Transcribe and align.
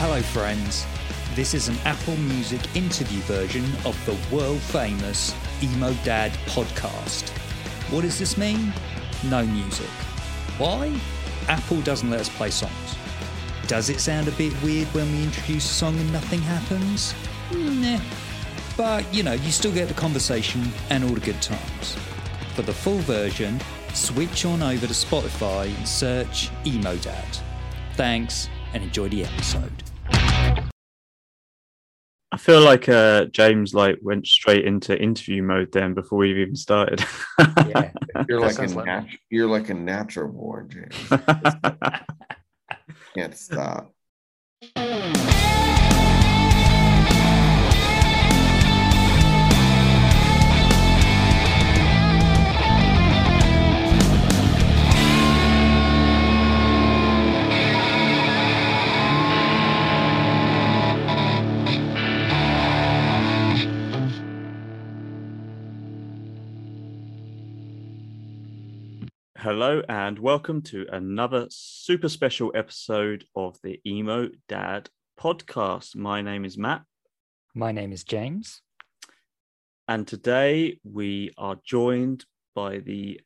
Hello, 0.00 0.22
friends. 0.22 0.86
This 1.34 1.54
is 1.54 1.66
an 1.66 1.76
Apple 1.84 2.16
Music 2.18 2.60
interview 2.76 3.18
version 3.22 3.64
of 3.84 3.98
the 4.06 4.16
world 4.32 4.60
famous 4.60 5.34
Emo 5.60 5.92
Dad 6.04 6.30
podcast. 6.46 7.30
What 7.90 8.02
does 8.02 8.16
this 8.16 8.38
mean? 8.38 8.72
No 9.24 9.44
music. 9.44 9.88
Why? 10.56 10.96
Apple 11.48 11.80
doesn't 11.80 12.10
let 12.10 12.20
us 12.20 12.28
play 12.28 12.50
songs. 12.50 12.94
Does 13.66 13.90
it 13.90 13.98
sound 13.98 14.28
a 14.28 14.30
bit 14.30 14.52
weird 14.62 14.86
when 14.94 15.10
we 15.10 15.24
introduce 15.24 15.68
a 15.68 15.74
song 15.74 15.98
and 15.98 16.12
nothing 16.12 16.42
happens? 16.42 17.12
Nah. 17.52 17.98
But, 18.76 19.12
you 19.12 19.24
know, 19.24 19.32
you 19.32 19.50
still 19.50 19.72
get 19.72 19.88
the 19.88 19.94
conversation 19.94 20.70
and 20.90 21.02
all 21.02 21.14
the 21.14 21.18
good 21.18 21.42
times. 21.42 21.96
For 22.54 22.62
the 22.62 22.72
full 22.72 22.98
version, 22.98 23.60
switch 23.94 24.44
on 24.44 24.62
over 24.62 24.86
to 24.86 24.92
Spotify 24.92 25.76
and 25.76 25.88
search 25.88 26.50
Emo 26.64 26.94
Dad. 26.98 27.36
Thanks 27.94 28.48
and 28.74 28.84
enjoy 28.84 29.08
the 29.08 29.24
episode. 29.24 29.87
I 32.38 32.40
feel 32.40 32.60
like 32.60 32.88
uh, 32.88 33.24
James 33.24 33.74
like 33.74 33.98
went 34.00 34.24
straight 34.24 34.64
into 34.64 34.96
interview 34.96 35.42
mode 35.42 35.72
then 35.72 35.92
before 35.92 36.20
we've 36.20 36.36
even 36.36 36.54
started. 36.54 37.04
Yeah. 37.66 37.90
You're 38.28 38.40
like 38.40 38.60
a 38.60 38.62
like 38.62 38.86
nat- 38.86 39.08
you're 39.28 39.48
like 39.48 39.70
a 39.70 39.74
natural 39.74 40.28
born, 40.28 40.70
James. 40.70 40.94
Can't 43.16 43.36
stop. 43.36 43.92
Hello 69.50 69.80
and 69.88 70.18
welcome 70.18 70.60
to 70.60 70.84
another 70.92 71.46
super 71.48 72.10
special 72.10 72.52
episode 72.54 73.24
of 73.34 73.58
the 73.62 73.80
Emo 73.86 74.28
Dad 74.46 74.90
podcast. 75.18 75.96
My 75.96 76.20
name 76.20 76.44
is 76.44 76.58
Matt, 76.58 76.82
My 77.54 77.72
name 77.72 77.90
is 77.90 78.04
James. 78.04 78.60
and 79.88 80.06
today 80.06 80.78
we 80.84 81.30
are 81.38 81.56
joined 81.64 82.26
by 82.54 82.80
the 82.80 83.22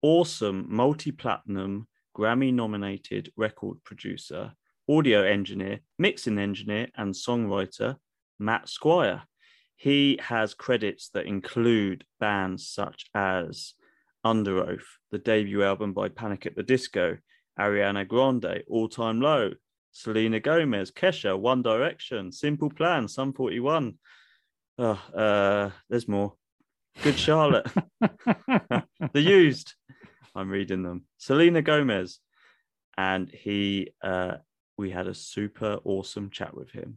awesome 0.00 0.64
multi 0.66 1.12
platinum 1.12 1.88
Grammy 2.16 2.54
nominated 2.54 3.30
record 3.36 3.84
producer, 3.84 4.54
audio 4.88 5.24
engineer, 5.24 5.80
mixing 5.98 6.38
engineer, 6.38 6.88
and 6.96 7.12
songwriter, 7.12 7.96
Matt 8.38 8.70
Squire. 8.70 9.24
He 9.76 10.18
has 10.22 10.54
credits 10.54 11.10
that 11.10 11.26
include 11.26 12.06
bands 12.18 12.66
such 12.66 13.10
as 13.14 13.74
Underoath, 14.26 14.82
the 15.12 15.18
debut 15.18 15.62
album 15.62 15.92
by 15.92 16.08
Panic 16.08 16.46
at 16.46 16.56
the 16.56 16.64
Disco, 16.64 17.16
Ariana 17.60 18.06
Grande, 18.06 18.64
All 18.68 18.88
Time 18.88 19.20
Low, 19.20 19.52
Selena 19.92 20.40
Gomez, 20.40 20.90
Kesha, 20.90 21.38
One 21.38 21.62
Direction, 21.62 22.32
Simple 22.32 22.68
Plan, 22.68 23.06
Sum 23.06 23.32
41. 23.32 23.94
Oh, 24.78 25.00
uh, 25.14 25.70
there's 25.88 26.08
more. 26.08 26.34
Good 27.04 27.16
Charlotte. 27.16 27.70
the 28.00 28.84
Used. 29.14 29.74
I'm 30.34 30.50
reading 30.50 30.82
them. 30.82 31.04
Selena 31.18 31.62
Gomez. 31.62 32.18
And 32.98 33.30
he, 33.30 33.92
uh, 34.02 34.38
we 34.76 34.90
had 34.90 35.06
a 35.06 35.14
super 35.14 35.78
awesome 35.84 36.30
chat 36.30 36.52
with 36.52 36.72
him. 36.72 36.96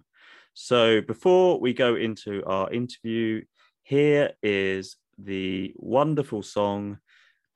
So 0.55 1.01
before 1.01 1.59
we 1.59 1.73
go 1.73 1.95
into 1.95 2.43
our 2.45 2.71
interview, 2.71 3.43
here 3.83 4.31
is 4.41 4.95
the 5.19 5.73
wonderful 5.75 6.41
song 6.41 6.97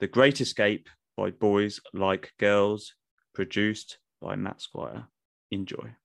The 0.03 0.07
Great 0.09 0.41
Escape 0.41 0.89
by 1.15 1.31
Boys 1.31 1.79
Like 1.93 2.33
Girls, 2.37 2.93
produced 3.33 3.99
by 4.21 4.35
Matt 4.35 4.59
Squire. 4.59 5.07
Enjoy. 5.49 5.95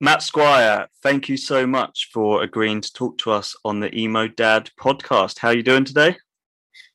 Matt 0.00 0.22
Squire, 0.22 0.88
thank 1.02 1.28
you 1.28 1.36
so 1.36 1.66
much 1.66 2.08
for 2.10 2.42
agreeing 2.42 2.80
to 2.80 2.90
talk 2.90 3.18
to 3.18 3.30
us 3.30 3.54
on 3.66 3.80
the 3.80 3.94
Emo 3.94 4.28
Dad 4.28 4.70
podcast. 4.80 5.40
How 5.40 5.48
are 5.48 5.54
you 5.54 5.62
doing 5.62 5.84
today? 5.84 6.16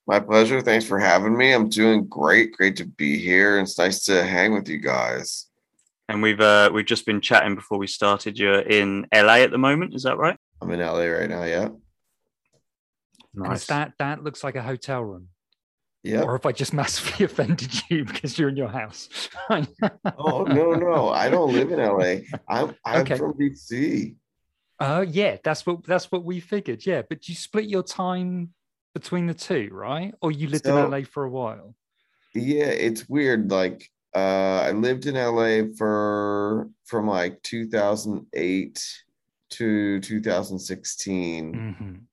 My 0.08 0.20
pleasure. 0.20 0.60
Thanks 0.60 0.86
for 0.86 0.98
having 0.98 1.38
me. 1.38 1.54
I'm 1.54 1.70
doing 1.70 2.08
great. 2.08 2.52
Great 2.52 2.78
to 2.78 2.86
be 2.86 3.20
here. 3.20 3.60
It's 3.60 3.78
nice 3.78 4.04
to 4.06 4.24
hang 4.24 4.56
with 4.56 4.68
you 4.68 4.80
guys. 4.80 5.46
And 6.10 6.24
we've 6.24 6.42
uh, 6.42 6.72
we've 6.74 6.84
just 6.88 7.06
been 7.06 7.22
chatting 7.22 7.54
before 7.54 7.78
we 7.78 7.86
started. 7.86 8.40
You're 8.40 8.62
in 8.62 9.06
LA 9.14 9.42
at 9.42 9.52
the 9.52 9.60
moment, 9.60 9.94
is 9.94 10.02
that 10.02 10.18
right? 10.18 10.40
I'm 10.64 10.72
in 10.72 10.80
LA 10.80 11.04
right 11.04 11.30
now. 11.30 11.44
Yeah. 11.44 11.70
And 13.36 13.56
that 13.56 13.94
that 14.00 14.24
looks 14.24 14.44
like 14.44 14.56
a 14.56 14.64
hotel 14.64 15.04
room. 15.04 15.28
Yep. 16.08 16.24
Or 16.26 16.36
if 16.36 16.46
I 16.46 16.52
just 16.52 16.74
massively 16.74 17.26
offended 17.30 17.72
you 17.90 18.06
because 18.06 18.38
you're 18.40 18.50
in 18.50 18.58
your 18.58 18.70
house. 18.70 19.10
Oh 20.18 20.44
no, 20.44 20.74
no. 20.74 21.10
I 21.10 21.30
don't 21.30 21.54
live 21.54 21.72
in 21.72 21.80
LA. 21.80 22.22
I'm 22.48 22.76
I'm 22.86 23.02
Okay. 23.02 23.18
from 23.18 23.34
DC. 23.34 24.16
Oh 24.80 25.02
yeah, 25.02 25.38
that's 25.44 25.66
what 25.66 25.84
that's 25.86 26.12
what 26.12 26.24
we 26.24 26.40
figured. 26.40 26.86
Yeah, 26.86 27.02
but 27.10 27.28
you 27.28 27.36
split 27.36 27.66
your 27.66 27.84
time 27.84 28.54
between 28.94 29.26
the 29.28 29.34
two, 29.34 29.70
right? 29.72 30.14
Or 30.22 30.32
you 30.32 30.48
lived 30.50 30.66
So- 30.66 30.78
in 30.86 30.92
LA 30.92 31.02
for 31.04 31.24
a 31.24 31.30
while. 31.30 31.76
Yeah, 32.34 32.66
it's 32.68 33.10
weird. 33.10 33.50
Like 33.52 33.90
uh 34.16 34.60
I 34.70 34.72
lived 34.72 35.06
in 35.08 35.16
LA 35.16 35.74
for 35.78 36.70
from 36.86 37.08
like 37.08 37.42
2008 37.44 39.04
to 39.50 40.00
2016. 40.02 41.54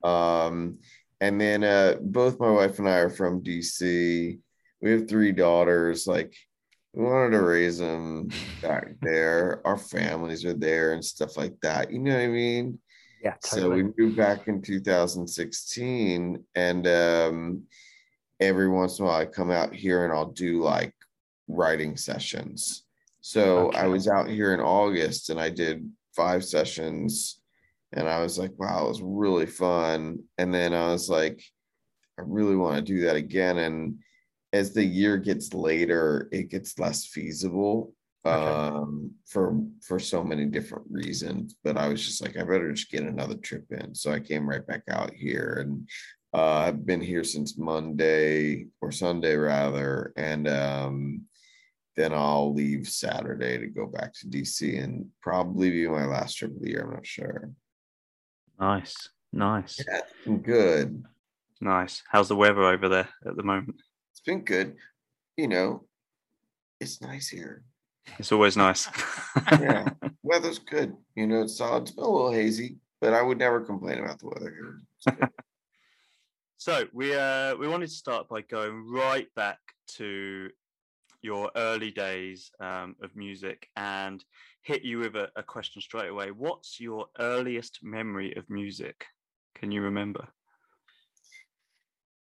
Mhm. 0.03 0.09
Um, 0.09 0.79
and 1.25 1.41
then 1.41 1.65
uh, 1.65 1.97
both 2.03 2.39
my 2.39 2.51
wife 2.51 2.79
and 2.79 2.87
I 2.87 2.99
are 2.99 3.09
from 3.09 3.43
DC. 3.43 4.39
We 4.83 4.91
have 4.91 5.09
three 5.09 5.33
daughters. 5.33 6.07
Like, 6.07 6.37
we 6.93 7.03
wanted 7.03 7.31
to 7.31 7.43
raise 7.43 7.79
them 7.79 8.29
back 8.61 8.89
there. 9.01 9.63
Our 9.65 9.79
families 9.79 10.45
are 10.45 10.53
there 10.53 10.93
and 10.93 11.03
stuff 11.03 11.39
like 11.39 11.55
that. 11.63 11.91
You 11.91 12.01
know 12.01 12.13
what 12.13 12.21
I 12.21 12.27
mean? 12.27 12.79
Yeah, 13.23 13.37
So 13.43 13.71
we 13.71 13.85
moved 13.97 14.19
back 14.19 14.49
in 14.49 14.61
2016, 14.61 16.45
and 16.57 16.87
um, 16.87 17.63
every 18.39 18.69
once 18.69 18.99
in 18.99 19.07
a 19.07 19.09
while 19.09 19.21
I 19.23 19.25
come 19.25 19.51
out 19.51 19.75
here 19.75 20.05
and 20.05 20.13
I'll 20.13 20.31
do 20.31 20.63
like 20.63 20.93
writing 21.49 21.97
sessions. 21.97 22.85
So 23.23 23.71
I 23.71 23.87
was 23.87 24.09
out 24.09 24.29
here 24.29 24.53
in 24.53 24.61
August 24.61 25.31
and 25.31 25.41
I 25.41 25.49
did 25.49 25.91
five 26.15 26.45
sessions, 26.45 27.41
and 27.95 28.09
I 28.09 28.21
was 28.23 28.39
like, 28.39 28.53
wow, 28.59 28.85
it 28.85 28.89
was 28.89 29.03
really 29.03 29.47
fun. 29.47 30.19
And 30.39 30.53
then 30.53 30.75
I 30.75 30.89
was 30.93 31.09
like, 31.09 31.43
I 32.19 32.23
really 32.27 32.57
want 32.57 32.77
to 32.77 32.83
do 32.83 33.01
that 33.03 33.17
again. 33.17 33.59
And 33.59 33.99
as 34.53 34.73
the 34.73 34.85
year 34.85 35.17
gets 35.17 35.55
later, 35.55 36.29
it 36.33 36.51
gets 36.51 36.79
less 36.79 37.07
feasible 37.07 37.93
Okay. 38.27 38.37
um 38.37 39.11
for 39.27 39.61
for 39.83 39.99
so 39.99 40.25
many 40.25 40.47
different 40.47 40.87
reasons 40.89 41.57
but 41.63 41.77
i 41.77 41.87
was 41.87 42.03
just 42.03 42.23
like 42.23 42.39
i 42.39 42.43
better 42.43 42.73
just 42.73 42.91
get 42.91 43.03
another 43.03 43.35
trip 43.35 43.67
in 43.71 43.95
so 43.95 44.11
i 44.11 44.19
came 44.19 44.49
right 44.49 44.67
back 44.67 44.83
out 44.89 45.13
here 45.13 45.59
and 45.61 45.87
uh 46.33 46.65
i've 46.65 46.87
been 46.87 47.03
here 47.03 47.23
since 47.23 47.59
monday 47.59 48.65
or 48.81 48.91
sunday 48.91 49.37
rather 49.37 50.15
and 50.17 50.49
um 50.49 51.21
then 51.97 52.15
i'll 52.15 52.55
leave 52.55 52.89
saturday 52.89 53.59
to 53.59 53.67
go 53.67 53.85
back 53.87 54.15
to 54.15 54.27
dc 54.27 54.83
and 54.83 55.05
probably 55.21 55.71
be 55.71 55.87
my 55.87 56.07
last 56.07 56.39
trip 56.39 56.51
of 56.57 56.63
the 56.63 56.71
year 56.71 56.83
i'm 56.83 56.95
not 56.95 57.05
sure 57.05 57.51
Nice, 58.59 59.09
nice, 59.33 59.85
yeah, 59.87 60.37
good. 60.37 61.05
Nice. 61.61 62.03
How's 62.09 62.29
the 62.29 62.37
weather 62.37 62.65
over 62.65 62.89
there 62.89 63.09
at 63.27 63.37
the 63.37 63.43
moment? 63.43 63.77
it's 64.13 64.21
been 64.21 64.45
good. 64.45 64.77
You 65.37 65.49
know 65.49 65.85
it's 66.81 67.01
nice 67.01 67.29
here. 67.29 67.65
It's 68.19 68.33
always 68.33 68.57
nice. 68.57 68.89
yeah 69.53 69.89
weather's 70.23 70.59
good. 70.59 70.95
You 71.15 71.27
know 71.27 71.43
it's 71.43 71.57
solid. 71.57 71.83
It's 71.83 71.93
been 71.93 72.05
a 72.05 72.09
little 72.09 72.33
hazy 72.33 72.77
but 73.05 73.13
i 73.13 73.21
would 73.21 73.37
never 73.39 73.61
complain 73.61 73.99
about 73.99 74.19
the 74.19 74.27
weather 74.27 74.51
here. 74.51 75.29
So 76.57 76.87
we 76.95 77.15
uh 77.15 77.55
we 77.57 77.69
wanted 77.69 77.89
to 77.89 77.93
start 77.93 78.27
by 78.27 78.41
going 78.41 78.91
right 78.91 79.27
back 79.37 79.59
to 79.99 80.49
your 81.25 81.51
early 81.57 81.91
days 81.91 82.51
um, 82.61 82.95
of 83.03 83.17
music 83.17 83.69
and 83.77 84.23
hit 84.61 84.83
you 84.83 84.99
with 84.99 85.17
a, 85.17 85.31
a 85.37 85.43
question 85.43 85.81
straight 85.81 86.11
away. 86.11 86.31
What's 86.31 86.79
your 86.79 87.07
earliest 87.19 87.81
memory 87.83 88.37
of 88.37 88.49
music? 88.51 89.07
Can 89.55 89.73
you 89.73 89.81
remember? 89.81 90.29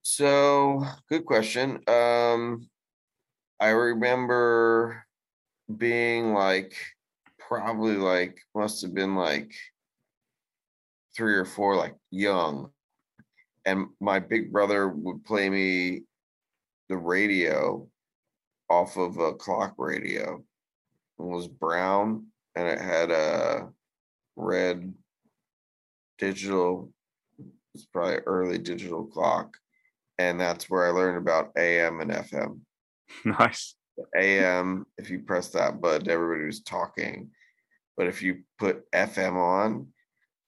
So, 0.02 0.84
good 1.08 1.26
question. 1.26 1.80
Um, 1.88 2.70
I 3.60 3.70
remember 3.70 5.06
being 5.78 6.34
like, 6.34 6.74
probably 7.38 7.96
like, 7.96 8.38
must 8.54 8.82
have 8.82 8.94
been 8.94 9.16
like 9.16 9.54
three 11.16 11.36
or 11.36 11.46
four, 11.46 11.78
like 11.78 11.96
young. 12.12 12.70
And 13.66 13.88
my 14.02 14.20
big 14.20 14.52
brother 14.52 14.90
would 14.90 15.24
play 15.24 15.50
me 15.50 16.02
the 16.90 16.98
radio 16.98 17.88
off 18.70 18.98
of 18.98 19.18
a 19.18 19.34
clock 19.34 19.76
radio. 19.78 20.44
It 21.18 21.24
was 21.24 21.48
brown 21.48 22.28
and 22.56 22.68
it 22.68 22.80
had 22.80 23.12
a 23.12 23.70
red 24.36 24.94
digital 26.18 26.92
it's 27.74 27.86
probably 27.86 28.16
early 28.26 28.58
digital 28.58 29.06
clock 29.06 29.56
and 30.18 30.40
that's 30.40 30.70
where 30.70 30.86
i 30.86 30.90
learned 30.90 31.18
about 31.18 31.52
am 31.58 32.00
and 32.02 32.12
fm 32.12 32.60
Nice. 33.26 33.76
am 34.16 34.86
if 34.98 35.10
you 35.10 35.20
press 35.20 35.50
that 35.50 35.82
button 35.82 36.10
everybody 36.10 36.46
was 36.46 36.62
talking 36.62 37.30
but 37.98 38.08
if 38.08 38.22
you 38.22 38.40
put 38.58 38.90
fm 38.92 39.36
on 39.36 39.88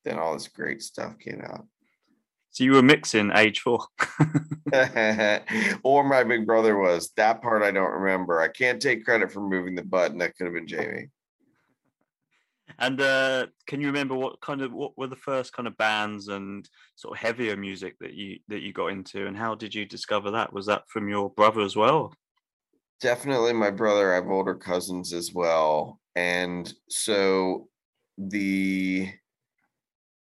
then 0.04 0.18
all 0.18 0.34
this 0.34 0.48
great 0.48 0.82
stuff 0.82 1.18
came 1.20 1.42
out 1.42 1.66
So 2.52 2.64
you 2.64 2.74
were 2.74 2.82
mixing 2.82 3.32
age 3.36 3.62
four. 3.62 3.86
or 5.84 6.04
my 6.04 6.24
big 6.24 6.46
brother 6.46 6.78
was. 6.78 7.12
That 7.18 7.42
part 7.42 7.64
i 7.64 7.72
don't 7.72 7.92
remember. 7.92 8.40
I 8.42 8.48
can't 8.48 8.82
take 8.82 9.06
credit 9.06 9.32
for 9.32 9.42
moving 9.42 9.76
the 9.76 9.84
button. 9.84 10.20
That 10.20 10.36
could 10.36 10.46
have 10.46 10.54
been 10.54 10.68
jamie. 10.68 11.10
And 12.80 13.02
uh, 13.02 13.48
can 13.68 13.82
you 13.82 13.88
remember 13.88 14.16
what 14.16 14.40
kind 14.42 14.62
of 14.62 14.72
what 14.72 14.98
were 14.98 15.08
the 15.08 15.16
first 15.16 15.54
kind 15.54 15.68
of 15.68 15.78
bands 15.78 16.30
and 16.30 16.68
sort 16.96 17.18
of 17.18 17.22
heavier 17.22 17.58
music 17.58 17.96
that 18.00 18.14
you 18.14 18.40
that 18.48 18.62
you 18.62 18.72
got 18.72 18.88
into, 18.88 19.28
and 19.28 19.38
how 19.38 19.56
did 19.56 19.76
you 19.76 19.86
discover 19.86 20.32
that? 20.32 20.54
Was 20.54 20.68
that 20.68 20.84
from 20.88 21.10
your 21.10 21.30
brother 21.32 21.62
as 21.62 21.76
well? 21.76 22.14
definitely 23.02 23.52
my 23.52 23.72
brother. 23.72 24.14
I 24.14 24.16
have 24.16 24.30
older 24.30 24.56
cousins 24.56 25.12
as 25.12 25.34
well. 25.34 26.00
And 26.16 26.72
so 26.88 27.68
the 28.18 29.10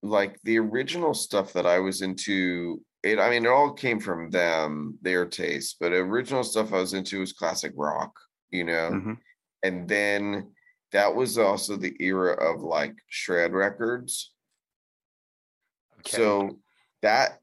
like 0.05 0.39
the 0.45 0.59
original 0.59 1.15
stuff 1.15 1.53
that 1.53 1.67
i 1.67 1.79
was 1.79 2.03
into 2.03 2.81
it 3.03 3.19
i 3.19 3.31
mean 3.31 3.45
it 3.45 3.49
all 3.49 3.73
came 3.73 3.99
from 3.99 4.31
them 4.31 4.99
their 5.03 5.25
taste 5.27 5.77
but 5.81 5.93
original 5.93 6.45
stuff 6.45 6.73
i 6.73 6.77
was 6.79 6.93
into 6.95 7.21
was 7.21 7.33
classic 7.33 7.73
rock 7.75 8.13
you 8.51 8.65
know 8.65 8.91
Mhm. 8.93 9.19
and 9.63 9.89
then 9.89 10.53
that 10.93 11.15
was 11.15 11.39
also 11.39 11.77
the 11.77 11.97
era 12.01 12.35
of 12.35 12.61
like 12.61 12.95
shred 13.09 13.53
records 13.53 14.33
Okay. 16.01 16.17
so 16.17 16.59
that 17.03 17.41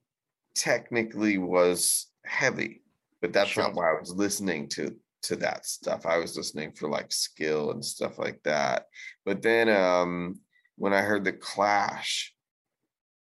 technically 0.56 1.38
was 1.38 2.08
heavy, 2.26 2.84
but 3.22 3.34
that's 3.34 3.52
Sure. 3.52 3.64
not 3.64 3.74
why 3.74 3.90
I 3.92 4.00
was 4.00 4.12
listening 4.14 4.68
to 4.70 4.96
to 5.24 5.36
that 5.36 5.66
stuff. 5.68 6.06
I 6.06 6.18
was 6.18 6.36
listening 6.36 6.72
for 6.74 6.90
like 6.90 7.12
skill 7.12 7.72
and 7.72 7.86
stuff 7.86 8.18
like 8.18 8.42
that. 8.44 8.88
But 9.26 9.42
then 9.42 9.70
um 9.70 10.40
when 10.78 10.94
I 10.94 11.02
heard 11.02 11.24
the 11.24 11.34
Clash, 11.34 12.34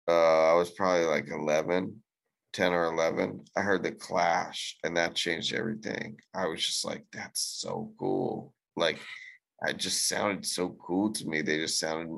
uh 0.08 0.52
I 0.52 0.54
was 0.54 0.72
probably 0.72 1.06
like 1.06 1.30
11, 1.30 2.02
10 2.54 2.74
or 2.74 2.86
11. 2.86 3.46
I 3.56 3.62
heard 3.62 3.84
the 3.84 3.92
Clash 3.92 4.78
and 4.84 4.98
that 4.98 5.16
changed 5.16 5.54
everything. 5.54 6.18
I 6.34 6.48
was 6.48 6.66
just 6.66 6.86
like 6.86 7.06
that's 7.12 7.42
so 7.42 7.92
cool. 8.00 8.54
Like 8.76 9.00
I 9.66 9.74
just 9.74 10.08
sounded 10.08 10.46
so 10.46 10.70
cool 10.86 11.12
to 11.14 11.26
me. 11.28 11.42
They 11.42 11.58
just 11.58 11.80
sounded 11.80 12.18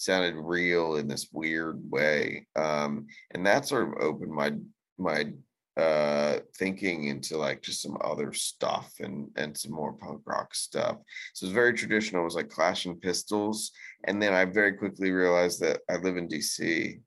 sounded 0.00 0.34
real 0.34 0.96
in 0.96 1.06
this 1.06 1.28
weird 1.30 1.78
way 1.90 2.46
um 2.56 3.06
and 3.32 3.44
that 3.44 3.68
sort 3.68 3.86
of 3.86 4.02
opened 4.02 4.32
my 4.32 4.50
my 4.96 5.30
uh 5.76 6.38
thinking 6.58 7.04
into 7.04 7.36
like 7.36 7.60
just 7.60 7.82
some 7.82 7.98
other 8.02 8.32
stuff 8.32 8.94
and 9.00 9.28
and 9.36 9.54
some 9.56 9.72
more 9.72 9.92
punk 9.92 10.22
rock 10.24 10.54
stuff 10.54 10.96
so 11.34 11.44
it's 11.44 11.54
very 11.54 11.74
traditional 11.74 12.22
it 12.22 12.24
was 12.24 12.34
like 12.34 12.48
clash 12.48 12.86
and 12.86 13.00
pistols 13.02 13.72
and 14.04 14.22
then 14.22 14.32
i 14.32 14.42
very 14.42 14.72
quickly 14.72 15.10
realized 15.10 15.60
that 15.60 15.80
i 15.90 15.96
live 15.96 16.16
in 16.16 16.26
dc 16.26 16.98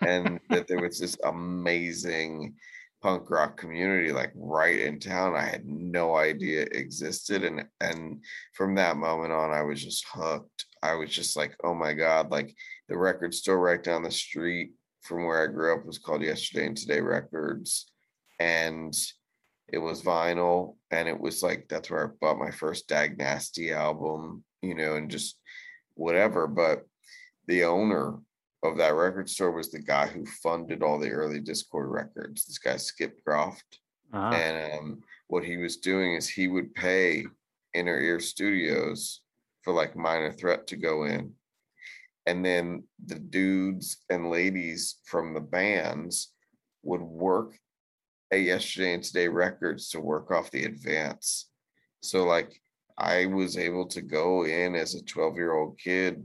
and 0.00 0.40
that 0.50 0.66
there 0.68 0.80
was 0.80 0.98
this 0.98 1.16
amazing 1.24 2.54
punk 3.02 3.30
rock 3.30 3.56
community 3.56 4.12
like 4.12 4.32
right 4.34 4.78
in 4.78 5.00
town. 5.00 5.34
I 5.34 5.42
had 5.42 5.66
no 5.66 6.16
idea 6.16 6.62
existed 6.70 7.44
and 7.44 7.64
and 7.80 8.22
from 8.54 8.76
that 8.76 8.96
moment 8.96 9.32
on 9.32 9.52
i 9.52 9.62
was 9.62 9.82
just 9.82 10.06
hooked. 10.08 10.66
I 10.82 10.94
was 10.94 11.10
just 11.10 11.36
like 11.36 11.56
oh 11.64 11.74
my 11.74 11.92
god 11.92 12.30
like 12.30 12.54
the 12.88 12.96
record 12.96 13.34
store 13.34 13.58
right 13.58 13.82
down 13.82 14.02
the 14.02 14.10
street 14.10 14.72
from 15.02 15.26
where 15.26 15.42
i 15.42 15.52
grew 15.52 15.74
up 15.74 15.84
was 15.84 15.98
called 15.98 16.22
yesterday 16.22 16.66
and 16.66 16.76
today 16.76 17.00
records 17.00 17.90
and 18.38 18.94
it 19.68 19.78
was 19.78 20.02
vinyl 20.02 20.76
and 20.90 21.08
it 21.08 21.18
was 21.18 21.42
like 21.42 21.66
that's 21.68 21.90
where 21.90 22.06
i 22.06 22.10
bought 22.20 22.38
my 22.38 22.50
first 22.50 22.88
dag 22.88 23.18
nasty 23.18 23.72
album 23.72 24.44
you 24.60 24.74
know 24.74 24.96
and 24.96 25.10
just 25.10 25.38
whatever 25.94 26.46
but 26.46 26.82
the 27.46 27.64
owner 27.64 28.18
of 28.62 28.76
that 28.78 28.94
record 28.94 29.28
store 29.28 29.50
was 29.50 29.70
the 29.70 29.80
guy 29.80 30.06
who 30.06 30.24
funded 30.24 30.82
all 30.82 30.98
the 30.98 31.10
early 31.10 31.40
Dischord 31.40 31.90
records. 31.90 32.44
This 32.44 32.58
guy 32.58 32.76
Skip 32.76 33.22
Groff, 33.24 33.60
Ah, 34.12 34.30
and 34.32 34.78
um, 34.78 35.02
what 35.28 35.44
he 35.44 35.56
was 35.56 35.78
doing 35.78 36.14
is 36.14 36.28
he 36.28 36.46
would 36.46 36.74
pay 36.74 37.24
Inner 37.74 37.98
Ear 37.98 38.20
Studios 38.20 39.22
for 39.62 39.72
like 39.72 39.96
Minor 39.96 40.32
Threat 40.32 40.66
to 40.68 40.76
go 40.76 41.04
in, 41.04 41.32
and 42.26 42.44
then 42.44 42.84
the 43.04 43.18
dudes 43.18 43.98
and 44.10 44.30
ladies 44.30 44.96
from 45.04 45.32
the 45.34 45.40
bands 45.40 46.32
would 46.82 47.00
work 47.00 47.56
at 48.30 48.42
Yesterday 48.42 48.94
and 48.94 49.02
Today 49.02 49.28
Records 49.28 49.88
to 49.90 50.00
work 50.00 50.30
off 50.30 50.50
the 50.50 50.64
advance. 50.64 51.48
So 52.02 52.24
like 52.24 52.60
I 52.98 53.26
was 53.26 53.56
able 53.56 53.86
to 53.88 54.02
go 54.02 54.44
in 54.44 54.74
as 54.74 54.94
a 54.94 55.02
12 55.02 55.36
year 55.36 55.54
old 55.54 55.78
kid 55.78 56.24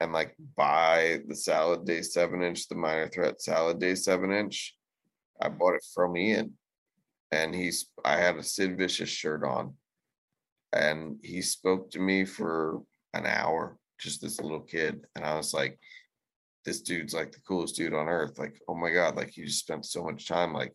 and 0.00 0.12
like 0.12 0.34
buy 0.56 1.20
the 1.28 1.36
Salad 1.36 1.84
Day 1.84 2.02
seven 2.02 2.42
inch, 2.42 2.68
the 2.68 2.74
Minor 2.74 3.08
Threat 3.08 3.40
Salad 3.40 3.78
Day 3.78 3.94
seven 3.94 4.32
inch. 4.32 4.74
I 5.40 5.48
bought 5.48 5.74
it 5.74 5.84
from 5.94 6.16
Ian, 6.16 6.54
and 7.30 7.54
he's 7.54 7.90
I 8.04 8.16
had 8.16 8.36
a 8.36 8.42
Sid 8.42 8.78
Vicious 8.78 9.08
shirt 9.08 9.44
on, 9.44 9.74
and 10.72 11.18
he 11.22 11.42
spoke 11.42 11.90
to 11.92 11.98
me 11.98 12.24
for 12.24 12.80
an 13.14 13.26
hour, 13.26 13.76
just 13.98 14.20
this 14.22 14.40
little 14.40 14.60
kid, 14.60 15.04
and 15.14 15.24
I 15.24 15.36
was 15.36 15.52
like, 15.52 15.78
this 16.64 16.80
dude's 16.80 17.14
like 17.14 17.32
the 17.32 17.40
coolest 17.40 17.76
dude 17.76 17.94
on 17.94 18.08
earth. 18.08 18.38
Like, 18.38 18.60
oh 18.68 18.74
my 18.74 18.90
god, 18.90 19.16
like 19.16 19.36
you 19.36 19.46
just 19.46 19.60
spent 19.60 19.84
so 19.84 20.02
much 20.04 20.26
time 20.26 20.52
like 20.52 20.74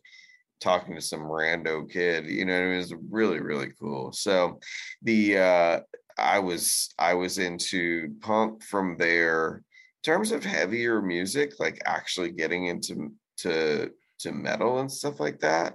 talking 0.60 0.94
to 0.94 1.00
some 1.00 1.20
rando 1.20 1.88
kid. 1.90 2.26
You 2.26 2.44
know 2.44 2.54
what 2.54 2.62
I 2.62 2.64
mean? 2.66 2.74
It 2.74 2.78
was 2.78 2.94
really 3.10 3.40
really 3.40 3.72
cool. 3.78 4.12
So 4.12 4.60
the 5.02 5.38
uh 5.38 5.80
I 6.18 6.38
was 6.38 6.94
I 6.98 7.14
was 7.14 7.38
into 7.38 8.14
punk 8.20 8.62
from 8.62 8.96
there. 8.98 9.62
In 10.04 10.12
terms 10.12 10.32
of 10.32 10.44
heavier 10.44 11.02
music, 11.02 11.58
like 11.58 11.80
actually 11.84 12.30
getting 12.30 12.66
into 12.66 13.12
to 13.38 13.90
to 14.20 14.32
metal 14.32 14.78
and 14.78 14.90
stuff 14.90 15.20
like 15.20 15.40
that. 15.40 15.74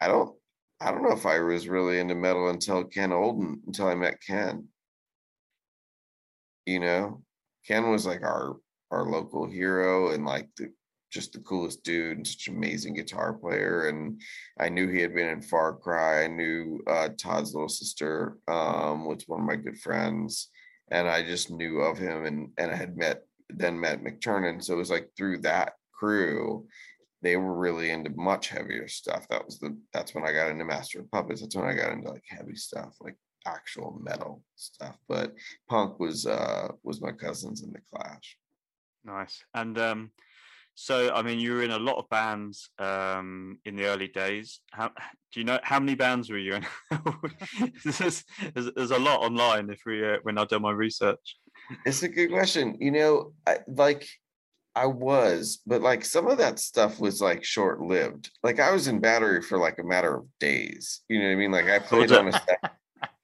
I 0.00 0.08
don't 0.08 0.34
I 0.80 0.90
don't 0.90 1.02
know 1.02 1.12
if 1.12 1.26
I 1.26 1.38
was 1.40 1.68
really 1.68 1.98
into 1.98 2.14
metal 2.14 2.48
until 2.48 2.84
Ken 2.84 3.12
Olden 3.12 3.62
until 3.66 3.88
I 3.88 3.94
met 3.94 4.20
Ken. 4.26 4.68
You 6.66 6.80
know, 6.80 7.22
Ken 7.66 7.90
was 7.90 8.06
like 8.06 8.22
our 8.22 8.56
our 8.90 9.06
local 9.06 9.46
hero 9.46 10.10
and 10.10 10.24
like 10.24 10.48
the 10.56 10.72
just 11.14 11.32
the 11.32 11.38
coolest 11.40 11.84
dude 11.84 12.16
and 12.16 12.26
such 12.26 12.48
an 12.48 12.56
amazing 12.56 12.94
guitar 12.94 13.32
player. 13.32 13.88
And 13.88 14.20
I 14.58 14.68
knew 14.68 14.88
he 14.88 15.00
had 15.00 15.14
been 15.14 15.28
in 15.28 15.40
Far 15.40 15.76
Cry. 15.76 16.24
I 16.24 16.26
knew 16.26 16.82
uh, 16.88 17.10
Todd's 17.16 17.54
little 17.54 17.68
sister 17.68 18.36
um, 18.48 19.06
was 19.06 19.24
one 19.28 19.40
of 19.40 19.46
my 19.46 19.56
good 19.56 19.78
friends, 19.78 20.50
and 20.90 21.08
I 21.08 21.22
just 21.22 21.50
knew 21.50 21.80
of 21.80 21.96
him. 21.96 22.24
And 22.24 22.50
and 22.58 22.72
I 22.72 22.74
had 22.74 22.96
met 22.96 23.22
then 23.48 23.78
met 23.78 24.02
McTurnan, 24.02 24.62
so 24.62 24.74
it 24.74 24.78
was 24.78 24.90
like 24.90 25.10
through 25.16 25.38
that 25.38 25.74
crew, 25.92 26.66
they 27.22 27.36
were 27.36 27.54
really 27.54 27.90
into 27.90 28.10
much 28.16 28.48
heavier 28.48 28.88
stuff. 28.88 29.28
That 29.28 29.46
was 29.46 29.60
the 29.60 29.78
that's 29.92 30.14
when 30.14 30.24
I 30.24 30.32
got 30.32 30.50
into 30.50 30.64
Master 30.64 30.98
of 31.00 31.10
Puppets. 31.12 31.40
That's 31.40 31.54
when 31.54 31.66
I 31.66 31.74
got 31.74 31.92
into 31.92 32.10
like 32.10 32.24
heavy 32.28 32.56
stuff, 32.56 32.96
like 33.00 33.16
actual 33.46 34.00
metal 34.02 34.42
stuff. 34.56 34.98
But 35.08 35.34
punk 35.68 36.00
was 36.00 36.26
uh 36.26 36.68
was 36.82 37.00
my 37.00 37.12
cousins 37.12 37.62
in 37.62 37.72
the 37.72 37.80
Clash. 37.92 38.36
nice. 39.04 39.44
And 39.54 39.78
um, 39.78 40.10
so, 40.74 41.14
I 41.14 41.22
mean, 41.22 41.38
you 41.38 41.54
were 41.54 41.62
in 41.62 41.70
a 41.70 41.78
lot 41.78 41.98
of 41.98 42.08
bands 42.08 42.68
um, 42.78 43.58
in 43.64 43.76
the 43.76 43.84
early 43.84 44.08
days. 44.08 44.60
How 44.72 44.88
do 44.88 45.40
you 45.40 45.44
know 45.44 45.60
how 45.62 45.78
many 45.78 45.94
bands 45.94 46.30
were 46.30 46.38
you 46.38 46.56
in? 46.56 46.66
there's, 47.84 48.24
there's, 48.54 48.90
a 48.90 48.98
lot 48.98 49.20
online. 49.20 49.70
If 49.70 49.80
we 49.86 50.04
uh, 50.04 50.16
when 50.22 50.38
I 50.38 50.44
done 50.44 50.62
my 50.62 50.72
research. 50.72 51.36
It's 51.86 52.02
a 52.02 52.08
good 52.08 52.30
question. 52.30 52.76
You 52.80 52.90
know, 52.90 53.32
I, 53.46 53.58
like 53.68 54.06
I 54.74 54.86
was, 54.86 55.60
but 55.64 55.80
like 55.80 56.04
some 56.04 56.26
of 56.26 56.38
that 56.38 56.58
stuff 56.58 56.98
was 56.98 57.20
like 57.20 57.44
short 57.44 57.80
lived. 57.80 58.30
Like 58.42 58.58
I 58.58 58.72
was 58.72 58.88
in 58.88 59.00
battery 59.00 59.42
for 59.42 59.58
like 59.58 59.78
a 59.78 59.84
matter 59.84 60.16
of 60.16 60.26
days. 60.40 61.02
You 61.08 61.20
know 61.20 61.26
what 61.26 61.32
I 61.32 61.36
mean? 61.36 61.52
Like 61.52 61.68
I 61.68 61.78
played 61.80 62.12
on 62.12 62.28
a 62.28 62.40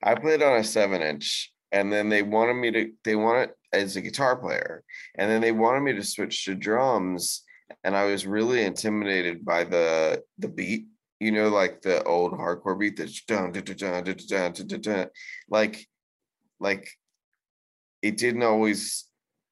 I 0.03 0.15
played 0.15 0.41
on 0.41 0.57
a 0.57 0.63
seven 0.63 1.01
inch, 1.01 1.51
and 1.71 1.91
then 1.91 2.09
they 2.09 2.23
wanted 2.23 2.55
me 2.55 2.71
to. 2.71 2.91
They 3.03 3.15
wanted 3.15 3.51
as 3.73 3.95
a 3.95 4.01
guitar 4.01 4.35
player, 4.35 4.83
and 5.15 5.29
then 5.29 5.41
they 5.41 5.51
wanted 5.51 5.81
me 5.81 5.93
to 5.93 6.03
switch 6.03 6.45
to 6.45 6.55
drums, 6.55 7.43
and 7.83 7.95
I 7.95 8.05
was 8.05 8.25
really 8.27 8.63
intimidated 8.63 9.45
by 9.45 9.63
the 9.63 10.23
the 10.37 10.47
beat. 10.49 10.87
You 11.19 11.31
know, 11.31 11.49
like 11.49 11.81
the 11.81 12.03
old 12.03 12.31
hardcore 12.33 12.79
beat 12.79 12.97
that's 12.97 13.23
dun, 13.25 13.51
dun, 13.51 13.63
dun, 13.63 13.77
dun, 13.77 14.03
dun, 14.03 14.15
dun, 14.27 14.53
dun, 14.53 14.67
dun, 14.67 14.81
dun. 14.81 15.07
like 15.49 15.87
like 16.59 16.89
it 18.01 18.17
didn't 18.17 18.43
always 18.43 19.05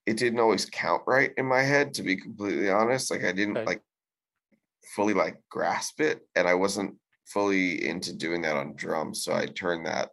it 0.06 0.18
didn't 0.18 0.40
always 0.40 0.66
count 0.66 1.04
right 1.06 1.32
in 1.38 1.46
my 1.46 1.62
head 1.62 1.94
to 1.94 2.04
be 2.04 2.16
completely 2.16 2.70
honest 2.70 3.12
like 3.12 3.24
i 3.24 3.32
didn't 3.32 3.58
Okay. 3.58 3.66
like 3.66 3.82
fully 4.96 5.14
like 5.14 5.38
grasp 5.50 6.02
it 6.02 6.22
and 6.36 6.48
i 6.48 6.54
wasn't 6.54 6.96
fully 7.26 7.88
into 7.88 8.14
doing 8.16 8.42
that 8.42 8.56
on 8.56 8.76
drums 8.76 9.24
so 9.24 9.34
i 9.34 9.46
turned 9.46 9.86
that 9.86 10.10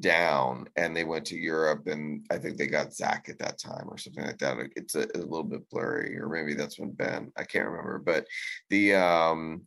down 0.00 0.66
and 0.76 0.96
they 0.96 1.04
went 1.04 1.24
to 1.26 1.36
Europe 1.36 1.86
and 1.86 2.26
I 2.30 2.38
think 2.38 2.56
they 2.56 2.66
got 2.66 2.94
Zach 2.94 3.28
at 3.28 3.38
that 3.38 3.58
time 3.58 3.86
or 3.88 3.98
something 3.98 4.24
like 4.24 4.38
that. 4.38 4.58
It's 4.76 4.94
a, 4.94 5.06
a, 5.14 5.18
little 5.18 5.44
bit 5.44 5.68
blurry, 5.70 6.18
or 6.18 6.28
maybe 6.28 6.54
that's 6.54 6.78
when 6.78 6.90
Ben, 6.90 7.32
I 7.36 7.44
can't 7.44 7.68
remember. 7.68 7.98
But 7.98 8.26
the 8.70 8.94
um 8.94 9.62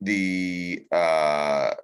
the 0.00 0.84
uh 0.92 1.74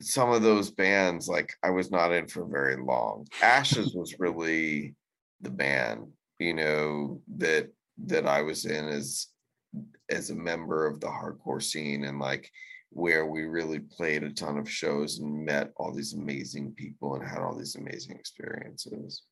some 0.00 0.30
of 0.30 0.42
those 0.42 0.70
bands 0.70 1.28
like 1.28 1.54
I 1.62 1.70
was 1.70 1.90
not 1.90 2.12
in 2.12 2.26
for 2.26 2.44
very 2.44 2.76
long. 2.76 3.26
Ashes 3.42 3.94
was 3.94 4.18
really 4.18 4.94
the 5.40 5.50
band, 5.50 6.08
you 6.38 6.54
know, 6.54 7.22
that 7.36 7.68
that 8.06 8.26
I 8.26 8.42
was 8.42 8.64
in 8.64 8.88
as 8.88 9.28
as 10.10 10.30
a 10.30 10.36
member 10.36 10.86
of 10.86 11.00
the 11.00 11.08
hardcore 11.08 11.62
scene 11.62 12.04
and 12.04 12.18
like 12.18 12.50
where 12.90 13.26
we 13.26 13.42
really 13.44 13.80
played 13.80 14.22
a 14.22 14.32
ton 14.32 14.58
of 14.58 14.70
shows 14.70 15.18
and 15.18 15.44
met 15.44 15.72
all 15.76 15.92
these 15.92 16.14
amazing 16.14 16.72
people 16.72 17.14
and 17.14 17.26
had 17.26 17.40
all 17.40 17.56
these 17.56 17.76
amazing 17.76 18.16
experiences. 18.16 19.22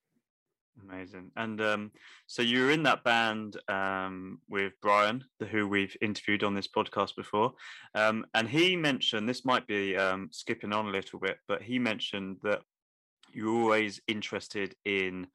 Amazing. 0.83 1.31
And 1.37 1.61
um, 1.61 1.93
so 2.27 2.43
you 2.43 2.65
were 2.65 2.71
in 2.71 2.83
that 2.83 3.03
band 3.03 3.57
um, 3.69 4.41
with 4.49 4.75
Brian, 4.83 5.25
the, 5.41 5.47
who 5.47 5.67
we've 5.67 5.97
interviewed 6.03 6.45
on 6.45 6.55
this 6.55 6.69
podcast 6.69 7.17
before. 7.17 7.55
Um, 7.95 8.27
and 8.35 8.49
he 8.49 8.77
mentioned 8.77 9.29
this 9.29 9.45
might 9.45 9.67
be 9.67 9.97
um, 9.97 10.29
skipping 10.33 10.73
on 10.73 10.87
a 10.87 10.91
little 10.91 11.19
bit, 11.19 11.39
but 11.49 11.63
he 11.63 11.79
mentioned 11.79 12.37
that 12.43 12.61
you're 13.33 13.49
always 13.49 14.01
interested 14.07 14.75
in 14.85 15.27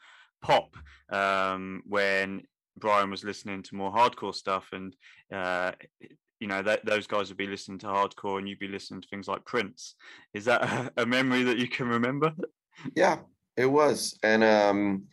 pop 0.41 0.75
um, 1.11 1.81
when 1.87 2.43
Brian 2.77 3.09
was 3.09 3.23
listening 3.23 3.63
to 3.63 3.75
more 3.75 3.91
hardcore 3.91 4.35
stuff. 4.35 4.69
And 4.73 4.95
uh, 5.33 5.71
you 6.41 6.48
know 6.48 6.62
that 6.62 6.83
those 6.86 7.07
guys 7.07 7.29
would 7.29 7.38
be 7.38 7.48
listening 7.48 7.79
to 7.79 7.88
hardcore 7.88 8.39
and 8.39 8.50
you'd 8.50 8.60
be 8.60 8.67
listening 8.67 9.01
to 9.01 9.07
things 9.07 9.29
like 9.29 9.45
prince. 9.45 9.95
Is 10.33 10.45
that 10.45 10.63
a, 10.63 11.03
a, 11.03 11.05
memory 11.05 11.43
that 11.43 11.57
you 11.57 11.69
can 11.69 11.88
remember? 11.88 12.33
Yeah 12.95 13.19
it 13.57 13.65
was. 13.65 14.17
And 14.24 14.43
um 14.43 15.03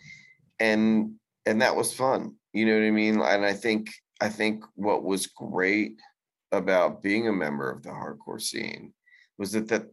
and 0.61 1.13
and 1.47 1.63
that 1.63 1.77
was 1.77 1.95
fun. 1.95 2.35
You 2.53 2.67
know 2.67 2.75
what 2.75 2.87
i 2.87 2.91
mean? 2.91 3.21
And 3.21 3.45
i 3.45 3.53
think 3.53 3.91
i 4.21 4.29
think 4.29 4.65
what 4.75 5.05
was 5.05 5.27
great 5.27 5.97
about 6.51 7.03
being 7.03 7.29
a 7.29 7.33
member 7.33 7.71
of 7.71 7.83
the 7.83 7.91
hardcore 7.91 8.41
scene 8.41 8.93
was 9.37 9.53
that 9.53 9.69
that 9.69 9.87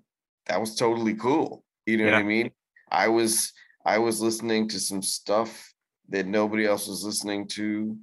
that 0.47 0.59
was 0.59 0.75
totally 0.75 1.15
cool. 1.15 1.63
You 1.85 1.97
know 1.97 2.05
yeah. 2.05 2.13
what 2.13 2.19
i 2.19 2.23
mean? 2.23 2.51
I 2.91 3.07
was 3.07 3.53
i 3.85 3.97
was 3.97 4.21
listening 4.21 4.67
to 4.69 4.79
some 4.79 5.01
stuff 5.01 5.73
that 6.09 6.27
nobody 6.27 6.65
else 6.65 6.87
was 6.87 7.03
listening 7.03 7.47
to 7.47 7.97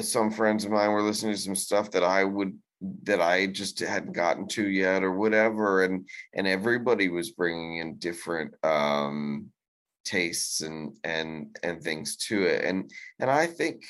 some 0.00 0.30
friends 0.30 0.64
of 0.64 0.70
mine 0.70 0.90
were 0.90 1.02
listening 1.02 1.34
to 1.34 1.40
some 1.40 1.56
stuff 1.56 1.90
that 1.92 2.04
I 2.04 2.24
would 2.24 2.58
that 3.04 3.22
I 3.22 3.46
just 3.46 3.78
hadn't 3.78 4.12
gotten 4.12 4.46
to 4.48 4.68
yet 4.68 5.02
or 5.02 5.12
whatever 5.12 5.84
and 5.84 6.06
and 6.34 6.46
everybody 6.46 7.08
was 7.08 7.30
bringing 7.30 7.78
in 7.78 7.96
different 7.96 8.54
um 8.62 9.50
tastes 10.04 10.60
and 10.60 10.96
and 11.04 11.56
and 11.62 11.82
things 11.82 12.16
to 12.16 12.42
it. 12.44 12.64
And 12.64 12.90
and 13.18 13.30
I 13.30 13.46
think 13.46 13.82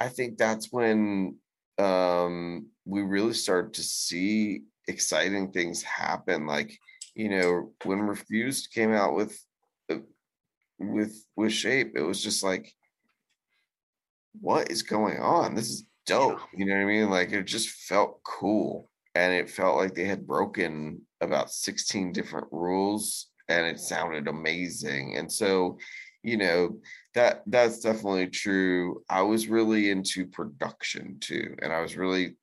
I 0.00 0.08
think 0.08 0.38
that's 0.38 0.72
when 0.72 1.36
um 1.78 2.66
we 2.84 3.02
really 3.02 3.34
started 3.34 3.74
to 3.74 3.82
see 3.82 4.62
exciting 4.88 5.52
things 5.52 5.82
happen. 5.82 6.46
Like 6.46 6.78
you 7.14 7.28
know 7.28 7.72
when 7.84 8.00
refused 8.00 8.72
came 8.72 8.92
out 8.92 9.14
with 9.14 9.38
uh, 9.90 9.98
with 10.78 11.24
with 11.36 11.52
shape 11.52 11.92
it 11.96 12.02
was 12.02 12.22
just 12.22 12.42
like 12.42 12.72
what 14.40 14.70
is 14.70 14.82
going 14.82 15.18
on? 15.18 15.54
This 15.54 15.70
is 15.70 15.86
dope. 16.06 16.40
You 16.54 16.64
know 16.66 16.74
what 16.74 16.82
I 16.82 16.86
mean? 16.86 17.10
Like 17.10 17.32
it 17.32 17.44
just 17.44 17.68
felt 17.68 18.22
cool. 18.22 18.90
And 19.14 19.32
it 19.32 19.50
felt 19.50 19.76
like 19.76 19.94
they 19.94 20.04
had 20.04 20.26
broken 20.26 21.00
about 21.20 21.50
16 21.50 22.12
different 22.12 22.48
rules 22.50 23.28
and 23.48 23.66
it 23.66 23.80
sounded 23.80 24.28
amazing. 24.28 25.16
And 25.16 25.30
so, 25.30 25.78
you 26.22 26.36
know, 26.36 26.78
that 27.14 27.42
that's 27.46 27.80
definitely 27.80 28.28
true. 28.28 29.02
I 29.08 29.22
was 29.22 29.48
really 29.48 29.90
into 29.90 30.26
production 30.26 31.18
too. 31.20 31.54
And 31.62 31.72
I 31.72 31.80
was 31.80 31.96
really 31.96 32.36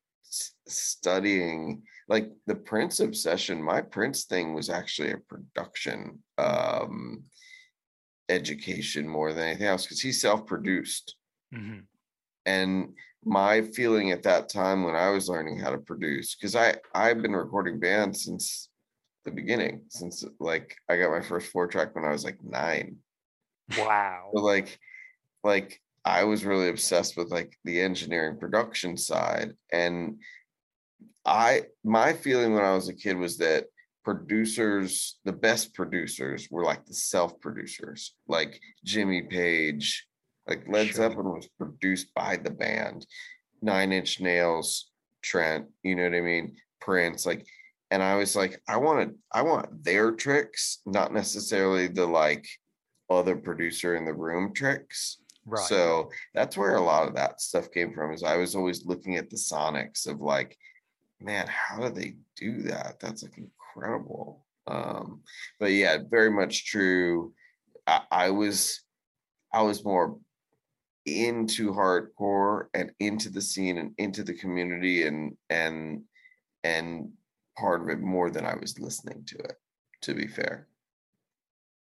studying 0.68 1.84
like 2.10 2.32
the 2.48 2.56
Prince 2.56 3.00
obsession. 3.00 3.62
My 3.62 3.82
Prince 3.82 4.24
thing 4.24 4.54
was 4.54 4.70
actually 4.70 5.12
a 5.12 5.18
production 5.18 6.20
um 6.38 7.24
education 8.30 9.08
more 9.08 9.34
than 9.34 9.48
anything 9.48 9.68
else 9.68 9.84
because 9.86 10.02
he 10.02 10.12
self-produced 10.12 11.16
Mm-hmm. 11.54 11.80
And 12.46 12.94
my 13.24 13.62
feeling 13.62 14.12
at 14.12 14.24
that 14.24 14.50
time 14.50 14.84
when 14.84 14.96
I 14.96 15.10
was 15.10 15.30
learning 15.30 15.60
how 15.60 15.72
to 15.72 15.78
produce, 15.78 16.36
because 16.36 16.56
I 16.56 16.76
I've 16.94 17.22
been 17.22 17.36
recording 17.36 17.80
bands 17.80 18.26
since 18.26 18.70
the 19.26 19.32
beginning, 19.32 19.84
since 19.88 20.26
like 20.40 20.76
I 20.90 20.98
got 20.98 21.12
my 21.12 21.22
first 21.22 21.52
four 21.52 21.68
track 21.68 21.96
when 21.96 22.06
I 22.06 22.12
was 22.12 22.26
like 22.26 22.44
nine. 22.44 22.98
Wow. 23.78 24.32
So 24.36 24.42
like 24.42 24.78
like 25.44 25.82
I 26.04 26.26
was 26.26 26.44
really 26.44 26.70
obsessed 26.70 27.16
with 27.16 27.32
like 27.32 27.58
the 27.64 27.82
engineering 27.82 28.38
production 28.38 28.98
side. 28.98 29.54
And 29.72 30.20
I 31.26 31.64
my 31.86 32.14
feeling 32.14 32.54
when 32.54 32.66
I 32.66 32.74
was 32.74 32.90
a 32.90 32.94
kid 32.94 33.18
was 33.18 33.38
that 33.38 33.68
producers, 34.04 35.18
the 35.24 35.32
best 35.32 35.74
producers 35.74 36.50
were 36.52 36.66
like 36.66 36.86
the 36.86 36.94
self-producers, 36.94 38.16
like 38.28 38.60
Jimmy 38.84 39.22
Page, 39.22 40.06
like 40.48 40.66
Led 40.68 40.88
sure. 40.88 40.96
Zeppelin 40.96 41.36
was 41.36 41.48
produced 41.58 42.14
by 42.14 42.38
the 42.38 42.52
band, 42.52 43.06
Nine 43.62 43.94
Inch 43.94 44.20
Nails, 44.20 44.92
Trent, 45.22 45.68
you 45.84 45.96
know 45.96 46.04
what 46.04 46.16
I 46.16 46.22
mean? 46.22 46.56
Prince, 46.82 47.26
like, 47.26 47.46
and 47.92 48.04
I 48.04 48.16
was 48.16 48.36
like, 48.36 48.62
I 48.68 48.78
want 48.78 49.10
to, 49.10 49.16
I 49.32 49.42
want 49.44 49.84
their 49.84 50.12
tricks, 50.12 50.80
not 50.86 51.14
necessarily 51.14 51.88
the 51.88 52.06
like 52.06 52.46
other 53.10 53.36
producer 53.36 53.96
in 53.96 54.06
the 54.06 54.14
room 54.14 54.54
tricks. 54.54 55.18
Right. 55.46 55.66
So 55.66 56.10
that's 56.34 56.58
where 56.58 56.76
a 56.76 56.82
lot 56.82 57.08
of 57.08 57.16
that 57.16 57.42
stuff 57.42 57.72
came 57.72 57.94
from. 57.94 58.14
Is 58.14 58.24
I 58.24 58.38
was 58.38 58.56
always 58.56 58.86
looking 58.86 59.18
at 59.18 59.30
the 59.30 59.36
sonics 59.36 60.08
of 60.08 60.22
like, 60.22 60.58
man, 61.22 61.48
how 61.48 61.80
do 61.80 61.90
they 61.90 62.16
do 62.36 62.64
that? 62.64 63.00
That's 63.00 63.24
like 63.24 63.38
incredible. 63.38 64.46
Um, 64.68 65.22
but 65.60 65.72
yeah, 65.72 65.98
very 66.10 66.32
much 66.32 66.66
true. 66.66 67.34
I, 67.86 68.02
I 68.12 68.30
was, 68.32 68.82
I 69.54 69.62
was 69.62 69.84
more 69.86 70.18
into 71.06 71.72
hardcore 71.72 72.68
and 72.74 72.92
into 73.00 73.30
the 73.30 73.42
scene 73.42 73.78
and 73.78 73.94
into 73.98 74.24
the 74.24 74.34
community 74.34 75.06
and 75.06 75.36
and 75.50 76.04
and 76.64 77.12
part 77.58 77.82
of 77.82 77.90
it 77.90 78.00
more 78.00 78.30
than 78.30 78.46
I 78.46 78.56
was 78.56 78.80
listening 78.80 79.24
to 79.28 79.38
it, 79.38 79.54
to 80.02 80.14
be 80.14 80.28
fair. 80.28 80.68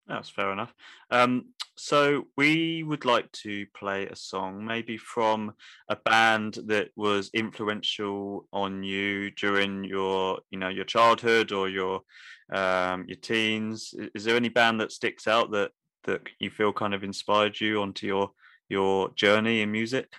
That's 0.07 0.29
fair 0.29 0.51
enough. 0.51 0.73
Um, 1.11 1.53
so 1.77 2.27
we 2.37 2.83
would 2.83 3.05
like 3.05 3.31
to 3.31 3.65
play 3.75 4.05
a 4.05 4.15
song, 4.15 4.65
maybe 4.65 4.97
from 4.97 5.53
a 5.87 5.95
band 5.95 6.59
that 6.67 6.89
was 6.95 7.31
influential 7.33 8.47
on 8.51 8.83
you 8.83 9.31
during 9.31 9.83
your, 9.85 10.39
you 10.51 10.59
know, 10.59 10.69
your 10.69 10.85
childhood 10.85 11.51
or 11.51 11.69
your 11.69 12.01
um, 12.51 13.05
your 13.07 13.17
teens. 13.17 13.93
Is 14.13 14.25
there 14.25 14.35
any 14.35 14.49
band 14.49 14.81
that 14.81 14.91
sticks 14.91 15.27
out 15.27 15.51
that 15.51 15.71
that 16.03 16.21
you 16.39 16.49
feel 16.49 16.73
kind 16.73 16.93
of 16.93 17.03
inspired 17.03 17.59
you 17.59 17.81
onto 17.81 18.05
your 18.05 18.31
your 18.73 19.09
journey 19.13 19.61
in 19.61 19.71
music? 19.71 20.11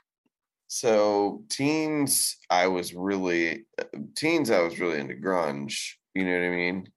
So 0.69 1.43
teens, 1.51 2.39
I 2.49 2.69
was 2.69 2.95
really 2.95 3.67
teens. 4.17 4.51
I 4.51 4.61
was 4.61 4.81
really 4.81 5.01
into 5.01 5.15
grunge. 5.15 5.95
You 6.15 6.25
know 6.25 6.39
what 6.39 6.47
I 6.47 6.51
mean? 6.51 6.89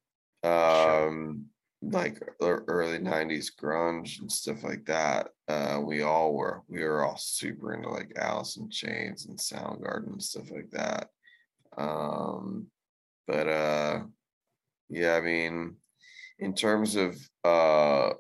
Um, 0.44 1.46
like 1.82 2.22
early 2.42 3.00
'90s 3.00 3.50
grunge 3.60 4.20
and 4.22 4.32
stuff 4.32 4.64
like 4.64 4.86
that. 4.86 5.30
Uh, 5.48 5.82
we 5.84 6.02
all 6.02 6.34
were. 6.34 6.62
We 6.68 6.84
were 6.84 7.04
all 7.04 7.18
super 7.18 7.74
into 7.74 7.90
like 7.90 8.14
Alice 8.16 8.58
in 8.58 8.70
Chains 8.70 9.26
and 9.26 9.38
Soundgarden 9.38 10.14
and 10.14 10.24
stuff 10.24 10.50
like 10.52 10.70
that. 10.72 11.10
Um, 11.78 12.68
but 13.28 13.48
uh, 13.48 14.00
yeah, 14.90 15.16
I 15.16 15.22
mean, 15.22 15.76
in 16.40 16.54
terms 16.54 16.96
of 16.96 17.18
uh 17.44 18.12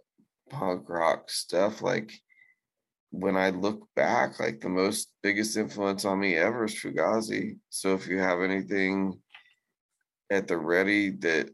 punk 0.49 0.89
rock 0.89 1.29
stuff, 1.29 1.81
like 1.81 2.11
when 3.11 3.37
I 3.37 3.49
look 3.49 3.87
back, 3.95 4.39
like 4.39 4.59
the 4.59 4.69
most 4.69 5.09
biggest 5.23 5.57
influence 5.57 6.05
on 6.05 6.19
me 6.19 6.35
ever 6.35 6.65
is 6.65 6.75
Fugazi. 6.75 7.57
So 7.69 7.93
if 7.93 8.07
you 8.07 8.19
have 8.19 8.41
anything 8.41 9.19
at 10.31 10.47
the 10.47 10.57
ready 10.57 11.11
that 11.11 11.49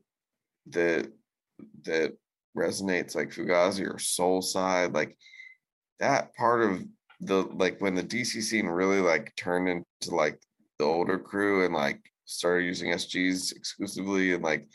that 0.71 1.11
that 1.83 2.13
resonates 2.57 3.15
like 3.15 3.29
Fugazi 3.29 3.85
or 3.85 3.97
Soulside, 3.97 4.93
like 4.93 5.17
that 5.99 6.35
part 6.35 6.61
of 6.63 6.83
the 7.21 7.43
like 7.53 7.79
when 7.79 7.95
the 7.95 8.03
DC 8.03 8.41
scene 8.41 8.67
really 8.67 8.99
like 8.99 9.33
turned 9.35 9.69
into 9.69 10.15
like 10.15 10.39
the 10.79 10.85
older 10.85 11.19
crew 11.19 11.65
and 11.65 11.73
like 11.73 12.01
started 12.25 12.65
using 12.65 12.91
SGs 12.91 13.55
exclusively 13.55 14.33
and 14.33 14.43
like 14.43 14.67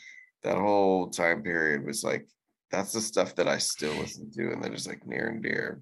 that 0.43 0.57
whole 0.57 1.09
time 1.09 1.43
period 1.43 1.85
was 1.85 2.03
like 2.03 2.27
that's 2.71 2.93
the 2.93 3.01
stuff 3.01 3.35
that 3.35 3.47
I 3.47 3.57
still 3.57 3.93
listen 3.95 4.31
to 4.31 4.51
and 4.51 4.63
that 4.63 4.73
is 4.73 4.87
like 4.87 5.05
near 5.05 5.27
and 5.27 5.43
dear. 5.43 5.81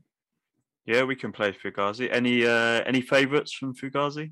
Yeah, 0.87 1.03
we 1.03 1.17
can 1.17 1.33
play 1.33 1.51
Fugazi. 1.51 2.07
Any 2.11 2.45
uh 2.45 2.81
any 2.85 3.01
favorites 3.01 3.53
from 3.53 3.75
Fugazi? 3.75 4.31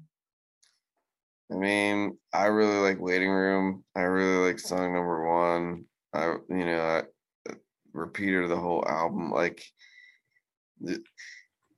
I 1.52 1.56
mean, 1.56 2.18
I 2.34 2.46
really 2.46 2.78
like 2.78 3.00
Waiting 3.00 3.30
Room. 3.30 3.84
I 3.96 4.02
really 4.02 4.48
like 4.48 4.60
song 4.60 4.94
number 4.94 5.28
one. 5.28 5.86
I 6.14 6.38
you 6.50 6.66
know 6.66 6.82
I 6.82 7.54
repeated 7.94 8.50
the 8.50 8.56
whole 8.56 8.84
album 8.88 9.32
like 9.32 9.64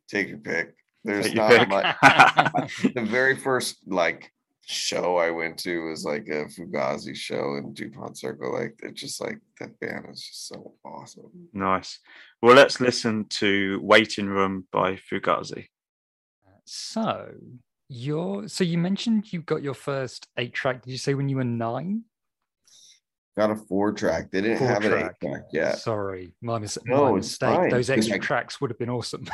take 0.07 0.29
your 0.29 0.37
pick. 0.37 0.75
There's 1.03 1.27
Take 1.27 1.35
not 1.35 1.51
pick. 1.51 1.69
much. 1.69 1.95
the 2.95 3.01
very 3.01 3.35
first 3.35 3.77
like 3.87 4.31
show 4.69 5.15
I 5.17 5.31
went 5.31 5.57
to 5.59 5.87
was 5.89 6.03
like 6.03 6.27
a 6.27 6.45
Fugazi 6.45 7.15
show 7.15 7.55
in 7.55 7.73
Dupont 7.73 8.17
Circle. 8.17 8.53
Like 8.53 8.77
it's 8.83 8.99
just 8.99 9.21
like 9.21 9.39
that 9.59 9.79
band 9.79 10.07
is 10.11 10.21
just 10.21 10.47
so 10.47 10.73
awesome. 10.83 11.31
nice. 11.53 11.99
Well, 12.41 12.55
let's 12.55 12.79
listen 12.81 13.25
to 13.29 13.79
Waiting 13.81 14.27
Room 14.27 14.67
by 14.71 14.97
Fugazi. 14.97 15.67
So 16.65 17.31
you're 17.89 18.47
so 18.49 18.63
you 18.65 18.77
mentioned 18.77 19.31
you 19.31 19.41
got 19.41 19.63
your 19.63 19.73
first 19.73 20.27
eight 20.37 20.53
track. 20.53 20.83
Did 20.83 20.91
you 20.91 20.97
say 20.97 21.13
when 21.13 21.29
you 21.29 21.37
were 21.37 21.43
nine? 21.45 22.03
Got 23.37 23.51
a 23.51 23.55
four 23.55 23.93
track. 23.93 24.31
They 24.31 24.41
didn't 24.41 24.57
Four 24.57 24.67
have 24.67 24.83
an 24.83 24.93
eight 24.93 25.11
track 25.21 25.43
yet. 25.53 25.77
Sorry, 25.77 26.33
my, 26.41 26.57
mis- 26.57 26.79
No, 26.85 27.05
my 27.11 27.17
mistake. 27.17 27.55
fine, 27.55 27.69
Those 27.69 27.87
'cause 27.87 27.97
extra 27.99 28.15
I- 28.15 28.19
tracks 28.19 28.59
would 28.59 28.71
have 28.71 28.79
been 28.79 28.89
awesome. 28.89 29.25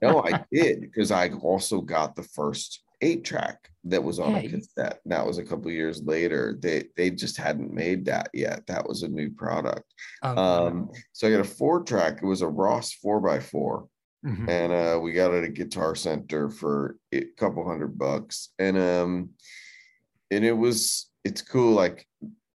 No, 0.00 0.22
I 0.24 0.44
did 0.52 0.80
because 0.80 1.10
I 1.10 1.28
also 1.30 1.80
got 1.80 2.14
the 2.14 2.22
first 2.22 2.82
eight 3.02 3.24
track 3.24 3.68
that 3.84 4.02
was 4.02 4.18
on 4.20 4.34
Hey. 4.34 4.46
a 4.46 4.50
cassette. 4.50 5.00
That 5.06 5.26
was 5.26 5.38
a 5.38 5.44
couple 5.44 5.70
years 5.70 6.02
later. 6.04 6.56
They 6.60 6.84
they 6.96 7.10
just 7.10 7.36
hadn't 7.36 7.72
made 7.74 8.04
that 8.06 8.30
yet. 8.32 8.66
That 8.68 8.86
was 8.88 9.02
a 9.02 9.08
new 9.08 9.30
product. 9.30 9.92
Oh, 10.22 10.36
Um, 10.66 10.90
so 11.12 11.26
I 11.26 11.30
got 11.32 11.40
a 11.40 11.44
four 11.44 11.82
track. 11.82 12.20
It 12.22 12.26
was 12.26 12.42
a 12.42 12.48
Ross 12.48 12.92
four 12.92 13.28
x 13.28 13.50
four. 13.50 13.88
Mhm. 14.24 14.48
and 14.48 14.72
uh 14.72 15.00
we 15.02 15.10
got 15.12 15.34
it 15.34 15.42
at 15.42 15.54
guitar 15.54 15.96
center 15.96 16.48
for 16.48 16.96
a 17.12 17.24
couple 17.36 17.66
hundred 17.66 17.98
bucks 17.98 18.50
and 18.56 18.78
um 18.78 19.30
and 20.30 20.44
it 20.44 20.56
was 20.56 21.10
it's 21.24 21.42
cool 21.42 21.72
like 21.72 22.06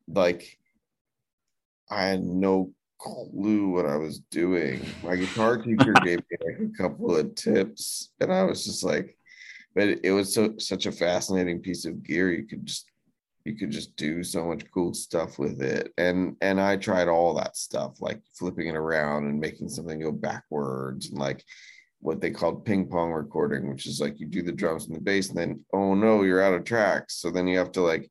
like 0.07 0.57
i 1.91 2.05
had 2.05 2.23
no 2.23 2.73
clue 3.01 3.71
what 3.71 3.85
i 3.85 3.97
was 3.97 4.21
doing 4.31 4.81
my 5.03 5.17
guitar 5.17 5.59
teacher 5.59 5.93
gave 6.05 6.21
me 6.31 6.37
like 6.47 6.61
a 6.71 6.77
couple 6.81 7.17
of 7.17 7.35
tips 7.35 8.13
and 8.21 8.33
i 8.33 8.45
was 8.45 8.65
just 8.65 8.85
like 8.85 9.16
but 9.77 10.01
it 10.03 10.11
was 10.11 10.35
so 10.35 10.55
such 10.59 10.87
a 10.87 10.93
fascinating 10.93 11.61
piece 11.61 11.85
of 11.85 12.03
gear. 12.03 12.33
You 12.33 12.45
could 12.47 12.65
just 12.67 12.91
you 13.45 13.55
could 13.55 13.71
just 13.71 13.95
do 13.95 14.25
so 14.25 14.45
much 14.47 14.69
cool 14.73 14.93
stuff 14.95 15.39
with 15.39 15.63
it. 15.63 15.93
And 15.99 16.35
and 16.41 16.61
i 16.61 16.77
tried 16.77 17.07
all 17.09 17.35
that 17.35 17.57
stuff 17.57 18.01
like 18.01 18.21
flipping 18.37 18.67
it 18.67 18.75
around 18.75 19.27
and 19.27 19.39
making 19.39 19.69
something 19.69 20.01
go 20.01 20.11
backwards 20.11 21.11
and 21.11 21.19
like 21.21 21.45
what 22.01 22.21
they 22.21 22.31
called 22.31 22.65
ping 22.65 22.87
pong 22.89 23.11
recording 23.13 23.69
which 23.71 23.87
is 23.87 24.01
like 24.01 24.19
you 24.21 24.27
do 24.27 24.43
the 24.43 24.53
drums 24.53 24.87
and 24.87 24.95
the 24.97 25.01
bass 25.01 25.29
and 25.29 25.39
then 25.39 25.65
oh 25.73 25.95
no 25.95 26.23
you're 26.23 26.43
out 26.43 26.55
of 26.55 26.65
tracks. 26.65 27.17
So 27.21 27.31
then 27.31 27.47
you 27.47 27.59
have 27.59 27.73
to 27.73 27.83
like 27.83 28.11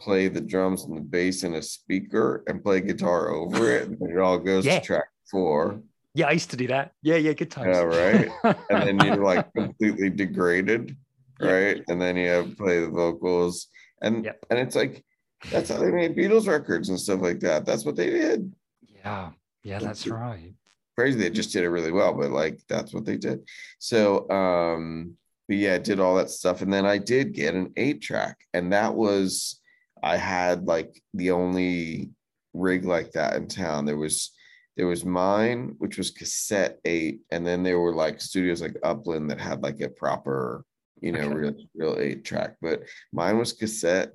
play 0.00 0.28
the 0.28 0.40
drums 0.40 0.84
and 0.84 0.96
the 0.96 1.00
bass 1.00 1.42
in 1.42 1.54
a 1.54 1.62
speaker 1.62 2.44
and 2.46 2.62
play 2.62 2.80
guitar 2.80 3.30
over 3.30 3.72
it 3.74 3.88
and 3.88 3.98
then 3.98 4.10
it 4.10 4.18
all 4.18 4.38
goes 4.38 4.64
Yeah. 4.66 4.78
to 4.78 4.84
track 4.84 5.08
four 5.30 5.80
yeah, 6.14 6.26
I 6.26 6.32
used 6.32 6.50
to 6.50 6.56
do 6.56 6.66
that. 6.68 6.92
Yeah, 7.02 7.16
yeah, 7.16 7.32
good 7.32 7.50
times. 7.50 7.76
Yeah, 7.76 7.82
right. 7.82 8.30
and 8.70 8.98
then 9.00 9.06
you're 9.06 9.24
like 9.24 9.52
completely 9.54 10.10
degraded 10.10 10.96
right 11.40 11.82
and 11.88 12.00
then 12.02 12.16
you 12.16 12.26
have 12.28 12.50
to 12.50 12.56
play 12.56 12.80
the 12.80 12.88
vocals 12.88 13.68
and 14.02 14.24
Yep. 14.24 14.46
and 14.50 14.58
it's 14.58 14.74
like 14.74 15.04
that's 15.52 15.70
how 15.70 15.78
they 15.78 15.92
made 15.92 16.16
beatles 16.16 16.48
records 16.48 16.88
and 16.88 16.98
stuff 16.98 17.20
like 17.20 17.38
that 17.40 17.64
that's 17.64 17.84
what 17.84 17.94
they 17.94 18.10
did 18.10 18.52
yeah, 18.82 19.30
yeah, 19.62 19.78
that's 19.78 20.04
right. 20.08 20.52
crazy 20.96 21.16
they 21.16 21.30
just 21.30 21.52
did 21.52 21.62
it 21.62 21.68
really 21.70 21.92
well 21.92 22.12
but 22.12 22.30
like 22.32 22.58
that's 22.68 22.92
what 22.92 23.04
they 23.04 23.16
did 23.16 23.48
so 23.78 24.28
um 24.30 25.16
but 25.46 25.58
yeah 25.58 25.74
i 25.74 25.78
did 25.78 26.00
all 26.00 26.16
that 26.16 26.30
stuff 26.30 26.60
and 26.60 26.72
then 26.72 26.84
i 26.84 26.98
did 26.98 27.32
get 27.32 27.54
an 27.54 27.72
eight 27.76 28.02
track 28.02 28.36
and 28.52 28.72
that 28.72 28.92
was 28.92 29.60
i 30.02 30.16
had 30.16 30.64
like 30.66 31.00
the 31.14 31.30
only 31.30 32.10
rig 32.52 32.84
like 32.84 33.12
that 33.12 33.36
in 33.36 33.46
town 33.46 33.84
there 33.84 33.96
was 33.96 34.32
there 34.78 34.86
was 34.86 35.04
mine 35.04 35.74
which 35.78 35.98
was 35.98 36.10
cassette 36.10 36.78
eight 36.86 37.20
and 37.30 37.46
then 37.46 37.62
there 37.62 37.80
were 37.80 37.92
like 37.94 38.20
studios 38.20 38.62
like 38.62 38.76
upland 38.84 39.28
that 39.30 39.40
had 39.40 39.60
like 39.62 39.80
a 39.82 39.88
proper 39.90 40.64
you 41.02 41.12
know 41.12 41.18
Okay. 41.20 41.34
real 41.34 41.54
real 41.74 41.96
eight 41.98 42.24
track 42.24 42.56
but 42.62 42.82
mine 43.12 43.36
was 43.36 43.52
cassette 43.52 44.12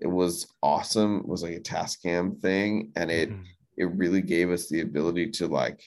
it 0.00 0.06
was 0.08 0.46
awesome 0.62 1.18
it 1.20 1.28
was 1.28 1.42
like 1.42 1.54
a 1.54 1.60
tascam 1.60 2.38
thing 2.40 2.92
and 2.96 3.10
it 3.10 3.30
Mhm. 3.30 3.44
it 3.78 3.84
really 4.02 4.20
gave 4.22 4.50
us 4.50 4.68
the 4.68 4.80
ability 4.80 5.30
to 5.30 5.46
like 5.46 5.80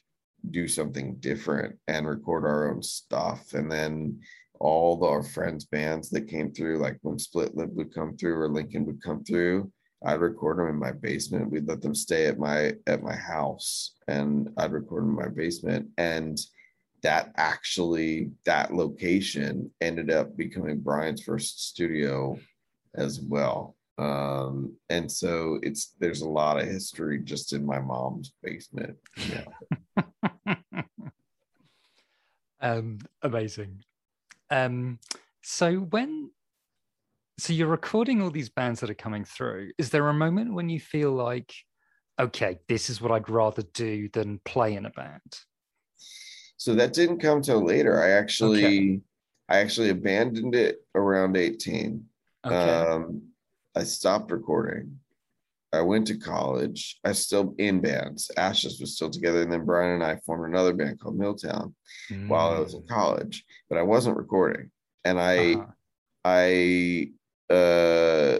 do 0.49 0.67
something 0.67 1.15
different 1.15 1.77
and 1.87 2.07
record 2.07 2.45
our 2.45 2.71
own 2.71 2.81
stuff 2.81 3.53
and 3.53 3.69
then 3.71 4.19
all 4.59 4.95
the, 4.97 5.05
our 5.05 5.23
friends 5.23 5.65
bands 5.65 6.09
that 6.09 6.29
came 6.29 6.51
through 6.53 6.77
like 6.77 6.97
when 7.01 7.19
split 7.19 7.55
lip 7.57 7.69
would 7.73 7.93
come 7.93 8.15
through 8.15 8.35
or 8.39 8.47
lincoln 8.49 8.85
would 8.85 9.01
come 9.03 9.23
through 9.23 9.69
i'd 10.05 10.21
record 10.21 10.57
them 10.57 10.67
in 10.67 10.75
my 10.75 10.91
basement. 10.91 11.51
We'd 11.51 11.67
let 11.67 11.81
them 11.81 11.95
stay 11.95 12.25
at 12.27 12.39
my 12.39 12.73
at 12.87 13.03
my 13.03 13.15
house 13.15 13.95
and 14.07 14.49
i'd 14.57 14.71
record 14.71 15.03
them 15.03 15.09
in 15.11 15.15
my 15.15 15.29
basement. 15.29 15.89
And 15.97 16.39
that 17.03 17.31
actually 17.37 18.31
that 18.45 18.73
location 18.73 19.71
ended 19.81 20.09
up 20.09 20.35
becoming 20.35 20.79
brian's 20.79 21.23
first 21.23 21.67
studio 21.69 22.37
as 22.95 23.19
well. 23.19 23.75
Um 23.97 24.75
and 24.89 25.11
so 25.11 25.59
it's 25.63 25.93
there's 25.99 26.21
a 26.21 26.29
lot 26.29 26.59
of 26.59 26.67
history 26.67 27.19
just 27.19 27.53
in 27.53 27.65
my 27.65 27.79
mom's 27.79 28.33
basement. 28.41 28.97
Yeah. 29.29 29.45
Um, 32.65 32.97
amazing. 33.21 33.83
Um, 34.49 34.99
so 35.43 35.75
when 35.75 36.31
so 37.37 37.53
you're 37.53 37.67
recording 37.67 38.21
all 38.21 38.29
these 38.31 38.49
bands 38.49 38.79
that 38.79 38.89
are 38.89 38.93
coming 38.95 39.25
through, 39.25 39.71
is 39.77 39.89
there 39.89 40.07
a 40.07 40.13
moment 40.13 40.53
when 40.53 40.69
you 40.69 40.79
feel 40.79 41.11
like, 41.11 41.53
okay, 42.19 42.59
this 42.69 42.89
is 42.89 43.01
what 43.01 43.11
I'd 43.11 43.29
rather 43.29 43.63
do 43.73 44.09
than 44.09 44.39
play 44.45 44.75
in 44.75 44.85
a 44.85 44.91
band? 44.91 45.21
so 46.57 46.73
that 46.75 46.93
didn't 46.93 47.19
come 47.19 47.41
till 47.41 47.63
later 47.63 48.01
i 48.01 48.11
actually 48.11 48.63
Okay. 48.63 48.99
i 49.49 49.57
actually 49.57 49.89
abandoned 49.89 50.55
it 50.55 50.77
around 50.95 51.35
18 51.35 52.03
Okay. 52.45 52.55
um 52.55 53.21
i 53.75 53.83
stopped 53.83 54.31
recording 54.31 54.97
i 55.73 55.81
went 55.81 56.07
to 56.07 56.17
college 56.17 56.97
i 57.03 57.11
still 57.11 57.53
in 57.57 57.81
bands 57.81 58.31
ashes 58.37 58.79
was 58.79 58.95
still 58.95 59.09
together 59.09 59.41
and 59.41 59.51
then 59.51 59.65
brian 59.65 59.95
and 59.95 60.03
i 60.03 60.15
formed 60.25 60.45
another 60.47 60.73
band 60.73 60.99
called 60.99 61.17
milltown 61.17 61.75
while 62.27 62.53
i 62.53 62.59
was 62.59 62.73
in 62.73 62.81
Mm, 62.81 62.87
college 62.87 63.43
but 63.69 63.77
i 63.77 63.81
wasn't 63.83 64.15
recording 64.17 64.71
and 65.03 65.19
i 65.19 65.53
uh-huh. 65.55 65.65
I 66.27 67.11
uh 67.49 68.39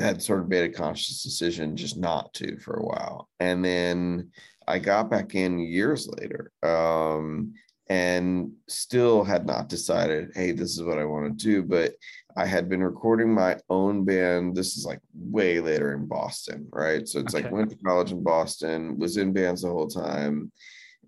had 0.00 0.22
sort 0.22 0.40
of 0.40 0.48
made 0.48 0.64
a 0.64 0.72
conscious 0.72 1.22
decision 1.22 1.76
just 1.76 1.96
not 1.98 2.32
to 2.34 2.56
for 2.58 2.74
a 2.74 2.84
while. 2.84 3.28
And 3.40 3.64
then 3.64 4.30
I 4.66 4.78
got 4.78 5.10
back 5.10 5.34
in 5.34 5.58
years 5.58 6.08
later 6.08 6.50
um 6.62 7.54
and 7.88 8.52
still 8.68 9.22
had 9.22 9.44
not 9.46 9.68
decided, 9.68 10.30
hey, 10.34 10.52
this 10.52 10.78
is 10.78 10.82
what 10.82 10.98
I 10.98 11.04
want 11.04 11.38
to 11.38 11.44
do. 11.44 11.62
But 11.62 11.92
I 12.36 12.46
had 12.46 12.68
been 12.68 12.82
recording 12.82 13.34
my 13.34 13.58
own 13.68 14.04
band. 14.04 14.56
This 14.56 14.78
is 14.78 14.86
like 14.86 15.00
way 15.14 15.60
later 15.60 15.92
in 15.92 16.06
Boston, 16.06 16.68
right? 16.72 17.06
So 17.06 17.18
it's 17.18 17.34
Okay. 17.34 17.44
like 17.44 17.52
went 17.52 17.68
to 17.70 17.76
college 17.76 18.12
in 18.12 18.22
Boston, 18.22 18.98
was 18.98 19.18
in 19.18 19.34
bands 19.34 19.62
the 19.62 19.68
whole 19.68 19.88
time. 19.88 20.50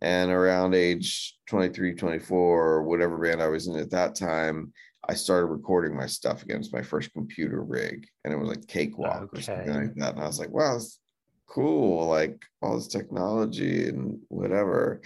And 0.02 0.30
around 0.30 0.74
age 0.74 1.38
23, 1.46 1.94
24, 1.94 2.82
whatever 2.82 3.16
band 3.16 3.40
I 3.40 3.48
was 3.48 3.66
in 3.68 3.78
at 3.78 3.90
that 3.92 4.14
time, 4.14 4.72
I 5.08 5.14
started 5.14 5.46
recording 5.46 5.96
my 5.96 6.06
stuff 6.06 6.42
against 6.42 6.72
my 6.72 6.82
first 6.82 7.12
computer 7.12 7.62
rig, 7.62 8.06
and 8.24 8.32
it 8.32 8.36
was 8.36 8.48
like 8.48 8.66
Cakewalk 8.66 9.30
or 9.32 9.40
something 9.40 9.74
like 9.74 9.94
that. 9.96 10.14
And 10.14 10.22
I 10.22 10.26
was 10.26 10.38
like, 10.38 10.50
wow, 10.50 10.76
it's 10.76 10.98
cool, 11.46 12.06
like 12.06 12.42
all 12.62 12.76
this 12.76 12.88
technology 12.88 13.88
and 13.88 14.18
whatever. 14.28 15.02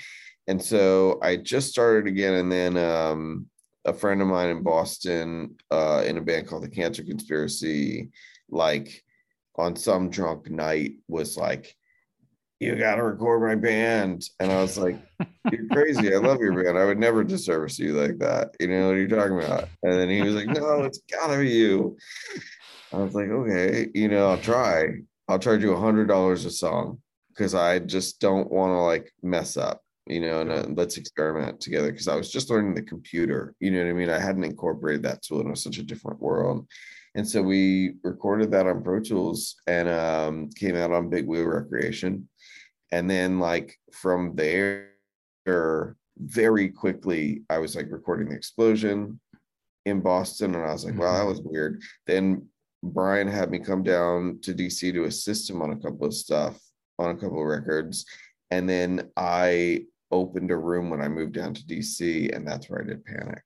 And 0.46 0.62
so 0.62 1.18
I 1.22 1.36
just 1.36 1.70
started 1.70 2.06
again, 2.06 2.34
and 2.34 2.50
then 2.50 2.76
um, 2.76 3.46
a 3.84 3.92
friend 3.92 4.22
of 4.22 4.28
mine 4.28 4.50
in 4.50 4.62
Boston, 4.62 5.56
uh, 5.70 6.04
in 6.06 6.18
a 6.18 6.22
band 6.22 6.46
called 6.46 6.62
the 6.62 6.68
Cancer 6.68 7.02
Conspiracy, 7.02 8.10
like 8.50 9.02
on 9.56 9.76
some 9.76 10.10
drunk 10.10 10.50
night, 10.50 10.94
was 11.08 11.36
like, 11.36 11.76
"You 12.60 12.76
got 12.76 12.96
to 12.96 13.02
record 13.02 13.42
my 13.42 13.54
band," 13.54 14.24
and 14.40 14.52
I 14.52 14.60
was 14.60 14.78
like. 14.78 14.98
You're 15.50 15.66
crazy. 15.68 16.14
I 16.14 16.18
love 16.18 16.40
your 16.40 16.62
band. 16.62 16.78
I 16.78 16.84
would 16.84 16.98
never 16.98 17.24
disservice 17.24 17.78
you 17.78 17.94
like 17.94 18.18
that. 18.18 18.54
You 18.60 18.68
know 18.68 18.86
what 18.86 18.96
are 18.96 19.00
you 19.00 19.08
talking 19.08 19.38
about? 19.38 19.68
And 19.82 19.94
then 19.94 20.08
he 20.08 20.22
was 20.22 20.34
like, 20.34 20.46
No, 20.46 20.82
it's 20.82 21.00
gotta 21.10 21.38
be 21.38 21.48
you. 21.48 21.96
I 22.92 22.98
was 22.98 23.14
like, 23.14 23.28
Okay, 23.28 23.88
you 23.94 24.08
know, 24.08 24.28
I'll 24.28 24.38
try. 24.38 24.88
I'll 25.28 25.38
charge 25.38 25.62
you 25.62 25.72
a 25.72 25.80
hundred 25.80 26.06
dollars 26.06 26.44
a 26.44 26.50
song 26.50 27.00
because 27.28 27.54
I 27.54 27.78
just 27.78 28.20
don't 28.20 28.50
want 28.50 28.70
to 28.72 28.80
like 28.80 29.12
mess 29.22 29.56
up, 29.56 29.82
you 30.06 30.20
know, 30.20 30.40
and 30.40 30.50
uh, 30.50 30.64
let's 30.68 30.96
experiment 30.96 31.60
together. 31.60 31.92
Because 31.92 32.08
I 32.08 32.16
was 32.16 32.30
just 32.30 32.50
learning 32.50 32.74
the 32.74 32.82
computer, 32.82 33.54
you 33.60 33.70
know 33.70 33.82
what 33.82 33.90
I 33.90 33.92
mean? 33.92 34.10
I 34.10 34.18
hadn't 34.18 34.44
incorporated 34.44 35.02
that 35.04 35.22
tool, 35.22 35.40
and 35.40 35.48
it 35.48 35.50
was 35.50 35.62
such 35.62 35.78
a 35.78 35.84
different 35.84 36.20
world. 36.20 36.66
And 37.14 37.26
so 37.26 37.42
we 37.42 37.94
recorded 38.02 38.50
that 38.52 38.66
on 38.66 38.82
Pro 38.82 39.00
Tools 39.00 39.56
and 39.66 39.88
um, 39.88 40.50
came 40.50 40.76
out 40.76 40.92
on 40.92 41.10
Big 41.10 41.26
Wheel 41.26 41.44
Recreation. 41.44 42.28
And 42.92 43.10
then, 43.10 43.38
like, 43.38 43.78
from 43.92 44.34
there, 44.34 44.88
very 46.18 46.68
quickly 46.68 47.42
I 47.48 47.58
was 47.58 47.76
like 47.76 47.86
recording 47.90 48.28
the 48.28 48.34
explosion 48.34 49.20
in 49.86 50.00
Boston, 50.00 50.54
and 50.54 50.64
I 50.64 50.72
was 50.72 50.84
like, 50.84 50.98
wow, 50.98 51.06
mm-hmm. 51.06 51.18
that 51.18 51.26
was 51.26 51.40
weird. 51.40 51.82
Then 52.06 52.46
Brian 52.82 53.28
had 53.28 53.50
me 53.50 53.58
come 53.58 53.82
down 53.82 54.40
to 54.42 54.52
DC 54.52 54.92
to 54.92 55.04
assist 55.04 55.48
him 55.48 55.62
on 55.62 55.72
a 55.72 55.76
couple 55.76 56.06
of 56.06 56.14
stuff 56.14 56.58
on 56.98 57.10
a 57.10 57.14
couple 57.14 57.40
of 57.40 57.46
records, 57.46 58.04
and 58.50 58.68
then 58.68 59.10
I 59.16 59.84
opened 60.10 60.50
a 60.50 60.56
room 60.56 60.90
when 60.90 61.00
I 61.00 61.08
moved 61.08 61.34
down 61.34 61.54
to 61.54 61.62
DC, 61.64 62.34
and 62.34 62.46
that's 62.46 62.68
where 62.68 62.82
I 62.82 62.86
did 62.86 63.04
Panic, 63.04 63.42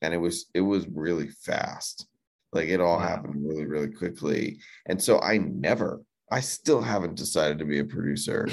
and 0.00 0.14
it 0.14 0.18
was 0.18 0.46
it 0.54 0.60
was 0.60 0.86
really 0.88 1.28
fast, 1.28 2.06
like 2.52 2.68
it 2.68 2.80
all 2.80 2.98
Wow. 2.98 3.08
happened 3.08 3.46
really 3.46 3.66
really 3.66 3.90
quickly, 3.90 4.58
and 4.86 5.02
so 5.02 5.20
I 5.20 5.38
never, 5.38 6.00
I 6.32 6.40
still 6.40 6.80
haven't 6.80 7.16
decided 7.16 7.58
to 7.58 7.66
be 7.66 7.80
a 7.80 7.84
producer. 7.84 8.48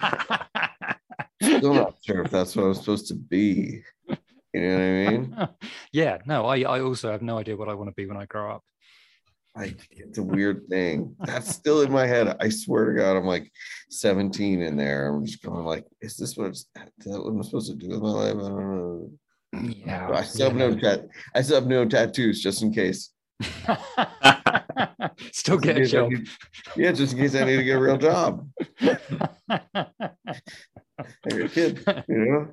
Still 1.42 1.72
not 1.72 1.94
sure 2.04 2.22
if 2.22 2.30
that's 2.30 2.54
what 2.54 2.66
I'm 2.66 2.74
supposed 2.74 3.08
to 3.08 3.14
be. 3.14 3.82
You 4.52 4.60
know 4.60 4.74
what 4.74 4.82
I 4.82 5.10
mean? 5.10 5.48
yeah, 5.92 6.18
no, 6.26 6.44
I, 6.44 6.60
I 6.60 6.80
also 6.80 7.10
have 7.10 7.22
no 7.22 7.38
idea 7.38 7.56
what 7.56 7.70
I 7.70 7.74
want 7.74 7.88
to 7.88 7.94
be 7.94 8.04
when 8.04 8.18
I 8.18 8.26
grow 8.26 8.52
up. 8.52 8.62
Like 9.56 9.80
it's 9.90 10.18
a 10.18 10.22
weird 10.22 10.68
thing. 10.68 11.16
That's 11.20 11.48
still 11.48 11.80
in 11.80 11.90
my 11.90 12.06
head. 12.06 12.36
I 12.38 12.50
swear 12.50 12.84
to 12.84 12.98
God, 12.98 13.16
I'm 13.16 13.24
like 13.24 13.50
17 13.88 14.60
in 14.60 14.76
there. 14.76 15.08
I'm 15.08 15.24
just 15.24 15.42
going 15.42 15.64
like, 15.64 15.86
is 16.02 16.18
this 16.18 16.36
what, 16.36 16.50
is 16.50 16.66
that 16.74 16.90
what 17.06 17.30
I'm 17.30 17.42
supposed 17.42 17.70
to 17.70 17.76
do 17.76 17.88
with 17.88 18.02
my 18.02 18.10
life? 18.10 18.34
I 18.34 18.48
don't 18.48 18.76
know. 18.76 19.10
Yeah. 19.86 20.10
I 20.12 20.22
still 20.22 20.50
have 20.50 20.56
no 20.56 20.76
tat. 20.76 21.06
I 21.34 21.40
still 21.40 21.60
have 21.60 21.66
no 21.66 21.86
tattoos, 21.86 22.42
just 22.42 22.62
in 22.62 22.74
case. 22.74 23.10
Still 25.36 25.58
get 25.58 25.76
a 25.76 25.84
job. 25.84 26.10
need- 26.10 26.28
yeah, 26.76 26.92
just 26.92 27.12
in 27.12 27.18
case 27.18 27.34
I 27.34 27.44
need 27.44 27.58
to 27.58 27.64
get 27.64 27.76
a 27.76 27.80
real 27.80 27.98
job. 27.98 28.48
A 28.80 28.98
kid, 31.48 31.84
you 32.08 32.24
know. 32.24 32.48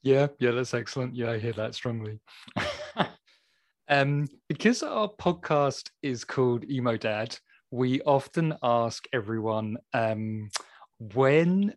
yeah, 0.00 0.28
yeah, 0.38 0.52
that's 0.52 0.74
excellent. 0.74 1.16
Yeah, 1.16 1.32
I 1.32 1.40
hear 1.40 1.54
that 1.54 1.74
strongly. 1.74 2.20
um, 3.88 4.28
because 4.48 4.84
our 4.84 5.08
podcast 5.08 5.90
is 6.04 6.22
called 6.22 6.70
Emo 6.70 6.96
Dad, 6.96 7.36
we 7.72 8.00
often 8.02 8.54
ask 8.62 9.06
everyone 9.12 9.78
um, 9.92 10.50
when 11.14 11.74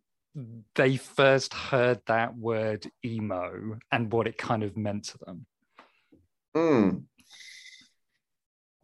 they 0.75 0.97
first 0.97 1.55
heard 1.55 1.99
that 2.05 2.37
word 2.37 2.85
emo 3.03 3.79
and 3.91 4.13
what 4.13 4.27
it 4.27 4.37
kind 4.37 4.61
of 4.61 4.77
meant 4.77 5.05
to 5.05 5.17
them. 5.25 5.47
Hmm. 6.55 6.89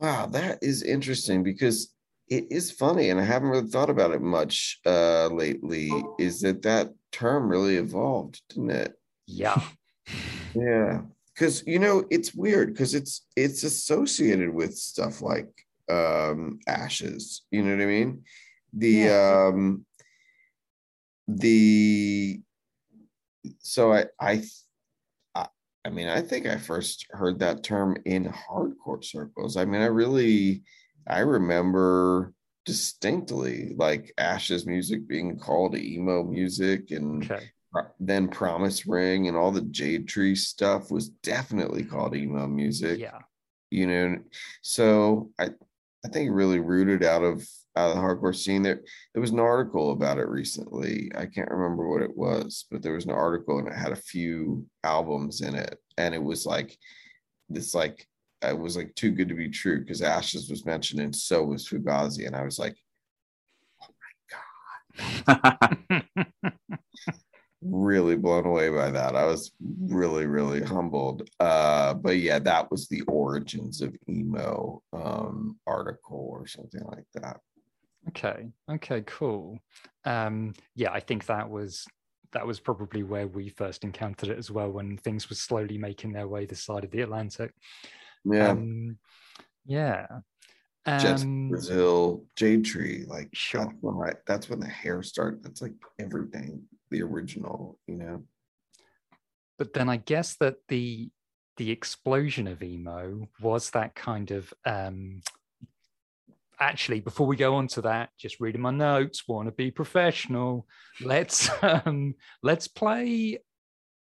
Wow, 0.04 0.26
that 0.34 0.60
is 0.62 0.84
interesting 0.84 1.44
because 1.44 1.94
it 2.28 2.48
is 2.52 2.70
funny, 2.70 3.10
and 3.10 3.22
I 3.22 3.24
haven't 3.24 3.48
really 3.48 3.70
thought 3.70 3.90
about 3.90 4.12
it 4.12 4.22
much 4.22 4.82
uh, 4.86 5.28
lately. 5.28 5.90
Is 6.20 6.42
that 6.42 6.62
that 6.64 6.94
term 7.14 7.48
really 7.48 7.78
evolved, 7.78 8.42
didn't 8.50 8.72
it? 8.72 8.94
Yeah. 9.26 9.62
Yeah, 10.56 11.02
because 11.34 11.64
you 11.66 11.80
know 11.80 12.06
it's 12.12 12.36
weird 12.36 12.74
because 12.74 12.94
it's 12.94 13.26
it's 13.36 13.64
associated 13.64 14.54
with 14.54 14.78
stuff 14.78 15.20
like 15.22 15.50
um, 15.90 16.60
ashes. 16.68 17.42
You 17.50 17.64
know 17.64 17.72
what 17.76 17.82
I 17.82 17.88
mean? 17.88 18.24
The 18.74 19.08
Yeah. 19.08 19.48
um, 19.48 19.86
the 21.28 22.40
so 23.62 23.94
I 23.94 24.06
I 24.20 24.44
I 25.86 25.90
mean 25.90 26.08
I 26.08 26.22
think 26.22 26.46
I 26.46 26.58
first 26.58 27.08
heard 27.12 27.40
that 27.40 27.64
term 27.64 27.98
in 28.06 28.26
hardcore 28.26 29.04
circles. 29.04 29.58
I 29.58 29.66
mean 29.66 29.82
I 29.82 29.88
really 29.88 30.64
I 31.08 31.20
remember 31.20 32.34
distinctly 32.66 33.74
like 33.78 34.14
Ashes 34.18 34.66
music 34.66 35.08
being 35.08 35.38
called 35.38 35.76
emo 35.76 36.24
music 36.24 36.92
and 36.92 37.30
Okay. 37.30 37.44
Then 38.00 38.28
Promise 38.28 38.86
Ring 38.86 39.28
and 39.28 39.36
all 39.36 39.52
the 39.52 39.62
Jade 39.62 40.08
Tree 40.08 40.36
stuff 40.36 40.92
was 40.92 41.10
definitely 41.10 41.84
called 41.84 42.16
emo 42.16 42.48
music. 42.48 43.00
Yeah. 43.00 43.20
You 43.72 43.88
know, 43.88 44.20
so 44.62 45.32
I 45.40 45.50
I 46.06 46.10
think 46.10 46.30
really 46.32 46.60
rooted 46.60 47.04
out 47.04 47.24
of 47.24 47.48
out 47.76 47.90
of 47.90 47.96
the 47.96 48.02
hardcore 48.02 48.36
scene. 48.36 48.62
There 48.64 48.82
there 49.14 49.22
was 49.22 49.32
an 49.32 49.40
article 49.40 49.92
about 49.92 50.18
it 50.18 50.28
recently. 50.28 51.12
I 51.16 51.26
can't 51.26 51.52
remember 51.52 51.88
what 51.88 52.02
it 52.02 52.16
was, 52.16 52.66
but 52.72 52.82
there 52.82 52.94
was 52.94 53.06
an 53.06 53.12
article 53.12 53.60
and 53.60 53.68
it 53.68 53.74
had 53.74 53.92
a 53.92 53.98
few 53.98 54.66
albums 54.84 55.42
in 55.42 55.56
it, 55.56 55.78
and 55.98 56.14
it 56.14 56.24
was 56.24 56.46
like 56.46 56.78
this 57.50 57.74
like 57.74 58.08
it 58.42 58.58
was 58.58 58.76
like 58.76 58.94
too 58.96 59.12
good 59.12 59.30
to 59.30 59.36
be 59.36 59.50
true 59.50 59.80
because 59.80 60.02
Ashes 60.02 60.50
was 60.50 60.66
mentioned 60.66 61.02
and 61.02 61.16
so 61.16 61.44
was 61.44 61.68
Fugazi, 61.68 62.28
and 62.28 62.36
I 62.36 62.44
was 62.44 62.60
like 62.60 62.76
oh 63.82 63.88
my 65.28 65.36
god. 65.36 66.04
really 67.66 68.16
blown 68.16 68.46
away 68.46 68.70
by 68.70 68.92
that. 68.92 69.16
I 69.16 69.26
was 69.26 69.52
really, 69.86 70.26
really 70.26 70.62
humbled. 70.62 71.30
Uh, 71.40 71.94
but 71.94 72.18
yeah, 72.18 72.40
that 72.40 72.70
was 72.70 72.88
the 72.88 73.02
origins 73.04 73.82
of 73.82 73.96
emo 74.10 74.82
um, 74.92 75.58
article 75.66 76.28
or 76.32 76.46
something 76.46 76.84
like 76.86 77.06
that. 77.16 77.40
Okay. 78.10 78.50
Okay. 78.70 79.02
Cool. 79.06 79.60
Um, 80.06 80.54
yeah, 80.76 80.92
I 80.92 81.00
think 81.00 81.26
that 81.28 81.50
was 81.50 81.86
that 82.34 82.46
was 82.48 82.60
probably 82.60 83.04
where 83.04 83.28
we 83.28 83.50
first 83.50 83.84
encountered 83.84 84.30
it 84.30 84.38
as 84.38 84.50
well 84.50 84.72
when 84.72 84.98
things 84.98 85.30
were 85.30 85.36
slowly 85.36 85.78
making 85.78 86.12
their 86.14 86.28
way 86.28 86.46
this 86.46 86.64
side 86.64 86.84
of 86.84 86.92
the 86.92 87.02
Atlantic. 87.02 87.54
Yeah, 88.26 88.50
Um, 88.52 88.98
yeah. 89.66 90.08
Jet 90.98 91.22
Um, 91.22 91.50
Brazil, 91.50 92.26
Jade 92.36 92.66
Tree, 92.66 93.06
like 93.08 93.30
Sure. 93.34 93.66
that's 93.66 93.78
when 93.82 93.96
I, 94.10 94.14
that's 94.28 94.50
when 94.50 94.60
the 94.60 94.68
hair 94.68 95.02
start. 95.04 95.42
That's 95.44 95.62
like 95.62 95.74
everything, 96.00 96.64
the 96.90 97.02
original, 97.04 97.80
you 97.88 97.96
know. 97.96 98.24
but 99.58 99.74
then 99.74 99.90
I 99.90 99.98
guess 99.98 100.36
that 100.38 100.56
the 100.68 101.10
the 101.58 101.70
explosion 101.72 102.48
of 102.48 102.64
emo 102.64 103.28
was 103.40 103.70
that 103.72 103.94
kind 103.96 104.32
of 104.32 104.54
um 104.66 105.22
actually 106.64 107.02
before 107.02 107.28
we 107.28 107.36
go 107.36 107.56
on 107.56 107.68
to 107.68 107.82
that 107.82 108.10
just 108.18 108.40
reading 108.40 108.62
my 108.62 108.72
notes 108.72 109.28
want 109.28 109.48
to 109.48 109.52
be 109.52 109.70
professional. 109.70 110.66
Let's 111.02 111.50
um 111.62 112.16
let's 112.42 112.70
play 112.70 113.40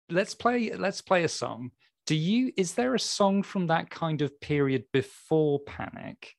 let's 0.10 0.34
play 0.34 0.74
let's 0.74 1.02
play 1.02 1.24
a 1.24 1.30
song. 1.30 1.72
Do 2.08 2.16
you 2.16 2.52
is 2.58 2.74
there 2.74 2.96
a 2.96 3.00
song 3.00 3.44
from 3.44 3.68
that 3.68 3.92
kind 3.92 4.24
of 4.24 4.42
period 4.42 4.86
before 4.92 5.60
panic 5.60 6.34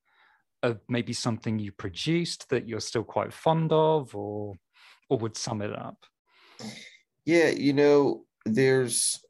of 0.64 0.80
maybe 0.88 1.12
something 1.12 1.60
you 1.60 1.70
produced 1.70 2.48
that 2.48 2.66
you're 2.66 2.80
still 2.80 3.04
quite 3.04 3.32
fond 3.32 3.72
of 3.72 4.16
or 4.16 4.54
or 5.08 5.18
would 5.18 5.36
sum 5.36 5.62
it 5.62 5.72
up? 5.72 5.98
Yeah, 7.24 7.50
you 7.50 7.74
know, 7.74 8.24
there's 8.44 9.24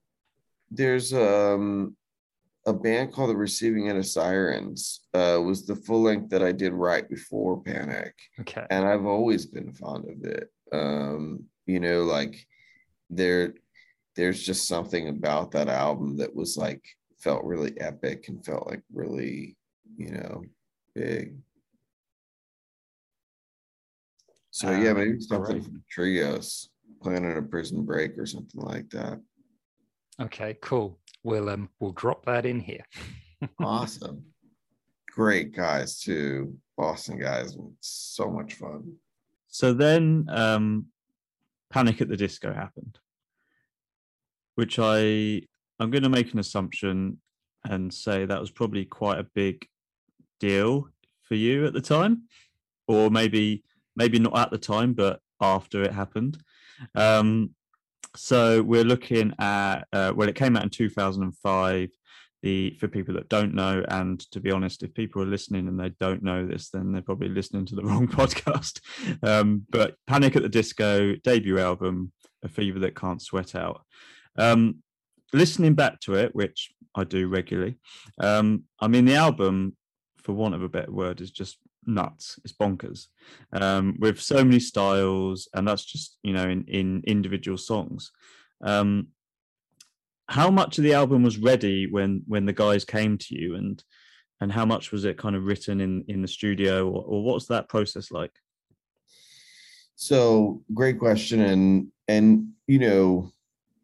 there's 0.70 1.12
um 1.12 1.97
a 2.68 2.72
band 2.72 3.12
called 3.12 3.30
the 3.30 3.36
Receiving 3.36 3.88
End 3.88 3.98
of 3.98 4.06
Sirens. 4.06 5.00
Uh 5.14 5.40
was 5.48 5.66
the 5.66 5.76
full 5.76 6.02
length 6.02 6.28
that 6.30 6.42
I 6.42 6.52
did 6.52 6.72
right 6.72 7.06
before 7.08 7.62
Panic. 7.62 8.14
okay 8.40 8.64
And 8.70 8.86
I've 8.86 9.06
always 9.06 9.46
been 9.46 9.72
fond 9.72 10.04
of 10.10 10.18
it. 10.36 10.46
Um, 10.72 11.44
you 11.66 11.80
know, 11.80 12.02
like 12.04 12.34
there 13.10 13.54
there's 14.16 14.42
just 14.42 14.68
something 14.68 15.08
about 15.08 15.50
that 15.52 15.68
album 15.68 16.16
that 16.18 16.34
was 16.34 16.56
like 16.56 16.82
felt 17.24 17.44
really 17.44 17.72
epic 17.80 18.28
and 18.28 18.44
felt 18.44 18.66
like 18.70 18.82
really, 18.92 19.56
you 19.96 20.10
know, 20.12 20.42
big. 20.94 21.36
So 24.50 24.70
yeah, 24.70 24.90
Um, 24.90 24.96
maybe 24.98 25.20
something 25.20 25.58
great. 25.60 25.64
from 25.64 25.82
Trios, 25.90 26.68
planning 27.02 27.36
a 27.36 27.42
prison 27.42 27.84
break 27.84 28.18
or 28.18 28.26
something 28.26 28.60
like 28.60 28.88
that. 28.90 29.20
Okay, 30.20 30.56
cool. 30.60 30.98
We'll 31.22 31.48
um 31.48 31.68
we'll 31.80 31.92
drop 31.92 32.24
that 32.26 32.46
in 32.46 32.60
here. 32.60 32.84
Awesome. 33.60 34.24
Great 35.12 35.54
guys 35.54 36.00
too. 36.00 36.56
Boston 36.76 37.20
guys. 37.20 37.56
So 37.80 38.28
much 38.28 38.54
fun. 38.54 38.96
So 39.46 39.72
then 39.72 40.26
um, 40.28 40.86
Panic 41.70 42.00
at 42.00 42.08
the 42.08 42.16
Disco 42.16 42.52
happened, 42.52 42.98
which 44.56 44.78
I 44.80 45.42
I'm 45.78 45.90
going 45.90 46.02
to 46.02 46.08
make 46.08 46.32
an 46.32 46.40
assumption 46.40 47.20
and 47.64 47.94
say 47.94 48.26
that 48.26 48.40
was 48.40 48.50
probably 48.50 48.84
quite 48.84 49.18
a 49.18 49.26
big 49.34 49.66
deal 50.40 50.88
for 51.22 51.36
you 51.36 51.66
at 51.66 51.72
the 51.72 51.80
time, 51.80 52.24
or 52.88 53.10
maybe 53.10 53.62
maybe 53.94 54.18
not 54.18 54.36
at 54.36 54.50
the 54.50 54.58
time, 54.58 54.94
but 54.94 55.20
after 55.40 55.82
it 55.82 55.92
happened. 55.92 56.38
Um, 56.94 57.54
so 58.16 58.62
we're 58.62 58.84
looking 58.84 59.32
at 59.38 59.86
uh, 59.92 60.12
well, 60.14 60.28
it 60.28 60.34
came 60.34 60.56
out 60.56 60.64
in 60.64 60.70
2005. 60.70 61.90
The 62.40 62.76
for 62.78 62.86
people 62.86 63.14
that 63.14 63.28
don't 63.28 63.52
know, 63.52 63.84
and 63.88 64.20
to 64.30 64.38
be 64.38 64.52
honest, 64.52 64.84
if 64.84 64.94
people 64.94 65.20
are 65.20 65.26
listening 65.26 65.66
and 65.66 65.78
they 65.78 65.88
don't 65.98 66.22
know 66.22 66.46
this, 66.46 66.70
then 66.70 66.92
they're 66.92 67.02
probably 67.02 67.28
listening 67.28 67.66
to 67.66 67.74
the 67.74 67.82
wrong 67.84 68.06
podcast. 68.06 68.80
Um, 69.24 69.66
but 69.70 69.96
Panic 70.06 70.36
at 70.36 70.42
the 70.42 70.48
Disco 70.48 71.16
debut 71.16 71.58
album, 71.58 72.12
A 72.44 72.48
Fever 72.48 72.78
That 72.78 72.94
Can't 72.94 73.20
Sweat 73.20 73.56
Out. 73.56 73.82
Um, 74.36 74.84
listening 75.32 75.74
back 75.74 75.98
to 76.02 76.14
it, 76.14 76.32
which 76.32 76.70
I 76.94 77.02
do 77.02 77.26
regularly, 77.26 77.76
um, 78.20 78.62
I 78.80 78.86
mean 78.86 79.04
the 79.04 79.16
album, 79.16 79.76
for 80.18 80.32
want 80.32 80.54
of 80.54 80.62
a 80.62 80.68
better 80.68 80.92
word, 80.92 81.20
is 81.20 81.32
just 81.32 81.58
nuts. 81.88 82.38
It's 82.44 82.52
bonkers 82.52 83.06
um, 83.52 83.96
with 83.98 84.20
so 84.20 84.44
many 84.44 84.60
styles, 84.60 85.48
and 85.54 85.66
that's 85.66 85.84
just 85.84 86.18
you 86.22 86.32
know 86.32 86.48
in 86.48 86.64
in 86.68 87.02
individual 87.06 87.58
songs. 87.58 88.12
Um, 88.62 89.08
how 90.28 90.50
much 90.50 90.78
of 90.78 90.84
the 90.84 90.94
album 90.94 91.22
was 91.22 91.38
ready 91.38 91.86
when 91.90 92.22
when 92.26 92.44
the 92.44 92.52
guys 92.52 92.84
came 92.84 93.18
to 93.18 93.34
you, 93.34 93.54
and 93.54 93.82
and 94.40 94.52
how 94.52 94.64
much 94.64 94.92
was 94.92 95.04
it 95.04 95.18
kind 95.18 95.34
of 95.34 95.46
written 95.46 95.80
in 95.80 96.04
in 96.08 96.22
the 96.22 96.28
studio, 96.28 96.88
or, 96.88 97.02
or 97.04 97.22
what's 97.24 97.46
that 97.46 97.68
process 97.68 98.10
like? 98.10 98.32
So 99.96 100.62
great 100.74 100.98
question, 100.98 101.40
and 101.40 101.88
and 102.06 102.50
you 102.66 102.78
know, 102.78 103.32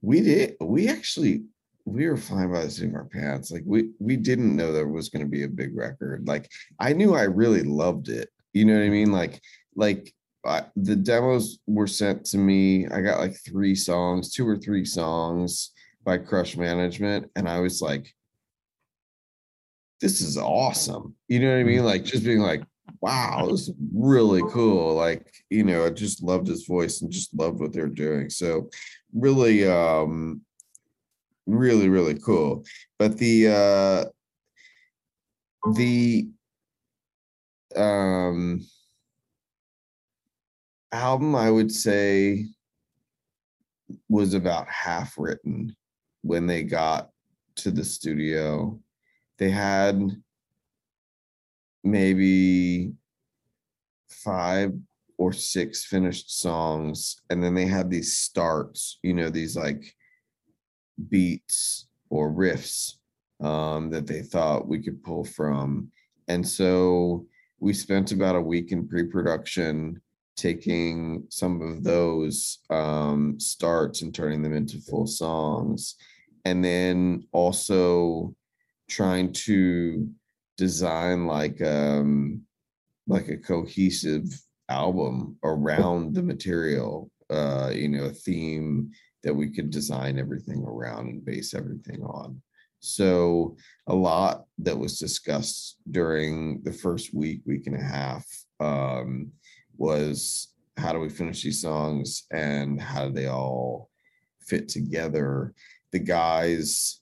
we 0.03 0.21
did 0.21 0.57
we 0.61 0.89
actually 0.89 1.45
we 1.85 2.09
were 2.09 2.17
flying 2.17 2.53
by 2.53 2.63
the 2.63 2.71
seat 2.71 2.89
of 2.89 2.95
our 2.95 3.05
pants. 3.05 3.51
Like 3.51 3.63
we 3.67 3.91
we 3.99 4.17
didn't 4.17 4.57
know 4.57 4.73
there 4.73 4.89
was 4.89 5.09
going 5.09 5.25
to 5.25 5.31
be 5.31 5.45
a 5.45 5.49
big 5.49 5.77
record. 5.77 6.27
Like 6.27 6.51
I 6.81 6.93
knew 6.93 7.15
I 7.15 7.25
really 7.25 7.63
loved 7.63 8.09
it. 8.09 8.31
You 8.53 8.65
know 8.65 8.75
what 8.75 8.85
I 8.85 8.91
mean? 8.91 9.13
Like 9.13 9.41
like 9.77 10.15
I, 10.47 10.65
the 10.77 10.97
demos 10.97 11.59
were 11.67 11.87
sent 11.87 12.25
to 12.27 12.39
me. 12.39 12.87
I 12.89 13.01
got 13.01 13.19
like 13.19 13.37
three 13.45 13.75
songs, 13.75 14.33
two 14.33 14.47
or 14.49 14.57
three 14.57 14.85
songs 14.85 15.73
by 16.05 16.19
Crush 16.19 16.57
Management, 16.57 17.31
and 17.35 17.49
I 17.49 17.61
was 17.61 17.81
like, 17.81 18.15
"This 20.01 20.21
is 20.21 20.37
awesome." 20.37 21.15
You 21.29 21.41
know 21.41 21.51
what 21.51 21.61
I 21.61 21.65
mean? 21.65 21.85
Like 21.85 22.05
just 22.05 22.25
being 22.25 22.41
like, 22.41 22.63
"Wow, 23.01 23.49
this 23.51 23.69
is 23.69 23.75
really 23.95 24.43
cool." 24.51 24.95
Like 24.95 25.33
you 25.51 25.65
know, 25.65 25.85
I 25.87 25.91
just 25.91 26.23
loved 26.23 26.47
his 26.47 26.67
voice 26.67 27.03
and 27.03 27.11
just 27.11 27.35
loved 27.35 27.61
what 27.61 27.73
they're 27.73 27.89
doing. 27.89 28.31
So 28.31 28.71
really, 29.15 29.67
um, 29.67 30.43
really, 31.47 31.89
really 31.89 32.19
cool. 32.19 32.65
But 32.99 33.19
the 33.19 33.49
uh, 33.49 34.05
the 35.75 36.29
um 37.77 38.65
album 40.93 41.35
I 41.35 41.51
would 41.51 41.73
say 41.73 42.47
was 44.09 44.35
about 44.35 44.69
half 44.69 45.15
written 45.19 45.75
when 46.23 46.47
they 46.47 46.63
got 46.63 47.11
to 47.57 47.71
the 47.71 47.85
studio. 47.85 48.79
They 49.39 49.51
had 49.51 50.01
maybe 51.83 52.93
five 54.09 54.73
or 55.19 55.33
six 55.33 55.85
finished 55.85 56.41
songs, 56.41 57.17
and 57.31 57.43
then 57.43 57.55
they 57.55 57.67
had 57.67 57.91
these 57.91 58.17
starts, 58.17 58.99
you 59.03 59.15
know, 59.15 59.31
these 59.31 59.57
like 59.57 59.95
beats 61.09 61.87
or 62.11 62.31
riffs 62.31 62.95
um, 63.41 63.91
that 63.91 64.07
they 64.07 64.23
thought 64.23 64.69
we 64.69 64.83
could 64.83 65.03
pull 65.03 65.25
from. 65.25 65.91
And 66.29 66.47
so 66.47 67.27
we 67.61 67.73
spent 67.73 68.13
about 68.13 68.37
a 68.37 68.41
week 68.41 68.73
in 68.73 68.89
pre 68.89 69.05
production 69.05 70.01
taking 70.37 71.25
some 71.29 71.63
of 71.63 71.85
those 71.85 72.59
um, 72.71 73.39
starts 73.39 74.03
and 74.03 74.15
turning 74.15 74.43
them 74.43 74.55
into 74.55 74.81
full 74.81 75.07
songs. 75.07 75.95
And 76.45 76.65
then 76.65 77.27
also 77.33 78.35
trying 78.89 79.33
to 79.33 80.09
design 80.57 81.27
like 81.27 81.61
um 81.63 82.43
like 83.07 83.29
a 83.29 83.37
cohesive 83.37 84.25
album 84.69 85.37
around 85.43 86.15
the 86.15 86.23
material 86.23 87.11
uh 87.31 87.71
you 87.75 87.89
know 87.89 88.05
a 88.05 88.11
theme 88.11 88.91
that 89.25 89.35
we 89.35 89.49
could 89.51 89.71
design 89.71 90.19
everything 90.19 90.63
around 90.65 91.09
and 91.09 91.25
base 91.25 91.55
everything 91.55 92.03
on. 92.03 92.41
So 92.81 93.57
a 93.87 93.95
lot 93.95 94.45
that 94.59 94.79
was 94.79 94.99
discussed 94.99 95.79
during 95.91 96.63
the 96.63 96.73
first 96.73 97.15
week 97.15 97.41
week 97.47 97.67
and 97.67 97.77
a 97.77 97.83
half 97.83 98.27
um 98.61 99.33
was 99.77 100.55
how 100.77 100.93
do 100.93 101.01
we 101.01 101.09
finish 101.09 101.43
these 101.43 101.63
songs 101.63 102.25
and 102.31 102.81
how 102.81 103.07
do 103.09 103.13
they 103.13 103.27
all 103.27 103.89
fit 104.41 104.69
together? 104.69 105.55
The 105.93 106.01
guys 106.01 107.01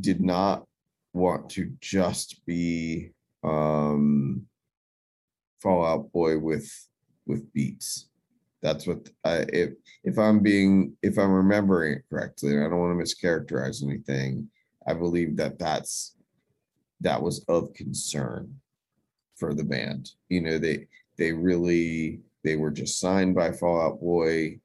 did 0.00 0.22
not 0.22 0.64
want 1.12 1.50
to 1.50 1.70
just 1.80 2.44
be 2.46 3.10
um 3.44 4.46
fall 5.60 5.84
out 5.84 6.12
boy 6.12 6.38
with 6.38 6.70
with 7.26 7.52
beats 7.52 8.07
that's 8.62 8.86
what 8.86 9.08
I 9.24 9.46
if 9.52 9.70
if 10.04 10.18
i'm 10.18 10.40
being 10.40 10.96
if 11.02 11.18
i'm 11.18 11.32
remembering 11.32 11.94
it 11.94 12.02
correctly 12.10 12.54
and 12.54 12.64
i 12.64 12.68
don't 12.68 12.78
want 12.78 12.98
to 12.98 13.04
mischaracterize 13.04 13.82
anything 13.82 14.48
i 14.86 14.94
believe 14.94 15.36
that 15.36 15.58
that's 15.58 16.16
that 17.00 17.22
was 17.22 17.44
of 17.48 17.72
concern 17.74 18.54
for 19.36 19.54
the 19.54 19.64
band 19.64 20.10
you 20.28 20.40
know 20.40 20.58
they 20.58 20.86
they 21.18 21.32
really 21.32 22.20
they 22.44 22.56
were 22.56 22.70
just 22.70 23.00
signed 23.00 23.34
by 23.34 23.52
Fall 23.52 23.80
Out 23.80 24.00
Boy. 24.00 24.60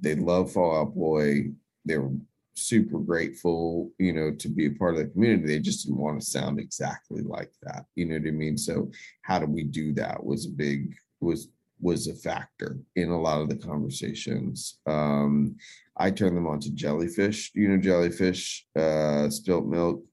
They 0.00 0.14
love 0.14 0.52
Fall 0.52 0.80
Out 0.80 0.94
Boy. 0.94 1.50
They 1.84 1.98
were 1.98 2.12
super 2.54 2.98
grateful, 2.98 3.90
you 3.98 4.12
know, 4.12 4.32
to 4.32 4.48
be 4.48 4.66
a 4.66 4.70
part 4.70 4.94
of 4.94 5.00
the 5.00 5.08
community. 5.08 5.46
They 5.48 5.60
just 5.60 5.86
didn't 5.86 5.98
want 5.98 6.20
to 6.20 6.26
sound 6.26 6.60
exactly 6.60 7.22
like 7.22 7.52
that. 7.62 7.86
You 7.94 8.06
know 8.06 8.18
what 8.18 8.28
I 8.28 8.30
mean? 8.30 8.56
So 8.56 8.90
how 9.22 9.38
do 9.38 9.46
we 9.46 9.64
do 9.64 9.92
that 9.94 10.22
was 10.22 10.46
a 10.46 10.50
big 10.50 10.94
was 11.20 11.48
was 11.80 12.06
a 12.06 12.14
factor 12.14 12.78
in 12.94 13.10
a 13.10 13.20
lot 13.20 13.40
of 13.40 13.48
the 13.48 13.56
conversations. 13.56 14.78
Um, 14.86 15.56
I 15.96 16.10
turned 16.10 16.36
them 16.36 16.46
on 16.46 16.60
to 16.60 16.70
jellyfish. 16.70 17.50
You 17.54 17.68
know, 17.68 17.76
jellyfish, 17.76 18.66
uh, 18.76 19.28
spilt 19.30 19.66
milk. 19.66 20.04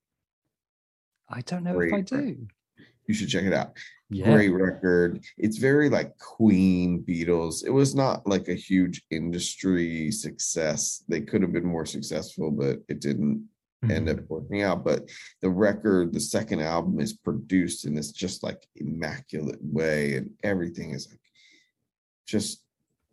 I 1.30 1.42
don't 1.42 1.64
know 1.64 1.74
Great. 1.74 1.90
if 1.90 1.94
I 1.94 2.02
do. 2.02 2.48
You 3.08 3.14
should 3.14 3.30
check 3.30 3.44
it 3.44 3.54
out 3.54 3.74
yeah. 4.14 4.32
great 4.32 4.50
record. 4.50 5.24
It's 5.38 5.58
very 5.58 5.90
like 5.90 6.18
Queen, 6.18 7.04
Beatles. 7.08 7.66
It 7.66 7.72
was 7.72 7.96
not 7.96 8.26
like 8.28 8.48
a 8.48 8.54
huge 8.54 9.04
industry 9.10 10.12
success. 10.12 11.04
They 11.08 11.22
could 11.22 11.42
have 11.42 11.54
been 11.54 11.66
more 11.66 11.86
successful, 11.86 12.52
but 12.52 12.80
it 12.88 13.02
didn't 13.02 13.48
mm-hmm. 13.84 13.92
end 13.92 14.10
up 14.10 14.20
working 14.30 14.62
out. 14.62 14.84
But 14.84 15.10
the 15.42 15.50
record, 15.50 16.14
the 16.14 16.20
second 16.20 16.62
album, 16.62 17.00
is 17.00 17.14
produced 17.14 17.86
in 17.86 17.96
this 17.96 18.12
just 18.12 18.44
like 18.44 18.66
immaculate 18.76 19.60
way, 19.62 20.16
and 20.16 20.30
everything 20.44 20.92
is 20.92 21.08
like 21.10 21.20
just 22.26 22.64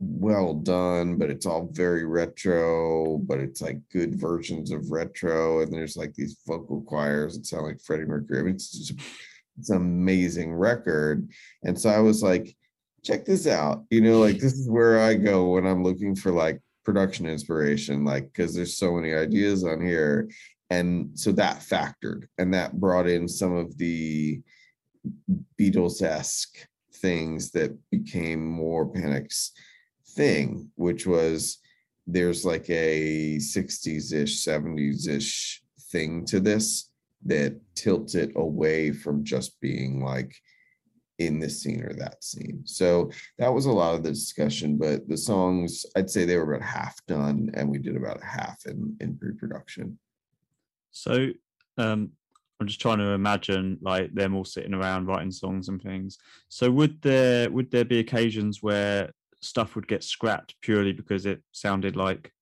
well 0.01 0.55
done, 0.55 1.17
but 1.17 1.31
it's 1.31 1.47
all 1.47 1.69
very 1.73 2.07
retro, 2.07 3.19
but 3.19 3.39
it's 3.39 3.61
like 3.61 3.79
good 3.93 4.19
versions 4.19 4.71
of 4.71 4.91
retro. 4.91 5.61
And 5.61 5.73
there's 5.73 5.97
like 5.97 6.15
these 6.15 6.39
vocal 6.47 6.81
choirs 6.83 7.37
that 7.37 7.47
sound 7.47 7.67
like 7.67 7.81
Freddie 7.81 8.07
Mercury. 8.07 8.41
I 8.41 8.43
mean, 8.43 8.55
it's 8.55 8.71
just 8.71 8.99
it's 9.59 9.71
an 9.71 9.77
amazing 9.77 10.55
record. 10.55 11.29
And 11.65 11.79
so 11.79 11.91
I 11.91 11.99
was 11.99 12.23
like, 12.23 12.57
check 13.05 13.27
this 13.27 13.47
out. 13.47 13.85
You 13.91 14.01
know, 14.01 14.19
like 14.19 14.39
this 14.39 14.55
is 14.55 14.71
where 14.71 15.01
I 15.01 15.15
go 15.15 15.51
when 15.51 15.67
I'm 15.67 15.85
looking 15.85 16.15
for 16.15 16.33
like 16.33 16.61
production 16.85 17.27
inspiration, 17.27 18.05
like 18.05 18.33
because 18.33 18.55
there's 18.55 18.79
so 18.79 18.93
many 18.93 19.13
ideas 19.15 19.65
on 19.65 19.85
here. 19.85 20.31
And 20.71 21.11
so 21.19 21.33
that 21.33 21.59
factored 21.59 22.27
and 22.39 22.55
that 22.55 22.79
brought 22.81 23.09
in 23.09 23.29
some 23.29 23.55
of 23.55 23.77
the 23.77 24.41
Beatles-esque 25.61 26.57
things 27.01 27.51
that 27.53 27.77
became 27.91 28.45
more 28.45 28.87
Panic's 28.87 29.53
thing, 30.17 30.71
which 30.77 31.07
was 31.07 31.59
there's 32.07 32.45
like 32.45 32.69
a 32.71 33.37
60s-ish, 33.37 34.45
70s-ish 34.45 35.63
thing 35.93 36.25
to 36.27 36.41
this 36.41 36.91
that 37.27 37.61
tilts 37.75 38.15
it 38.15 38.33
away 38.37 38.93
from 38.93 39.25
just 39.25 39.61
being 39.61 40.03
like 40.03 40.35
in 41.19 41.39
this 41.39 41.63
scene 41.63 41.83
or 41.83 41.93
that 41.93 42.25
scene. 42.25 42.63
So 42.65 43.11
that 43.39 43.53
was 43.53 43.67
a 43.67 43.73
lot 43.73 43.95
of 43.95 44.03
the 44.03 44.11
discussion, 44.11 44.79
but 44.79 45.07
the 45.07 45.19
songs, 45.19 45.85
I'd 45.95 46.09
say 46.09 46.25
they 46.25 46.37
were 46.37 46.55
about 46.55 46.67
half 46.67 46.97
done 47.07 47.51
and 47.55 47.69
we 47.69 47.79
did 47.79 47.95
about 47.95 48.23
half 48.23 48.65
in, 48.67 48.97
in 49.01 49.19
pre-production. 49.19 49.99
So 50.93 51.29
um, 51.77 52.13
I'm 52.61 52.67
just 52.67 52.81
trying 52.81 52.99
to 52.99 53.13
imagine 53.13 53.79
like 53.81 54.15
them 54.15 54.37
all 54.37 54.45
sitting 54.45 54.75
around 54.75 55.07
writing 55.07 55.31
songs 55.31 55.69
and 55.69 55.81
things. 55.81 56.19
So 56.49 56.71
would 56.71 57.01
there 57.01 57.51
would 57.51 57.71
there 57.71 57.87
be 57.87 58.01
occasions 58.01 58.63
where 58.63 59.13
stuff 59.41 59.75
would 59.75 59.89
get 59.89 60.05
scrapped 60.05 60.55
purely 60.61 60.93
because 60.93 61.25
it 61.25 61.43
sounded 61.53 61.97
like 61.97 62.33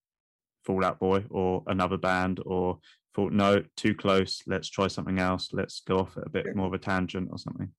Fall 0.64 0.84
Out 0.84 0.98
Boy 0.98 1.24
or 1.30 1.62
another 1.68 1.96
band 1.96 2.40
or 2.44 2.80
thought, 3.14 3.32
no, 3.32 3.64
too 3.76 3.94
close. 3.94 4.42
Let's 4.46 4.68
try 4.68 4.88
something 4.88 5.18
else. 5.18 5.50
Let's 5.52 5.80
go 5.80 6.00
off 6.00 6.16
at 6.16 6.26
a 6.26 6.30
bit 6.30 6.54
more 6.54 6.66
of 6.66 6.74
a 6.74 6.78
tangent 6.78 7.28
or 7.30 7.38
something. 7.38 7.70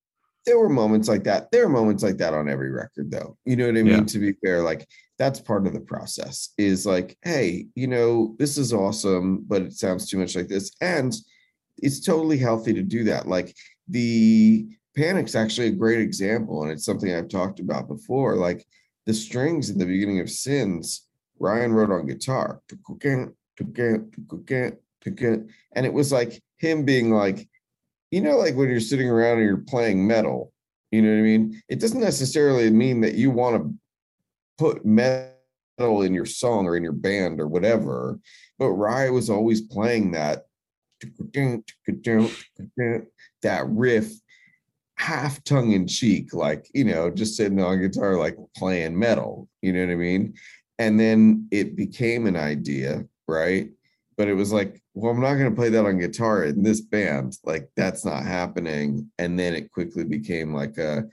There 0.45 0.58
were 0.58 0.69
moments 0.69 1.08
like 1.08 1.23
that. 1.25 1.52
There 1.52 1.65
are 1.65 1.69
moments 1.69 2.02
like 2.02 2.17
that 2.17 2.34
on 2.34 2.49
every 2.49 2.71
record, 2.71 3.12
though. 3.12 3.38
You 3.45 3.58
know 3.58 3.67
what 3.67 3.78
I 3.78 3.84
mean? 3.84 3.99
Yeah. 3.99 4.04
To 4.04 4.19
be 4.19 4.34
fair, 4.43 4.63
like 4.63 4.88
that's 5.17 5.39
part 5.39 5.67
of 5.67 5.73
the 5.73 5.82
process 5.82 6.54
is 6.58 6.86
like, 6.86 7.17
hey, 7.21 7.67
you 7.75 7.88
know, 7.88 8.36
this 8.39 8.58
is 8.58 8.73
awesome, 8.73 9.43
but 9.47 9.62
it 9.62 9.73
sounds 9.73 10.10
too 10.10 10.17
much 10.17 10.36
like 10.36 10.47
this. 10.47 10.71
And 10.82 11.13
it's 11.82 12.00
totally 12.00 12.38
healthy 12.38 12.74
to 12.74 12.84
do 12.84 13.04
that. 13.06 13.28
Like 13.28 13.56
the 13.88 14.68
panic's 14.96 15.36
actually 15.36 15.68
a 15.68 15.72
great 15.72 16.00
example. 16.00 16.63
And 16.63 16.72
it's 16.72 16.86
something 16.86 17.13
I've 17.13 17.30
talked 17.30 17.60
about 17.60 17.88
before. 17.88 18.36
Like 18.36 18.65
the 19.06 19.13
strings 19.13 19.70
in 19.70 19.78
the 19.78 19.86
beginning 19.86 20.20
of 20.20 20.30
Sins, 20.30 21.08
Ryan 21.39 21.74
wrote 21.74 21.92
on 21.92 22.06
guitar 22.06 22.62
and 25.74 25.86
it 25.86 25.94
was 25.94 26.12
like 26.12 26.42
him 26.58 26.86
being 26.86 27.12
like 27.12 27.48
you 28.12 28.22
know 28.22 28.38
like 28.38 28.56
when 28.56 28.70
you're 28.70 28.80
sitting 28.80 29.10
around 29.10 29.38
and 29.38 29.48
you're 29.48 29.58
playing 29.58 30.06
metal 30.06 30.52
you 30.92 31.02
know 31.02 31.10
what 31.10 31.20
i 31.20 31.22
mean 31.22 31.62
it 31.70 31.80
doesn't 31.80 32.02
necessarily 32.02 32.70
mean 32.70 33.02
that 33.02 33.15
you 33.15 33.32
want 33.32 33.56
to 33.56 33.74
put 34.58 34.86
metal 34.86 35.34
in 36.02 36.13
your 36.13 36.26
song 36.26 36.65
or 36.65 36.76
in 36.76 36.84
your 36.84 36.94
band 36.94 37.39
or 37.39 37.48
whatever 37.48 38.20
but 38.58 38.72
rye 38.72 39.10
was 39.10 39.30
always 39.30 39.62
playing 39.62 40.12
that 40.12 40.46
that 43.42 43.66
riff 43.68 44.12
half 44.96 45.42
tongue 45.46 45.72
in 45.72 45.88
cheek, 45.88 46.34
like, 46.34 46.70
you 46.74 46.84
know, 46.84 47.10
just 47.10 47.38
sitting 47.38 47.62
on 47.62 47.80
guitar, 47.80 48.18
like 48.18 48.36
playing 48.58 49.00
metal, 49.00 49.48
you 49.62 49.72
know 49.72 49.86
what 49.86 49.94
I 49.94 49.96
mean? 49.96 50.34
And 50.78 51.00
then 51.00 51.48
it 51.52 51.76
became 51.76 52.28
an 52.28 52.36
idea, 52.36 53.06
right? 53.28 53.70
But 54.18 54.28
it 54.28 54.34
was 54.34 54.52
like, 54.52 54.82
well, 54.94 55.14
I'm 55.14 55.22
not 55.22 55.36
going 55.36 55.50
to 55.50 55.56
play 55.56 55.70
that 55.70 55.86
on 55.86 56.00
guitar 56.00 56.44
in 56.44 56.64
this 56.64 56.82
band. 56.82 57.38
Like, 57.46 57.70
that's 57.78 58.04
not 58.04 58.26
happening. 58.26 59.10
And 59.18 59.40
then 59.40 59.54
it 59.54 59.72
quickly 59.72 60.04
became 60.04 60.54
like 60.54 60.78
a, 60.78 61.04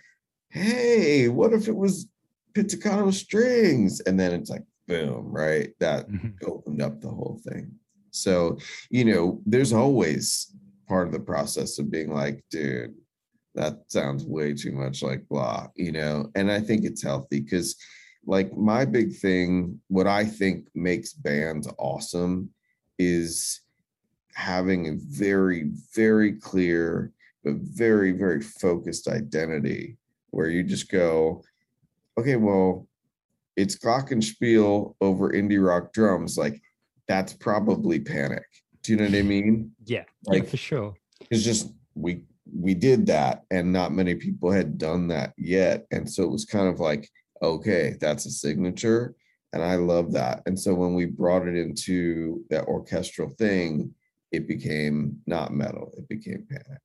hey, 0.51 1.29
what 1.29 1.53
if 1.53 1.69
it 1.69 1.77
was 1.77 2.09
pizzicato 2.55 3.13
strings? 3.13 4.01
And 4.01 4.19
then 4.19 4.33
it's 4.33 4.51
like, 4.51 4.65
boom, 4.89 5.31
right? 5.31 5.71
That 5.79 6.09
Mhm. 6.09 6.35
opened 6.45 6.83
up 6.83 7.01
the 7.01 7.11
whole 7.11 7.41
thing. 7.45 7.71
So, 8.17 8.59
you 8.91 9.05
know, 9.05 9.41
there's 9.47 9.73
always 9.73 10.53
part 10.89 11.07
of 11.07 11.13
the 11.13 11.21
process 11.21 11.79
of 11.79 11.91
being 11.91 12.13
like, 12.13 12.45
dude, 12.51 12.95
that 13.55 13.91
sounds 13.91 14.25
way 14.25 14.55
too 14.55 14.73
much 14.73 15.03
like 15.03 15.27
blah, 15.29 15.67
you 15.75 15.93
know, 15.93 16.31
and 16.35 16.51
I 16.51 16.61
think 16.61 16.85
it's 16.85 17.03
healthy 17.03 17.41
because, 17.41 17.77
like, 18.25 18.57
my 18.57 18.85
big 18.85 19.15
thing, 19.15 19.81
what 19.89 20.07
I 20.07 20.25
think 20.25 20.69
makes 20.75 21.13
bands 21.13 21.69
awesome 21.79 22.51
is 22.99 23.61
having 24.35 24.89
a 24.89 24.97
very, 24.99 25.71
very 25.95 26.33
clear, 26.33 27.13
but 27.45 27.55
very, 27.55 28.13
very 28.13 28.43
focused 28.43 29.09
identity 29.09 29.97
where 30.31 30.51
you 30.51 30.63
just 30.63 30.91
go, 30.91 31.43
okay, 32.19 32.37
well, 32.37 32.87
it's 33.57 33.77
glockenspiel 33.77 34.95
over 35.01 35.31
indie 35.31 35.65
rock 35.65 35.93
drums. 35.95 36.37
Like, 36.37 36.61
that's 37.09 37.33
probably 37.33 38.01
panic. 38.01 38.45
Do 38.83 38.93
you 38.93 38.99
know 38.99 39.05
what 39.05 39.15
I 39.15 39.23
mean? 39.23 39.73
Yeah, 39.85 40.05
Like- 40.27 40.45
yeah, 40.45 40.49
for 40.51 40.57
sure. 40.57 40.95
it's 41.31 41.43
just 41.45 41.73
we 41.95 42.23
we 42.55 42.75
did 42.75 43.07
that 43.07 43.43
and 43.51 43.73
not 43.73 43.93
many 43.93 44.15
people 44.15 44.53
had 44.53 44.79
done 44.79 45.09
that 45.09 45.33
yet 45.37 45.85
and 45.91 46.09
so 46.09 46.23
it 46.23 46.31
was 46.31 46.45
kind 46.45 46.69
of 46.69 46.79
like 46.79 47.09
okay 47.43 47.97
that's 48.01 48.25
a 48.25 48.31
signature 48.31 49.17
and 49.53 49.65
i 49.65 49.75
love 49.75 50.13
that 50.13 50.43
and 50.47 50.57
so 50.61 50.73
when 50.73 50.95
we 50.95 51.07
brought 51.07 51.49
it 51.49 51.57
into 51.57 52.45
that 52.51 52.65
orchestral 52.67 53.31
thing 53.31 53.93
it 54.31 54.47
became 54.47 55.19
not 55.27 55.53
metal 55.53 55.91
it 55.97 56.07
became 56.09 56.47
panic 56.49 56.81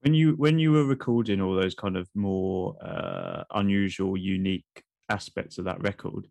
when 0.00 0.14
you 0.14 0.32
when 0.32 0.58
you 0.58 0.72
were 0.72 0.84
recording 0.84 1.40
all 1.40 1.54
those 1.54 1.74
kind 1.76 1.96
of 1.96 2.08
more 2.16 2.74
uh, 2.82 3.44
unusual 3.54 4.16
unique 4.16 4.82
aspects 5.10 5.58
of 5.58 5.64
that 5.66 5.80
record 5.82 6.26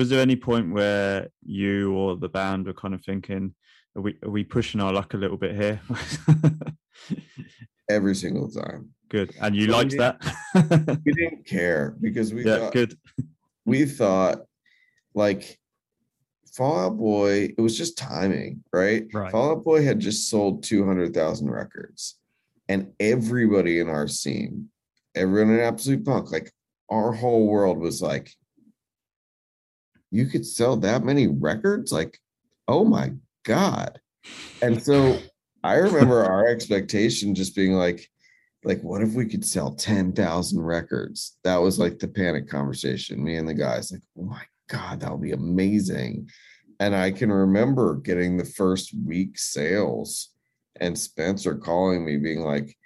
was 0.00 0.08
there 0.08 0.22
any 0.22 0.34
point 0.34 0.72
where 0.72 1.28
you 1.44 1.92
or 1.92 2.16
the 2.16 2.26
band 2.30 2.64
were 2.64 2.72
kind 2.72 2.94
of 2.94 3.04
thinking 3.04 3.54
are 3.94 4.00
we 4.00 4.16
are 4.22 4.30
we 4.30 4.42
pushing 4.42 4.80
our 4.80 4.94
luck 4.94 5.12
a 5.12 5.18
little 5.18 5.36
bit 5.36 5.54
here? 5.54 5.78
Every 7.90 8.14
single 8.14 8.48
time. 8.50 8.94
Good. 9.10 9.34
And 9.42 9.54
you 9.54 9.68
Well, 9.68 9.76
liked 9.76 9.92
we 9.92 9.98
that? 9.98 10.16
we 11.04 11.12
didn't 11.12 11.44
care 11.44 11.94
because 12.00 12.32
we 12.32 12.46
yeah 12.46 12.60
thought, 12.60 12.72
good. 12.72 12.96
we 13.66 13.84
thought 13.84 14.38
like 15.14 15.58
Fall 16.54 16.78
Out 16.80 16.96
Boy, 16.96 17.52
it 17.58 17.60
was 17.60 17.76
just 17.76 17.98
timing, 17.98 18.64
right? 18.72 19.06
Right. 19.12 19.30
Fall 19.30 19.50
Out 19.50 19.64
Boy 19.64 19.84
had 19.84 20.00
just 20.00 20.30
sold 20.30 20.62
200,000 20.62 21.50
records, 21.50 22.18
and 22.70 22.92
everybody 22.98 23.80
in 23.80 23.90
our 23.90 24.08
scene, 24.08 24.70
everyone 25.14 25.52
in 25.54 25.60
Absolute 25.60 26.06
Punk, 26.06 26.32
like 26.32 26.50
our 26.88 27.12
whole 27.12 27.46
world 27.48 27.78
was 27.78 28.00
like, 28.00 28.32
you 30.10 30.26
could 30.26 30.46
sell 30.46 30.76
that 30.78 31.04
many 31.04 31.28
records? 31.28 31.92
Like, 31.92 32.18
oh 32.68 32.84
my 32.84 33.12
God. 33.44 34.00
And 34.62 34.82
so 34.82 35.18
I 35.62 35.74
remember 35.74 36.24
our 36.30 36.46
expectation 36.46 37.34
just 37.34 37.54
being 37.54 37.72
like, 37.72 38.08
like, 38.62 38.82
what 38.82 39.02
if 39.02 39.14
we 39.14 39.24
could 39.24 39.44
sell 39.44 39.72
10,000 39.72 40.60
records? 40.60 41.38
That 41.44 41.56
was 41.56 41.78
like 41.78 41.98
the 41.98 42.08
panic 42.08 42.48
conversation. 42.48 43.24
Me 43.24 43.36
and 43.36 43.48
the 43.48 43.54
guys, 43.54 43.90
like, 43.90 44.02
oh 44.18 44.24
my 44.24 44.42
God, 44.68 45.00
that 45.00 45.10
would 45.10 45.22
be 45.22 45.32
amazing. 45.32 46.28
And 46.78 46.94
I 46.94 47.10
can 47.10 47.32
remember 47.32 47.96
getting 47.96 48.36
the 48.36 48.44
first 48.44 48.92
week 49.06 49.38
sales 49.38 50.30
and 50.78 50.98
Spencer 50.98 51.54
calling 51.54 52.04
me, 52.04 52.16
being 52.18 52.40
like, 52.40 52.76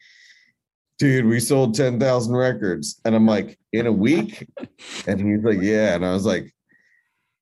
dude, 0.98 1.26
we 1.26 1.40
sold 1.40 1.74
10,000 1.74 2.34
records. 2.34 3.00
And 3.04 3.14
I'm 3.14 3.26
like, 3.26 3.58
in 3.72 3.86
a 3.86 3.92
week? 3.92 4.48
And 5.06 5.20
he's 5.20 5.44
like, 5.44 5.60
yeah. 5.60 5.94
And 5.94 6.06
I 6.06 6.12
was 6.12 6.24
like, 6.24 6.53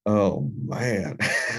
oh 0.06 0.50
man. 0.64 1.16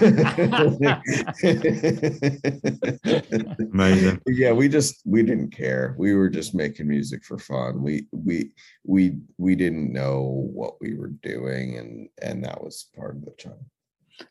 amazing. 3.72 4.20
Yeah 4.26 4.52
we 4.52 4.68
just 4.68 5.02
we 5.04 5.22
didn't 5.22 5.50
care. 5.50 5.94
We 5.98 6.14
were 6.14 6.28
just 6.28 6.54
making 6.54 6.88
music 6.88 7.24
for 7.24 7.38
fun. 7.38 7.82
We 7.82 8.06
we 8.12 8.52
we 8.84 9.18
we 9.38 9.54
didn't 9.54 9.92
know 9.92 10.48
what 10.52 10.74
we 10.80 10.94
were 10.94 11.12
doing 11.22 11.78
and 11.78 12.08
and 12.22 12.44
that 12.44 12.62
was 12.62 12.88
part 12.94 13.16
of 13.16 13.24
the 13.24 13.32
charm. 13.38 13.58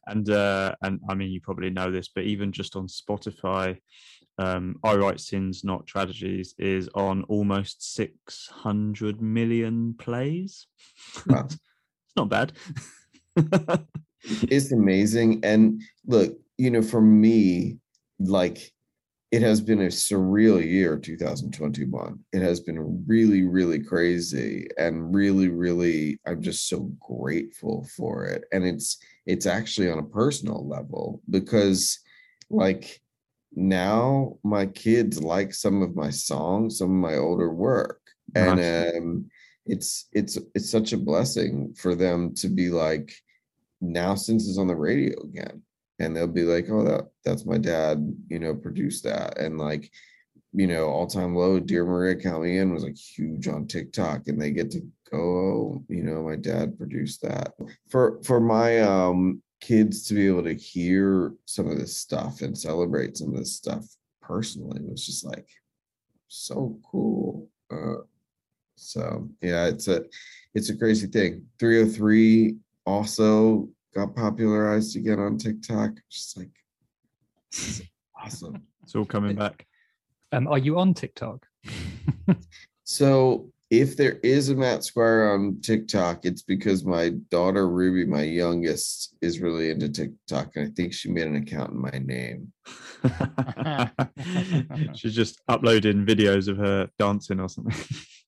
And 0.08 0.30
uh 0.30 0.76
and 0.82 1.00
i 1.10 1.14
mean 1.14 1.30
you 1.30 1.42
probably 1.42 1.70
know 1.70 1.92
this 1.92 2.08
but 2.08 2.24
even 2.24 2.54
just 2.54 2.78
on 2.78 2.88
spotify 2.88 3.78
um 4.38 4.78
i 4.82 4.96
write 4.96 5.20
sins 5.20 5.66
not 5.66 5.86
tragedies 5.86 6.56
is 6.58 6.88
on 6.96 7.24
almost 7.24 7.94
600 7.94 9.22
million 9.22 9.94
plays. 9.96 10.68
Wow. 11.28 11.46
it's 11.50 11.60
not 12.16 12.30
bad 12.30 12.54
it's 14.24 14.72
amazing 14.72 15.40
and 15.44 15.82
look 16.06 16.38
you 16.58 16.70
know 16.70 16.82
for 16.82 17.02
me 17.02 17.78
like 18.20 18.72
it 19.32 19.42
has 19.42 19.60
been 19.60 19.82
a 19.82 19.88
surreal 19.88 20.64
year 20.64 20.98
2021 20.98 22.20
it 22.32 22.42
has 22.42 22.60
been 22.60 23.04
really 23.08 23.44
really 23.44 23.80
crazy 23.80 24.68
and 24.78 25.14
really 25.14 25.50
really 25.50 26.20
i'm 26.28 26.42
just 26.42 26.70
so 26.70 26.92
grateful 27.00 27.88
for 27.98 28.26
it 28.26 28.44
and 28.52 28.64
it's 28.64 28.98
it's 29.26 29.46
actually 29.46 29.90
on 29.90 30.00
a 30.00 30.04
personal 30.04 30.68
level 30.68 31.22
because 31.30 32.00
like 32.50 33.02
now 33.56 34.38
my 34.44 34.66
kids 34.68 35.22
like 35.22 35.54
some 35.54 35.82
of 35.82 35.96
my 35.96 36.10
songs 36.10 36.78
some 36.78 36.90
of 36.90 37.12
my 37.12 37.18
older 37.18 37.52
work 37.52 38.00
and 38.36 38.60
um 38.60 39.26
it's 39.66 40.08
it's 40.12 40.38
it's 40.56 40.70
such 40.70 40.94
a 40.94 40.98
blessing 40.98 41.74
for 41.78 41.96
them 41.96 42.34
to 42.36 42.50
be 42.50 42.70
like 42.70 43.14
now 43.82 44.16
since 44.16 44.48
it's 44.48 44.58
on 44.58 44.68
the 44.68 44.76
radio 44.76 45.20
again. 45.24 45.62
And 46.00 46.16
they'll 46.16 46.28
be 46.28 46.44
like 46.44 46.70
oh 46.70 46.84
that 46.84 47.10
that's 47.24 47.46
my 47.46 47.58
dad 47.58 48.14
you 48.28 48.40
know 48.40 48.56
produced 48.56 49.04
that. 49.06 49.38
And 49.38 49.58
like 49.58 49.90
you 50.52 50.68
know 50.68 50.88
all 50.88 51.08
time 51.08 51.36
low 51.36 51.60
dear 51.60 51.86
maria 51.86 52.16
in 52.16 52.74
was 52.74 52.84
like 52.84 52.98
huge 52.98 53.48
on 53.48 53.66
tiktok 53.66 54.28
and 54.28 54.40
they 54.40 54.52
get 54.52 54.70
to 54.72 54.82
go 55.12 55.18
oh 55.18 55.86
you 55.90 56.04
know 56.04 56.24
my 56.24 56.36
dad 56.36 56.78
produced 56.78 57.22
that. 57.22 57.54
For 57.90 58.22
for 58.24 58.40
my 58.40 58.82
um 58.82 59.42
kids 59.62 60.06
to 60.08 60.14
be 60.14 60.28
able 60.28 60.44
to 60.44 60.54
hear 60.54 61.34
some 61.46 61.70
of 61.70 61.78
this 61.78 61.96
stuff 61.98 62.42
and 62.42 62.58
celebrate 62.58 63.16
some 63.16 63.30
of 63.30 63.38
this 63.38 63.56
stuff 63.56 63.86
personally 64.22 64.82
was 64.84 65.06
just 65.06 65.26
like 65.26 65.48
so 66.28 66.78
cool. 66.92 67.48
Uh 67.72 68.04
so 68.76 69.30
yeah 69.42 69.66
it's 69.66 69.88
a 69.88 70.04
it's 70.56 70.70
a 70.70 70.78
crazy 70.78 71.08
thing 71.08 71.46
303 71.60 72.56
also 72.86 73.70
got 73.94 74.16
popularized 74.16 74.96
again 74.96 75.20
on 75.20 75.38
TikTok. 75.38 75.92
Just 76.10 76.38
like 76.38 76.50
awesome. 78.22 78.64
it's 78.84 78.96
all 78.96 79.06
coming 79.06 79.36
back 79.36 79.66
Um, 80.32 80.48
are 80.48 80.58
you 80.58 80.80
on 80.80 80.94
TikTok? 80.94 81.46
So 82.86 83.50
if 83.70 83.96
there 83.96 84.20
is 84.24 84.50
a 84.50 84.56
Matt 84.56 84.84
Squire 84.84 85.32
on 85.32 85.62
TikTok, 85.62 86.26
it's 86.26 86.42
because 86.42 86.84
my 86.84 87.10
daughter 87.32 87.70
Ruby, 87.70 88.06
my 88.06 88.22
youngest, 88.22 89.16
is 89.22 89.40
really 89.40 89.72
into 89.72 89.90
TikTok, 89.90 90.56
and 90.56 90.68
I 90.68 90.72
think 90.76 90.94
she 90.94 91.10
made 91.10 91.28
an 91.28 91.38
account 91.38 91.72
in 91.72 91.82
my 91.82 92.02
name. 92.04 92.52
she's 94.96 95.16
just 95.16 95.42
uploading 95.48 96.06
videos 96.06 96.50
of 96.50 96.58
her 96.58 96.90
dancing 97.00 97.40
or 97.40 97.48
something 97.48 97.74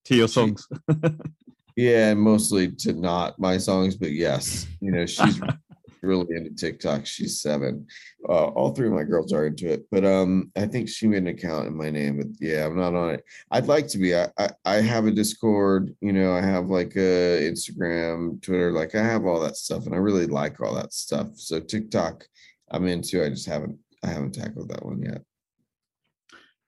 to 0.06 0.15
your 0.15 0.28
songs 0.28 0.68
Yeah, 1.76 2.13
mostly 2.13 2.71
to 2.71 2.94
not 2.94 3.38
my 3.38 3.58
songs, 3.58 3.96
but 3.96 4.12
yes, 4.12 4.65
you 4.79 4.92
know 4.92 5.06
she's 5.06 5.42
really 6.02 6.34
into 6.34 6.52
TikTok. 6.52 7.06
She's 7.06 7.42
seven. 7.42 7.86
Uh, 8.27 8.46
all 8.48 8.73
three 8.73 8.88
of 8.88 8.94
my 8.94 9.04
girls 9.04 9.34
are 9.34 9.48
into 9.48 9.69
it, 9.69 9.86
but 9.92 10.06
um, 10.06 10.52
I 10.56 10.67
think 10.67 10.88
she 10.88 11.08
made 11.08 11.17
an 11.17 11.27
account 11.27 11.67
in 11.67 11.75
my 11.75 11.90
name. 11.90 12.17
But 12.17 12.27
yeah, 12.40 12.65
I'm 12.65 12.77
not 12.77 12.96
on 12.96 13.15
it. 13.15 13.25
I'd 13.52 13.67
like 13.67 13.88
to 13.90 13.98
be. 13.98 14.15
I 14.15 14.29
I, 14.38 14.50
I 14.63 14.75
have 14.75 15.06
a 15.06 15.12
Discord. 15.12 15.94
You 16.00 16.13
know, 16.13 16.34
I 16.34 16.42
have 16.42 16.67
like 16.67 16.96
a 16.96 17.52
Instagram, 17.52 18.42
Twitter. 18.42 18.71
Like 18.71 18.96
I 18.96 19.04
have 19.04 19.25
all 19.25 19.42
that 19.42 19.58
stuff, 19.58 19.86
and 19.86 19.94
I 19.94 19.98
really 19.98 20.27
like 20.27 20.62
all 20.62 20.75
that 20.75 20.94
stuff. 20.94 21.38
So 21.38 21.60
TikTok, 21.60 22.25
I'm 22.71 22.88
into. 22.88 23.21
I 23.21 23.29
just 23.29 23.48
haven't. 23.48 23.77
I 24.02 24.08
haven't 24.08 24.36
tackled 24.36 24.69
that 24.69 24.86
one 24.86 25.02
yet. 25.02 25.23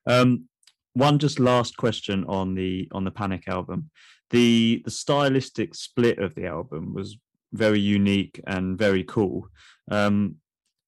Um, 0.05 0.49
one 0.97 1.19
just 1.19 1.39
last 1.39 1.77
question 1.77 2.25
on 2.25 2.55
the 2.55 2.87
on 2.91 3.03
the 3.03 3.11
Panic 3.11 3.47
album. 3.47 3.89
The 4.31 4.81
the 4.83 4.91
stylistic 4.91 5.75
split 5.75 6.19
of 6.19 6.35
the 6.35 6.45
album 6.47 6.93
was 6.93 7.17
very 7.53 7.79
unique 7.79 8.41
and 8.47 8.77
very 8.77 9.03
cool. 9.03 9.47
Um, 9.89 10.35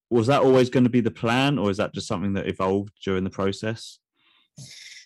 was 0.09 0.27
that 0.27 0.41
always 0.41 0.69
going 0.69 0.85
to 0.85 0.89
be 0.89 1.01
the 1.01 1.11
plan, 1.11 1.59
or 1.59 1.69
is 1.69 1.77
that 1.77 1.93
just 1.93 2.07
something 2.07 2.33
that 2.33 2.47
evolved 2.47 2.93
during 3.05 3.23
the 3.23 3.29
process? 3.29 3.99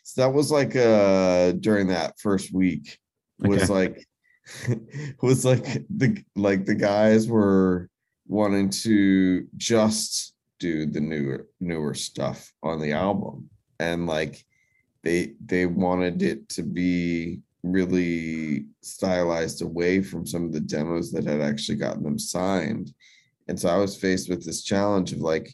So 0.03 0.21
that 0.21 0.33
was 0.33 0.51
like 0.51 0.75
uh 0.75 1.53
during 1.53 1.87
that 1.87 2.19
first 2.19 2.53
week 2.53 2.97
was 3.39 3.63
Okay. 3.63 3.73
like 3.73 4.07
was 5.21 5.43
like 5.45 5.63
the 5.89 6.23
like 6.35 6.65
the 6.65 6.75
guys 6.75 7.27
were 7.27 7.89
wanting 8.27 8.69
to 8.69 9.47
just 9.57 10.33
do 10.59 10.85
the 10.85 11.01
newer 11.01 11.47
newer 11.59 11.93
stuff 11.93 12.51
on 12.61 12.79
the 12.79 12.93
album 12.93 13.49
and 13.79 14.07
like 14.07 14.45
they 15.03 15.33
they 15.45 15.65
wanted 15.65 16.21
it 16.21 16.47
to 16.49 16.63
be 16.63 17.39
really 17.63 18.65
stylized 18.81 19.61
away 19.61 20.01
from 20.01 20.25
some 20.25 20.43
of 20.45 20.51
the 20.51 20.59
demos 20.59 21.11
that 21.11 21.25
had 21.25 21.41
actually 21.41 21.77
gotten 21.77 22.03
them 22.03 22.19
signed 22.19 22.93
and 23.47 23.59
so 23.59 23.69
i 23.69 23.77
was 23.77 23.95
faced 23.95 24.29
with 24.29 24.45
this 24.45 24.63
challenge 24.63 25.13
of 25.13 25.19
like 25.19 25.53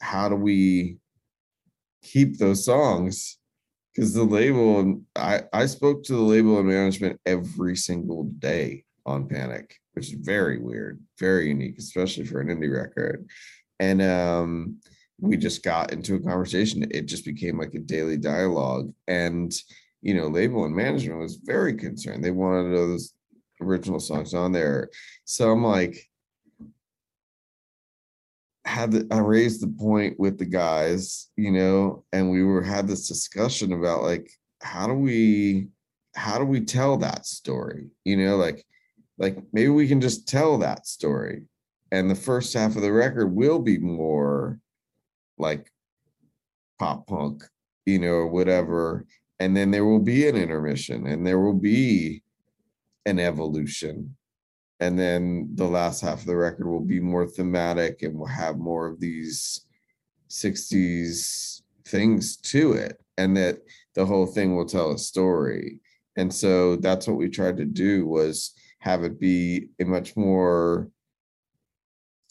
how 0.00 0.28
do 0.28 0.34
we 0.34 0.96
keep 2.02 2.38
those 2.38 2.64
songs 2.64 3.38
because 3.96 4.12
the 4.12 4.24
label 4.24 5.00
I 5.16 5.42
I 5.52 5.66
spoke 5.66 6.04
to 6.04 6.12
the 6.12 6.20
label 6.20 6.58
and 6.58 6.68
management 6.68 7.18
every 7.24 7.76
single 7.76 8.24
day 8.24 8.84
on 9.06 9.28
Panic, 9.28 9.76
which 9.94 10.08
is 10.08 10.18
very 10.20 10.58
weird, 10.58 11.00
very 11.18 11.48
unique, 11.48 11.78
especially 11.78 12.26
for 12.26 12.40
an 12.40 12.48
indie 12.48 12.72
record. 12.72 13.26
And 13.80 14.02
um, 14.02 14.80
we 15.18 15.36
just 15.36 15.62
got 15.62 15.92
into 15.92 16.14
a 16.14 16.20
conversation. 16.20 16.86
It 16.90 17.06
just 17.06 17.24
became 17.24 17.58
like 17.58 17.74
a 17.74 17.80
daily 17.80 18.16
dialogue, 18.16 18.92
and 19.08 19.52
you 20.02 20.14
know, 20.14 20.28
label 20.28 20.64
and 20.64 20.74
management 20.74 21.20
was 21.20 21.36
very 21.36 21.74
concerned. 21.74 22.22
They 22.22 22.30
wanted 22.30 22.76
those 22.76 23.14
original 23.60 23.98
songs 23.98 24.34
on 24.34 24.52
there. 24.52 24.90
So 25.24 25.50
I'm 25.50 25.64
like, 25.64 25.98
had 28.64 28.92
the, 28.92 29.08
I 29.10 29.18
raised 29.18 29.62
the 29.62 29.74
point 29.78 30.18
with 30.18 30.38
the 30.38 30.44
guys, 30.44 31.28
you 31.36 31.52
know, 31.52 32.04
and 32.12 32.30
we 32.30 32.42
were 32.42 32.62
had 32.62 32.86
this 32.86 33.08
discussion 33.08 33.72
about 33.72 34.02
like 34.02 34.30
how 34.60 34.86
do 34.86 34.94
we 34.94 35.68
how 36.14 36.38
do 36.38 36.44
we 36.44 36.60
tell 36.60 36.96
that 36.98 37.26
story? 37.26 37.88
You 38.04 38.16
know, 38.16 38.36
like 38.36 38.64
like 39.18 39.38
maybe 39.52 39.68
we 39.68 39.88
can 39.88 40.00
just 40.00 40.28
tell 40.28 40.58
that 40.58 40.86
story. 40.86 41.42
And 41.92 42.10
the 42.10 42.16
first 42.16 42.52
half 42.52 42.74
of 42.76 42.82
the 42.82 42.92
record 42.92 43.34
will 43.34 43.60
be 43.60 43.78
more 43.78 44.58
like 45.38 45.70
pop 46.78 47.06
punk, 47.06 47.44
you 47.84 47.98
know, 47.98 48.08
or 48.08 48.28
whatever. 48.28 49.06
And 49.38 49.56
then 49.56 49.70
there 49.70 49.84
will 49.84 50.00
be 50.00 50.28
an 50.28 50.36
intermission 50.36 51.06
and 51.06 51.26
there 51.26 51.40
will 51.40 51.54
be 51.54 52.22
an 53.04 53.18
evolution 53.18 54.16
and 54.80 54.98
then 54.98 55.48
the 55.54 55.64
last 55.64 56.00
half 56.02 56.20
of 56.20 56.26
the 56.26 56.36
record 56.36 56.66
will 56.66 56.80
be 56.80 57.00
more 57.00 57.26
thematic 57.26 58.02
and 58.02 58.18
will 58.18 58.26
have 58.26 58.58
more 58.58 58.86
of 58.86 59.00
these 59.00 59.64
60s 60.28 61.62
things 61.86 62.36
to 62.36 62.72
it 62.72 63.00
and 63.16 63.36
that 63.36 63.58
the 63.94 64.04
whole 64.04 64.26
thing 64.26 64.54
will 64.54 64.66
tell 64.66 64.92
a 64.92 64.98
story 64.98 65.80
and 66.16 66.32
so 66.32 66.76
that's 66.76 67.06
what 67.06 67.16
we 67.16 67.28
tried 67.28 67.56
to 67.56 67.64
do 67.64 68.06
was 68.06 68.52
have 68.80 69.04
it 69.04 69.20
be 69.20 69.68
a 69.80 69.84
much 69.84 70.16
more 70.16 70.90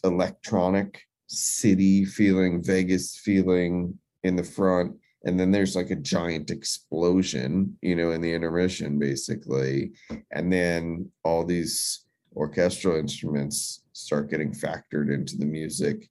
electronic 0.04 1.05
city 1.28 2.06
feeling 2.06 2.64
vegas 2.64 3.18
feeling 3.18 3.98
in 4.24 4.36
the 4.36 4.44
front 4.44 4.96
and 5.26 5.40
then 5.40 5.52
there's 5.52 5.76
like 5.76 5.90
a 5.90 5.96
giant 5.96 6.52
explosion 6.52 7.76
you 7.82 7.96
know 7.96 8.12
in 8.12 8.22
the 8.22 8.34
intermission 8.34 9.00
basically 9.00 9.92
and 10.32 10.52
then 10.54 11.10
all 11.24 11.44
these 11.44 12.06
orchestral 12.36 12.96
instruments 12.96 13.84
start 13.94 14.30
getting 14.30 14.52
factored 14.52 15.14
into 15.14 15.38
the 15.38 15.46
music 15.46 16.10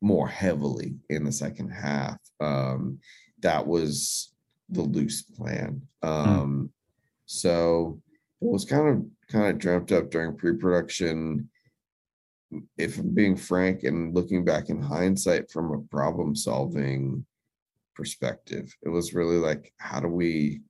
more 0.00 0.28
heavily 0.28 0.94
in 1.10 1.24
the 1.24 1.32
second 1.32 1.68
half. 1.68 2.18
Um, 2.40 2.98
that 3.40 3.66
was 3.66 4.32
the 4.68 4.82
loose 4.82 5.22
plan. 5.22 5.82
Um, 6.02 6.70
So 7.26 8.00
it 8.40 8.48
was 8.50 8.64
kind 8.64 8.88
of 8.88 9.04
kind 9.28 9.46
of 9.50 9.58
dreamt 9.58 9.92
up 9.92 10.10
during 10.10 10.36
pre-production. 10.36 11.48
If 12.76 12.98
I'm 12.98 13.14
being 13.14 13.36
frank 13.36 13.84
and 13.84 14.14
looking 14.14 14.44
back 14.44 14.68
in 14.70 14.80
hindsight 14.80 15.50
from 15.50 15.72
a 15.72 15.80
problem-solving 15.88 17.24
perspective, 17.94 18.74
it 18.82 18.88
was 18.88 19.14
really 19.14 19.36
like, 19.36 19.72
how 19.78 20.00
do 20.00 20.08
we 20.08 20.62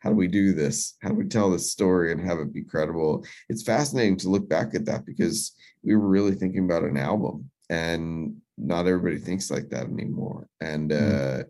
how 0.00 0.10
do 0.10 0.16
we 0.16 0.26
do 0.26 0.52
this? 0.52 0.96
How 1.00 1.10
do 1.10 1.14
we 1.14 1.28
tell 1.28 1.48
this 1.48 1.70
story 1.70 2.10
and 2.10 2.20
have 2.20 2.40
it 2.40 2.52
be 2.52 2.64
credible? 2.64 3.24
It's 3.48 3.62
fascinating 3.62 4.16
to 4.18 4.30
look 4.30 4.48
back 4.48 4.74
at 4.74 4.84
that 4.86 5.06
because 5.06 5.52
we 5.84 5.94
were 5.94 6.08
really 6.08 6.34
thinking 6.34 6.64
about 6.64 6.82
an 6.82 6.96
album 6.96 7.48
and 7.70 8.36
not 8.58 8.88
everybody 8.88 9.18
thinks 9.18 9.48
like 9.48 9.68
that 9.70 9.86
anymore. 9.86 10.48
And 10.60 10.92
uh, 10.92 11.44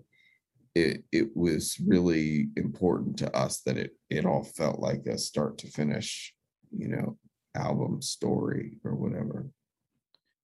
it 0.75 1.03
it 1.13 1.35
was 1.35 1.79
really 1.85 2.49
important 2.57 3.19
to 3.19 3.35
us 3.37 3.61
that 3.63 3.77
it 3.77 3.93
it 4.11 4.25
all 4.25 4.45
felt 4.45 4.81
like 4.81 5.07
a 5.07 5.19
start 5.19 5.59
to 5.59 5.69
finish, 5.69 6.35
you 6.71 6.89
know, 6.89 7.19
album 7.55 8.03
story 8.03 8.79
or 8.85 8.95
whatever. 8.95 9.47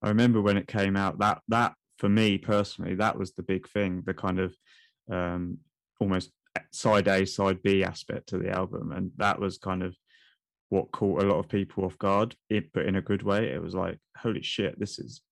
I 0.03 0.09
remember 0.09 0.41
when 0.41 0.57
it 0.57 0.69
came 0.69 0.97
out 0.97 1.19
that 1.19 1.41
that 1.49 1.75
for 1.99 2.09
me 2.09 2.39
personally 2.39 2.95
that 2.95 3.19
was 3.19 3.33
the 3.33 3.43
big 3.43 3.69
thing 3.69 4.03
the 4.07 4.15
kind 4.15 4.39
of 4.39 4.55
um 5.11 5.59
almost 6.01 6.31
side 6.71 7.09
A 7.09 7.27
side 7.27 7.63
B 7.63 7.85
aspect 7.85 8.29
to 8.29 8.39
the 8.39 8.51
album. 8.51 8.93
And 8.93 9.13
that 9.17 9.39
was 9.39 9.59
kind 9.59 9.83
of 9.83 9.97
what 10.71 10.93
caught 10.93 11.23
a 11.23 11.27
lot 11.27 11.39
of 11.39 11.49
people 11.49 11.85
off 11.85 11.97
guard 11.99 12.35
it 12.51 12.73
but 12.73 12.87
in 12.87 12.97
a 12.97 13.03
good 13.03 13.23
way. 13.23 13.49
It 13.49 13.63
was 13.63 13.75
like 13.75 13.99
holy 14.17 14.43
shit 14.43 14.79
this 14.79 14.99
is 14.99 15.23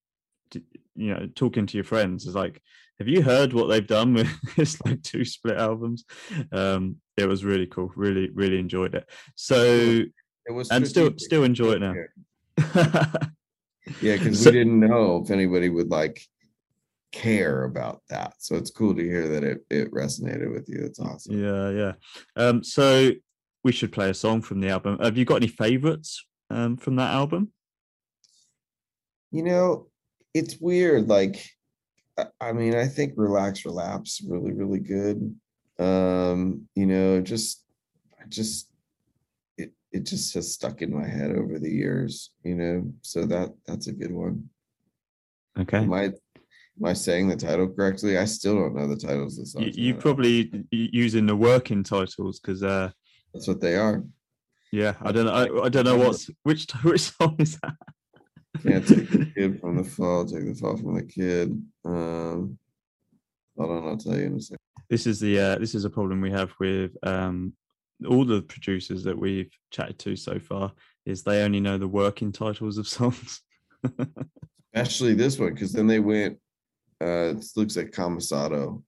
you 0.95 1.13
know 1.13 1.29
talking 1.35 1.67
to 1.67 1.77
your 1.77 1.85
friends 1.85 2.25
is 2.27 2.35
like 2.35 2.63
have 3.01 3.09
you 3.09 3.21
heard 3.21 3.53
what 3.53 3.67
they've 3.67 3.87
done 3.87 4.15
with 4.15 4.29
this 4.57 4.81
like 4.83 5.03
two 5.03 5.25
split 5.25 5.57
albums? 5.57 6.05
Um 6.53 6.97
it 7.17 7.27
was 7.27 7.45
really 7.45 7.67
cool. 7.67 7.93
Really 7.97 8.31
really 8.31 8.59
enjoyed 8.59 8.95
it. 8.95 9.09
So 9.35 10.03
It 10.47 10.53
was 10.53 10.71
and 10.71 10.87
still 10.87 11.13
still 11.19 11.45
enjoy 11.45 11.73
it 11.73 11.81
now 11.81 11.95
Yeah, 14.01 14.17
because 14.17 14.43
So- 14.43 14.51
we 14.51 14.59
didn't 14.59 14.81
know 14.81 15.23
if 15.25 15.31
anybody 15.31 15.69
would 15.69 15.89
like 15.91 16.21
care 17.13 17.65
about 17.65 18.03
that. 18.09 18.35
So 18.39 18.57
it's 18.57 18.71
cool 18.71 18.95
to 18.95 19.03
hear 19.03 19.29
that 19.29 19.45
it 19.45 19.65
it 19.71 19.91
resonated 19.93 20.53
with 20.53 20.69
you. 20.69 20.83
That's 20.83 20.99
awesome. 21.01 21.43
Yeah, 21.43 21.71
yeah. 21.71 21.93
Um, 22.37 22.63
so 22.63 23.13
we 23.65 23.73
should 23.73 23.93
play 23.93 24.11
a 24.11 24.15
song 24.15 24.43
from 24.43 24.61
the 24.61 24.69
album. 24.69 24.99
Have 24.99 25.17
you 25.17 25.25
got 25.25 25.37
any 25.37 25.49
favorites 25.49 26.25
um, 26.51 26.77
from 26.77 26.97
that 26.97 27.13
album? 27.13 27.53
You 29.33 29.43
know, 29.43 29.89
it's 30.35 30.59
weird. 30.61 31.09
Like, 31.09 31.45
I- 32.19 32.27
I 32.41 32.53
mean, 32.53 32.75
I 32.75 32.87
think 32.87 33.15
Relax 33.17 33.65
Relapse 33.65 34.23
really, 34.27 34.53
really 34.53 34.81
good. 34.81 35.35
Um, 35.79 36.69
you 36.75 36.87
know, 36.87 37.21
just 37.21 37.65
I 38.21 38.25
just 38.29 38.71
it 39.93 40.05
just 40.05 40.35
has 40.35 40.53
stuck 40.53 40.83
in 40.83 40.93
my 40.93 41.07
head 41.07 41.31
over 41.31 41.59
the 41.59 41.71
years, 41.71 42.31
you 42.45 42.55
know. 42.55 42.93
So 43.03 43.25
that 43.27 43.55
that's 43.67 43.87
a 43.87 43.93
good 43.93 44.13
one. 44.13 44.49
Okay. 45.59 45.79
Am 45.79 45.93
I 45.93 46.05
am 46.05 46.85
I 46.85 46.93
saying 46.93 47.29
the 47.29 47.37
title 47.37 47.69
correctly? 47.69 48.19
I 48.19 48.25
still 48.27 48.55
don't 48.57 48.75
know 48.75 48.89
the 48.89 48.97
titles 48.97 49.39
of 49.39 49.45
You, 49.63 49.67
songs. 49.67 49.79
you 49.79 49.93
man. 49.95 50.03
probably 50.03 50.65
using 50.71 51.27
the 51.27 51.37
working 51.37 51.83
titles 51.83 52.39
because, 52.41 52.63
uh, 52.63 52.91
that's 53.33 53.49
what 53.49 53.61
they 53.61 53.77
are. 53.77 54.03
yeah, 54.73 54.95
I 55.03 55.13
don't 55.13 55.27
know. 55.27 55.33
I, 55.33 55.67
I 55.67 55.69
don't 55.69 55.85
know 55.85 55.97
what's 55.99 56.29
which 56.43 56.71
which 56.83 57.03
song 57.03 57.37
is 57.39 57.59
that. 57.63 57.75
Can't 58.63 58.87
take 58.87 59.11
the 59.11 59.27
kid 59.35 59.61
from 59.61 59.77
the 59.77 59.85
fall, 59.85 60.25
take 60.25 60.47
the 60.47 60.55
fall 60.55 60.77
from 60.77 60.95
the 60.97 61.05
kid. 61.05 61.51
Um, 61.85 62.59
hold 63.57 63.71
on, 63.71 63.89
I'll 63.89 63.97
tell 63.99 64.17
you 64.17 64.25
in 64.27 64.35
a 64.37 64.41
second. 64.41 64.59
This 64.89 65.07
is 65.07 65.21
the 65.21 65.39
uh, 65.39 65.59
this 65.59 65.75
is 65.75 65.85
a 65.85 65.91
problem 65.91 66.21
we 66.21 66.31
have 66.31 66.53
with 66.61 66.93
um, 67.03 67.53
all 68.09 68.25
the 68.25 68.43
producers 68.43 69.03
that 69.05 69.19
we've 69.19 69.51
chatted 69.71 69.99
to 70.01 70.17
so 70.17 70.39
far. 70.39 70.73
Is 71.07 71.23
they 71.23 71.43
only 71.45 71.61
know 71.61 71.79
the 71.79 71.87
working 71.87 72.33
titles 72.33 72.79
of 72.79 72.89
songs. 72.99 73.41
Actually, 74.75 75.15
this 75.15 75.39
one, 75.39 75.55
because 75.55 75.73
then 75.73 75.87
they 75.87 76.01
went. 76.01 76.39
Uh, 77.01 77.35
it 77.37 77.45
looks 77.57 77.77
like 77.77 77.91
Camisado, 77.93 78.83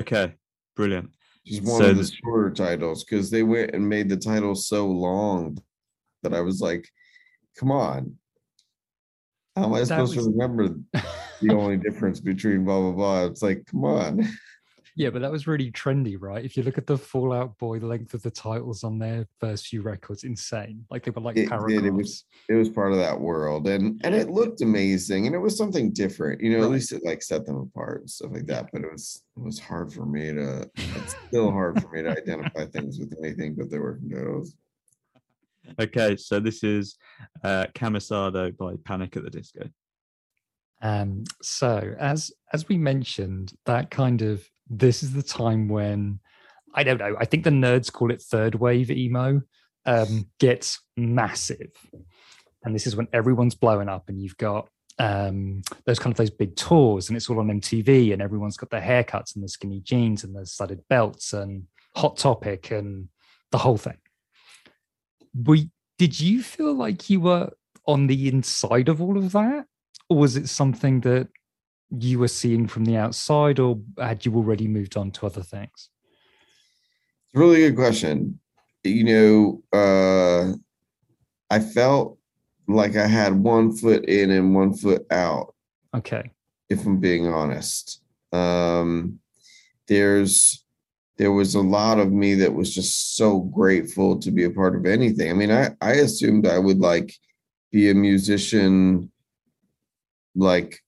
okay, 0.00 0.34
brilliant. 0.76 1.10
which 1.44 1.54
is 1.54 1.60
one 1.62 1.80
So 1.80 1.90
of 1.90 1.96
the 1.96 2.02
this- 2.02 2.12
shorter 2.12 2.50
titles, 2.50 3.04
because 3.04 3.30
they 3.30 3.42
went 3.44 3.74
and 3.74 3.88
made 3.88 4.08
the 4.08 4.16
title 4.16 4.54
so 4.56 4.86
long 4.88 5.56
that 6.22 6.34
I 6.34 6.40
was 6.40 6.60
like, 6.60 6.86
"Come 7.56 7.70
on, 7.70 8.16
how 9.56 9.64
am 9.64 9.74
I 9.74 9.80
That 9.80 9.86
supposed 9.86 10.16
was- 10.16 10.26
to 10.26 10.32
remember 10.32 10.76
the 11.40 11.54
only 11.54 11.76
difference 11.76 12.20
between 12.20 12.64
blah 12.64 12.80
blah 12.80 12.92
blah?" 12.92 13.24
It's 13.26 13.42
like, 13.42 13.64
come 13.66 13.84
on. 13.84 14.28
Yeah, 14.96 15.10
but 15.10 15.22
that 15.22 15.32
was 15.32 15.48
really 15.48 15.72
trendy, 15.72 16.16
right? 16.18 16.44
If 16.44 16.56
you 16.56 16.62
look 16.62 16.78
at 16.78 16.86
the 16.86 16.96
Fall 16.96 17.32
Out 17.32 17.58
Boy, 17.58 17.80
the 17.80 17.86
length 17.86 18.14
of 18.14 18.22
the 18.22 18.30
titles 18.30 18.84
on 18.84 18.96
their 18.98 19.26
first 19.40 19.66
few 19.66 19.82
records, 19.82 20.22
insane. 20.22 20.84
Like 20.88 21.02
they 21.04 21.10
were 21.10 21.20
like 21.20 21.36
It 21.36 21.40
did, 21.42 21.48
paragraphs. 21.48 21.84
it 21.84 21.90
was 21.92 22.24
it 22.48 22.54
was 22.54 22.68
part 22.68 22.92
of 22.92 22.98
that 22.98 23.20
world 23.20 23.66
and 23.66 24.00
and 24.04 24.14
it 24.14 24.30
looked 24.30 24.60
amazing 24.60 25.26
and 25.26 25.34
it 25.34 25.38
was 25.38 25.56
something 25.56 25.90
different 25.92 26.40
you 26.42 26.50
know 26.56 26.62
at 26.62 26.70
least 26.70 26.92
it 26.92 27.02
like 27.04 27.22
set 27.22 27.44
them 27.46 27.56
apart 27.56 28.02
and 28.02 28.10
stuff 28.10 28.30
like 28.32 28.46
that 28.46 28.68
but 28.72 28.82
it 28.82 28.92
was 28.92 29.22
it 29.36 29.42
was 29.42 29.58
hard 29.58 29.92
for 29.92 30.04
me 30.06 30.32
to 30.32 30.68
it's 30.76 31.16
still 31.28 31.50
hard 31.50 31.80
for 31.82 31.88
me 31.90 32.02
to 32.02 32.10
identify 32.10 32.64
things 32.66 32.98
with 32.98 33.12
anything 33.22 33.54
but 33.54 33.70
the 33.70 33.80
working 33.80 34.10
titles 34.10 34.54
Okay, 35.80 36.14
so 36.16 36.40
this 36.40 36.62
is 36.62 36.96
uh, 37.42 37.64
Camisado 37.74 38.54
by 38.56 38.74
Panic 38.84 39.16
at 39.16 39.24
the 39.24 39.30
Disco. 39.30 39.62
Um, 40.82 41.24
so 41.40 41.94
as 41.98 42.30
as 42.52 42.68
we 42.68 42.76
mentioned, 42.76 43.54
that 43.64 43.90
kind 43.90 44.20
of 44.20 44.46
this 44.68 45.02
is 45.02 45.12
the 45.12 45.22
time 45.22 45.68
when 45.68 46.20
I 46.74 46.82
don't 46.82 46.98
know. 46.98 47.16
I 47.18 47.24
think 47.24 47.44
the 47.44 47.50
nerds 47.50 47.92
call 47.92 48.10
it 48.10 48.22
third 48.22 48.54
wave 48.56 48.90
emo. 48.90 49.42
Um, 49.86 50.30
gets 50.40 50.80
massive, 50.96 51.72
and 52.64 52.74
this 52.74 52.86
is 52.86 52.96
when 52.96 53.08
everyone's 53.12 53.54
blowing 53.54 53.88
up, 53.88 54.08
and 54.08 54.18
you've 54.18 54.38
got 54.38 54.68
um, 54.98 55.62
those 55.84 55.98
kind 55.98 56.12
of 56.12 56.16
those 56.16 56.30
big 56.30 56.56
tours, 56.56 57.08
and 57.08 57.16
it's 57.16 57.28
all 57.28 57.38
on 57.38 57.48
MTV, 57.48 58.12
and 58.12 58.22
everyone's 58.22 58.56
got 58.56 58.70
their 58.70 58.80
haircuts 58.80 59.34
and 59.34 59.44
the 59.44 59.48
skinny 59.48 59.80
jeans 59.80 60.24
and 60.24 60.34
the 60.34 60.46
studded 60.46 60.80
belts 60.88 61.32
and 61.32 61.64
Hot 61.96 62.16
Topic 62.16 62.70
and 62.70 63.08
the 63.50 63.58
whole 63.58 63.76
thing. 63.76 63.98
We 65.34 65.70
did 65.98 66.18
you 66.18 66.42
feel 66.42 66.74
like 66.74 67.10
you 67.10 67.20
were 67.20 67.50
on 67.86 68.06
the 68.06 68.28
inside 68.28 68.88
of 68.88 69.02
all 69.02 69.18
of 69.18 69.32
that, 69.32 69.66
or 70.08 70.16
was 70.16 70.36
it 70.36 70.48
something 70.48 71.00
that 71.00 71.28
you 71.90 72.18
were 72.18 72.28
seeing 72.28 72.66
from 72.66 72.84
the 72.84 72.96
outside, 72.96 73.58
or 73.58 73.80
had 73.98 74.24
you 74.24 74.34
already 74.34 74.68
moved 74.68 74.96
on 74.96 75.10
to 75.12 75.26
other 75.26 75.42
things? 75.42 75.90
It's 77.26 77.36
a 77.36 77.38
really 77.38 77.58
good 77.58 77.76
question. 77.76 78.40
You 78.82 79.04
know, 79.04 79.62
uh, 79.72 80.52
I 81.50 81.60
felt 81.60 82.18
like 82.66 82.96
I 82.96 83.06
had 83.06 83.34
one 83.34 83.76
foot 83.76 84.04
in 84.06 84.30
and 84.30 84.54
one 84.54 84.74
foot 84.74 85.06
out. 85.10 85.54
Okay. 85.94 86.30
If 86.68 86.84
I'm 86.86 86.98
being 86.98 87.26
honest, 87.26 88.02
um, 88.32 89.20
there's 89.86 90.64
there 91.16 91.32
was 91.32 91.54
a 91.54 91.60
lot 91.60 92.00
of 92.00 92.10
me 92.10 92.34
that 92.34 92.52
was 92.52 92.74
just 92.74 93.16
so 93.16 93.40
grateful 93.40 94.18
to 94.18 94.32
be 94.32 94.44
a 94.44 94.50
part 94.50 94.74
of 94.74 94.84
anything. 94.86 95.30
I 95.30 95.34
mean, 95.34 95.50
I 95.50 95.70
I 95.80 95.92
assumed 95.92 96.46
I 96.46 96.58
would 96.58 96.78
like 96.78 97.14
be 97.70 97.90
a 97.90 97.94
musician, 97.94 99.12
like 100.34 100.80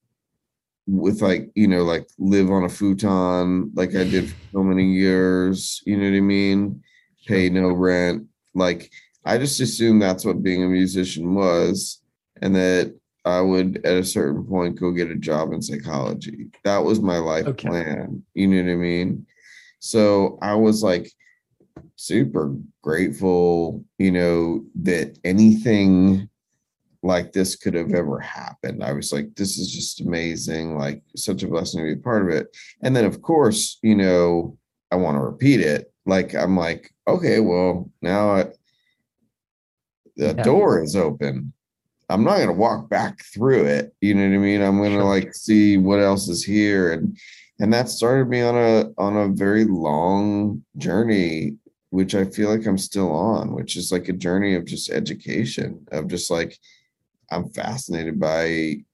with 0.87 1.20
like 1.20 1.51
you 1.55 1.66
know 1.66 1.82
like 1.82 2.09
live 2.18 2.51
on 2.51 2.64
a 2.64 2.68
futon 2.68 3.72
like 3.74 3.91
I 3.97 4.05
did 4.05 4.30
for 4.30 4.37
so 4.53 4.62
many 4.62 4.93
years. 4.93 5.82
You 5.84 5.97
know 5.97 6.09
what 6.11 6.16
I 6.16 6.20
mean? 6.20 6.82
Pay 7.26 7.51
no 7.51 7.68
rent. 7.68 8.26
Like 8.55 8.91
I 9.24 9.39
just 9.39 9.61
assumed 9.61 10.01
that's 10.01 10.24
what 10.24 10.43
being 10.43 10.62
a 10.62 10.68
musician 10.68 11.34
was, 11.34 12.01
and 12.41 12.55
that 12.55 12.95
I 13.24 13.41
would 13.41 13.84
at 13.84 13.97
a 13.97 14.05
certain 14.05 14.45
point 14.45 14.78
go 14.78 14.93
get 14.93 15.11
a 15.11 15.16
job 15.16 15.53
in 15.53 15.61
psychology. 15.61 16.47
That 16.64 16.84
was 16.84 17.01
my 17.01 17.18
life 17.18 17.47
okay. 17.47 17.68
plan. 17.68 18.22
You 18.34 18.47
know 18.47 18.62
what 18.62 18.72
I 18.72 18.76
mean? 18.76 19.26
So 19.80 20.39
I 20.41 20.55
was 20.55 20.82
like 20.82 21.11
super 21.97 22.55
grateful, 22.82 23.84
you 23.99 24.12
know, 24.12 24.64
that 24.82 25.18
anything 25.24 26.28
like 27.07 27.33
this 27.33 27.57
could 27.57 27.75
have 27.75 27.87
mm-hmm. 27.87 27.97
ever 27.97 28.19
happened. 28.19 28.83
I 28.83 28.93
was 28.93 29.13
like, 29.13 29.35
this 29.35 29.59
is 29.59 29.73
just 29.73 30.01
amazing, 30.01 30.77
like 30.77 31.03
such 31.15 31.43
a 31.43 31.49
blessing 31.49 31.81
to 31.81 31.95
be 31.95 32.01
part 32.01 32.23
of 32.23 32.29
it. 32.29 32.55
And 32.83 32.95
then, 32.95 33.05
of 33.05 33.23
course, 33.23 33.79
you 33.83 33.95
know, 33.95 34.59
I 34.91 34.97
want 34.97 35.17
to 35.17 35.21
repeat 35.21 35.61
it. 35.61 35.93
Like, 36.05 36.35
I'm 36.35 36.57
like, 36.57 36.93
okay, 37.07 37.41
well, 37.41 37.91
now 38.03 38.31
I, 38.31 38.45
the 40.17 40.35
yeah. 40.37 40.43
door 40.43 40.83
is 40.83 40.97
open. 40.97 41.53
I'm 42.09 42.25
not 42.25 42.37
going 42.37 42.49
to 42.49 42.53
walk 42.53 42.89
back 42.89 43.25
through 43.35 43.65
it. 43.67 43.93
You 44.01 44.15
know 44.15 44.29
what 44.29 44.35
I 44.35 44.39
mean? 44.39 44.63
I'm 44.63 44.79
going 44.79 44.97
to 44.97 45.05
like 45.05 45.35
see 45.35 45.77
what 45.77 46.01
else 46.01 46.29
is 46.29 46.45
here. 46.45 46.93
And, 46.93 47.17
and 47.59 47.73
that 47.73 47.89
started 47.89 48.29
me 48.29 48.43
on 48.43 48.57
a, 48.57 48.91
on 48.99 49.17
a 49.17 49.29
very 49.29 49.65
long 49.65 50.65
journey, 50.77 51.57
which 51.91 52.15
I 52.15 52.25
feel 52.25 52.51
like 52.51 52.67
I'm 52.67 52.79
still 52.79 53.11
on, 53.11 53.53
which 53.53 53.77
is 53.77 53.91
like 53.91 54.09
a 54.09 54.13
journey 54.13 54.55
of 54.55 54.65
just 54.65 54.91
education 54.91 55.87
of 55.91 56.07
just 56.09 56.31
like, 56.31 56.57
I'm 57.31 57.49
fascinated 57.51 58.18
by, 58.18 58.85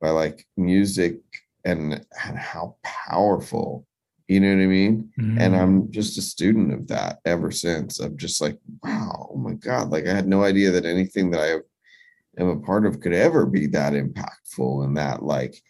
by 0.00 0.10
like 0.10 0.46
music 0.56 1.20
and, 1.64 1.94
and 2.24 2.38
how 2.38 2.76
powerful 2.82 3.86
you 4.28 4.40
know 4.40 4.48
what 4.56 4.62
I 4.62 4.66
mean? 4.66 5.12
Mm. 5.20 5.40
And 5.40 5.56
I'm 5.56 5.90
just 5.92 6.18
a 6.18 6.22
student 6.22 6.72
of 6.72 6.88
that 6.88 7.20
ever 7.24 7.50
since. 7.52 8.00
I'm 8.00 8.16
just 8.16 8.40
like, 8.40 8.58
wow, 8.82 9.30
oh 9.32 9.36
my 9.36 9.54
God. 9.54 9.90
Like 9.90 10.06
I 10.06 10.12
had 10.12 10.26
no 10.26 10.42
idea 10.42 10.72
that 10.72 10.84
anything 10.84 11.30
that 11.30 11.40
I 11.40 12.40
am 12.40 12.48
a 12.48 12.58
part 12.58 12.86
of 12.86 13.00
could 13.00 13.12
ever 13.12 13.46
be 13.46 13.66
that 13.68 13.92
impactful 13.92 14.84
and 14.84 14.96
that 14.96 15.22
like 15.22 15.62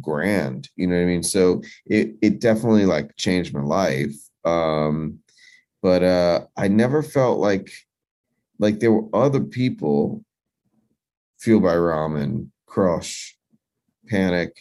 grand. 0.00 0.68
You 0.74 0.88
know 0.88 0.96
what 0.96 1.02
I 1.02 1.06
mean? 1.06 1.22
So 1.22 1.62
it 1.86 2.16
it 2.22 2.40
definitely 2.40 2.86
like 2.86 3.16
changed 3.16 3.54
my 3.54 3.62
life. 3.62 4.16
Um, 4.44 5.20
but 5.80 6.02
uh 6.02 6.46
I 6.56 6.66
never 6.66 7.04
felt 7.04 7.38
like 7.38 7.70
like 8.58 8.80
there 8.80 8.92
were 8.92 9.08
other 9.14 9.40
people, 9.40 10.24
Fueled 11.46 11.62
by 11.62 11.74
Ramen, 11.74 12.48
Crush, 12.66 13.36
Panic, 14.08 14.52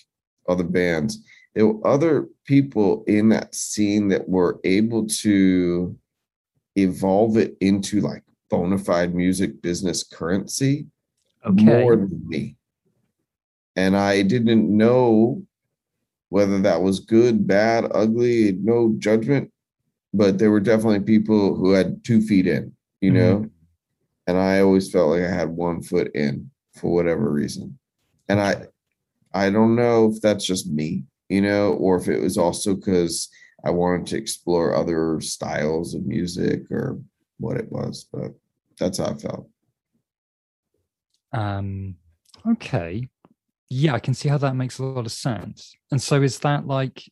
other 0.47 0.63
bands 0.63 1.19
there 1.55 1.65
were 1.65 1.87
other 1.87 2.27
people 2.45 3.03
in 3.07 3.29
that 3.29 3.55
scene 3.55 4.09
that 4.09 4.27
were 4.27 4.59
able 4.65 5.07
to 5.07 5.97
evolve 6.75 7.37
it 7.37 7.55
into 7.61 8.01
like 8.01 8.23
bona 8.49 8.77
fide 8.77 9.15
music 9.15 9.61
business 9.61 10.03
currency 10.03 10.85
okay. 11.45 11.63
more 11.63 11.95
than 11.95 12.21
me. 12.27 12.57
And 13.77 13.95
I 13.95 14.21
didn't 14.21 14.69
know 14.69 15.43
whether 16.29 16.59
that 16.59 16.81
was 16.81 16.99
good, 16.99 17.47
bad, 17.47 17.89
ugly, 17.93 18.57
no 18.61 18.93
judgment, 18.97 19.51
but 20.13 20.37
there 20.37 20.51
were 20.51 20.59
definitely 20.59 21.01
people 21.01 21.55
who 21.55 21.71
had 21.71 22.03
two 22.03 22.21
feet 22.21 22.47
in, 22.47 22.73
you 22.99 23.11
mm-hmm. 23.11 23.19
know? 23.19 23.49
And 24.27 24.37
I 24.37 24.59
always 24.59 24.91
felt 24.91 25.11
like 25.11 25.23
I 25.23 25.33
had 25.33 25.49
one 25.49 25.81
foot 25.81 26.13
in 26.15 26.49
for 26.75 26.93
whatever 26.93 27.31
reason. 27.31 27.77
And 28.29 28.39
I 28.39 28.67
I 29.33 29.49
don't 29.49 29.75
know 29.75 30.11
if 30.11 30.21
that's 30.21 30.45
just 30.45 30.67
me 30.67 31.05
you 31.29 31.41
know, 31.41 31.73
or 31.73 31.97
if 31.97 32.07
it 32.07 32.21
was 32.21 32.37
also 32.37 32.75
because 32.75 33.29
I 33.63 33.71
wanted 33.71 34.07
to 34.07 34.17
explore 34.17 34.75
other 34.75 35.19
styles 35.21 35.95
of 35.95 36.05
music 36.05 36.69
or 36.71 36.99
what 37.39 37.57
it 37.57 37.71
was. 37.71 38.07
But 38.11 38.31
that's 38.79 38.99
how 38.99 39.05
I 39.05 39.13
felt. 39.15 39.49
Um, 41.33 41.95
okay. 42.47 43.09
Yeah, 43.69 43.93
I 43.93 43.99
can 43.99 44.13
see 44.13 44.29
how 44.29 44.37
that 44.37 44.55
makes 44.55 44.77
a 44.77 44.85
lot 44.85 45.05
of 45.05 45.11
sense. 45.11 45.75
And 45.91 46.01
so 46.01 46.21
is 46.21 46.39
that 46.39 46.67
like, 46.67 47.03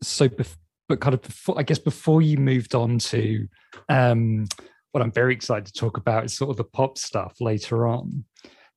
so, 0.00 0.28
bef- 0.28 0.56
but 0.88 1.00
kind 1.00 1.14
of 1.14 1.22
before, 1.22 1.58
I 1.58 1.62
guess 1.64 1.78
before 1.78 2.22
you 2.22 2.36
moved 2.38 2.74
on 2.74 2.98
to 2.98 3.48
um, 3.88 4.46
what 4.92 5.02
I'm 5.02 5.12
very 5.12 5.34
excited 5.34 5.66
to 5.66 5.72
talk 5.72 5.96
about 5.96 6.24
is 6.24 6.36
sort 6.36 6.50
of 6.50 6.56
the 6.56 6.64
pop 6.64 6.98
stuff 6.98 7.40
later 7.40 7.86
on. 7.86 8.24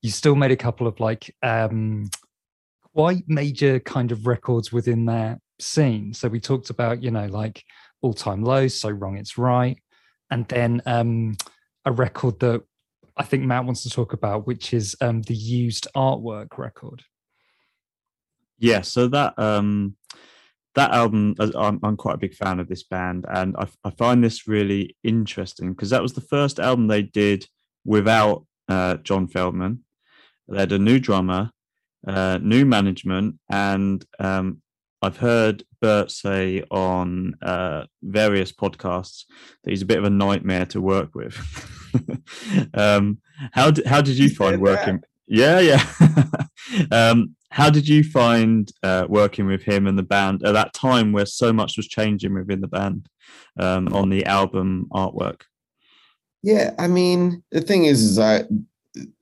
You 0.02 0.12
still 0.12 0.36
made 0.36 0.52
a 0.52 0.58
couple 0.58 0.88
of 0.88 1.00
like 1.00 1.36
um, 1.42 2.10
quite 2.94 3.24
major 3.28 3.80
kind 3.80 4.12
of 4.12 4.28
records 4.28 4.72
within 4.72 5.06
that 5.06 5.40
scene. 5.60 6.14
So 6.14 6.28
we 6.28 6.40
talked 6.40 6.70
about, 6.70 7.02
you 7.02 7.12
know, 7.12 7.26
like 7.26 7.64
all 8.02 8.14
time 8.14 8.44
lows, 8.44 8.80
so 8.80 8.90
wrong, 8.90 9.18
it's 9.18 9.38
right. 9.38 9.78
And 10.30 10.48
then 10.48 10.82
um, 10.86 11.38
a 11.86 11.92
record 11.92 12.40
that 12.40 12.64
I 13.18 13.24
think 13.24 13.44
Matt 13.44 13.66
wants 13.66 13.84
to 13.84 13.90
talk 13.90 14.14
about, 14.14 14.46
which 14.46 14.74
is 14.74 14.96
um, 15.02 15.22
the 15.22 15.36
used 15.36 15.88
artwork 15.96 16.58
record. 16.58 17.04
Yeah, 18.58 18.82
so 18.82 19.08
that 19.10 19.38
um, 19.38 19.96
that 20.76 20.92
album, 20.92 21.36
I'm, 21.40 21.80
I'm 21.84 21.98
quite 21.98 22.16
a 22.16 22.20
big 22.20 22.34
fan 22.34 22.60
of 22.60 22.68
this 22.68 22.84
band, 22.84 23.26
and 23.30 23.56
I, 23.58 23.68
I 23.84 23.90
find 23.92 24.24
this 24.24 24.48
really 24.48 24.96
interesting 25.04 25.74
because 25.74 25.90
that 25.90 26.02
was 26.02 26.14
the 26.14 26.22
first 26.22 26.60
album 26.60 26.88
they 26.88 27.02
did 27.02 27.48
without 27.86 28.46
uh, 28.68 28.96
John 28.98 29.28
Feldmann. 29.28 29.80
They 30.48 30.60
had 30.60 30.72
a 30.72 30.80
new 30.80 31.00
drummer, 31.00 31.52
uh, 32.08 32.40
new 32.42 32.66
management, 32.66 33.40
and 33.50 34.06
um, 34.20 34.62
I've 35.02 35.18
heard 35.18 35.64
Bert 35.82 36.12
say 36.12 36.64
on 36.72 37.36
uh, 37.42 37.86
various 38.02 38.52
podcasts 38.52 39.26
that 39.64 39.70
he's 39.72 39.82
a 39.82 39.86
bit 39.86 39.98
of 39.98 40.04
a 40.04 40.10
nightmare 40.10 40.66
to 40.68 40.82
work 40.82 41.14
with. 41.14 41.36
um, 42.74 43.20
how 43.52 43.72
did 43.72 43.86
how 43.86 44.02
did 44.02 44.18
you 44.18 44.30
find 44.30 44.62
working? 44.62 45.02
Yeah, 45.28 45.60
yeah. 45.60 45.84
um, 46.92 47.36
how 47.50 47.70
did 47.70 47.88
you 47.88 48.04
find 48.04 48.72
uh, 48.84 49.06
working 49.08 49.48
with 49.48 49.64
him 49.64 49.88
and 49.88 49.98
the 49.98 50.04
band 50.04 50.44
at 50.44 50.54
that 50.54 50.74
time 50.74 51.12
where 51.12 51.26
so 51.26 51.54
much 51.54 51.78
was 51.78 51.88
changing 51.88 52.34
within 52.34 52.62
the 52.62 52.68
band 52.68 53.08
um, 53.60 53.94
on 53.94 54.10
the 54.10 54.26
album 54.26 54.88
artwork? 54.92 55.42
Yeah, 56.44 56.74
I 56.78 56.88
mean, 56.88 57.44
the 57.52 57.62
thing 57.62 57.86
is, 57.86 58.04
is 58.04 58.20
I 58.20 58.44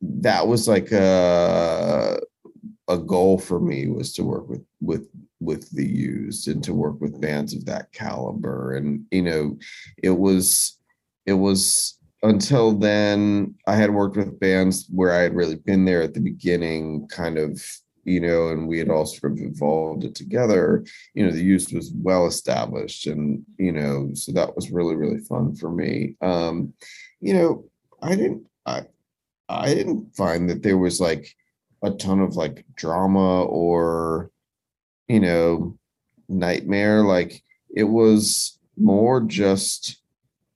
that 0.02 0.48
was 0.48 0.68
like 0.68 0.92
a 0.92 2.20
a 2.88 2.98
goal 2.98 3.40
for 3.40 3.60
me 3.60 3.88
was 3.88 4.14
to 4.14 4.24
work 4.24 4.48
with 4.50 4.64
with 4.82 5.08
with 5.40 5.70
the 5.72 5.86
used 5.86 6.48
and 6.48 6.64
to 6.64 6.74
work 6.74 7.00
with 7.02 7.22
bands 7.22 7.54
of 7.54 7.66
that 7.66 7.92
caliber. 7.92 8.74
And 8.74 9.06
you 9.12 9.22
know 9.22 9.58
it 10.02 10.12
was 10.12 10.78
it 11.26 11.34
was 11.34 11.98
until 12.22 12.72
then 12.72 13.54
i 13.68 13.76
had 13.76 13.94
worked 13.94 14.16
with 14.16 14.40
bands 14.40 14.88
where 14.90 15.12
i 15.12 15.18
had 15.18 15.36
really 15.36 15.56
been 15.56 15.84
there 15.84 16.02
at 16.02 16.14
the 16.14 16.22
beginning 16.22 17.06
kind 17.10 17.38
of 17.38 17.62
you 18.06 18.20
know 18.20 18.50
and 18.50 18.68
we 18.68 18.80
had 18.80 18.90
all 18.90 19.06
sort 19.06 19.34
of 19.34 19.40
evolved 19.40 20.04
it 20.04 20.16
together. 20.16 20.86
You 21.14 21.26
know 21.26 21.32
the 21.32 21.44
used 21.44 21.74
was 21.74 21.92
well 21.96 22.28
established 22.28 23.08
and 23.08 23.44
you 23.58 23.72
know 23.72 24.12
so 24.14 24.32
that 24.34 24.56
was 24.56 24.72
really 24.72 24.96
really 24.96 25.20
fun 25.20 25.56
for 25.56 25.72
me. 25.72 26.16
Um 26.22 26.74
you 27.20 27.34
know 27.34 27.66
i 28.02 28.16
didn't 28.16 28.46
i 28.66 28.84
i 29.62 29.74
didn't 29.74 30.16
find 30.16 30.50
that 30.50 30.64
there 30.64 30.78
was 30.78 31.00
like 31.00 31.36
a 31.84 31.92
ton 31.92 32.20
of 32.20 32.36
like 32.36 32.66
drama 32.76 33.44
or 33.44 34.32
you 35.08 35.20
know 35.20 35.78
nightmare. 36.30 37.04
Like 37.04 37.44
it 37.76 37.84
was 37.84 38.60
more 38.78 39.22
just 39.22 40.02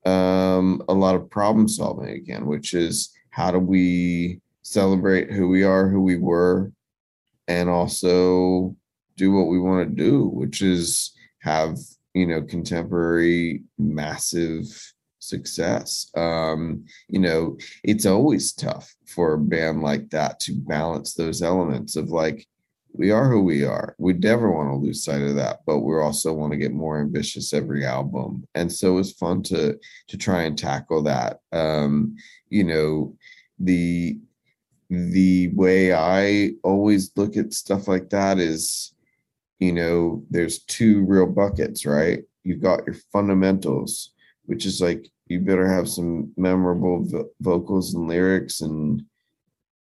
um, 0.05 0.81
a 0.87 0.93
lot 0.93 1.15
of 1.15 1.29
problem 1.29 1.67
solving 1.67 2.09
again, 2.09 2.45
which 2.45 2.73
is 2.73 3.13
how 3.29 3.51
do 3.51 3.59
we 3.59 4.41
celebrate 4.63 5.31
who 5.31 5.47
we 5.47 5.63
are, 5.63 5.87
who 5.87 6.01
we 6.01 6.17
were, 6.17 6.71
and 7.47 7.69
also 7.69 8.75
do 9.15 9.31
what 9.31 9.47
we 9.47 9.59
want 9.59 9.87
to 9.89 10.03
do, 10.03 10.27
which 10.27 10.61
is 10.61 11.13
have 11.39 11.77
you 12.13 12.25
know 12.25 12.41
contemporary 12.41 13.63
massive 13.77 14.65
success. 15.28 16.09
Um, 16.15 16.86
you 17.07 17.19
know, 17.19 17.57
it's 17.84 18.05
always 18.05 18.53
tough 18.53 18.95
for 19.05 19.34
a 19.34 19.39
band 19.39 19.82
like 19.82 20.09
that 20.11 20.39
to 20.41 20.53
balance 20.53 21.13
those 21.13 21.41
elements 21.41 21.95
of 21.95 22.09
like 22.09 22.47
we 22.97 23.11
are 23.11 23.30
who 23.30 23.43
we 23.43 23.63
are. 23.63 23.95
We 23.99 24.13
never 24.13 24.51
want 24.51 24.69
to 24.69 24.75
lose 24.75 25.03
sight 25.03 25.21
of 25.21 25.36
that, 25.36 25.59
but 25.65 25.80
we 25.80 25.95
also 25.95 26.34
want 26.34 26.51
to 26.51 26.57
get 26.57 26.73
more 26.73 26.99
ambitious 26.99 27.53
every 27.53 27.86
album. 27.86 28.47
And 28.55 28.71
so 28.71 28.97
it's 28.97 29.11
fun 29.11 29.43
to 29.43 29.78
to 30.07 30.17
try 30.17 30.43
and 30.43 30.57
tackle 30.57 31.03
that. 31.03 31.39
Um, 31.51 32.15
you 32.49 32.63
know, 32.63 33.15
the 33.59 34.17
the 34.89 35.49
way 35.49 35.93
I 35.93 36.51
always 36.63 37.11
look 37.15 37.38
at 37.38 37.53
stuff 37.53 37.88
like 37.88 38.09
that 38.09 38.39
is, 38.39 38.93
you 39.59 39.73
know, 39.73 40.23
there's 40.30 40.59
two 40.59 41.03
real 41.05 41.28
buckets, 41.28 41.86
right? 41.86 42.23
You've 42.43 42.61
got 42.61 42.86
your 42.86 42.95
fundamentals, 43.11 44.13
which 44.45 44.65
is 44.65 44.82
like 44.82 45.11
you 45.30 45.39
better 45.39 45.67
have 45.67 45.89
some 45.89 46.32
memorable 46.38 47.03
vo- 47.05 47.30
vocals 47.41 47.93
and 47.93 48.07
lyrics 48.07 48.61
and 48.61 49.03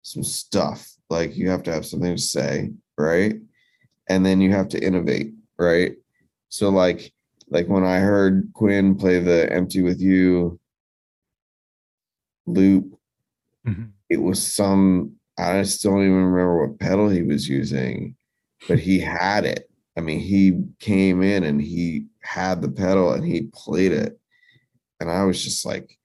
some 0.01 0.23
stuff. 0.23 0.89
Like 1.09 1.35
you 1.35 1.49
have 1.49 1.63
to 1.63 1.71
have 1.71 1.85
something 1.85 2.15
to 2.15 2.21
say, 2.21 2.71
right? 2.97 3.35
And 4.09 4.25
then 4.25 4.41
you 4.41 4.51
have 4.51 4.69
to 4.69 4.83
innovate, 4.83 5.33
right? 5.57 5.93
So 6.49 6.69
like 6.69 7.13
like 7.49 7.67
when 7.67 7.85
I 7.85 7.99
heard 7.99 8.49
Quinn 8.53 8.95
play 8.95 9.19
the 9.19 9.51
empty 9.51 9.81
with 9.81 10.01
you 10.01 10.59
loop, 12.45 12.97
mm-hmm. 13.65 13.85
it 14.09 14.21
was 14.21 14.45
some 14.45 15.17
I 15.37 15.61
still 15.63 15.91
don't 15.91 16.01
even 16.01 16.15
remember 16.15 16.67
what 16.67 16.79
pedal 16.79 17.09
he 17.09 17.21
was 17.21 17.47
using, 17.47 18.15
but 18.67 18.79
he 18.79 18.99
had 18.99 19.45
it. 19.45 19.69
I 19.97 20.01
mean, 20.01 20.19
he 20.19 20.63
came 20.79 21.21
in 21.21 21.43
and 21.43 21.61
he 21.61 22.05
had 22.21 22.61
the 22.61 22.69
pedal 22.69 23.13
and 23.13 23.25
he 23.25 23.49
played 23.53 23.91
it. 23.91 24.19
And 24.99 25.11
I 25.11 25.23
was 25.23 25.43
just 25.43 25.65
like, 25.65 25.97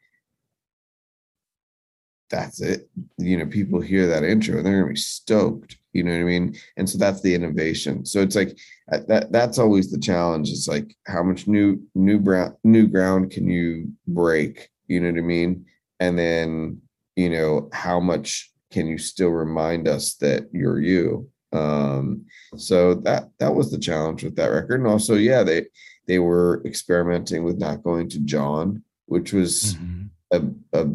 that's 2.32 2.60
it. 2.60 2.88
You 3.18 3.36
know, 3.36 3.46
people 3.46 3.80
hear 3.80 4.08
that 4.08 4.24
intro 4.24 4.56
and 4.56 4.66
they're 4.66 4.80
gonna 4.80 4.94
be 4.94 4.98
stoked. 4.98 5.76
You 5.92 6.02
know 6.02 6.12
what 6.12 6.20
I 6.20 6.24
mean? 6.24 6.56
And 6.76 6.88
so 6.88 6.98
that's 6.98 7.20
the 7.20 7.34
innovation. 7.34 8.04
So 8.06 8.20
it's 8.20 8.34
like 8.34 8.58
uh, 8.90 9.00
that. 9.08 9.30
That's 9.30 9.58
always 9.58 9.90
the 9.90 10.00
challenge. 10.00 10.48
It's 10.48 10.66
like 10.66 10.96
how 11.06 11.22
much 11.22 11.46
new 11.46 11.80
new 11.94 12.18
ground 12.18 12.54
new 12.64 12.88
ground 12.88 13.30
can 13.30 13.48
you 13.48 13.92
break? 14.08 14.70
You 14.88 15.00
know 15.00 15.10
what 15.10 15.18
I 15.18 15.22
mean? 15.22 15.66
And 16.00 16.18
then 16.18 16.80
you 17.14 17.28
know 17.28 17.68
how 17.72 18.00
much 18.00 18.50
can 18.72 18.86
you 18.86 18.96
still 18.96 19.28
remind 19.28 19.86
us 19.86 20.14
that 20.14 20.48
you're 20.52 20.80
you? 20.80 21.28
Um, 21.52 22.24
so 22.56 22.94
that 22.94 23.28
that 23.38 23.54
was 23.54 23.70
the 23.70 23.78
challenge 23.78 24.24
with 24.24 24.36
that 24.36 24.46
record. 24.46 24.80
And 24.80 24.88
also, 24.88 25.14
yeah, 25.16 25.42
they 25.42 25.66
they 26.06 26.18
were 26.18 26.62
experimenting 26.64 27.44
with 27.44 27.58
not 27.58 27.82
going 27.82 28.08
to 28.10 28.20
John, 28.20 28.82
which 29.06 29.32
was 29.32 29.74
mm-hmm. 29.74 30.54
a, 30.72 30.80
a 30.80 30.90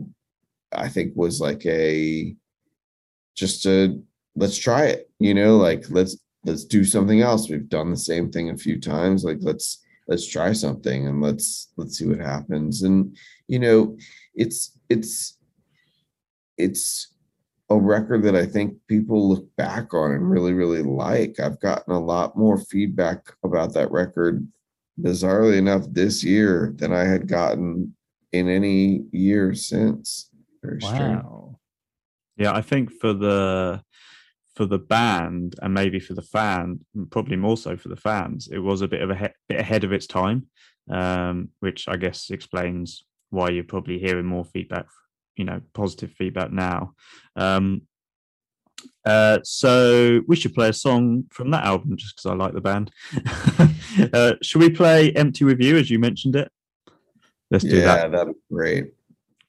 I 0.74 0.90
think 0.90 1.14
was 1.16 1.40
like 1.40 1.66
a 1.66 2.36
just 3.36 3.66
a 3.66 4.00
let's 4.36 4.58
try 4.58 4.86
it, 4.86 5.10
you 5.20 5.34
know, 5.34 5.58
like 5.58 5.90
let's 5.90 6.18
let's 6.46 6.66
do 6.66 6.84
something 6.84 7.22
else. 7.22 7.50
We've 7.50 7.70
done 7.70 7.90
the 7.92 7.98
same 7.98 8.32
thing 8.32 8.50
a 8.50 8.58
few 8.58 8.80
times. 8.80 9.24
Like 9.24 9.40
let's 9.42 9.84
let's 10.08 10.28
try 10.28 10.54
something 10.54 11.08
and 11.08 11.22
let's 11.22 11.72
let's 11.78 11.98
see 11.98 12.08
what 12.08 12.20
happens. 12.20 12.84
And 12.84 13.16
you 13.48 13.60
know, 13.60 13.98
it's 14.36 14.78
it's 14.90 15.38
it's 16.58 17.14
a 17.70 17.78
record 17.78 18.24
that 18.24 18.36
I 18.36 18.46
think 18.46 18.76
people 18.88 19.30
look 19.30 19.46
back 19.58 19.94
on 19.94 20.12
and 20.12 20.30
really, 20.30 20.54
really 20.54 20.84
like. 20.84 21.40
I've 21.40 21.60
gotten 21.60 21.94
a 21.94 22.00
lot 22.00 22.38
more 22.38 22.58
feedback 22.58 23.34
about 23.44 23.74
that 23.74 23.92
record, 23.92 24.48
bizarrely 25.02 25.58
enough, 25.58 25.86
this 25.92 26.24
year 26.24 26.74
than 26.78 26.94
I 26.94 27.06
had 27.06 27.28
gotten 27.28 27.96
in 28.32 28.50
any 28.50 29.04
year 29.12 29.54
since. 29.54 30.30
Very 30.64 30.80
wow. 30.82 30.94
Strange. 30.94 31.24
Yeah, 32.38 32.54
I 32.54 32.62
think 32.62 32.92
for 32.92 33.14
the 33.14 33.82
for 34.56 34.66
the 34.66 34.80
band 34.80 35.56
and 35.62 35.74
maybe 35.74 36.00
for 36.00 36.16
the 36.16 36.22
fan, 36.22 36.80
probably 37.12 37.36
more 37.36 37.58
so 37.58 37.78
for 37.78 37.90
the 37.90 37.96
fans, 37.96 38.50
it 38.52 38.58
was 38.58 38.82
a 38.82 38.88
bit 38.88 39.02
of 39.02 39.12
a 39.12 39.16
he- 39.16 39.28
bit 39.48 39.60
ahead 39.60 39.84
of 39.84 39.94
its 39.94 40.08
time, 40.08 40.48
um, 40.90 41.50
which 41.60 41.88
I 41.88 41.96
guess 41.96 42.30
explains 42.32 43.06
why 43.30 43.50
you're 43.50 43.64
probably 43.64 44.00
hearing 44.00 44.26
more 44.26 44.46
feedback, 44.46 44.86
you 45.36 45.46
know, 45.46 45.62
positive 45.74 46.12
feedback 46.12 46.52
now. 46.52 46.94
Um, 47.36 47.84
uh, 49.08 49.40
so 49.44 50.22
we 50.28 50.36
should 50.36 50.54
play 50.54 50.68
a 50.68 50.74
song 50.74 51.24
from 51.30 51.50
that 51.52 51.64
album 51.64 51.96
just 51.96 52.18
because 52.18 52.30
I 52.30 52.36
like 52.36 52.54
the 52.54 52.62
band. 52.62 52.92
uh, 54.14 54.34
should 54.42 54.62
we 54.62 54.70
play 54.70 55.12
"Empty 55.14 55.46
with 55.46 55.62
You 55.62 55.78
as 55.78 55.90
you 55.90 55.98
mentioned 55.98 56.36
it? 56.36 56.52
Let's 57.50 57.64
do 57.64 57.78
yeah, 57.78 57.86
that. 57.86 58.04
Yeah, 58.04 58.08
that'd 58.10 58.34
be 58.34 58.40
great. 58.54 58.94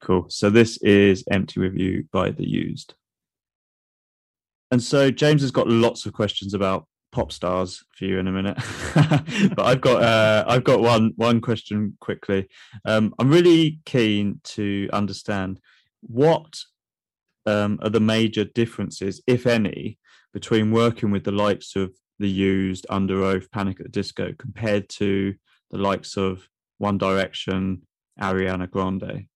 Cool. 0.01 0.27
So 0.29 0.49
this 0.49 0.77
is 0.79 1.25
"Empty 1.31 1.59
with 1.59 1.75
You 1.75 2.07
by 2.13 2.31
The 2.31 2.49
Used. 2.49 2.95
And 4.71 4.81
so 4.81 5.11
James 5.11 5.43
has 5.43 5.51
got 5.51 5.67
lots 5.67 6.07
of 6.07 6.13
questions 6.13 6.55
about 6.55 6.87
pop 7.11 7.33
stars 7.33 7.83
for 7.97 8.05
you 8.05 8.19
in 8.21 8.29
a 8.29 8.33
minute, 8.33 8.59
but 9.57 9.67
I've 9.67 9.81
got 9.81 10.03
uh, 10.05 10.45
I've 10.47 10.63
got 10.63 10.81
one 10.81 11.15
one 11.17 11.41
question 11.41 11.97
quickly. 11.99 12.49
Um, 12.85 13.13
I'm 13.19 13.29
really 13.29 13.81
keen 13.87 14.41
to 14.55 14.89
understand 14.93 15.59
what 16.03 16.61
um, 17.49 17.79
are 17.83 17.91
the 17.91 18.01
major 18.01 18.45
differences, 18.45 19.23
if 19.27 19.47
any, 19.47 19.99
between 20.33 20.73
working 20.73 21.11
with 21.11 21.25
the 21.25 21.33
likes 21.33 21.77
of 21.77 21.93
the 22.19 22.29
Used, 22.29 22.87
Underoath, 22.91 23.51
Panic 23.51 23.81
at 23.81 23.87
the 23.87 23.93
Disco, 23.93 24.33
compared 24.39 24.89
to 24.91 25.35
the 25.71 25.79
likes 25.79 26.17
of 26.17 26.49
One 26.79 26.99
Direction, 26.99 27.83
Ariana 28.21 28.71
Grande. 28.71 29.27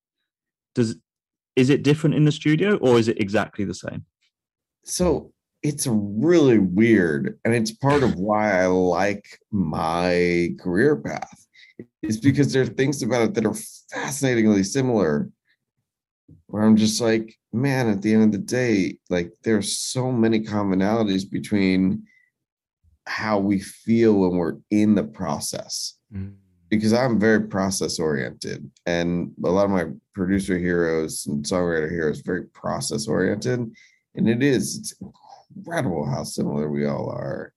Does 0.75 0.97
is 1.55 1.69
it 1.69 1.83
different 1.83 2.17
in 2.17 2.25
the 2.25 2.33
studio, 2.33 2.77
or 2.77 2.99
is 2.99 3.09
it 3.09 3.21
exactly 3.21 3.65
the 3.65 3.75
same? 3.75 4.07
so 4.85 5.33
it's 5.63 5.87
really 5.87 6.59
weird 6.59 7.39
and 7.45 7.55
it's 7.55 7.71
part 7.71 8.03
of 8.03 8.15
why 8.17 8.63
i 8.63 8.67
like 8.67 9.39
my 9.51 10.51
career 10.61 10.97
path 10.97 11.47
is 12.03 12.19
because 12.19 12.53
there 12.53 12.63
are 12.63 12.67
things 12.67 13.03
about 13.03 13.23
it 13.23 13.35
that 13.35 13.47
are 13.47 13.55
fascinatingly 13.91 14.63
similar 14.63 15.31
where 16.47 16.65
i'm 16.65 16.77
just 16.77 17.01
like 17.01 17.37
man 17.53 17.89
at 17.89 18.03
the 18.03 18.13
end 18.13 18.23
of 18.25 18.33
the 18.33 18.39
day 18.39 18.97
like 19.11 19.31
there's 19.43 19.77
so 19.77 20.11
many 20.11 20.41
commonalities 20.41 21.29
between 21.29 22.03
how 23.07 23.39
we 23.39 23.59
feel 23.59 24.21
when 24.21 24.37
we're 24.37 24.57
in 24.71 24.95
the 24.95 25.05
process 25.05 25.99
mm. 26.15 26.33
because 26.69 26.93
i'm 26.93 27.19
very 27.19 27.43
process 27.49 27.99
oriented 27.99 28.71
and 28.87 29.33
a 29.45 29.51
lot 29.51 29.67
of 29.67 29.71
my 29.71 29.85
producer 30.15 30.59
heroes 30.59 31.27
and 31.27 31.45
songwriter 31.45 31.91
heroes 31.91 32.21
very 32.21 32.45
process 32.47 33.07
oriented 33.07 33.71
and 34.15 34.29
it 34.29 34.43
is 34.43 34.79
it's 34.79 34.95
incredible 35.57 36.07
how 36.07 36.23
similar 36.23 36.71
we 36.71 36.87
all 36.87 37.11
are 37.11 37.53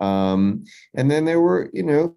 um 0.00 0.64
and 0.94 1.10
then 1.10 1.24
there 1.24 1.40
were 1.40 1.70
you 1.72 1.82
know 1.82 2.14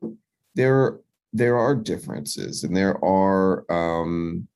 there 0.56 1.00
there 1.32 1.58
are 1.58 1.76
differences 1.76 2.64
and 2.64 2.76
there 2.76 3.04
are 3.04 3.72
um 3.72 4.48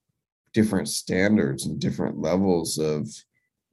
different 0.53 0.87
standards 0.87 1.65
and 1.65 1.79
different 1.79 2.19
levels 2.19 2.77
of 2.77 3.07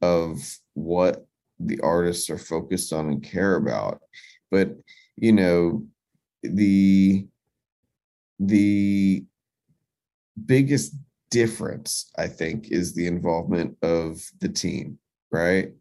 of 0.01 0.57
what 0.73 1.25
the 1.59 1.79
artists 1.81 2.29
are 2.29 2.37
focused 2.37 2.91
on 2.91 3.07
and 3.07 3.23
care 3.23 3.55
about 3.55 4.01
but 4.49 4.75
you 5.15 5.31
know 5.31 5.85
the 6.43 7.27
the 8.39 9.23
biggest 10.45 10.95
difference 11.29 12.11
i 12.17 12.27
think 12.27 12.71
is 12.71 12.93
the 12.93 13.05
involvement 13.05 13.77
of 13.83 14.21
the 14.39 14.49
team 14.49 14.97
right? 15.31 15.71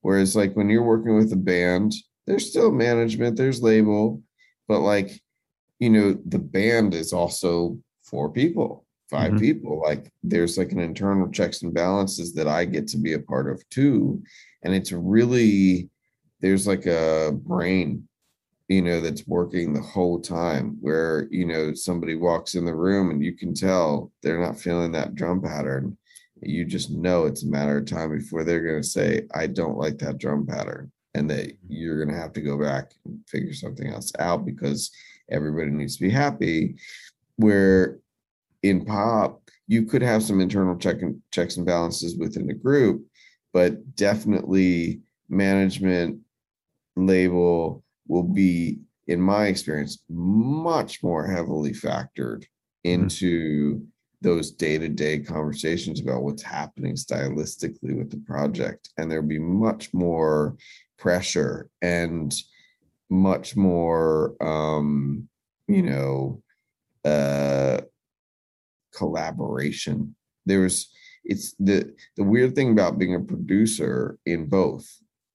Whereas 0.00 0.34
like 0.34 0.54
when 0.54 0.68
you're 0.68 0.82
working 0.82 1.14
with 1.14 1.32
a 1.32 1.36
band, 1.36 1.94
there's 2.26 2.48
still 2.48 2.72
management, 2.72 3.36
there's 3.36 3.62
label, 3.62 4.22
but 4.66 4.80
like, 4.80 5.20
you 5.78 5.90
know, 5.90 6.18
the 6.26 6.38
band 6.38 6.94
is 6.94 7.12
also 7.12 7.78
four 8.02 8.30
people, 8.30 8.83
5 9.14 9.28
mm-hmm. 9.30 9.38
people. 9.38 9.80
Like 9.80 10.10
there's 10.22 10.58
like 10.58 10.72
an 10.72 10.80
internal 10.80 11.30
checks 11.30 11.62
and 11.62 11.72
balances 11.72 12.34
that 12.34 12.48
I 12.48 12.64
get 12.64 12.88
to 12.88 12.98
be 12.98 13.14
a 13.14 13.18
part 13.18 13.50
of 13.50 13.66
too. 13.70 14.22
And 14.62 14.74
it's 14.74 14.92
really 14.92 15.90
there's 16.40 16.66
like 16.66 16.86
a 16.86 17.32
brain 17.32 18.08
you 18.68 18.80
know 18.80 18.98
that's 18.98 19.26
working 19.26 19.74
the 19.74 19.82
whole 19.82 20.18
time 20.18 20.78
where 20.80 21.28
you 21.30 21.44
know 21.44 21.74
somebody 21.74 22.14
walks 22.14 22.54
in 22.54 22.64
the 22.64 22.74
room 22.74 23.10
and 23.10 23.22
you 23.22 23.36
can 23.36 23.52
tell 23.52 24.10
they're 24.22 24.40
not 24.40 24.58
feeling 24.58 24.90
that 24.90 25.14
drum 25.14 25.42
pattern 25.42 25.98
you 26.46 26.64
just 26.64 26.90
know 26.90 27.24
it's 27.24 27.42
a 27.42 27.48
matter 27.48 27.78
of 27.78 27.86
time 27.86 28.16
before 28.16 28.44
they're 28.44 28.62
going 28.62 28.82
to 28.82 28.88
say, 28.88 29.22
I 29.34 29.46
don't 29.46 29.78
like 29.78 29.98
that 29.98 30.18
drum 30.18 30.46
pattern. 30.46 30.90
And 31.16 31.30
that 31.30 31.52
you're 31.68 32.04
going 32.04 32.14
to 32.14 32.20
have 32.20 32.32
to 32.32 32.40
go 32.40 32.58
back 32.58 32.92
and 33.04 33.20
figure 33.28 33.54
something 33.54 33.88
else 33.88 34.12
out 34.18 34.44
because 34.44 34.90
everybody 35.30 35.70
needs 35.70 35.96
to 35.96 36.02
be 36.02 36.10
happy. 36.10 36.76
where 37.36 37.98
in 38.64 38.84
pop 38.84 39.44
you 39.66 39.84
could 39.84 40.02
have 40.02 40.22
some 40.22 40.40
internal 40.40 40.76
check 40.76 41.02
and 41.02 41.20
checks 41.30 41.56
and 41.56 41.66
balances 41.66 42.16
within 42.16 42.46
the 42.46 42.54
group, 42.54 43.04
but 43.52 43.96
definitely 43.96 45.00
management 45.28 46.20
label 46.96 47.82
will 48.06 48.22
be, 48.22 48.78
in 49.06 49.20
my 49.20 49.46
experience, 49.46 50.02
much 50.10 51.02
more 51.02 51.26
heavily 51.26 51.72
factored 51.72 52.44
into 52.84 53.82
those 54.20 54.50
day-to-day 54.50 55.20
conversations 55.20 56.00
about 56.00 56.22
what's 56.22 56.42
happening 56.42 56.94
stylistically 56.94 57.96
with 57.96 58.10
the 58.10 58.22
project 58.26 58.88
and 58.96 59.10
there'll 59.10 59.26
be 59.26 59.38
much 59.38 59.92
more 59.92 60.56
pressure 60.98 61.68
and 61.82 62.34
much 63.10 63.54
more 63.54 64.34
um 64.42 65.28
you 65.68 65.82
know 65.82 66.42
uh 67.04 67.82
collaboration 68.94 70.14
there's 70.46 70.90
it's 71.24 71.54
the 71.58 71.94
the 72.16 72.22
weird 72.24 72.54
thing 72.54 72.70
about 72.72 72.98
being 72.98 73.14
a 73.14 73.20
producer 73.20 74.18
in 74.26 74.46
both 74.46 74.86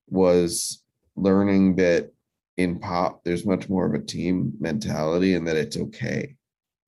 was 0.07 0.83
learning 1.15 1.75
that 1.75 2.11
in 2.57 2.79
pop 2.79 3.23
there's 3.23 3.45
much 3.45 3.69
more 3.69 3.85
of 3.85 3.93
a 3.93 4.05
team 4.05 4.53
mentality 4.59 5.33
and 5.33 5.47
that 5.47 5.57
it's 5.57 5.77
okay 5.77 6.35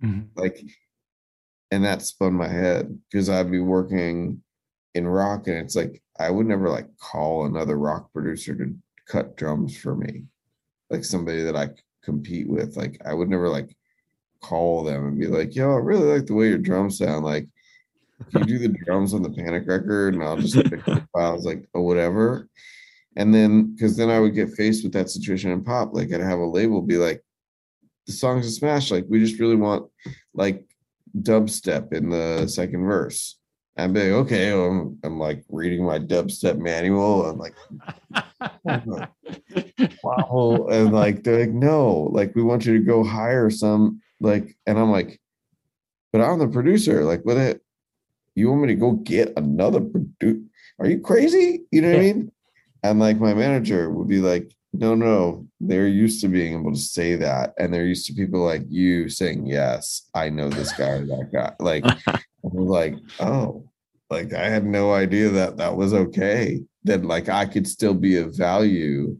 Mhm. 0.03 0.27
like 0.35 0.59
and 1.71 1.83
that 1.85 2.01
spun 2.01 2.33
my 2.33 2.47
head 2.47 2.99
because 3.09 3.29
I'd 3.29 3.51
be 3.51 3.59
working 3.61 4.41
in 4.93 5.07
rock 5.07 5.47
and 5.47 5.57
it's 5.57 5.75
like 5.75 6.01
I 6.19 6.29
would 6.29 6.45
never 6.45 6.69
like 6.69 6.87
call 6.97 7.45
another 7.45 7.77
rock 7.77 8.11
producer 8.11 8.53
to 8.55 8.75
cut 9.07 9.37
drums 9.37 9.77
for 9.77 9.95
me. 9.95 10.25
Like 10.89 11.05
somebody 11.05 11.43
that 11.43 11.55
I 11.55 11.69
compete 12.03 12.49
with. 12.49 12.75
Like 12.75 13.01
I 13.05 13.13
would 13.13 13.29
never 13.29 13.47
like 13.47 13.75
call 14.41 14.83
them 14.83 15.07
and 15.07 15.19
be 15.19 15.27
like, 15.27 15.55
yo, 15.55 15.71
I 15.71 15.77
really 15.77 16.11
like 16.13 16.25
the 16.25 16.33
way 16.33 16.49
your 16.49 16.57
drums 16.57 16.97
sound. 16.97 17.25
Like 17.25 17.47
you 18.33 18.43
do 18.43 18.59
the 18.59 18.69
drums 18.69 19.13
on 19.13 19.23
the 19.23 19.29
panic 19.29 19.63
record 19.67 20.13
and 20.13 20.23
I'll 20.23 20.37
just 20.37 20.55
pick 20.55 20.85
the 20.85 21.07
files 21.13 21.45
like 21.45 21.67
or 21.73 21.85
whatever. 21.85 22.47
And 23.15 23.33
then 23.33 23.73
because 23.73 23.97
then 23.97 24.09
I 24.09 24.19
would 24.19 24.35
get 24.35 24.53
faced 24.53 24.83
with 24.83 24.93
that 24.93 25.09
situation 25.09 25.51
in 25.51 25.63
pop. 25.63 25.93
Like 25.93 26.13
I'd 26.13 26.21
have 26.21 26.39
a 26.39 26.45
label 26.45 26.81
be 26.81 26.97
like, 26.97 27.23
the 28.07 28.13
song's 28.13 28.47
a 28.47 28.51
smash. 28.51 28.91
Like 28.91 29.05
we 29.09 29.19
just 29.19 29.39
really 29.39 29.55
want 29.55 29.89
like 30.33 30.65
dubstep 31.19 31.93
in 31.93 32.09
the 32.09 32.47
second 32.47 32.85
verse. 32.85 33.37
I'd 33.77 33.93
be 33.93 34.11
like, 34.11 34.25
okay, 34.25 34.53
well, 34.53 34.65
I'm, 34.65 34.99
I'm 35.03 35.19
like 35.19 35.43
reading 35.49 35.85
my 35.85 35.97
dubstep 35.97 36.57
manual. 36.57 37.25
I'm 37.25 37.37
like, 37.37 37.55
wow. 40.03 40.67
And 40.69 40.91
like, 40.91 41.23
they're 41.23 41.41
like, 41.41 41.51
no, 41.51 42.09
like, 42.11 42.35
we 42.35 42.43
want 42.43 42.65
you 42.65 42.77
to 42.77 42.83
go 42.83 43.03
hire 43.03 43.49
some, 43.49 44.01
like, 44.21 44.55
and 44.65 44.79
I'm 44.79 44.91
like, 44.91 45.19
but 46.13 46.21
I'm 46.21 46.39
the 46.39 46.47
producer. 46.47 47.03
Like, 47.03 47.25
what 47.25 47.37
it, 47.37 47.61
you 48.35 48.49
want 48.49 48.61
me 48.61 48.67
to 48.69 48.75
go 48.75 48.93
get 48.93 49.33
another 49.37 49.81
producer? 49.81 50.41
Are 50.79 50.87
you 50.87 50.99
crazy? 50.99 51.63
You 51.71 51.81
know 51.81 51.89
what 51.89 51.97
I 51.97 52.01
mean? 52.01 52.31
And 52.83 52.99
like, 52.99 53.19
my 53.19 53.33
manager 53.33 53.89
would 53.89 54.07
be 54.07 54.19
like, 54.19 54.51
no, 54.73 54.95
no, 54.95 55.45
they're 55.59 55.87
used 55.87 56.21
to 56.21 56.29
being 56.29 56.57
able 56.57 56.71
to 56.71 56.79
say 56.79 57.15
that. 57.17 57.53
And 57.57 57.73
they're 57.73 57.85
used 57.85 58.07
to 58.07 58.13
people 58.13 58.39
like 58.41 58.63
you 58.69 59.09
saying, 59.09 59.45
yes, 59.45 60.09
I 60.13 60.29
know 60.29 60.49
this 60.49 60.71
guy 60.71 60.89
or 60.89 61.05
that 61.05 61.29
guy. 61.31 61.53
Like, 61.59 61.83
like, 62.43 62.95
oh, 63.19 63.69
like 64.09 64.33
I 64.33 64.49
had 64.49 64.65
no 64.65 64.93
idea 64.93 65.29
that 65.29 65.57
that 65.57 65.75
was 65.75 65.93
okay. 65.93 66.61
That 66.83 67.05
like 67.05 67.29
I 67.29 67.45
could 67.45 67.67
still 67.67 67.93
be 67.93 68.17
of 68.17 68.35
value 68.35 69.17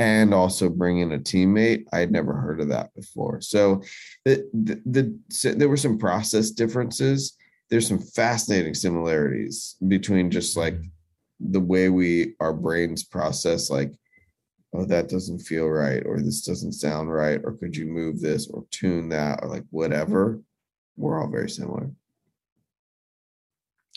and 0.00 0.32
also 0.32 0.70
bring 0.70 0.98
in 1.00 1.12
a 1.12 1.18
teammate. 1.18 1.84
I 1.92 1.98
had 1.98 2.10
never 2.10 2.32
heard 2.32 2.60
of 2.60 2.68
that 2.68 2.92
before. 2.94 3.42
So 3.42 3.82
the, 4.24 4.48
the, 4.54 4.82
the 4.86 5.18
so 5.28 5.52
there 5.52 5.68
were 5.68 5.76
some 5.76 5.98
process 5.98 6.50
differences. 6.50 7.36
There's 7.68 7.86
some 7.86 8.00
fascinating 8.00 8.74
similarities 8.74 9.76
between 9.86 10.30
just 10.30 10.56
like 10.56 10.76
the 11.38 11.60
way 11.60 11.90
we 11.90 12.34
our 12.40 12.52
brains 12.52 13.04
process 13.04 13.70
like 13.70 13.92
oh 14.74 14.84
that 14.84 15.08
doesn't 15.08 15.38
feel 15.38 15.66
right 15.66 16.02
or 16.04 16.20
this 16.20 16.42
doesn't 16.42 16.72
sound 16.72 17.10
right 17.10 17.40
or 17.44 17.52
could 17.52 17.74
you 17.74 17.86
move 17.86 18.20
this 18.20 18.46
or 18.50 18.66
tune 18.70 19.08
that 19.08 19.38
or 19.42 19.48
like 19.48 19.64
whatever 19.70 20.38
we're 20.98 21.18
all 21.18 21.30
very 21.30 21.48
similar 21.48 21.88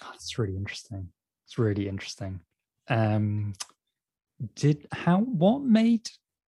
Oh, 0.01 0.09
That's 0.11 0.37
really 0.37 0.55
interesting. 0.55 1.09
It's 1.45 1.57
really 1.57 1.87
interesting. 1.87 2.39
Um, 2.89 3.53
did 4.55 4.87
how 4.91 5.19
what 5.19 5.61
made 5.61 6.09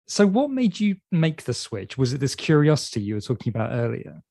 so 0.08 0.26
what 0.26 0.50
made 0.50 0.80
you 0.80 0.96
make 1.12 1.44
the 1.44 1.52
switch? 1.52 1.98
Was 1.98 2.14
it 2.14 2.18
this 2.18 2.34
curiosity 2.34 3.02
you 3.02 3.14
were 3.14 3.20
talking 3.20 3.50
about 3.50 3.72
earlier? 3.72 4.22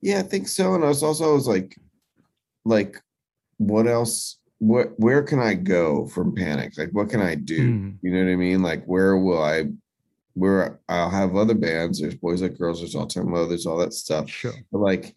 Yeah, 0.00 0.18
I 0.18 0.22
think 0.22 0.48
so. 0.48 0.74
And 0.74 0.84
I 0.84 0.88
was 0.88 1.04
also 1.04 1.30
I 1.30 1.34
was 1.34 1.46
like, 1.46 1.76
like, 2.64 2.96
what 3.58 3.86
else? 3.86 4.38
What 4.58 4.98
where 4.98 5.22
can 5.22 5.38
I 5.38 5.54
go 5.54 6.06
from 6.06 6.34
panic? 6.34 6.76
Like, 6.76 6.90
what 6.90 7.08
can 7.08 7.22
I 7.22 7.36
do? 7.36 7.72
Hmm. 7.72 7.90
You 8.02 8.12
know 8.12 8.24
what 8.24 8.32
I 8.32 8.36
mean? 8.36 8.62
Like, 8.62 8.84
where 8.86 9.16
will 9.16 9.42
I? 9.42 9.66
Where 10.34 10.80
I'll 10.88 11.10
have 11.10 11.36
other 11.36 11.54
bands. 11.54 12.00
There's 12.00 12.16
boys 12.16 12.42
like 12.42 12.58
girls. 12.58 12.80
There's 12.80 12.96
all 12.96 13.06
time 13.06 13.32
low. 13.32 13.46
There's 13.46 13.66
all 13.66 13.78
that 13.78 13.94
stuff. 13.94 14.28
Sure. 14.28 14.52
But 14.72 14.78
like, 14.78 15.14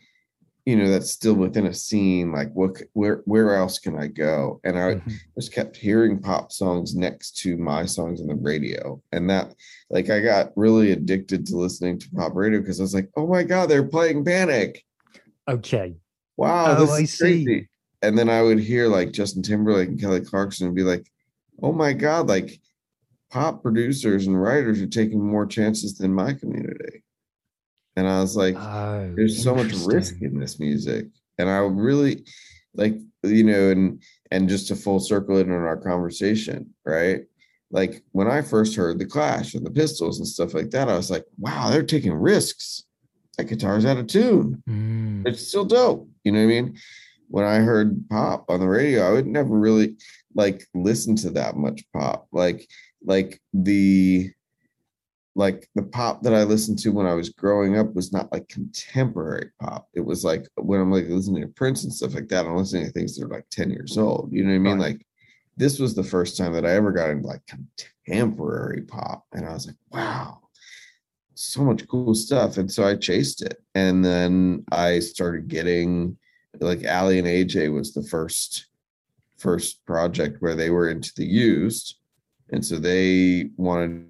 you 0.65 0.77
know, 0.77 0.89
that's 0.89 1.11
still 1.11 1.33
within 1.33 1.65
a 1.65 1.73
scene. 1.73 2.31
Like, 2.31 2.51
what? 2.53 2.81
Where 2.93 3.21
where 3.25 3.55
else 3.55 3.79
can 3.79 3.97
I 3.97 4.07
go? 4.07 4.61
And 4.63 4.79
I 4.79 4.95
Mhm. 4.95 5.13
just 5.35 5.53
kept 5.53 5.75
hearing 5.75 6.19
pop 6.19 6.51
songs 6.51 6.95
next 6.95 7.37
to 7.39 7.57
my 7.57 7.85
songs 7.85 8.21
on 8.21 8.27
the 8.27 8.35
radio, 8.35 9.01
and 9.11 9.29
that 9.29 9.53
like 9.89 10.09
I 10.09 10.21
got 10.21 10.55
really 10.55 10.91
addicted 10.91 11.45
to 11.47 11.57
listening 11.57 11.99
to 11.99 12.09
pop 12.11 12.33
radio 12.35 12.59
because 12.61 12.79
I 12.79 12.83
was 12.83 12.93
like, 12.93 13.09
oh 13.17 13.27
my 13.27 13.43
god, 13.43 13.69
they're 13.69 13.87
playing 13.87 14.23
Panic 14.23 14.83
Okay. 15.49 15.95
wow, 16.37 16.71
Oh, 16.71 16.75
this 16.85 16.91
I 16.91 17.03
is 17.03 17.13
see. 17.13 17.43
crazy. 17.45 17.69
And 18.01 18.17
then 18.17 18.29
I 18.29 18.41
would 18.41 18.59
hear 18.59 18.87
like 18.87 19.11
Justin 19.11 19.43
Timberlake 19.43 19.89
and 19.89 19.99
Kelly 19.99 20.21
Clarkson 20.21 20.67
and 20.67 20.75
be 20.75 20.83
like, 20.83 21.09
oh 21.61 21.73
my 21.73 21.91
God, 21.93 22.27
like 22.27 22.61
pop 23.29 23.61
producers 23.61 24.27
and 24.27 24.41
writers 24.41 24.81
are 24.81 24.87
taking 24.87 25.21
more 25.21 25.45
chances 25.45 25.97
than 25.97 26.13
my 26.13 26.33
community. 26.33 27.02
And 27.95 28.07
I 28.07 28.19
was 28.21 28.35
like, 28.35 28.55
Oh, 28.57 29.13
there's 29.15 29.43
so 29.43 29.55
much 29.55 29.71
risk 29.85 30.21
in 30.21 30.39
this 30.39 30.59
music. 30.59 31.07
And 31.37 31.49
I 31.49 31.57
really 31.57 32.25
like, 32.75 32.95
you 33.23 33.43
know, 33.43 33.69
and 33.69 34.01
and 34.31 34.49
just 34.49 34.67
to 34.69 34.75
full 34.75 34.99
circle 34.99 35.37
it 35.37 35.47
in 35.47 35.51
our 35.51 35.77
conversation, 35.77 36.73
right? 36.85 37.21
Like 37.71 38.03
when 38.11 38.27
I 38.27 38.41
first 38.41 38.75
heard 38.75 38.99
the 38.99 39.05
Clash 39.05 39.53
and 39.53 39.65
the 39.65 39.71
Pistols 39.71 40.19
and 40.19 40.27
stuff 40.27 40.53
like 40.53 40.69
that, 40.71 40.89
I 40.89 40.95
was 40.95 41.09
like, 41.09 41.25
wow, 41.37 41.69
they're 41.69 41.83
taking 41.83 42.13
risks. 42.13 42.83
That 43.37 43.45
guitar's 43.45 43.85
out 43.85 43.97
of 43.97 44.05
tune 44.07 44.61
Mm, 44.69 45.27
it's 45.27 45.47
still 45.47 45.65
dope. 45.65 46.07
You 46.23 46.31
know 46.31 46.39
what 46.39 46.43
I 46.43 46.47
mean? 46.47 46.77
When 47.29 47.45
I 47.45 47.55
heard 47.57 48.07
pop 48.09 48.45
on 48.49 48.59
the 48.59 48.67
radio, 48.67 49.07
I 49.07 49.11
would 49.11 49.25
never 49.25 49.57
really 49.57 49.97
like 50.35 50.67
listen 50.75 51.15
to 51.17 51.31
that 51.31 51.55
much 51.55 51.83
pop. 51.93 52.27
Like 52.31 52.67
like 53.05 53.41
the 53.53 54.31
like 55.35 55.67
the 55.73 55.83
pop 55.83 56.21
that 56.23 56.33
I 56.33 56.43
listened 56.43 56.77
to 56.79 56.91
when 56.91 57.07
I 57.07 57.13
was 57.13 57.29
growing 57.29 57.77
up 57.77 57.93
was 57.95 58.13
not 58.13 58.31
like 58.31 58.47
contemporary 58.49 59.49
pop. 59.59 59.87
It 59.93 60.01
was 60.01 60.23
like 60.23 60.47
when 60.55 60.79
I'm 60.79 60.91
like 60.91 61.07
listening 61.07 61.41
to 61.41 61.47
Prince 61.47 61.83
and 61.83 61.93
stuff 61.93 62.13
like 62.13 62.27
that, 62.29 62.45
I'm 62.45 62.55
listening 62.55 62.85
to 62.85 62.91
things 62.91 63.15
that 63.15 63.25
are 63.25 63.29
like 63.29 63.49
10 63.49 63.71
years 63.71 63.97
old. 63.97 64.31
You 64.31 64.43
know 64.43 64.49
what 64.49 64.55
I 64.55 64.59
mean? 64.59 64.79
Right. 64.79 64.91
Like 64.91 65.05
this 65.57 65.79
was 65.79 65.95
the 65.95 66.03
first 66.03 66.37
time 66.37 66.53
that 66.53 66.65
I 66.65 66.71
ever 66.71 66.91
got 66.91 67.09
into 67.09 67.27
like 67.27 67.41
contemporary 67.47 68.81
pop. 68.81 69.25
And 69.33 69.45
I 69.45 69.53
was 69.53 69.65
like, 69.65 69.75
wow, 69.91 70.39
so 71.33 71.63
much 71.63 71.87
cool 71.87 72.13
stuff. 72.13 72.57
And 72.57 72.71
so 72.71 72.85
I 72.85 72.95
chased 72.95 73.41
it. 73.41 73.61
And 73.73 74.05
then 74.05 74.63
I 74.71 74.99
started 74.99 75.47
getting 75.47 76.15
like 76.59 76.83
Aly 76.83 77.17
and 77.17 77.27
AJ 77.27 77.73
was 77.73 77.93
the 77.93 78.03
first 78.03 78.67
first 79.37 79.85
project 79.85 80.41
where 80.41 80.55
they 80.55 80.69
were 80.69 80.89
into 80.89 81.11
the 81.17 81.25
used. 81.25 81.97
And 82.51 82.63
so 82.63 82.77
they 82.77 83.49
wanted 83.57 84.07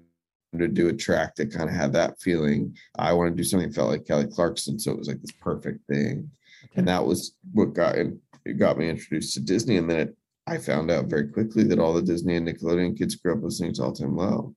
to 0.58 0.68
do 0.68 0.88
a 0.88 0.92
track 0.92 1.34
that 1.36 1.52
kind 1.52 1.68
of 1.68 1.74
had 1.74 1.92
that 1.92 2.20
feeling. 2.20 2.76
I 2.98 3.12
wanted 3.12 3.30
to 3.30 3.36
do 3.36 3.44
something 3.44 3.68
that 3.68 3.74
felt 3.74 3.90
like 3.90 4.06
Kelly 4.06 4.26
Clarkson. 4.26 4.78
So 4.78 4.92
it 4.92 4.98
was 4.98 5.08
like 5.08 5.20
this 5.20 5.32
perfect 5.32 5.86
thing. 5.86 6.30
And 6.76 6.88
that 6.88 7.04
was 7.04 7.34
what 7.52 7.74
got 7.74 7.96
it 7.96 8.58
got 8.58 8.78
me 8.78 8.88
introduced 8.88 9.34
to 9.34 9.40
Disney. 9.40 9.76
And 9.76 9.88
then 9.88 10.00
it, 10.00 10.16
I 10.46 10.58
found 10.58 10.90
out 10.90 11.06
very 11.06 11.28
quickly 11.28 11.64
that 11.64 11.78
all 11.78 11.94
the 11.94 12.02
Disney 12.02 12.36
and 12.36 12.46
Nickelodeon 12.46 12.98
kids 12.98 13.14
grew 13.14 13.34
up 13.34 13.42
listening 13.42 13.72
to 13.74 13.82
All 13.84 13.92
Time 13.92 14.16
Low. 14.16 14.54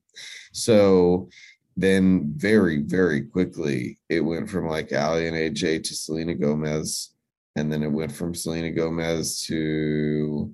So 0.52 1.28
then 1.76 2.32
very, 2.36 2.82
very 2.82 3.22
quickly 3.22 3.98
it 4.08 4.20
went 4.20 4.50
from 4.50 4.66
like 4.66 4.92
Aly 4.92 5.28
and 5.28 5.36
AJ 5.36 5.84
to 5.84 5.94
Selena 5.94 6.34
Gomez. 6.34 7.14
And 7.56 7.72
then 7.72 7.82
it 7.82 7.90
went 7.90 8.12
from 8.12 8.34
Selena 8.34 8.70
Gomez 8.70 9.42
to 9.42 10.52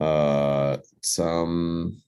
uh 0.00 0.78
some 1.02 2.02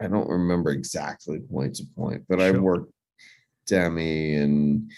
I 0.00 0.08
don't 0.08 0.28
remember 0.28 0.70
exactly 0.70 1.40
point 1.40 1.76
to 1.76 1.84
point, 1.96 2.24
but 2.28 2.40
I 2.40 2.50
worked 2.52 2.92
Demi 3.66 4.34
and 4.34 4.90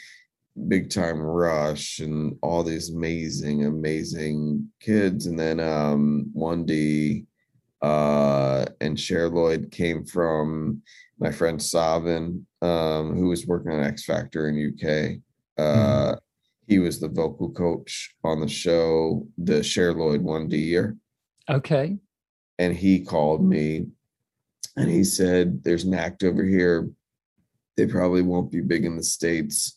Big 0.68 0.90
Time 0.90 1.20
Rush 1.20 1.98
and 2.00 2.36
all 2.42 2.62
these 2.62 2.90
amazing, 2.94 3.66
amazing 3.66 4.68
kids. 4.80 5.26
And 5.26 5.38
then 5.38 5.60
um 5.60 6.30
1D 6.34 7.26
Uh, 7.82 8.64
and 8.80 8.98
Cher 8.98 9.28
Lloyd 9.28 9.70
came 9.70 10.04
from 10.06 10.82
my 11.18 11.30
friend 11.30 11.62
Savan, 11.62 12.46
um, 12.62 13.14
who 13.14 13.28
was 13.28 13.46
working 13.46 13.70
on 13.72 13.84
X 13.84 14.04
Factor 14.04 14.48
in 14.48 14.56
UK. 14.72 15.20
Uh, 15.58 16.16
He 16.66 16.78
was 16.80 16.98
the 16.98 17.08
vocal 17.08 17.50
coach 17.52 18.14
on 18.24 18.40
the 18.40 18.48
show, 18.48 19.28
the 19.38 19.62
Cher 19.62 19.92
Lloyd 19.92 20.22
1D 20.22 20.54
year 20.58 20.96
Okay. 21.48 21.98
and 22.58 22.74
he 22.74 23.04
called 23.04 23.44
me 23.44 23.86
and 24.76 24.90
he 24.90 25.04
said 25.04 25.62
there's 25.62 25.84
an 25.84 25.94
act 25.94 26.22
over 26.22 26.44
here. 26.44 26.90
They 27.76 27.86
probably 27.86 28.22
won't 28.22 28.52
be 28.52 28.60
big 28.60 28.84
in 28.84 28.96
the 28.96 29.02
states 29.02 29.76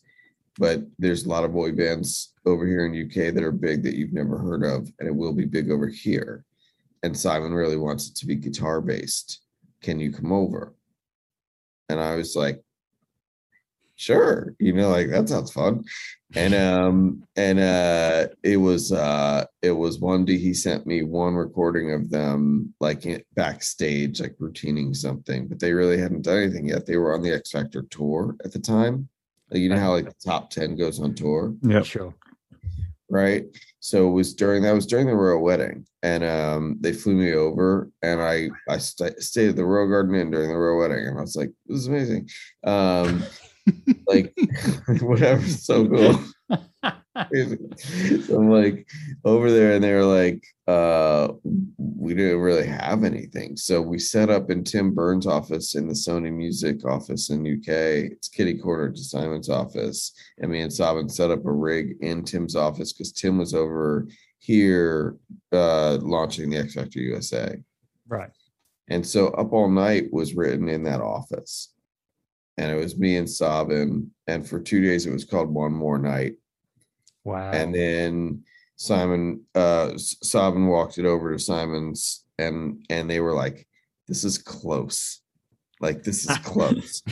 but 0.60 0.82
there's 0.98 1.24
a 1.24 1.28
lot 1.28 1.42
of 1.42 1.54
boy 1.54 1.72
bands 1.72 2.34
over 2.44 2.66
here 2.66 2.84
in 2.84 3.06
uk 3.06 3.34
that 3.34 3.42
are 3.42 3.50
big 3.50 3.82
that 3.82 3.96
you've 3.96 4.12
never 4.12 4.38
heard 4.38 4.62
of 4.62 4.92
and 4.98 5.08
it 5.08 5.14
will 5.14 5.32
be 5.32 5.46
big 5.46 5.70
over 5.70 5.88
here. 5.88 6.44
And 7.02 7.16
simon 7.16 7.54
really 7.54 7.78
wants 7.78 8.08
it 8.08 8.16
to 8.16 8.26
be 8.26 8.36
guitar 8.36 8.80
based 8.80 9.40
can 9.82 9.98
you 9.98 10.12
come 10.12 10.30
over? 10.30 10.74
And 11.88 11.98
i 11.98 12.14
was 12.14 12.36
like 12.36 12.62
sure 14.00 14.54
you 14.58 14.72
know 14.72 14.88
like 14.88 15.08
that 15.10 15.28
sounds 15.28 15.52
fun. 15.52 15.84
And 16.34 16.54
um 16.54 17.22
and 17.36 17.58
uh 17.58 18.28
it 18.42 18.56
was 18.56 18.92
uh 18.92 19.44
it 19.62 19.72
was 19.72 19.98
one 19.98 20.24
day 20.24 20.38
he 20.38 20.54
sent 20.54 20.86
me 20.86 21.02
one 21.02 21.34
recording 21.34 21.92
of 21.92 22.08
them 22.08 22.72
like 22.80 23.04
in- 23.04 23.22
backstage 23.34 24.20
like 24.20 24.36
routining 24.38 24.94
something 24.94 25.48
but 25.48 25.58
they 25.60 25.72
really 25.72 25.98
hadn't 25.98 26.22
done 26.22 26.38
anything 26.38 26.68
yet. 26.68 26.86
They 26.86 26.96
were 26.96 27.14
on 27.14 27.22
the 27.22 27.32
x 27.34 27.50
factor 27.50 27.82
tour 27.90 28.36
at 28.44 28.52
the 28.52 28.60
time. 28.60 29.08
Like, 29.50 29.60
you 29.60 29.68
know 29.68 29.78
how 29.78 29.92
like 29.92 30.06
the 30.06 30.14
top 30.30 30.50
10 30.50 30.76
goes 30.76 31.00
on 31.00 31.14
tour? 31.14 31.54
Yeah 31.62 31.82
Sure. 31.82 32.14
right? 33.10 33.44
So 33.80 34.08
it 34.08 34.12
was 34.12 34.32
during 34.34 34.62
that 34.62 34.72
was 34.74 34.86
during 34.86 35.08
the 35.08 35.14
royal 35.16 35.42
wedding 35.42 35.84
and 36.02 36.22
um 36.24 36.76
they 36.80 36.92
flew 36.92 37.14
me 37.14 37.32
over 37.34 37.90
and 38.02 38.22
i 38.22 38.48
i 38.68 38.78
st- 38.78 39.20
stayed 39.22 39.50
at 39.50 39.56
the 39.56 39.64
royal 39.64 39.88
garden 39.88 40.14
inn 40.14 40.30
during 40.30 40.48
the 40.48 40.56
royal 40.56 40.78
wedding 40.78 41.06
and 41.08 41.18
i 41.18 41.20
was 41.20 41.36
like 41.36 41.50
this 41.66 41.78
is 41.80 41.88
amazing. 41.88 42.28
Um 42.64 43.24
like 44.06 44.34
whatever 45.00 45.46
so 45.46 45.86
cool 45.86 46.24
so 46.50 46.56
I'm 48.38 48.50
like 48.50 48.88
over 49.24 49.50
there, 49.50 49.72
and 49.72 49.84
they 49.84 49.92
were 49.92 50.04
like, 50.04 50.44
uh, 50.66 51.32
we 51.76 52.14
didn't 52.14 52.40
really 52.40 52.66
have 52.66 53.04
anything. 53.04 53.56
So 53.56 53.82
we 53.82 53.98
set 53.98 54.30
up 54.30 54.50
in 54.50 54.64
Tim 54.64 54.94
Byrne's 54.94 55.26
office 55.26 55.74
in 55.74 55.88
the 55.88 55.94
Sony 55.94 56.32
Music 56.32 56.84
office 56.84 57.30
in 57.30 57.40
UK. 57.40 58.12
It's 58.12 58.28
kitty 58.28 58.58
corner 58.58 58.90
to 58.90 59.02
Simon's 59.02 59.50
office. 59.50 60.12
And 60.38 60.50
me 60.50 60.60
and 60.60 60.72
Savan 60.72 61.08
set 61.08 61.30
up 61.30 61.44
a 61.44 61.52
rig 61.52 61.96
in 62.00 62.24
Tim's 62.24 62.56
office 62.56 62.92
because 62.92 63.12
Tim 63.12 63.38
was 63.38 63.54
over 63.54 64.06
here 64.38 65.16
uh 65.52 65.98
launching 66.00 66.50
the 66.50 66.58
X 66.58 66.74
Factor 66.74 67.00
USA. 67.00 67.56
Right. 68.08 68.30
And 68.88 69.06
so 69.06 69.28
Up 69.28 69.52
All 69.52 69.68
Night 69.68 70.12
was 70.12 70.34
written 70.34 70.68
in 70.68 70.82
that 70.84 71.00
office. 71.00 71.72
And 72.58 72.70
it 72.70 72.76
was 72.76 72.98
me 72.98 73.16
and 73.16 73.28
Savan. 73.28 74.10
And 74.26 74.46
for 74.46 74.60
two 74.60 74.82
days 74.82 75.06
it 75.06 75.12
was 75.12 75.24
called 75.24 75.48
One 75.48 75.72
More 75.72 75.98
Night. 75.98 76.34
Wow. 77.24 77.50
And 77.52 77.74
then 77.74 78.44
Simon 78.76 79.42
uh 79.54 79.92
Savan 79.96 80.66
walked 80.66 80.98
it 80.98 81.04
over 81.04 81.32
to 81.32 81.38
Simon's 81.38 82.24
and 82.38 82.84
and 82.88 83.10
they 83.10 83.20
were 83.20 83.34
like, 83.34 83.66
This 84.08 84.24
is 84.24 84.38
close. 84.38 85.20
Like 85.80 86.02
this 86.02 86.28
is 86.28 86.38
close. 86.44 87.02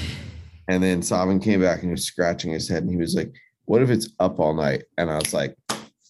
and 0.68 0.82
then 0.82 1.02
Savan 1.02 1.40
came 1.40 1.60
back 1.60 1.80
and 1.80 1.88
he 1.88 1.90
was 1.90 2.04
scratching 2.04 2.52
his 2.52 2.68
head 2.68 2.82
and 2.82 2.90
he 2.90 2.96
was 2.96 3.14
like, 3.14 3.34
What 3.66 3.82
if 3.82 3.90
it's 3.90 4.08
up 4.18 4.40
all 4.40 4.54
night? 4.54 4.84
And 4.96 5.10
I 5.10 5.16
was 5.16 5.34
like, 5.34 5.54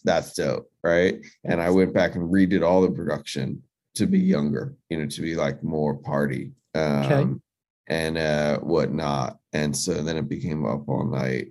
That's 0.04 0.32
dope. 0.34 0.70
Right. 0.82 1.16
And 1.44 1.60
I 1.60 1.70
went 1.70 1.92
back 1.92 2.14
and 2.14 2.32
redid 2.32 2.64
all 2.66 2.82
the 2.82 2.90
production 2.90 3.62
to 3.96 4.06
be 4.06 4.20
younger, 4.20 4.76
you 4.88 4.98
know, 4.98 5.06
to 5.06 5.20
be 5.20 5.34
like 5.34 5.62
more 5.64 5.94
party. 5.96 6.52
Um 6.74 7.42
and 7.88 8.18
uh 8.18 8.58
whatnot. 8.58 9.38
And 9.52 9.76
so 9.76 10.02
then 10.02 10.16
it 10.16 10.28
became 10.28 10.64
up 10.64 10.88
all 10.88 11.04
night. 11.04 11.48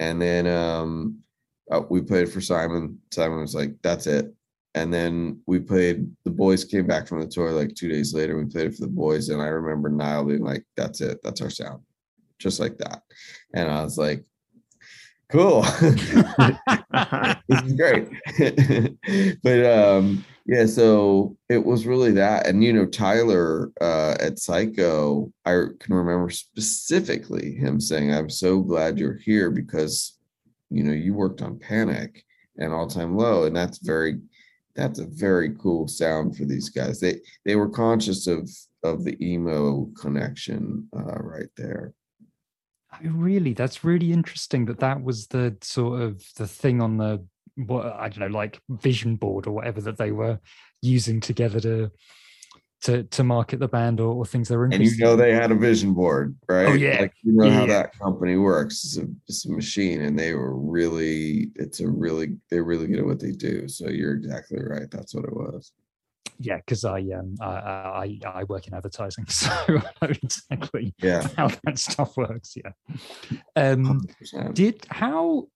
And 0.00 0.20
then 0.20 0.46
um 0.46 1.18
uh, 1.70 1.82
we 1.90 2.00
played 2.00 2.30
for 2.32 2.40
Simon. 2.40 2.98
Simon 3.12 3.40
was 3.40 3.54
like, 3.54 3.74
"That's 3.82 4.06
it." 4.06 4.32
And 4.74 4.92
then 4.92 5.40
we 5.46 5.60
played. 5.60 6.10
The 6.24 6.30
boys 6.30 6.64
came 6.64 6.86
back 6.86 7.06
from 7.06 7.20
the 7.20 7.26
tour 7.26 7.50
like 7.52 7.74
two 7.74 7.88
days 7.88 8.14
later. 8.14 8.36
We 8.36 8.46
played 8.46 8.68
it 8.68 8.74
for 8.74 8.82
the 8.82 8.88
boys, 8.88 9.28
and 9.28 9.42
I 9.42 9.46
remember 9.46 9.88
Niall 9.88 10.24
being 10.24 10.44
like, 10.44 10.64
"That's 10.76 11.00
it. 11.00 11.18
That's 11.22 11.42
our 11.42 11.50
sound," 11.50 11.82
just 12.38 12.60
like 12.60 12.78
that. 12.78 13.02
And 13.54 13.70
I 13.70 13.82
was 13.82 13.98
like, 13.98 14.24
"Cool, 15.30 15.62
this 17.48 17.62
is 17.64 17.72
great." 17.74 18.08
but 19.42 19.64
um, 19.66 20.24
yeah, 20.46 20.66
so 20.66 21.36
it 21.48 21.64
was 21.64 21.86
really 21.86 22.12
that. 22.12 22.46
And 22.46 22.64
you 22.64 22.72
know, 22.72 22.86
Tyler 22.86 23.70
uh, 23.80 24.16
at 24.20 24.36
Syco, 24.36 25.32
I 25.44 25.64
can 25.80 25.94
remember 25.94 26.30
specifically 26.30 27.54
him 27.54 27.80
saying, 27.80 28.12
"I'm 28.12 28.30
so 28.30 28.60
glad 28.60 28.98
you're 28.98 29.18
here 29.18 29.50
because." 29.50 30.18
you 30.70 30.82
know 30.82 30.92
you 30.92 31.14
worked 31.14 31.42
on 31.42 31.58
panic 31.58 32.24
and 32.58 32.72
all 32.72 32.86
time 32.86 33.16
low 33.16 33.44
and 33.44 33.56
that's 33.56 33.78
very 33.78 34.18
that's 34.74 34.98
a 34.98 35.06
very 35.06 35.54
cool 35.56 35.88
sound 35.88 36.36
for 36.36 36.44
these 36.44 36.68
guys 36.68 37.00
they 37.00 37.20
they 37.44 37.56
were 37.56 37.68
conscious 37.68 38.26
of 38.26 38.48
of 38.84 39.04
the 39.04 39.16
emo 39.24 39.86
connection 40.00 40.86
uh 40.96 41.18
right 41.20 41.48
there 41.56 41.92
really? 43.02 43.52
That's 43.52 43.84
really 43.84 44.12
interesting 44.12 44.64
that 44.66 44.80
that 44.80 45.02
was 45.02 45.26
the 45.28 45.56
sort 45.62 46.02
of 46.02 46.22
the 46.36 46.46
thing 46.46 46.80
on 46.80 46.96
the 46.96 47.24
what 47.56 47.86
I 47.86 48.08
don't 48.08 48.20
know, 48.20 48.38
like 48.38 48.60
vision 48.68 49.16
board 49.16 49.46
or 49.46 49.52
whatever 49.52 49.80
that 49.82 49.98
they 49.98 50.12
were 50.12 50.38
using 50.82 51.20
together 51.20 51.60
to 51.60 51.90
to 52.80 53.02
to 53.02 53.24
market 53.24 53.58
the 53.58 53.66
band 53.66 53.98
or, 53.98 54.14
or 54.14 54.24
things 54.24 54.48
they 54.48 54.56
were 54.56 54.66
and 54.66 54.74
interested 54.74 55.00
you 55.00 55.04
know 55.04 55.16
they 55.16 55.32
had 55.32 55.50
a 55.50 55.54
vision 55.54 55.92
board 55.92 56.36
right? 56.48 56.68
Oh, 56.68 56.74
yeah. 56.74 57.00
like 57.00 57.12
you 57.24 57.32
know 57.32 57.50
how 57.50 57.66
that 57.66 57.98
company 57.98 58.36
works. 58.36 58.84
It's 58.84 58.98
a, 58.98 59.06
it's 59.26 59.46
a 59.46 59.50
machine 59.50 60.02
and 60.02 60.16
they 60.16 60.34
were 60.34 60.56
really 60.56 61.50
it's 61.56 61.80
a 61.80 61.88
really 61.88 62.36
they're 62.50 62.62
really 62.62 62.86
good 62.86 63.00
at 63.00 63.06
what 63.06 63.18
they 63.18 63.32
do. 63.32 63.66
So 63.66 63.88
you're 63.88 64.14
exactly 64.14 64.62
right. 64.62 64.88
That's 64.90 65.14
what 65.14 65.24
it 65.24 65.32
was 65.34 65.72
yeah, 66.38 66.56
because 66.56 66.84
I 66.84 67.00
um 67.00 67.34
I, 67.40 67.46
I 67.46 68.18
I 68.26 68.44
work 68.44 68.66
in 68.66 68.74
advertising, 68.74 69.26
so 69.28 69.50
I 69.50 69.66
know 70.02 70.12
exactly 70.22 70.94
yeah 70.98 71.26
how 71.36 71.48
that 71.64 71.78
stuff 71.78 72.16
works. 72.16 72.54
Yeah. 72.56 72.72
Um 73.56 74.06
100%. 74.22 74.54
did 74.54 74.86
how 74.90 75.48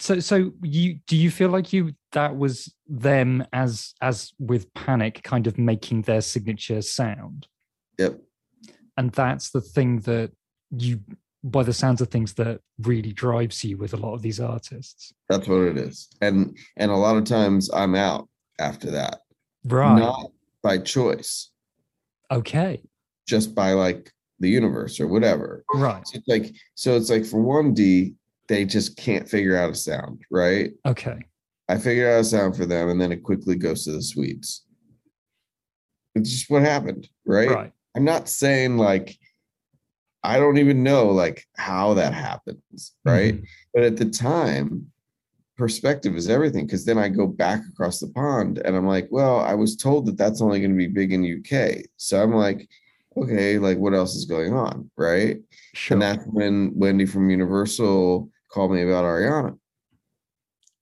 so 0.00 0.20
so 0.20 0.52
you 0.62 0.98
do 1.06 1.16
you 1.16 1.30
feel 1.30 1.48
like 1.48 1.72
you 1.72 1.92
that 2.12 2.36
was 2.36 2.72
them 2.86 3.44
as 3.52 3.94
as 4.00 4.32
with 4.38 4.72
panic 4.74 5.20
kind 5.24 5.46
of 5.46 5.58
making 5.58 6.02
their 6.02 6.20
signature 6.20 6.82
sound 6.82 7.46
yep 7.98 8.18
and 8.96 9.12
that's 9.12 9.50
the 9.50 9.60
thing 9.60 10.00
that 10.00 10.30
you 10.70 11.00
by 11.44 11.62
the 11.62 11.72
sounds 11.72 12.00
of 12.00 12.08
things 12.08 12.34
that 12.34 12.60
really 12.80 13.12
drives 13.12 13.64
you 13.64 13.76
with 13.76 13.94
a 13.94 13.96
lot 13.96 14.14
of 14.14 14.22
these 14.22 14.40
artists 14.40 15.12
that's 15.28 15.48
what 15.48 15.60
it 15.60 15.76
is 15.76 16.08
and 16.20 16.56
and 16.76 16.90
a 16.90 16.96
lot 16.96 17.16
of 17.16 17.24
times 17.24 17.70
i'm 17.72 17.94
out 17.94 18.28
after 18.60 18.90
that 18.90 19.20
right 19.64 19.98
not 19.98 20.30
by 20.62 20.78
choice, 20.78 21.50
okay 22.30 22.82
just 23.26 23.54
by 23.54 23.72
like 23.72 24.10
the 24.40 24.48
universe 24.48 25.00
or 25.00 25.06
whatever. 25.08 25.64
right 25.74 26.06
So 26.06 26.18
it's 26.18 26.28
like 26.28 26.54
so 26.74 26.96
it's 26.96 27.10
like 27.10 27.24
for 27.24 27.40
1D, 27.40 28.14
they 28.48 28.64
just 28.64 28.96
can't 28.96 29.28
figure 29.28 29.56
out 29.56 29.70
a 29.70 29.74
sound, 29.74 30.22
right? 30.30 30.70
okay 30.86 31.18
I 31.68 31.76
figured 31.76 32.10
out 32.12 32.20
a 32.20 32.24
sound 32.24 32.56
for 32.56 32.64
them 32.64 32.88
and 32.88 33.00
then 33.00 33.12
it 33.12 33.22
quickly 33.22 33.56
goes 33.56 33.84
to 33.84 33.92
the 33.92 34.02
Swedes. 34.02 34.64
It's 36.14 36.30
just 36.30 36.50
what 36.50 36.62
happened, 36.62 37.08
right? 37.26 37.50
right 37.50 37.72
I'm 37.94 38.04
not 38.04 38.28
saying 38.28 38.78
like 38.78 39.18
I 40.24 40.38
don't 40.38 40.58
even 40.58 40.82
know 40.82 41.06
like 41.10 41.44
how 41.56 41.94
that 41.94 42.12
happens, 42.14 42.94
right? 43.04 43.34
Mhm. 43.34 43.46
But 43.74 43.82
at 43.84 43.96
the 43.96 44.06
time, 44.06 44.90
perspective 45.58 46.16
is 46.16 46.28
everything 46.30 46.64
because 46.66 46.84
then 46.86 46.96
I 46.96 47.08
go 47.08 47.26
back 47.26 47.60
across 47.68 47.98
the 48.00 48.08
pond 48.08 48.58
and 48.64 48.74
I'm 48.76 48.86
like, 48.86 49.08
well, 49.10 49.40
I 49.40 49.54
was 49.54 49.76
told 49.76 50.06
that 50.06 50.16
that's 50.16 50.40
only 50.40 50.60
going 50.60 50.70
to 50.70 50.76
be 50.76 50.86
big 50.86 51.12
in 51.12 51.22
UK. 51.44 51.84
So 51.98 52.22
I'm 52.22 52.32
like, 52.34 52.68
okay, 53.16 53.58
like 53.58 53.76
what 53.78 53.92
else 53.94 54.14
is 54.14 54.24
going 54.24 54.54
on, 54.54 54.90
right? 54.96 55.38
sure 55.74 55.96
And 55.96 56.02
that's 56.02 56.24
when 56.26 56.72
Wendy 56.74 57.04
from 57.04 57.28
Universal 57.28 58.30
called 58.50 58.72
me 58.72 58.82
about 58.82 59.04
Ariana. 59.04 59.58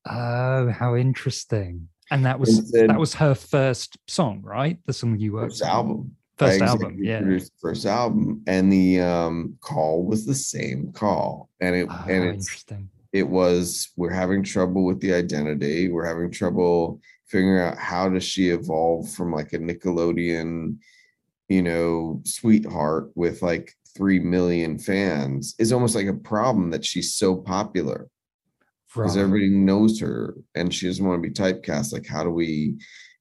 oh 0.09 0.71
how 0.71 0.95
interesting 0.95 1.89
and 2.11 2.25
that 2.25 2.33
And 2.37 2.41
was 2.41 2.71
said- 2.71 2.91
that 2.91 2.99
was 2.99 3.15
her 3.15 3.35
first 3.35 3.97
song 4.07 4.41
right 4.43 4.79
the 4.87 4.93
song 4.93 5.19
you 5.19 5.33
worked 5.33 5.53
First 5.53 5.63
on. 5.65 5.69
album. 5.71 6.17
first 6.39 6.63
album 6.63 6.99
yeah 7.03 7.21
First 7.61 7.87
album. 7.87 8.43
And 8.47 8.71
the 8.73 9.01
um 9.01 9.57
call 9.61 10.05
was 10.05 10.25
the 10.27 10.35
same 10.35 10.93
call. 10.93 11.49
And 11.61 11.75
it 11.75 11.89
oh, 11.91 12.05
and 12.09 12.25
it's 12.25 12.47
interesting 12.47 12.89
it 13.17 13.27
was 13.27 13.93
we're 13.97 14.11
having 14.13 14.43
trouble 14.43 14.85
with 14.85 15.01
the 15.01 15.15
identity. 15.15 15.89
We're 15.89 16.05
having 16.05 16.31
trouble 16.31 17.01
figuring 17.27 17.63
out 17.63 17.79
how 17.79 18.11
does 18.11 18.25
she 18.25 18.51
evolve 18.51 19.11
from 19.11 19.33
like 19.33 19.55
a 19.55 19.59
nickelodeon 19.59 20.77
you 21.49 21.63
know 21.63 22.21
sweetheart 22.25 23.11
with 23.15 23.41
like 23.41 23.73
3 23.97 24.21
million 24.21 24.79
fans 24.79 25.55
is 25.59 25.73
almost 25.73 25.95
like 25.95 26.07
a 26.07 26.13
problem 26.13 26.71
that 26.71 26.85
she's 26.85 27.15
so 27.15 27.35
popular. 27.35 28.09
Because 28.95 29.17
everybody 29.17 29.49
knows 29.51 30.01
her 30.01 30.37
and 30.55 30.73
she 30.73 30.87
doesn't 30.87 31.05
want 31.05 31.23
to 31.23 31.29
be 31.29 31.35
typecast. 31.35 31.93
Like 31.93 32.07
how 32.07 32.23
do 32.23 32.31
we 32.31 32.77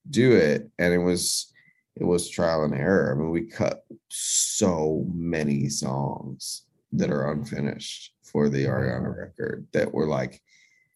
do 0.10 0.34
it? 0.34 0.70
And 0.78 0.94
it 0.94 1.00
was 1.00 1.54
it 1.96 2.04
was 2.04 2.30
trial 2.30 2.66
and 2.66 2.76
error. 2.76 3.14
I 3.14 3.18
mean, 3.18 3.30
we 3.30 3.44
cut 3.46 3.86
so 4.10 5.06
many 5.14 5.70
songs 5.70 6.64
that 6.92 7.10
are 7.10 7.32
unfinished 7.32 8.15
for 8.36 8.50
the 8.50 8.66
Ariana 8.66 9.16
record 9.16 9.66
that 9.72 9.94
were 9.94 10.08
like, 10.08 10.42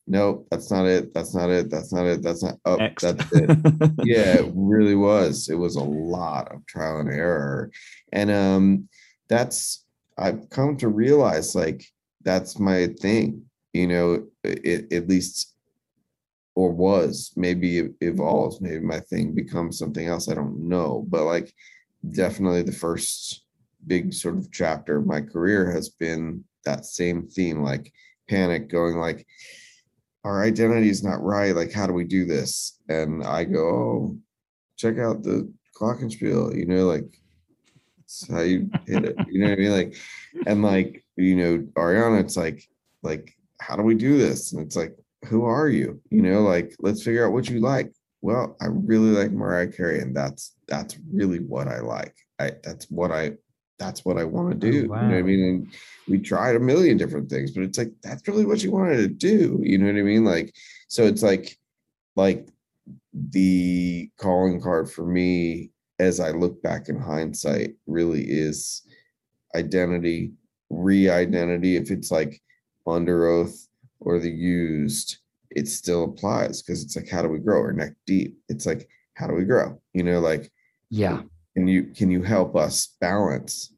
nope, 0.06 0.46
that's 0.52 0.70
not 0.70 0.86
it. 0.86 1.14
That's 1.14 1.34
not 1.34 1.50
it. 1.50 1.70
That's 1.70 1.94
not 1.94 2.06
it. 2.06 2.22
That's 2.22 2.44
not. 2.44 2.56
Oh, 2.66 2.76
Next. 2.76 3.02
that's 3.02 3.32
it. 3.32 3.50
yeah, 4.04 4.40
it 4.40 4.52
really 4.54 4.96
was. 4.96 5.48
It 5.48 5.56
was 5.56 5.78
a 5.78 5.84
lot 5.84 6.54
of 6.54 6.66
trial 6.66 7.00
and 7.00 7.10
error, 7.10 7.72
and 8.12 8.30
um, 8.30 8.90
that's 9.30 9.86
I've 10.18 10.50
come 10.50 10.76
to 10.80 10.90
realize 10.90 11.56
like 11.56 11.86
that's 12.26 12.60
my 12.60 12.88
thing. 13.00 13.46
You 13.72 13.88
know, 13.88 14.28
it, 14.44 14.92
at 14.92 15.08
least 15.08 15.56
or 16.56 16.74
was 16.74 17.32
maybe 17.38 17.80
it 17.80 17.94
evolves 18.02 18.60
maybe 18.60 18.84
my 18.84 19.00
thing 19.00 19.34
becomes 19.34 19.78
something 19.78 20.08
else 20.08 20.28
i 20.28 20.34
don't 20.34 20.58
know 20.58 21.06
but 21.08 21.24
like 21.24 21.54
definitely 22.12 22.64
the 22.64 22.72
first 22.72 23.46
big 23.86 24.12
sort 24.12 24.36
of 24.36 24.52
chapter 24.52 24.98
of 24.98 25.06
my 25.06 25.22
career 25.22 25.72
has 25.72 25.90
been 25.90 26.44
that 26.66 26.86
same 26.86 27.28
theme 27.28 27.62
like 27.62 27.92
panic 28.30 28.70
going 28.70 28.98
like 28.98 29.26
our 30.24 30.44
identity 30.44 30.90
is 30.90 31.04
not 31.04 31.24
right 31.24 31.56
like 31.56 31.72
how 31.72 31.88
do 31.88 31.94
we 31.94 32.04
do 32.04 32.26
this 32.26 32.80
and 32.90 33.24
i 33.24 33.44
go 33.44 33.60
oh 33.60 34.18
check 34.78 34.98
out 34.98 35.24
the 35.24 35.52
glockenspiel 35.80 36.56
you 36.56 36.66
know 36.66 36.86
like 36.86 37.06
it's 38.04 38.28
how 38.30 38.42
you 38.42 38.70
hit 38.86 39.06
it 39.06 39.16
you 39.30 39.40
know 39.40 39.50
what 39.50 39.58
i 39.58 39.62
mean 39.62 39.72
like 39.72 39.96
and 40.46 40.62
like 40.62 41.04
you 41.16 41.36
know 41.36 41.58
ariana 41.82 42.20
it's 42.20 42.38
like 42.38 42.68
like 43.02 43.34
how 43.62 43.76
do 43.76 43.84
we 43.84 43.96
do 43.96 44.18
this 44.18 44.54
and 44.54 44.62
it's 44.62 44.76
like 44.76 44.96
who 45.26 45.46
are 45.46 45.70
you? 45.70 46.02
You 46.10 46.22
know, 46.22 46.42
like 46.42 46.76
let's 46.80 47.04
figure 47.04 47.26
out 47.26 47.34
what 47.34 47.50
you 47.50 47.60
like. 47.60 47.92
Well, 48.22 48.56
I 48.62 48.68
really 48.68 49.12
like 49.12 49.32
Mariah 49.32 49.72
Carey, 49.72 50.00
and 50.02 50.16
that's 50.16 50.56
that's 50.68 50.98
really 51.12 51.40
what 51.40 51.68
I 51.68 51.80
like. 51.80 52.16
I 52.40 52.52
that's 52.64 52.90
what 52.90 53.12
I 53.12 53.34
that's 53.80 54.06
what 54.06 54.18
I 54.18 54.26
want 54.26 54.60
to 54.60 54.68
oh, 54.68 54.72
do. 54.72 54.78
You 54.78 54.88
know 54.88 54.94
what 54.94 55.04
I 55.04 55.22
mean? 55.22 55.44
And 55.44 55.74
we 56.08 56.20
tried 56.20 56.56
a 56.56 56.60
million 56.60 56.98
different 56.98 57.30
things, 57.30 57.52
but 57.52 57.64
it's 57.64 57.78
like 57.78 57.92
that's 58.04 58.28
really 58.28 58.46
what 58.46 58.64
you 58.64 58.72
wanted 58.72 58.98
to 58.98 59.08
do. 59.08 59.60
You 59.64 59.78
know 59.78 59.86
what 59.86 60.00
I 60.00 60.04
mean? 60.04 60.26
Like, 60.26 60.54
so 60.88 61.06
it's 61.06 61.24
like 61.24 61.58
like 62.16 62.48
the 63.14 64.10
calling 64.18 64.62
card 64.62 64.92
for 64.92 65.06
me 65.06 65.72
as 66.00 66.20
I 66.20 66.32
look 66.32 66.62
back 66.62 66.90
in 66.90 67.00
hindsight 67.00 67.76
really 67.88 68.24
is 68.24 68.84
identity, 69.56 70.32
re-identity. 70.70 71.76
If 71.76 71.92
it's 71.92 72.12
like 72.12 72.42
Underoath 72.88 73.68
or 74.00 74.20
the 74.20 74.30
used, 74.30 75.18
it 75.52 75.68
still 75.68 76.06
applies 76.06 76.62
because 76.62 76.84
it's 76.84 76.96
like, 76.96 77.10
how 77.10 77.22
do 77.22 77.28
we 77.28 77.40
grow? 77.40 77.62
Or 77.62 77.74
neck 77.74 77.94
deep. 78.06 78.38
It's 78.48 78.66
like, 78.66 78.88
how 79.16 79.28
do 79.28 79.34
we 79.34 79.44
grow? 79.44 79.82
You 79.94 80.04
know, 80.04 80.20
like 80.20 80.52
Yeah. 80.90 81.22
Can 81.60 81.68
you 81.68 81.84
can 81.84 82.10
you 82.10 82.24
help 82.24 82.56
us 82.56 82.96
balance 83.02 83.74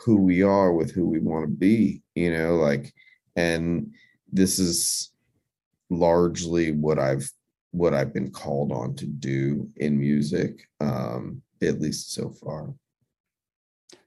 who 0.00 0.16
we 0.18 0.42
are 0.42 0.74
with 0.74 0.92
who 0.92 1.08
we 1.08 1.18
want 1.18 1.44
to 1.44 1.50
be? 1.50 2.02
You 2.14 2.30
know, 2.30 2.56
like, 2.56 2.92
and 3.36 3.94
this 4.30 4.58
is 4.58 5.12
largely 5.88 6.72
what 6.72 6.98
I've 6.98 7.26
what 7.70 7.94
I've 7.94 8.12
been 8.12 8.30
called 8.30 8.70
on 8.70 8.96
to 8.96 9.06
do 9.06 9.66
in 9.76 9.98
music, 9.98 10.68
um, 10.82 11.40
at 11.62 11.80
least 11.80 12.12
so 12.12 12.28
far. 12.28 12.74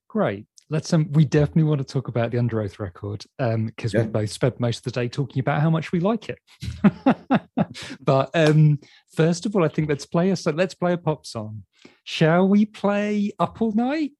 Great. 0.07 0.45
Let's 0.69 0.93
um 0.93 1.11
we 1.13 1.25
definitely 1.25 1.63
want 1.63 1.79
to 1.79 1.91
talk 1.91 2.09
about 2.09 2.29
the 2.29 2.37
Underoath 2.37 2.77
record 2.77 3.25
um 3.39 3.65
because 3.65 3.91
Yeah. 3.91 4.03
we 4.03 4.09
both 4.09 4.29
spent 4.29 4.59
most 4.59 4.85
of 4.85 4.93
the 4.93 5.01
day 5.01 5.07
talking 5.07 5.39
about 5.39 5.61
how 5.63 5.71
much 5.71 5.91
we 5.91 5.99
like 5.99 6.29
it. 6.29 6.37
but 8.01 8.29
um 8.35 8.77
first 9.15 9.47
of 9.47 9.55
all, 9.55 9.65
I 9.65 9.67
think 9.67 9.89
let's 9.89 10.05
play 10.05 10.29
a 10.29 10.35
so 10.35 10.51
let's 10.51 10.75
play 10.75 10.93
a 10.93 10.97
pop 10.97 11.25
song. 11.25 11.63
Shall 12.03 12.47
we 12.47 12.65
play 12.65 13.31
Up 13.39 13.61
All 13.61 13.71
Night 13.73 14.11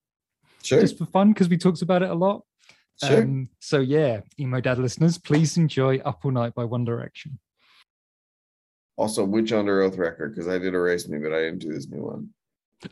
Sure, 0.64 0.80
just 0.82 0.98
for 0.98 1.06
fun 1.06 1.34
because 1.34 1.50
we 1.50 1.58
talked 1.58 1.82
about 1.82 2.04
it 2.04 2.10
a 2.10 2.16
lot? 2.16 2.44
sure. 3.04 3.24
Um, 3.24 3.50
so 3.60 3.80
yeah, 3.80 4.22
emo 4.40 4.60
dad 4.62 4.78
listeners, 4.78 5.18
please 5.18 5.58
enjoy 5.58 5.98
Up 6.00 6.20
All 6.24 6.32
Night 6.32 6.54
by 6.54 6.66
One 6.66 6.84
Direction. 6.86 7.40
also, 8.98 9.24
which 9.24 9.52
Underoath 9.52 9.98
record? 9.98 10.34
Because 10.36 10.48
I 10.50 10.58
did 10.58 10.74
erase 10.74 11.08
me, 11.08 11.18
but 11.20 11.34
I 11.34 11.40
didn't 11.40 11.60
do 11.60 11.72
this 11.74 11.88
new 11.88 12.04
one. 12.04 12.30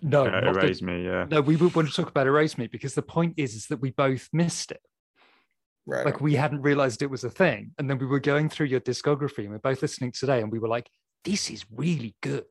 No, 0.02 0.26
Uh, 0.26 0.30
not 0.42 0.54
the- 0.54 0.60
erase 0.62 0.82
me, 0.82 1.04
yeah. 1.04 1.26
no, 1.30 1.42
we 1.42 1.56
would 1.58 1.76
want 1.76 1.90
to 1.90 1.94
talk 1.94 2.10
about 2.10 2.28
Erase 2.28 2.58
Me 2.58 2.68
because 2.68 2.94
the 2.94 3.02
point 3.02 3.34
is, 3.38 3.54
is 3.56 3.68
that 3.68 3.82
we 3.82 3.92
both 3.92 4.30
missed 4.34 4.72
it. 4.72 4.82
Right. 5.90 6.06
like 6.06 6.20
we 6.20 6.34
hadn't 6.36 6.64
realized 6.64 7.02
it 7.02 7.10
was 7.10 7.24
a 7.24 7.30
thing 7.30 7.72
and 7.80 7.90
then 7.90 7.98
we 7.98 8.06
were 8.06 8.20
going 8.20 8.50
through 8.50 8.66
your 8.66 8.82
discography 8.82 9.40
and 9.46 9.52
we're 9.52 9.60
both 9.60 9.82
listening 9.82 10.12
today 10.12 10.42
and 10.42 10.52
we 10.52 10.60
were 10.60 10.68
like 10.68 10.90
this 11.24 11.50
is 11.50 11.64
really 11.72 12.14
good 12.22 12.44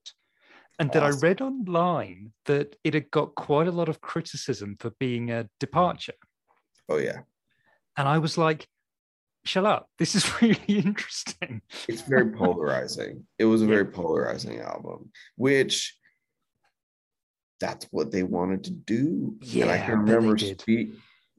and 0.78 0.90
then 0.92 1.02
i 1.02 1.10
read 1.10 1.40
online 1.40 2.32
that 2.44 2.76
it 2.84 2.94
had 2.94 3.10
got 3.10 3.34
quite 3.34 3.66
a 3.66 3.72
lot 3.72 3.88
of 3.88 4.00
criticism 4.00 4.76
for 4.78 4.90
being 4.98 5.30
a 5.30 5.48
departure 5.60 6.14
oh 6.88 6.98
yeah. 6.98 7.20
and 7.96 8.08
i 8.08 8.18
was 8.18 8.36
like 8.36 8.68
shut 9.44 9.64
up 9.64 9.88
this 9.98 10.14
is 10.14 10.30
really 10.42 10.60
interesting 10.68 11.62
it's 11.88 12.02
very 12.02 12.30
polarizing. 12.36 13.26
It 13.38 13.44
was 13.44 13.62
a 13.62 13.66
very 13.66 13.84
polarizing 13.84 14.60
album, 14.60 15.10
which 15.36 15.96
that's 17.60 17.86
what 17.90 18.10
they 18.10 18.22
wanted 18.22 18.64
to 18.64 18.70
do. 18.70 19.36
and 19.40 19.42
I 19.42 19.46
Yeah, 19.46 19.72
I 19.72 19.78
can 19.78 19.98
remember 20.00 20.36
did. 20.36 20.62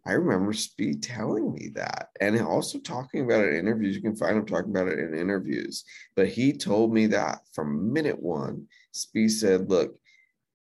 I 0.08 0.14
remember 0.14 0.54
Speed 0.54 1.04
telling 1.04 1.54
me 1.54 1.70
that, 1.76 2.08
and 2.22 2.40
also 2.40 2.80
talking 2.80 3.26
about 3.26 3.44
it 3.44 3.56
in 3.56 3.60
interviews. 3.60 3.94
You 3.96 4.02
can 4.02 4.16
find 4.16 4.38
him 4.38 4.46
talking 4.46 4.72
about 4.72 4.88
it 4.88 5.00
in 5.00 5.14
interviews. 5.14 5.84
But 6.16 6.30
he 6.30 6.54
told 6.54 6.94
me 6.94 7.08
that 7.08 7.40
from 7.54 7.92
minute 7.92 8.22
one. 8.22 8.68
Speed 8.94 9.30
said, 9.32 9.70
"Look, 9.70 10.00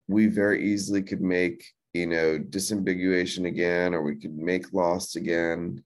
we 0.09 0.27
very 0.27 0.73
easily 0.73 1.01
could 1.01 1.21
make 1.21 1.65
you 1.95 2.09
know 2.09 2.41
disambiguation 2.41 3.47
again, 3.47 3.95
or 3.95 4.03
we 4.03 4.17
could 4.17 4.37
make 4.37 4.73
Lost 4.73 5.15
again, 5.15 5.85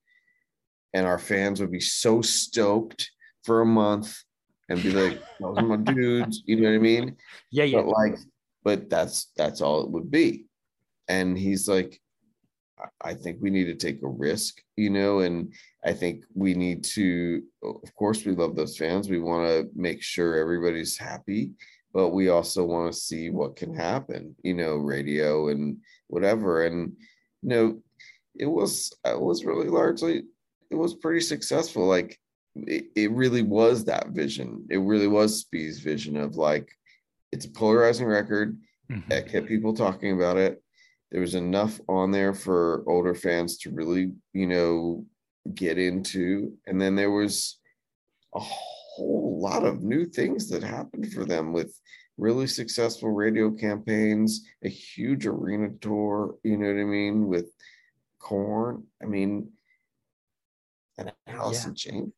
and 0.94 1.06
our 1.06 1.18
fans 1.18 1.60
would 1.60 1.70
be 1.70 1.80
so 1.80 2.22
stoked 2.22 3.10
for 3.44 3.60
a 3.60 3.66
month 3.66 4.16
and 4.70 4.82
be 4.82 4.90
like, 4.90 5.20
"Those 5.40 5.58
are 5.58 5.62
my 5.66 5.76
dudes," 5.76 6.42
you 6.46 6.56
know 6.56 6.70
what 6.70 6.76
I 6.76 6.78
mean? 6.78 7.16
yeah 7.50 7.64
yeah 7.64 7.82
But 7.82 7.88
like, 7.88 8.18
but 8.64 8.88
that's 8.88 9.30
that's 9.36 9.60
all 9.60 9.84
it 9.84 9.90
would 9.90 10.10
be. 10.10 10.46
And 11.08 11.36
he's 11.36 11.68
like, 11.68 12.00
"I- 13.00 13.14
think 13.14 13.38
we 13.40 13.50
need 13.50 13.64
to 13.66 13.74
take 13.74 14.02
a 14.02 14.08
risk, 14.08 14.60
you 14.76 14.90
know, 14.90 15.20
and 15.20 15.52
I 15.84 15.92
think 15.92 16.24
we 16.34 16.54
need 16.54 16.84
to, 16.96 17.42
of 17.62 17.94
course, 17.94 18.24
we 18.24 18.32
love 18.34 18.54
those 18.56 18.76
fans. 18.76 19.08
We 19.08 19.18
want 19.20 19.46
to 19.48 19.70
make 19.74 20.02
sure 20.02 20.36
everybody's 20.36 20.96
happy, 20.96 21.52
but 21.92 22.10
we 22.10 22.28
also 22.28 22.64
want 22.64 22.92
to 22.92 22.98
see 22.98 23.30
what 23.30 23.56
can 23.56 23.74
happen, 23.74 24.34
you 24.42 24.54
know, 24.54 24.76
radio 24.76 25.48
and 25.48 25.78
whatever. 26.08 26.64
And 26.66 26.96
you 27.42 27.48
know, 27.48 27.82
it 28.36 28.46
was 28.46 28.92
it 29.04 29.20
was 29.20 29.44
really 29.44 29.68
largely 29.68 30.22
it 30.70 30.76
was 30.76 30.94
pretty 30.94 31.20
successful. 31.20 31.86
Like 31.86 32.18
it, 32.54 32.86
it 32.94 33.10
really 33.12 33.42
was 33.42 33.84
that 33.84 34.10
vision. 34.10 34.66
It 34.70 34.78
really 34.78 35.08
was 35.08 35.40
Speed's 35.40 35.80
vision 35.80 36.16
of 36.16 36.36
like 36.36 36.70
it's 37.32 37.44
a 37.46 37.50
polarizing 37.50 38.06
record 38.06 38.58
Mhm. 38.90 39.08
that 39.08 39.28
kept 39.28 39.46
people 39.46 39.72
talking 39.74 40.12
about 40.12 40.36
it. 40.36 40.62
There 41.10 41.20
was 41.20 41.34
enough 41.34 41.80
on 41.88 42.10
there 42.10 42.34
for 42.34 42.84
older 42.86 43.14
fans 43.14 43.58
to 43.58 43.70
really, 43.70 44.12
you 44.32 44.46
know, 44.46 45.04
get 45.54 45.78
into. 45.78 46.52
And 46.66 46.80
then 46.80 46.94
there 46.94 47.10
was 47.10 47.58
a 48.34 48.38
whole 48.40 49.40
lot 49.40 49.64
of 49.64 49.82
new 49.82 50.06
things 50.06 50.48
that 50.50 50.62
happened 50.62 51.12
for 51.12 51.24
them 51.24 51.52
with 51.52 51.76
really 52.16 52.46
successful 52.46 53.10
radio 53.10 53.50
campaigns, 53.50 54.46
a 54.62 54.68
huge 54.68 55.26
arena 55.26 55.70
tour, 55.80 56.36
you 56.44 56.56
know 56.56 56.66
what 56.66 56.80
I 56.80 56.84
mean, 56.84 57.26
with 57.26 57.50
Korn. 58.20 58.84
I 59.02 59.06
mean, 59.06 59.50
and 60.98 61.12
Alice 61.26 61.64
in 61.64 61.74
Chains. 61.74 62.12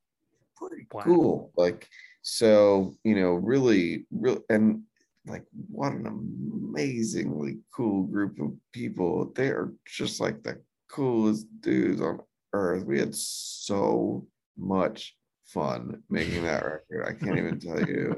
Pretty 0.57 0.86
Wow. 0.93 1.03
cool. 1.05 1.53
Like, 1.57 1.88
so, 2.22 2.95
you 3.05 3.14
know, 3.14 3.32
really, 3.32 4.07
real 4.11 4.40
and 4.51 4.82
like 5.26 5.44
what 5.70 5.92
an 5.92 6.06
amazingly 6.06 7.58
cool 7.74 8.04
group 8.04 8.40
of 8.40 8.52
people. 8.72 9.32
They 9.34 9.48
are 9.48 9.72
just 9.86 10.20
like 10.20 10.42
the 10.42 10.60
coolest 10.90 11.46
dudes 11.60 12.00
on 12.00 12.20
earth. 12.52 12.84
We 12.84 12.98
had 12.98 13.14
so 13.14 14.26
much 14.56 15.16
fun 15.46 16.02
making 16.10 16.44
that 16.44 16.64
record. 16.64 17.06
I 17.06 17.24
can't 17.24 17.38
even 17.38 17.60
tell 17.60 17.80
you. 17.80 18.16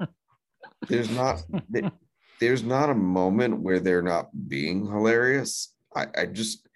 There's 0.88 1.10
not 1.10 1.42
there's 2.40 2.62
not 2.62 2.90
a 2.90 2.94
moment 2.94 3.60
where 3.60 3.80
they're 3.80 4.02
not 4.02 4.28
being 4.48 4.86
hilarious. 4.86 5.72
I, 5.94 6.06
I 6.16 6.26
just 6.26 6.66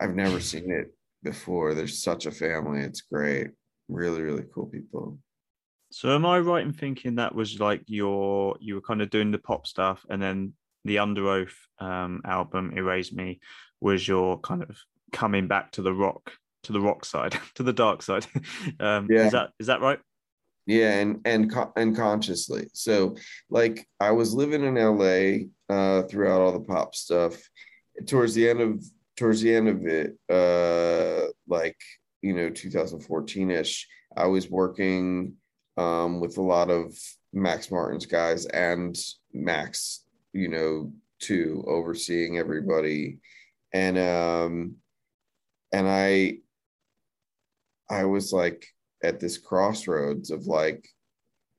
I've 0.00 0.14
never 0.14 0.40
seen 0.40 0.70
it 0.70 0.94
before. 1.22 1.74
There's 1.74 2.02
such 2.02 2.26
a 2.26 2.30
family. 2.30 2.80
It's 2.80 3.00
great. 3.00 3.48
Really, 3.88 4.22
really 4.22 4.44
cool 4.54 4.66
people. 4.66 5.18
So 5.90 6.14
am 6.14 6.24
I 6.24 6.38
right 6.38 6.64
in 6.64 6.72
thinking 6.72 7.16
that 7.16 7.34
was 7.34 7.58
like 7.60 7.82
your 7.86 8.56
you 8.60 8.76
were 8.76 8.80
kind 8.80 9.02
of 9.02 9.10
doing 9.10 9.30
the 9.30 9.38
pop 9.38 9.66
stuff 9.66 10.04
and 10.08 10.22
then 10.22 10.52
the 10.84 10.96
Underoath 10.96 11.52
um, 11.78 12.22
album 12.24 12.72
Erase 12.76 13.12
Me 13.12 13.40
was 13.80 14.06
your 14.06 14.38
kind 14.40 14.62
of 14.62 14.78
coming 15.12 15.48
back 15.48 15.72
to 15.72 15.82
the 15.82 15.92
rock 15.92 16.32
to 16.62 16.72
the 16.72 16.80
rock 16.80 17.04
side 17.04 17.36
to 17.54 17.62
the 17.62 17.72
dark 17.72 18.02
side. 18.02 18.26
um, 18.80 19.08
Yeah. 19.10 19.26
Is 19.26 19.32
that 19.32 19.50
is 19.58 19.66
that 19.66 19.80
right? 19.80 19.98
Yeah, 20.66 21.00
and 21.00 21.20
and 21.24 21.52
and 21.76 21.96
consciously. 21.96 22.68
So, 22.74 23.16
like, 23.48 23.88
I 23.98 24.12
was 24.12 24.34
living 24.34 24.62
in 24.62 24.74
LA 24.74 25.48
uh, 25.74 26.02
throughout 26.04 26.40
all 26.40 26.52
the 26.52 26.60
pop 26.60 26.94
stuff. 26.94 27.36
Towards 28.06 28.34
the 28.34 28.48
end 28.48 28.60
of 28.60 28.84
towards 29.16 29.40
the 29.40 29.54
end 29.54 29.68
of 29.68 29.84
it, 29.86 30.16
uh, 30.30 31.28
like 31.48 31.76
you 32.22 32.34
know, 32.34 32.50
2014 32.50 33.50
ish, 33.50 33.88
I 34.16 34.26
was 34.26 34.50
working 34.50 35.34
um, 35.80 36.20
with 36.20 36.36
a 36.36 36.42
lot 36.42 36.70
of 36.70 36.94
Max 37.32 37.70
Martin's 37.70 38.04
guys 38.04 38.44
and 38.46 38.96
Max, 39.32 40.04
you 40.32 40.48
know, 40.48 40.92
too, 41.20 41.64
overseeing 41.66 42.38
everybody, 42.38 43.18
and 43.72 43.98
um, 43.98 44.76
and 45.72 45.88
I, 45.88 46.38
I 47.88 48.04
was 48.04 48.32
like 48.32 48.66
at 49.02 49.20
this 49.20 49.38
crossroads 49.38 50.30
of 50.30 50.46
like 50.46 50.86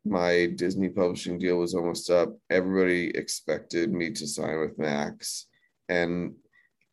my 0.05 0.47
Disney 0.55 0.89
publishing 0.89 1.39
deal 1.39 1.57
was 1.57 1.73
almost 1.73 2.09
up. 2.09 2.29
Everybody 2.49 3.09
expected 3.15 3.91
me 3.91 4.11
to 4.11 4.27
sign 4.27 4.59
with 4.59 4.77
Max, 4.77 5.47
and 5.89 6.35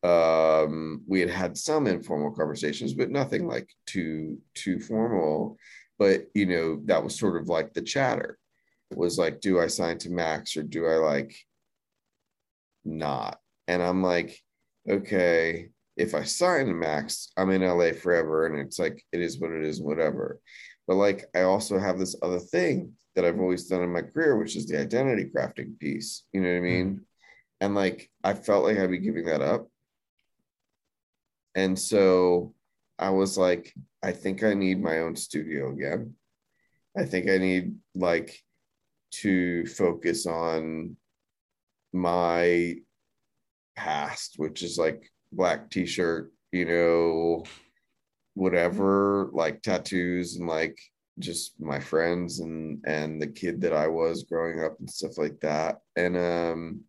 um, 0.03 1.03
we 1.07 1.20
had 1.20 1.31
had 1.31 1.59
some 1.59 1.87
informal 1.87 2.31
conversations, 2.31 2.95
but 2.95 3.11
nothing 3.11 3.47
like 3.47 3.68
too 3.87 4.39
too 4.55 4.81
formal. 4.81 5.59
But 5.99 6.26
you 6.34 6.46
know, 6.46 6.80
that 6.86 7.03
was 7.03 7.18
sort 7.18 7.40
of 7.40 7.49
like 7.49 7.74
the 7.74 7.82
chatter 7.82 8.38
It 8.90 8.96
was 8.96 9.18
like, 9.18 9.40
do 9.40 9.61
I 9.61 9.66
sign 9.66 9.99
to 9.99 10.11
Max 10.11 10.57
or 10.57 10.62
do 10.62 10.86
I 10.86 10.96
like 10.96 11.36
not? 12.84 13.38
And 13.66 13.82
I'm 13.82 14.03
like, 14.03 14.38
okay, 14.88 15.68
if 15.96 16.14
I 16.14 16.22
sign 16.22 16.66
to 16.66 16.74
Max, 16.74 17.30
I'm 17.36 17.51
in 17.51 17.62
LA 17.62 17.92
forever, 17.92 18.46
and 18.46 18.59
it's 18.59 18.78
like 18.78 19.05
it 19.12 19.20
is 19.20 19.38
what 19.38 19.51
it 19.51 19.64
is, 19.64 19.82
whatever. 19.82 20.40
But 20.86 20.94
like, 20.94 21.26
I 21.34 21.42
also 21.42 21.78
have 21.78 21.99
this 21.99 22.16
other 22.22 22.38
thing 22.38 22.92
that 23.14 23.24
I've 23.24 23.40
always 23.40 23.66
done 23.66 23.82
in 23.82 23.92
my 23.92 24.03
career, 24.03 24.38
which 24.38 24.57
is 24.57 24.66
the 24.66 24.80
identity 24.80 25.28
crafting 25.34 25.78
piece. 25.78 26.24
You 26.32 26.40
know 26.40 26.51
what 26.51 26.59
I 26.59 26.61
mean? 26.61 26.86
Mm-hmm. 26.86 27.03
And 27.61 27.74
like, 27.74 28.11
I 28.24 28.34
felt 28.34 28.64
like 28.64 28.78
I'd 28.78 28.90
be 28.90 28.99
giving 28.99 29.26
that 29.26 29.42
up. 29.42 29.68
And 31.55 31.78
so 31.78 32.55
I 32.99 33.11
was 33.11 33.38
like, 33.38 33.72
I 34.03 34.12
think 34.12 34.42
I 34.42 34.55
need 34.55 34.82
my 34.82 35.01
own 35.01 35.16
studio 35.16 35.70
again. 35.72 36.14
I 36.96 37.05
think 37.05 37.28
I 37.28 37.38
need 37.38 37.76
like 37.94 38.36
to 39.11 39.66
focus 39.66 40.26
on 40.26 40.96
my 41.92 42.76
past, 43.76 44.34
which 44.36 44.62
is 44.62 44.78
like 44.78 45.11
black 45.32 45.70
t-shirt, 45.70 46.32
you 46.53 46.64
know, 46.64 47.44
whatever, 48.34 49.30
like 49.32 49.62
tattoos 49.62 50.36
and 50.36 50.49
like 50.49 50.78
just 51.18 51.61
my 51.61 51.80
friends 51.80 52.40
and 52.40 52.80
and 52.86 53.20
the 53.20 53.26
kid 53.26 53.61
that 53.61 53.72
I 53.72 53.88
was 53.88 54.24
growing 54.24 54.62
up 54.62 54.78
and 54.78 54.90
stuff 54.90 55.18
like 55.18 55.40
that. 55.40 55.80
And 55.96 56.16
um, 56.16 56.80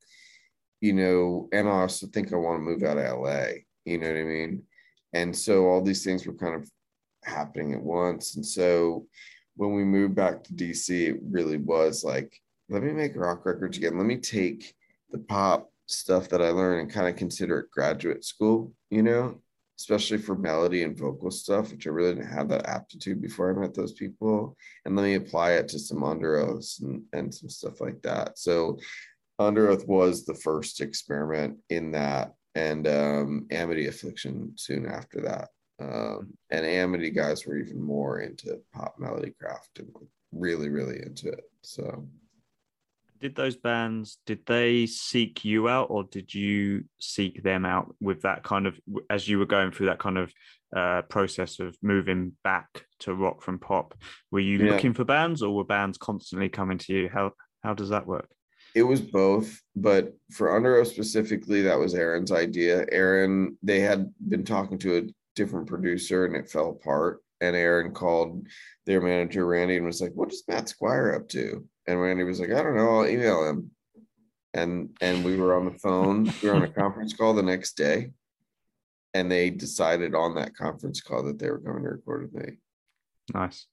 you 0.81 0.93
know, 0.93 1.49
and 1.51 1.67
I 1.67 1.71
also 1.71 2.07
think 2.07 2.31
I 2.31 2.37
want 2.37 2.57
to 2.57 2.63
move 2.63 2.83
out 2.83 2.97
of 2.97 3.19
LA, 3.19 3.45
you 3.85 3.97
know 3.97 4.07
what 4.07 4.17
I 4.17 4.23
mean? 4.23 4.63
And 5.13 5.35
so 5.35 5.65
all 5.65 5.81
these 5.81 6.03
things 6.03 6.25
were 6.25 6.33
kind 6.33 6.55
of 6.55 6.69
happening 7.23 7.73
at 7.73 7.81
once. 7.81 8.35
And 8.35 8.45
so 8.45 9.07
when 9.55 9.73
we 9.73 9.83
moved 9.83 10.15
back 10.15 10.43
to 10.43 10.53
DC, 10.53 10.89
it 10.89 11.19
really 11.29 11.57
was 11.57 12.03
like, 12.03 12.39
let 12.69 12.83
me 12.83 12.91
make 12.91 13.15
rock 13.15 13.45
records 13.45 13.77
again. 13.77 13.97
Let 13.97 14.05
me 14.05 14.17
take 14.17 14.73
the 15.11 15.19
pop 15.19 15.71
stuff 15.87 16.29
that 16.29 16.41
I 16.41 16.49
learned 16.49 16.81
and 16.81 16.91
kind 16.91 17.07
of 17.07 17.15
consider 17.15 17.59
it 17.59 17.71
graduate 17.71 18.23
school, 18.23 18.71
you 18.91 19.01
know, 19.01 19.41
especially 19.79 20.19
for 20.19 20.35
melody 20.35 20.83
and 20.83 20.97
vocal 20.97 21.31
stuff, 21.31 21.71
which 21.71 21.87
I 21.87 21.89
really 21.89 22.13
didn't 22.13 22.31
have 22.31 22.49
that 22.49 22.67
aptitude 22.67 23.21
before 23.21 23.49
I 23.49 23.59
met 23.59 23.73
those 23.73 23.93
people. 23.93 24.55
And 24.85 24.95
let 24.95 25.03
me 25.03 25.15
apply 25.15 25.53
it 25.53 25.67
to 25.69 25.79
some 25.79 25.99
Underoaths 25.99 26.81
and, 26.81 27.03
and 27.13 27.33
some 27.33 27.49
stuff 27.49 27.81
like 27.81 28.01
that. 28.03 28.37
So 28.37 28.77
Underoath 29.39 29.87
was 29.87 30.25
the 30.25 30.33
first 30.35 30.81
experiment 30.81 31.57
in 31.69 31.91
that, 31.91 32.33
and 32.59 32.87
um, 32.87 33.47
Amity 33.51 33.87
Affliction 33.87 34.51
soon 34.55 34.85
after 34.85 35.21
that. 35.21 35.49
Um, 35.81 36.33
and 36.49 36.65
Amity 36.65 37.09
guys 37.09 37.45
were 37.45 37.57
even 37.57 37.81
more 37.81 38.19
into 38.19 38.59
pop 38.73 38.95
melody 38.99 39.33
craft 39.39 39.79
and 39.79 39.89
really, 40.33 40.67
really 40.67 41.01
into 41.01 41.29
it. 41.29 41.45
So 41.61 42.05
did 43.21 43.35
those 43.35 43.57
bands 43.57 44.17
did 44.25 44.39
they 44.45 44.85
seek 44.85 45.43
you 45.43 45.67
out 45.67 45.87
or 45.89 46.05
did 46.05 46.33
you 46.33 46.85
seek 47.01 47.43
them 47.43 47.65
out 47.65 47.93
with 47.99 48.21
that 48.21 48.43
kind 48.43 48.65
of 48.65 48.79
as 49.09 49.27
you 49.27 49.37
were 49.37 49.45
going 49.45 49.71
through 49.71 49.87
that 49.87 49.99
kind 49.99 50.17
of 50.17 50.31
uh, 50.73 51.01
process 51.03 51.59
of 51.59 51.75
moving 51.81 52.31
back 52.45 52.85
to 52.99 53.13
rock 53.13 53.41
from 53.41 53.59
pop 53.59 53.93
were 54.31 54.39
you 54.39 54.59
yeah. 54.59 54.71
looking 54.71 54.93
for 54.93 55.03
bands 55.03 55.41
or 55.41 55.53
were 55.53 55.65
bands 55.65 55.97
constantly 55.97 56.47
coming 56.47 56.77
to 56.77 56.93
you 56.93 57.09
how 57.09 57.29
how 57.61 57.73
does 57.73 57.89
that 57.89 58.07
work 58.07 58.29
it 58.75 58.83
was 58.83 59.01
both 59.01 59.61
but 59.75 60.13
for 60.31 60.49
Underoath 60.49 60.87
specifically 60.87 61.61
that 61.61 61.79
was 61.79 61.93
aaron's 61.93 62.31
idea 62.31 62.85
aaron 62.91 63.57
they 63.63 63.79
had 63.79 64.11
been 64.27 64.43
talking 64.43 64.77
to 64.79 64.97
a 64.97 65.03
different 65.35 65.67
producer 65.67 66.25
and 66.25 66.35
it 66.35 66.49
fell 66.49 66.69
apart 66.69 67.19
and 67.41 67.55
aaron 67.55 67.91
called 67.91 68.45
their 68.85 69.01
manager 69.01 69.45
randy 69.45 69.77
and 69.77 69.85
was 69.85 70.01
like 70.01 70.13
what 70.13 70.31
is 70.31 70.43
matt 70.47 70.69
squire 70.69 71.15
up 71.15 71.27
to 71.29 71.65
and 71.89 71.99
Randy 71.99 72.23
was 72.23 72.39
like, 72.39 72.51
I 72.51 72.61
don't 72.61 72.75
know, 72.75 72.99
I'll 72.99 73.07
email 73.07 73.49
him. 73.49 73.71
And 74.53 74.95
and 75.01 75.25
we 75.25 75.37
were 75.37 75.55
on 75.55 75.65
the 75.65 75.77
phone. 75.79 76.31
We 76.41 76.49
were 76.49 76.55
on 76.55 76.63
a 76.63 76.71
conference 76.71 77.13
call 77.13 77.33
the 77.33 77.41
next 77.41 77.73
day. 77.73 78.11
And 79.15 79.31
they 79.31 79.49
decided 79.49 80.13
on 80.13 80.35
that 80.35 80.55
conference 80.55 81.01
call 81.01 81.23
that 81.23 81.39
they 81.39 81.49
were 81.49 81.57
going 81.57 81.81
to 81.81 81.89
record 81.89 82.31
with 82.31 82.45
me. 82.45 82.53
Nice. 83.33 83.65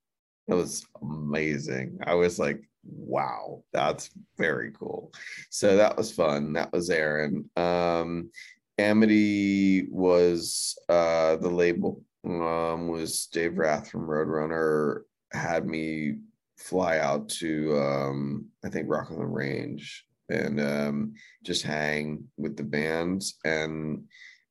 That 0.48 0.56
was 0.56 0.86
amazing. 1.02 1.98
I 2.04 2.14
was 2.14 2.38
like, 2.38 2.62
wow, 2.88 3.62
that's 3.72 4.10
very 4.38 4.72
cool. 4.72 5.12
So 5.50 5.76
that 5.76 5.96
was 5.96 6.12
fun. 6.12 6.52
That 6.54 6.72
was 6.72 6.90
Aaron. 6.90 7.48
Um, 7.56 8.30
Amity 8.78 9.88
was 9.90 10.78
uh, 10.88 11.36
the 11.36 11.48
label 11.48 12.02
um, 12.24 12.88
was 12.88 13.26
Dave 13.26 13.56
Rath 13.56 13.90
from 13.90 14.06
Roadrunner 14.06 15.02
had 15.32 15.66
me 15.66 16.16
fly 16.58 16.98
out 16.98 17.28
to 17.28 17.76
um, 17.78 18.46
I 18.64 18.68
think 18.68 18.88
Rock 18.88 19.10
on 19.10 19.18
the 19.18 19.26
Range 19.26 20.04
and 20.28 20.60
um, 20.60 21.14
just 21.44 21.62
hang 21.62 22.24
with 22.36 22.56
the 22.56 22.64
bands 22.64 23.38
and 23.44 24.04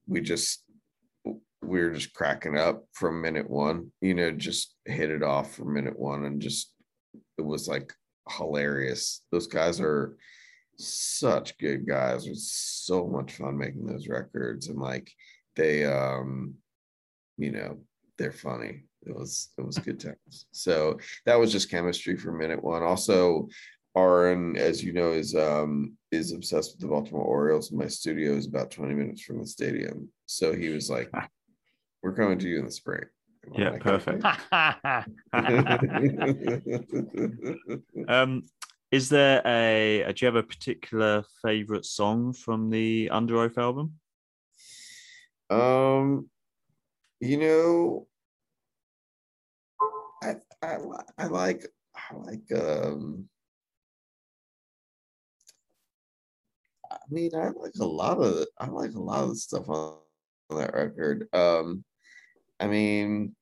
we 0.07 0.21
just 0.21 0.63
we 1.61 1.81
were 1.81 1.91
just 1.91 2.13
cracking 2.13 2.57
up 2.57 2.86
from 2.93 3.21
minute 3.21 3.49
one 3.49 3.91
you 3.99 4.13
know 4.13 4.31
just 4.31 4.75
hit 4.86 5.09
it 5.09 5.23
off 5.23 5.55
from 5.55 5.73
minute 5.73 5.97
one 5.97 6.25
and 6.25 6.41
just 6.41 6.71
it 7.38 7.41
was 7.41 7.67
like 7.67 7.91
hilarious 8.30 9.21
those 9.32 9.47
guys 9.47 9.80
are 9.80 10.17
such 10.78 11.57
good 11.57 11.88
guys 11.88 12.26
it 12.26 12.32
was 12.32 12.51
so 12.51 13.07
much 13.07 13.34
fun 13.34 13.57
making 13.57 13.86
those 13.86 14.07
records 14.07 14.67
and 14.67 14.78
like 14.78 15.11
they 15.55 15.86
um 15.86 16.53
you 17.38 17.51
know 17.51 17.77
they're 18.18 18.31
funny 18.31 18.84
it 19.06 19.15
was 19.15 19.49
it 19.57 19.65
was 19.65 19.77
good 19.77 19.99
times. 19.99 20.47
So 20.52 20.99
that 21.26 21.39
was 21.39 21.52
just 21.52 21.69
chemistry 21.69 22.18
for 22.18 22.31
minute 22.31 22.64
one. 22.64 22.84
Also, 22.84 23.47
Aaron, 23.95 24.57
as 24.57 24.84
you 24.84 24.93
know, 24.93 25.11
is 25.11 25.35
um 25.35 25.93
is 26.11 26.34
obsessed 26.34 26.73
with 26.73 26.81
the 26.81 26.88
Baltimore 26.88 27.23
Orioles. 27.23 27.72
My 27.72 27.88
studio 27.88 28.34
is 28.34 28.47
about 28.47 28.72
20 28.72 28.93
minutes 28.93 29.22
from 29.22 29.39
the 29.39 29.47
stadium. 29.47 30.10
So 30.26 30.53
he 30.53 30.69
was 30.69 30.89
like, 30.89 31.10
We're 32.03 32.14
coming 32.14 32.38
to 32.39 32.47
you 32.47 32.60
in 32.60 32.65
the 32.65 32.72
spring. 32.72 33.06
Yeah, 33.53 33.77
perfect. 33.80 34.23
um 38.07 38.43
is 38.91 39.09
there 39.09 39.41
a, 39.45 40.13
do 40.13 40.26
you 40.26 40.27
have 40.27 40.35
a 40.35 40.43
particular 40.43 41.23
favorite 41.41 41.85
song 41.85 42.34
from 42.34 42.69
the 42.69 43.09
Underoath 43.11 43.57
album? 43.57 43.95
Um 45.49 46.30
you 47.19 47.38
know, 47.38 48.07
I 50.23 50.35
I, 50.61 50.77
I 51.17 51.27
like 51.27 51.65
I 51.95 52.15
like 52.15 52.51
um 52.55 53.27
I 56.91 56.97
mean 57.09 57.31
I 57.35 57.49
like 57.49 57.73
a 57.80 57.85
lot 57.85 58.19
of 58.19 58.45
I 58.59 58.67
like 58.67 58.93
a 58.93 58.99
lot 58.99 59.23
of 59.23 59.30
the 59.30 59.35
stuff 59.35 59.69
on, 59.69 59.97
on 60.49 60.57
that 60.57 60.73
record. 60.73 61.27
Um 61.34 61.84
I 62.60 62.68
mean 62.68 63.36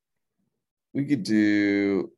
we 0.93 1.05
could 1.05 1.23
do 1.23 2.11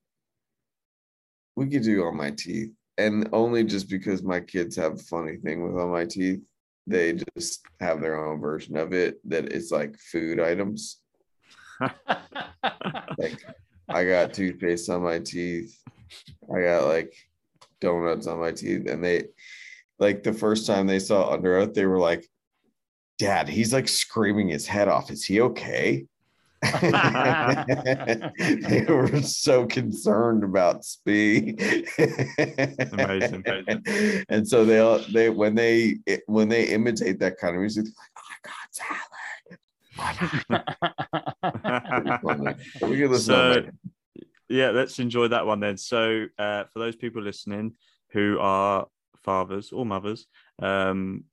we 1.56 1.68
could 1.68 1.84
do 1.84 2.06
on 2.06 2.18
my 2.18 2.32
teeth 2.32 2.72
and 2.98 3.30
only 3.34 3.64
just 3.64 3.90
because 3.90 4.24
my 4.24 4.40
kids 4.40 4.76
have 4.76 4.94
a 4.94 4.98
funny 4.98 5.38
thing 5.38 5.64
with 5.64 5.82
on 5.82 5.92
my 5.92 6.06
teeth 6.06 6.42
they 6.88 7.20
just 7.36 7.66
have 7.80 8.02
their 8.02 8.24
own 8.24 8.40
version 8.40 8.78
of 8.78 8.94
it 8.94 9.20
that 9.28 9.52
it's 9.52 9.72
like 9.72 9.98
food 9.98 10.40
items 10.40 11.02
like 13.18 13.46
I 13.90 14.06
got 14.06 14.34
toothpaste 14.34 14.90
on 14.90 15.04
my 15.04 15.20
teeth. 15.20 15.78
I 16.54 16.62
got 16.62 16.88
like 16.88 17.14
donuts 17.82 18.28
on 18.28 18.40
my 18.40 18.52
teeth. 18.52 18.88
And 18.88 19.04
they 19.04 19.26
like 20.00 20.24
the 20.24 20.34
first 20.34 20.68
time 20.68 20.88
they 20.88 21.00
saw 21.00 21.36
Underoath, 21.36 21.74
they 21.74 21.86
were 21.86 22.00
like, 22.00 22.28
Dad, 23.18 23.48
he's 23.48 23.74
like 23.74 23.88
screaming 23.88 24.50
his 24.50 24.68
head 24.68 24.88
off. 24.88 25.12
Is 25.12 25.24
he 25.24 25.42
okay? 25.42 26.06
They 28.68 28.86
were 28.88 29.22
so 29.22 29.66
concerned 29.66 30.44
about 30.44 30.84
speed. 30.86 31.60
Amazing, 32.94 33.44
amazing. 33.46 33.84
And 34.30 34.48
so 34.48 34.64
they 34.66 35.04
they 35.12 35.30
when 35.30 35.56
they 35.56 35.98
when 36.28 36.48
they 36.50 36.66
imitate 36.70 37.20
that 37.20 37.38
kind 37.38 37.56
of 37.56 37.62
music, 37.62 37.86
like, 37.86 37.94
"Oh 38.18 38.22
my 38.32 38.38
god, 38.50 38.68
salad!" 38.72 39.60
So 42.80 42.88
we 42.90 42.98
can 42.98 43.12
listen 43.12 43.34
So- 43.34 43.54
to 43.56 43.62
that. 43.62 43.74
yeah, 44.50 44.70
let's 44.72 45.00
enjoy 45.00 45.28
that 45.30 45.46
one 45.46 45.60
then. 45.60 45.78
So, 45.78 46.26
uh, 46.38 46.64
for 46.72 46.80
those 46.80 46.96
people 46.96 47.22
listening 47.22 47.76
who 48.12 48.38
are 48.40 48.88
fathers 49.24 49.72
or 49.72 49.86
mothers, 49.86 50.28
um, 50.62 51.26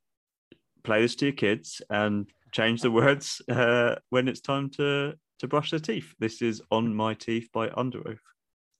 play 0.82 1.02
this 1.02 1.14
to 1.16 1.26
your 1.26 1.34
kids 1.34 1.82
and 1.90 2.28
change 2.52 2.82
the 2.82 2.90
words 2.90 3.40
uh, 3.48 3.96
when 4.10 4.28
it's 4.28 4.40
time 4.40 4.70
to 4.70 5.14
to 5.42 5.48
brush 5.48 5.70
their 5.72 5.80
teeth. 5.80 6.14
This 6.20 6.40
is 6.40 6.62
"On 6.70 6.94
My 6.94 7.14
Teeth" 7.14 7.48
by 7.52 7.68
Under 7.76 7.98
Oath. 8.08 8.22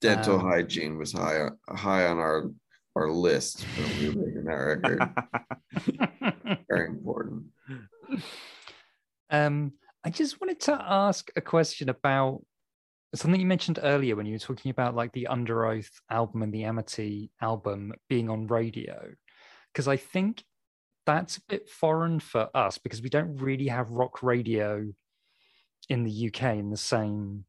dental 0.01 0.37
Um, 0.37 0.43
hygiene 0.47 0.97
was 0.97 1.13
high 1.13 1.41
on 1.41 1.59
high 1.77 2.07
on 2.07 2.19
our 2.19 2.51
our 2.95 3.11
list 3.11 3.65
when 3.77 3.99
we 3.99 4.09
were 4.09 4.27
making 4.27 4.45
that 4.45 4.55
record. 4.55 5.03
Very 6.71 6.87
important. 6.89 7.47
um, 9.31 9.73
I 10.05 10.11
just 10.11 10.41
wanted 10.41 10.61
to 10.61 10.79
ask 10.81 11.31
a 11.35 11.41
question 11.41 11.89
about 11.89 12.45
something 13.15 13.41
you 13.41 13.47
mentioned 13.47 13.81
earlier 13.83 14.15
when 14.15 14.27
you 14.27 14.35
were 14.35 14.39
talking 14.39 14.71
about 14.71 14.95
like 14.95 15.11
the 15.13 15.27
Underoath 15.31 15.91
album 16.11 16.43
and 16.43 16.55
the 16.55 16.65
Amity 16.65 17.33
album 17.41 17.93
being 18.09 18.31
on 18.31 18.47
radio, 18.47 19.11
because 19.73 19.89
I 19.89 19.97
think 19.97 20.45
that's 21.07 21.39
a 21.39 21.43
bit 21.49 21.69
foreign 21.69 22.21
for 22.21 22.49
us 22.55 22.79
because 22.79 23.03
we 23.03 23.09
don't 23.09 23.37
really 23.39 23.67
have 23.67 23.91
rock 23.91 24.23
radio 24.23 24.87
in 25.93 26.05
the 26.05 26.29
UK 26.29 26.57
in 26.57 26.71
the 26.71 26.77
same 26.77 27.45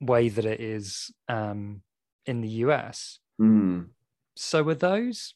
way 0.00 0.28
that 0.28 0.44
it 0.44 0.60
is 0.60 1.10
um, 1.28 1.82
in 2.26 2.40
the 2.40 2.48
US. 2.66 3.18
Mm. 3.40 3.88
So 4.36 4.66
are 4.68 4.74
those? 4.74 5.34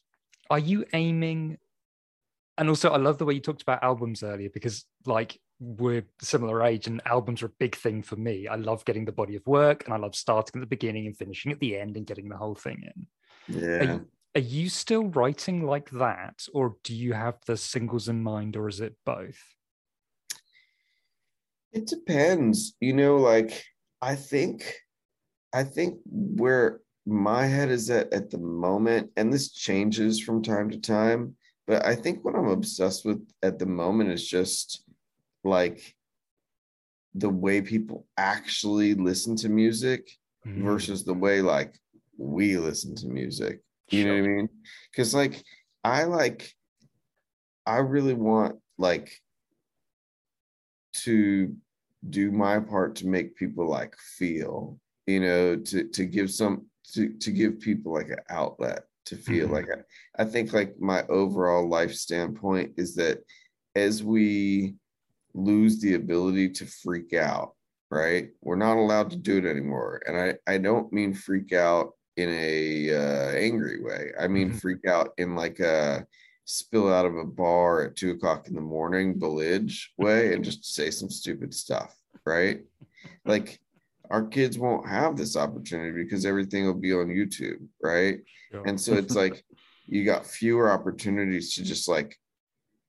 Are 0.49 0.59
you 0.59 0.85
aiming? 0.93 1.57
And 2.57 2.69
also, 2.69 2.89
I 2.89 2.97
love 2.97 3.17
the 3.17 3.25
way 3.25 3.33
you 3.35 3.41
talked 3.41 3.61
about 3.61 3.83
albums 3.83 4.23
earlier 4.23 4.49
because, 4.49 4.85
like, 5.05 5.39
we're 5.59 6.05
similar 6.21 6.63
age, 6.63 6.87
and 6.87 7.01
albums 7.05 7.43
are 7.43 7.47
a 7.47 7.59
big 7.59 7.75
thing 7.75 8.01
for 8.01 8.15
me. 8.15 8.47
I 8.47 8.55
love 8.55 8.85
getting 8.85 9.05
the 9.05 9.11
body 9.11 9.35
of 9.35 9.45
work, 9.45 9.83
and 9.85 9.93
I 9.93 9.97
love 9.97 10.15
starting 10.15 10.53
at 10.59 10.61
the 10.61 10.75
beginning 10.75 11.05
and 11.05 11.17
finishing 11.17 11.51
at 11.51 11.59
the 11.59 11.77
end 11.77 11.97
and 11.97 12.07
getting 12.07 12.29
the 12.29 12.37
whole 12.37 12.55
thing 12.55 12.79
in. 12.91 13.55
Are, 13.55 13.83
Yeah. 13.83 13.93
you- 13.93 14.07
are 14.35 14.41
you 14.41 14.69
still 14.69 15.05
writing 15.09 15.65
like 15.65 15.89
that, 15.91 16.47
or 16.53 16.77
do 16.83 16.95
you 16.95 17.13
have 17.13 17.37
the 17.45 17.57
singles 17.57 18.07
in 18.07 18.23
mind, 18.23 18.55
or 18.55 18.67
is 18.69 18.79
it 18.79 18.95
both? 19.05 19.41
It 21.71 21.87
depends. 21.87 22.75
You 22.79 22.93
know, 22.93 23.17
like 23.17 23.63
I 24.01 24.15
think 24.15 24.73
I 25.53 25.63
think 25.63 25.99
where 26.05 26.81
my 27.05 27.45
head 27.45 27.69
is 27.69 27.89
at 27.89 28.11
at 28.13 28.29
the 28.29 28.37
moment, 28.37 29.11
and 29.15 29.31
this 29.31 29.51
changes 29.51 30.19
from 30.19 30.43
time 30.43 30.69
to 30.71 30.79
time, 30.79 31.35
but 31.65 31.85
I 31.85 31.95
think 31.95 32.23
what 32.23 32.35
I'm 32.35 32.47
obsessed 32.47 33.05
with 33.05 33.25
at 33.43 33.59
the 33.59 33.65
moment 33.65 34.11
is 34.11 34.27
just 34.27 34.83
like 35.43 35.95
the 37.15 37.29
way 37.29 37.61
people 37.61 38.05
actually 38.17 38.93
listen 38.93 39.35
to 39.37 39.49
music 39.49 40.07
Mm, 40.45 40.63
versus 40.63 41.03
the 41.03 41.13
way 41.13 41.41
like 41.41 41.75
we 42.17 42.57
listen 42.57 42.95
to 42.95 43.07
music. 43.07 43.61
You 43.89 44.05
know 44.05 44.13
what 44.13 44.23
I 44.23 44.27
mean? 44.27 44.49
Because 44.91 45.13
like 45.13 45.43
I 45.83 46.03
like 46.03 46.51
I 47.65 47.77
really 47.77 48.13
want 48.13 48.59
like 48.77 49.11
to 51.03 51.55
do 52.09 52.31
my 52.31 52.59
part 52.59 52.95
to 52.95 53.07
make 53.07 53.35
people 53.35 53.67
like 53.67 53.95
feel, 53.97 54.79
you 55.05 55.19
know, 55.19 55.55
to 55.55 55.87
to 55.89 56.05
give 56.05 56.31
some 56.31 56.65
to 56.93 57.09
to 57.19 57.31
give 57.31 57.59
people 57.59 57.93
like 57.93 58.09
an 58.09 58.19
outlet 58.29 58.83
to 59.05 59.15
feel 59.15 59.47
Mhm. 59.47 59.51
like 59.51 59.67
I, 59.71 60.23
I 60.23 60.25
think 60.25 60.53
like 60.53 60.79
my 60.79 61.03
overall 61.07 61.67
life 61.67 61.93
standpoint 61.93 62.73
is 62.77 62.95
that 62.95 63.19
as 63.75 64.03
we 64.03 64.75
lose 65.33 65.79
the 65.79 65.93
ability 65.95 66.49
to 66.49 66.65
freak 66.65 67.13
out 67.13 67.53
right 67.91 68.29
we're 68.41 68.55
not 68.55 68.77
allowed 68.77 69.09
to 69.11 69.15
do 69.15 69.37
it 69.37 69.45
anymore 69.45 70.01
and 70.07 70.17
i 70.17 70.35
i 70.51 70.57
don't 70.57 70.91
mean 70.91 71.13
freak 71.13 71.53
out 71.53 71.93
in 72.17 72.29
a 72.29 72.91
uh, 72.93 73.31
angry 73.37 73.81
way 73.81 74.11
i 74.19 74.27
mean 74.27 74.49
Mhm. 74.49 74.59
freak 74.59 74.85
out 74.87 75.13
in 75.17 75.35
like 75.35 75.59
a 75.59 76.05
spill 76.47 76.91
out 76.91 77.05
of 77.05 77.15
a 77.17 77.25
bar 77.25 77.83
at 77.83 77.95
two 77.95 78.11
o'clock 78.11 78.47
in 78.47 78.55
the 78.55 78.61
morning 78.61 79.19
bellige 79.19 79.87
way 79.97 80.33
and 80.33 80.43
just 80.43 80.63
say 80.65 80.89
some 80.89 81.09
stupid 81.09 81.53
stuff 81.53 81.95
right 82.25 82.61
like 83.25 83.59
our 84.09 84.25
kids 84.25 84.57
won't 84.57 84.87
have 84.87 85.17
this 85.17 85.35
opportunity 85.35 86.03
because 86.03 86.25
everything 86.25 86.65
will 86.65 86.73
be 86.73 86.93
on 86.93 87.07
youtube 87.07 87.59
right 87.83 88.19
Sure. 88.51 88.63
and 88.65 88.79
so 88.79 88.93
it's 88.93 89.15
like 89.15 89.43
you 89.87 90.05
got 90.05 90.25
fewer 90.25 90.71
opportunities 90.71 91.53
to 91.55 91.63
just 91.63 91.87
like 91.89 92.15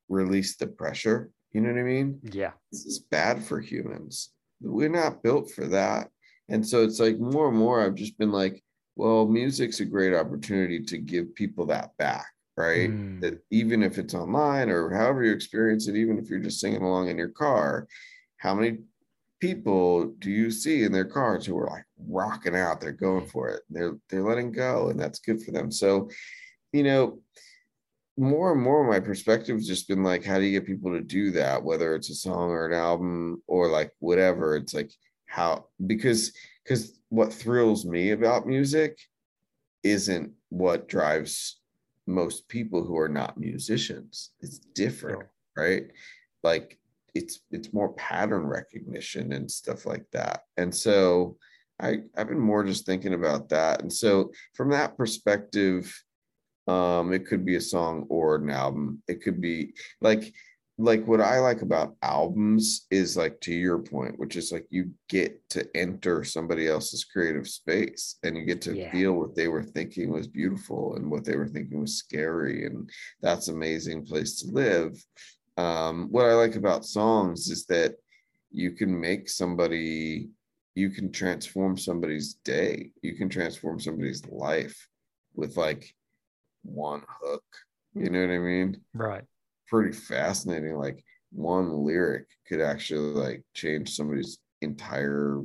release 0.08 0.56
the 0.56 0.66
pressure 0.68 1.30
you 1.52 1.60
know 1.60 1.70
what 1.72 1.80
i 1.80 1.82
mean 1.82 2.20
yeah, 2.22 2.52
this 2.70 2.86
is 2.86 2.98
bad 3.00 3.42
for 3.42 3.58
humans. 3.60 4.30
We're 4.60 4.88
not 4.88 5.22
built 5.22 5.50
for 5.50 5.66
that. 5.68 6.08
And 6.48 6.66
so 6.66 6.82
it's 6.82 7.00
like 7.00 7.18
more 7.18 7.48
and 7.48 7.56
more, 7.56 7.80
I've 7.80 7.94
just 7.94 8.18
been 8.18 8.32
like, 8.32 8.62
well, 8.96 9.26
music's 9.26 9.80
a 9.80 9.84
great 9.84 10.14
opportunity 10.14 10.80
to 10.82 10.98
give 10.98 11.34
people 11.34 11.66
that 11.66 11.96
back, 11.96 12.26
right? 12.58 12.90
Mm. 12.90 13.20
That 13.20 13.40
even 13.50 13.82
if 13.82 13.98
it's 13.98 14.14
online 14.14 14.68
or 14.68 14.90
however 14.90 15.22
you 15.22 15.32
experience 15.32 15.86
it, 15.86 15.96
even 15.96 16.18
if 16.18 16.28
you're 16.28 16.40
just 16.40 16.60
singing 16.60 16.82
along 16.82 17.08
in 17.08 17.16
your 17.16 17.28
car, 17.28 17.86
how 18.38 18.54
many 18.54 18.78
people 19.40 20.06
do 20.18 20.30
you 20.30 20.50
see 20.50 20.82
in 20.82 20.90
their 20.90 21.04
cars 21.04 21.46
who 21.46 21.56
are 21.56 21.70
like 21.70 21.84
rocking 22.08 22.56
out? 22.56 22.80
They're 22.80 22.92
going 22.92 23.26
for 23.26 23.48
it. 23.48 23.62
They're 23.70 23.96
they're 24.08 24.28
letting 24.28 24.50
go, 24.50 24.88
and 24.88 24.98
that's 24.98 25.20
good 25.20 25.42
for 25.42 25.52
them. 25.52 25.70
So, 25.70 26.10
you 26.72 26.82
know, 26.82 27.20
more 28.18 28.52
and 28.52 28.60
more 28.60 28.82
my 28.82 28.98
perspective 28.98 29.56
has 29.56 29.68
just 29.68 29.86
been 29.86 30.02
like 30.02 30.24
how 30.24 30.38
do 30.38 30.44
you 30.44 30.58
get 30.58 30.66
people 30.66 30.90
to 30.90 31.00
do 31.00 31.30
that 31.30 31.62
whether 31.62 31.94
it's 31.94 32.10
a 32.10 32.14
song 32.16 32.50
or 32.50 32.66
an 32.66 32.72
album 32.72 33.40
or 33.46 33.68
like 33.68 33.92
whatever 34.00 34.56
it's 34.56 34.74
like 34.74 34.90
how 35.26 35.64
because 35.86 36.32
because 36.64 36.98
what 37.10 37.32
thrills 37.32 37.86
me 37.86 38.10
about 38.10 38.44
music 38.44 38.98
isn't 39.84 40.32
what 40.48 40.88
drives 40.88 41.57
most 42.08 42.48
people 42.48 42.82
who 42.84 42.96
are 42.98 43.08
not 43.08 43.38
musicians 43.38 44.30
it's 44.40 44.58
different 44.58 45.20
Sure. 45.20 45.30
right? 45.56 45.84
Like 46.42 46.78
it's 47.14 47.40
it's 47.50 47.72
more 47.72 47.92
pattern 47.94 48.46
recognition 48.46 49.32
and 49.32 49.50
stuff 49.50 49.86
like 49.86 50.06
that. 50.12 50.42
And 50.56 50.74
so 50.74 51.36
i 51.80 51.98
i've 52.16 52.28
been 52.28 52.38
more 52.40 52.64
just 52.64 52.86
thinking 52.86 53.14
about 53.14 53.48
that. 53.50 53.82
And 53.82 53.92
so 53.92 54.32
from 54.54 54.70
that 54.70 54.96
perspective 54.96 55.82
um 56.66 57.12
it 57.12 57.26
could 57.26 57.44
be 57.44 57.56
a 57.56 57.60
song 57.60 58.06
or 58.08 58.36
an 58.36 58.50
album. 58.50 59.02
It 59.08 59.22
could 59.22 59.40
be 59.40 59.74
like 60.00 60.32
like 60.80 61.04
what 61.06 61.20
i 61.20 61.40
like 61.40 61.62
about 61.62 61.96
albums 62.02 62.86
is 62.90 63.16
like 63.16 63.40
to 63.40 63.52
your 63.52 63.78
point 63.80 64.16
which 64.18 64.36
is 64.36 64.52
like 64.52 64.64
you 64.70 64.90
get 65.08 65.36
to 65.50 65.66
enter 65.76 66.22
somebody 66.22 66.68
else's 66.68 67.04
creative 67.04 67.48
space 67.48 68.16
and 68.22 68.36
you 68.36 68.44
get 68.44 68.62
to 68.62 68.76
Yeah. 68.76 68.90
feel 68.92 69.12
what 69.14 69.34
they 69.34 69.48
were 69.48 69.64
thinking 69.64 70.12
was 70.12 70.28
beautiful 70.28 70.94
and 70.94 71.10
what 71.10 71.24
they 71.24 71.36
were 71.36 71.48
thinking 71.48 71.80
was 71.80 71.96
scary 71.98 72.64
and 72.66 72.88
that's 73.20 73.48
amazing 73.48 74.06
place 74.06 74.40
to 74.40 74.52
live 74.52 74.92
um 75.56 76.08
what 76.10 76.26
i 76.26 76.34
like 76.34 76.54
about 76.54 76.84
songs 76.84 77.48
is 77.48 77.66
that 77.66 77.96
you 78.52 78.70
can 78.70 78.98
make 78.98 79.28
somebody 79.28 80.30
you 80.76 80.90
can 80.90 81.10
transform 81.10 81.76
somebody's 81.76 82.34
day 82.44 82.92
you 83.02 83.16
can 83.16 83.28
transform 83.28 83.80
somebody's 83.80 84.24
life 84.26 84.88
with 85.34 85.56
like 85.56 85.92
one 86.62 87.02
hook. 87.22 87.44
You 87.94 88.10
know 88.10 88.20
what 88.20 88.30
I 88.34 88.38
mean? 88.38 88.80
right. 88.92 89.24
Pretty 89.68 89.92
fascinating. 89.92 90.76
Like 90.76 91.04
one 91.30 91.84
lyric 91.84 92.26
could 92.46 92.60
actually 92.60 93.12
like 93.12 93.42
change 93.54 93.94
somebody's 93.94 94.38
entire 94.62 95.42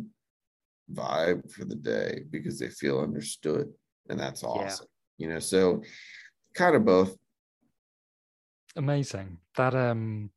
vibe 0.91 1.51
for 1.51 1.65
the 1.65 1.75
day 1.75 2.21
because 2.29 2.59
they 2.59 2.69
feel 2.69 2.99
understood. 2.99 3.71
And 4.09 4.19
that's 4.19 4.43
awesome. 4.43 4.87
You 5.17 5.29
know, 5.29 5.39
so 5.39 5.81
kind 6.53 6.75
of 6.75 6.85
both. 6.85 7.15
Amazing. 8.75 9.37
That 9.55 9.75
um, 9.75 10.31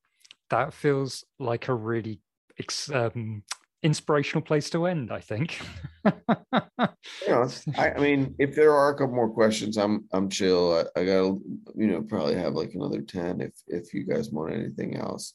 that 0.50 0.74
feels 0.74 1.24
like 1.38 1.68
a 1.68 1.74
really 1.74 2.20
ex- 2.58 2.90
um, 2.90 3.42
inspirational 3.82 4.42
place 4.42 4.70
to 4.70 4.86
end. 4.86 5.12
I 5.12 5.20
think. 5.20 5.60
You 6.04 7.32
know, 7.32 7.48
I, 7.76 7.90
I 7.92 7.98
mean, 7.98 8.34
if 8.38 8.54
there 8.54 8.72
are 8.72 8.90
a 8.90 8.94
couple 8.94 9.14
more 9.14 9.30
questions, 9.30 9.76
I'm 9.76 10.06
I'm 10.12 10.28
chill. 10.28 10.74
I, 10.74 11.00
I 11.00 11.04
gotta, 11.04 11.38
you 11.74 11.86
know, 11.88 12.02
probably 12.02 12.36
have 12.36 12.54
like 12.54 12.74
another 12.74 13.02
10 13.02 13.40
if 13.40 13.52
if 13.66 13.92
you 13.92 14.04
guys 14.04 14.30
want 14.30 14.54
anything 14.54 14.96
else. 14.96 15.34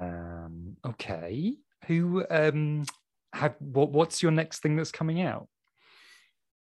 Um, 0.00 0.76
okay. 0.86 1.54
Who 1.86 2.24
um 2.30 2.84
have 3.32 3.56
what 3.58 3.90
what's 3.90 4.22
your 4.22 4.32
next 4.32 4.60
thing 4.60 4.76
that's 4.76 4.92
coming 4.92 5.22
out? 5.22 5.48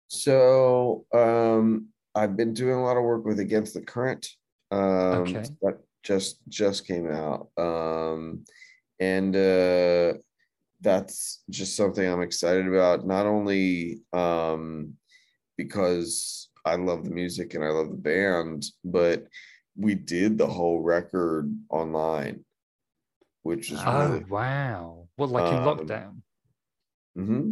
So 0.08 1.06
um 1.14 1.88
I've 2.16 2.38
been 2.38 2.54
doing 2.54 2.76
a 2.76 2.84
lot 2.84 2.98
of 2.98 3.04
work 3.04 3.26
with 3.26 3.40
Against 3.40 3.74
the 3.74 3.82
Current. 3.82 4.28
Um 4.72 5.24
Okay. 5.24 5.46
that 5.62 5.80
just 6.04 6.40
just 6.48 6.88
came 6.88 7.10
out. 7.12 7.50
Um 7.58 8.46
and 9.00 9.36
uh 9.36 10.14
that's 10.84 11.44
just 11.50 11.76
something 11.76 12.06
I'm 12.08 12.22
excited 12.22 12.68
about. 12.68 13.08
Not 13.08 13.26
only 13.26 14.02
um, 14.12 14.94
because 15.58 16.50
I 16.66 16.76
love 16.76 17.06
the 17.06 17.12
music 17.12 17.54
and 17.54 17.64
I 17.64 17.70
love 17.70 17.90
the 17.90 17.96
band, 17.96 18.66
but 18.84 19.28
we 19.76 19.96
did 19.96 20.38
the 20.38 20.48
whole 20.48 20.82
record 20.82 21.52
online, 21.70 22.46
which 23.42 23.72
is 23.72 23.84
Oh 23.86 24.10
really 24.10 24.26
wow! 24.26 25.08
Well, 25.18 25.30
like 25.30 25.52
in 25.52 25.58
Um, 25.58 25.78
lockdown. 25.78 26.22
hmm 27.16 27.52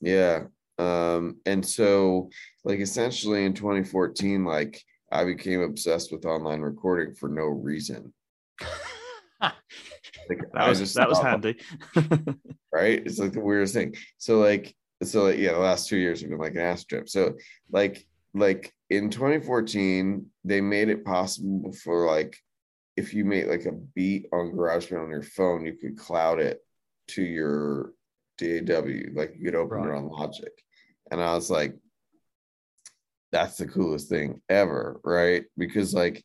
Yeah. 0.00 0.44
Um, 0.78 1.40
and 1.46 1.66
so 1.66 2.30
like 2.64 2.80
essentially 2.80 3.44
in 3.44 3.54
2014, 3.54 4.44
like 4.44 4.82
I 5.10 5.24
became 5.24 5.62
obsessed 5.62 6.12
with 6.12 6.26
online 6.26 6.60
recording 6.60 7.14
for 7.14 7.28
no 7.28 7.44
reason. 7.44 8.12
Like 10.28 10.40
That 10.54 10.68
was 10.68 10.78
just 10.78 10.94
that 10.96 11.08
was 11.08 11.18
handy. 11.20 11.56
right? 12.72 13.02
It's 13.06 13.18
like 13.18 13.32
the 13.32 13.40
weirdest 13.40 13.74
thing. 13.74 13.94
So 14.18 14.38
like 14.40 14.74
so 15.02 15.24
like 15.24 15.38
yeah, 15.38 15.52
the 15.52 15.58
last 15.58 15.88
two 15.88 15.96
years 15.96 16.20
have 16.20 16.30
been 16.30 16.38
like 16.38 16.54
an 16.54 16.60
ass 16.60 16.84
trip. 16.84 17.08
So 17.08 17.34
like 17.70 18.06
like 18.34 18.72
in 18.90 19.10
2014, 19.10 20.26
they 20.44 20.60
made 20.60 20.88
it 20.88 21.04
possible 21.04 21.72
for 21.72 22.06
like 22.06 22.36
if 22.96 23.12
you 23.14 23.24
made 23.24 23.46
like 23.46 23.66
a 23.66 23.72
beat 23.94 24.26
on 24.32 24.52
GarageBand 24.52 25.04
on 25.04 25.10
your 25.10 25.22
phone, 25.22 25.66
you 25.66 25.74
could 25.74 25.98
cloud 25.98 26.40
it 26.40 26.60
to 27.08 27.22
your 27.22 27.92
DAW, 28.38 29.12
like 29.14 29.34
you 29.36 29.44
could 29.44 29.54
open 29.54 29.78
it 29.78 29.82
Right. 29.88 29.96
on 29.98 30.08
Logic. 30.08 30.52
And 31.10 31.22
I 31.22 31.34
was 31.34 31.50
like, 31.50 31.74
that's 33.32 33.56
the 33.58 33.66
coolest 33.66 34.08
thing 34.08 34.40
ever, 34.48 35.00
right? 35.04 35.44
Because 35.58 35.94
like 35.94 36.24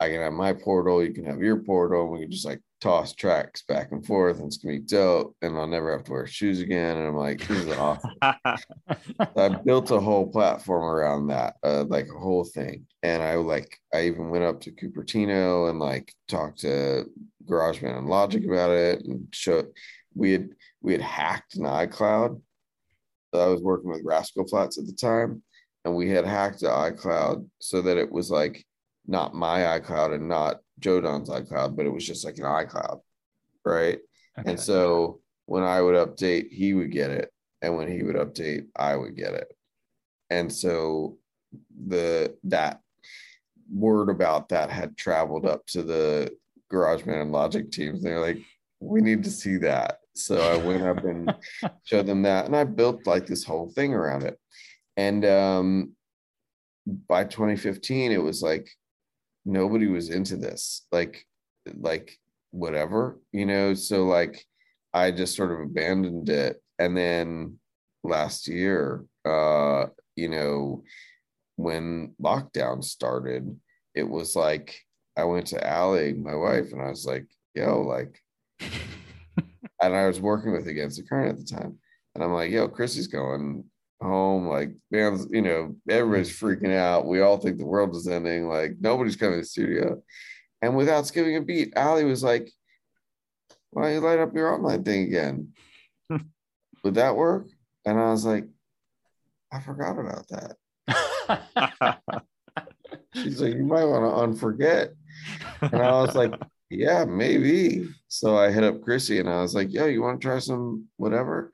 I 0.00 0.08
can 0.08 0.20
have 0.20 0.32
my 0.32 0.52
portal, 0.52 1.02
you 1.04 1.12
can 1.12 1.24
have 1.24 1.40
your 1.40 1.58
portal, 1.62 2.02
and 2.02 2.12
we 2.12 2.20
can 2.20 2.30
just 2.30 2.44
like 2.46 2.60
toss 2.84 3.14
tracks 3.14 3.62
back 3.62 3.92
and 3.92 4.04
forth, 4.04 4.36
and 4.36 4.46
it's 4.46 4.58
gonna 4.58 4.74
be 4.74 4.80
dope. 4.80 5.34
And 5.40 5.56
I'll 5.56 5.66
never 5.66 5.90
have 5.90 6.04
to 6.04 6.12
wear 6.12 6.26
shoes 6.26 6.60
again. 6.60 6.98
And 6.98 7.06
I'm 7.06 7.16
like, 7.16 7.38
this 7.46 7.64
is 7.64 7.72
awesome. 7.72 8.10
I 8.20 9.48
built 9.64 9.90
a 9.90 9.98
whole 9.98 10.26
platform 10.30 10.84
around 10.84 11.28
that, 11.28 11.56
uh, 11.62 11.84
like 11.88 12.08
a 12.14 12.18
whole 12.18 12.44
thing. 12.44 12.86
And 13.02 13.22
I 13.22 13.36
like, 13.36 13.78
I 13.94 14.02
even 14.02 14.28
went 14.28 14.44
up 14.44 14.60
to 14.60 14.70
Cupertino 14.70 15.70
and 15.70 15.78
like 15.78 16.12
talked 16.28 16.60
to 16.60 17.06
GarageBand 17.46 17.96
and 17.96 18.08
Logic 18.08 18.44
about 18.44 18.70
it, 18.70 19.02
and 19.06 19.28
showed 19.32 19.68
we 20.14 20.32
had 20.32 20.50
we 20.82 20.92
had 20.92 21.02
hacked 21.02 21.56
an 21.56 21.64
iCloud. 21.64 22.38
I 23.32 23.46
was 23.46 23.62
working 23.62 23.90
with 23.90 24.04
Rascal 24.04 24.46
Flatts 24.46 24.76
at 24.78 24.84
the 24.84 24.92
time, 24.92 25.42
and 25.86 25.96
we 25.96 26.10
had 26.10 26.26
hacked 26.26 26.60
the 26.60 26.68
iCloud 26.68 27.48
so 27.60 27.80
that 27.80 27.96
it 27.96 28.12
was 28.12 28.30
like 28.30 28.66
not 29.06 29.34
my 29.34 29.78
iCloud 29.78 30.14
and 30.14 30.28
not 30.28 30.60
Joe 30.78 31.00
Don's 31.00 31.28
iCloud, 31.28 31.76
but 31.76 31.86
it 31.86 31.92
was 31.92 32.06
just 32.06 32.24
like 32.24 32.38
an 32.38 32.44
iCloud, 32.44 33.00
right? 33.64 33.98
Okay. 34.38 34.50
And 34.50 34.60
so 34.60 35.20
when 35.46 35.62
I 35.62 35.80
would 35.80 35.94
update, 35.94 36.50
he 36.50 36.74
would 36.74 36.90
get 36.90 37.10
it. 37.10 37.30
And 37.62 37.76
when 37.76 37.90
he 37.90 38.02
would 38.02 38.16
update, 38.16 38.66
I 38.76 38.96
would 38.96 39.16
get 39.16 39.34
it. 39.34 39.48
And 40.30 40.52
so 40.52 41.18
the 41.86 42.34
that 42.44 42.80
word 43.72 44.10
about 44.10 44.48
that 44.50 44.70
had 44.70 44.96
traveled 44.96 45.46
up 45.46 45.64
to 45.66 45.82
the 45.82 46.30
GarageBand 46.72 47.22
and 47.22 47.32
Logic 47.32 47.70
teams. 47.70 48.02
They're 48.02 48.20
like, 48.20 48.38
we 48.80 49.00
need 49.00 49.24
to 49.24 49.30
see 49.30 49.56
that. 49.58 49.98
So 50.14 50.36
I 50.36 50.56
went 50.56 50.82
up 50.82 51.04
and 51.04 51.34
showed 51.84 52.06
them 52.06 52.22
that. 52.22 52.46
And 52.46 52.56
I 52.56 52.64
built 52.64 53.06
like 53.06 53.26
this 53.26 53.44
whole 53.44 53.70
thing 53.70 53.94
around 53.94 54.24
it. 54.24 54.38
And 54.96 55.24
um 55.24 55.96
by 57.08 57.24
2015, 57.24 58.12
it 58.12 58.22
was 58.22 58.42
like 58.42 58.68
nobody 59.44 59.86
was 59.86 60.10
into 60.10 60.36
this. 60.36 60.86
Like, 60.92 61.24
like 61.76 62.18
whatever, 62.50 63.18
you 63.32 63.46
know. 63.46 63.74
So 63.74 64.04
like 64.04 64.44
I 64.92 65.10
just 65.10 65.36
sort 65.36 65.52
of 65.52 65.60
abandoned 65.60 66.28
it. 66.28 66.62
And 66.78 66.96
then 66.96 67.58
last 68.02 68.48
year, 68.48 69.04
uh, 69.24 69.86
you 70.16 70.28
know, 70.28 70.84
when 71.56 72.14
lockdown 72.22 72.82
started, 72.82 73.58
it 73.94 74.08
was 74.08 74.36
like 74.36 74.76
I 75.16 75.24
went 75.24 75.48
to 75.48 75.60
Aly, 75.64 76.14
my 76.14 76.34
wife, 76.34 76.72
and 76.72 76.82
I 76.82 76.88
was 76.88 77.06
like, 77.06 77.26
yo, 77.54 77.82
like, 77.82 78.20
and 78.60 79.94
I 79.94 80.06
was 80.06 80.20
working 80.20 80.52
with 80.52 80.66
Against 80.66 80.96
the 80.96 81.04
Current 81.04 81.38
at 81.38 81.38
the 81.38 81.56
time. 81.56 81.78
And 82.14 82.22
I'm 82.22 82.32
like, 82.32 82.50
yo, 82.50 82.68
Chrissy's 82.68 83.06
going 83.06 83.64
home. 84.00 84.46
Like, 84.46 84.70
man, 84.90 85.18
you 85.30 85.42
know, 85.42 85.74
everybody's 85.88 86.30
mm. 86.30 86.40
freaking 86.40 86.76
out. 86.76 87.06
We 87.06 87.20
all 87.20 87.38
think 87.38 87.58
the 87.58 87.66
world 87.66 87.94
is 87.94 88.08
ending. 88.08 88.48
Like, 88.48 88.72
nobody's 88.80 89.16
coming 89.16 89.36
to 89.36 89.40
the 89.40 89.46
studio. 89.46 90.02
And 90.62 90.76
without 90.76 91.06
skipping 91.06 91.36
a 91.36 91.42
beat, 91.42 91.72
Aly 91.76 92.04
was 92.04 92.22
like, 92.22 92.50
why 93.70 93.82
don't 93.82 93.92
you 93.92 94.00
light 94.00 94.18
up 94.18 94.34
your 94.34 94.54
online 94.54 94.84
thing 94.84 95.04
again? 95.04 95.52
Would 96.84 96.94
that 96.94 97.16
work? 97.16 97.48
And 97.84 97.98
I 97.98 98.10
was 98.10 98.24
like, 98.24 98.46
I 99.52 99.60
forgot 99.60 99.98
about 99.98 100.26
that. 100.28 100.56
She's 103.14 103.40
like, 103.40 103.54
you 103.54 103.64
might 103.64 103.84
want 103.84 104.04
to 104.04 104.46
unforget. 104.46 104.94
And 105.60 105.82
I 105.82 105.92
was 105.92 106.14
like, 106.14 106.32
yeah, 106.70 107.04
maybe. 107.04 107.88
So 108.08 108.36
I 108.36 108.50
hit 108.50 108.64
up 108.64 108.82
Chrissy 108.82 109.20
and 109.20 109.28
I 109.28 109.42
was 109.42 109.54
like, 109.54 109.72
yo, 109.72 109.86
you 109.86 110.02
want 110.02 110.20
to 110.20 110.26
try 110.26 110.38
some 110.38 110.86
whatever 110.96 111.52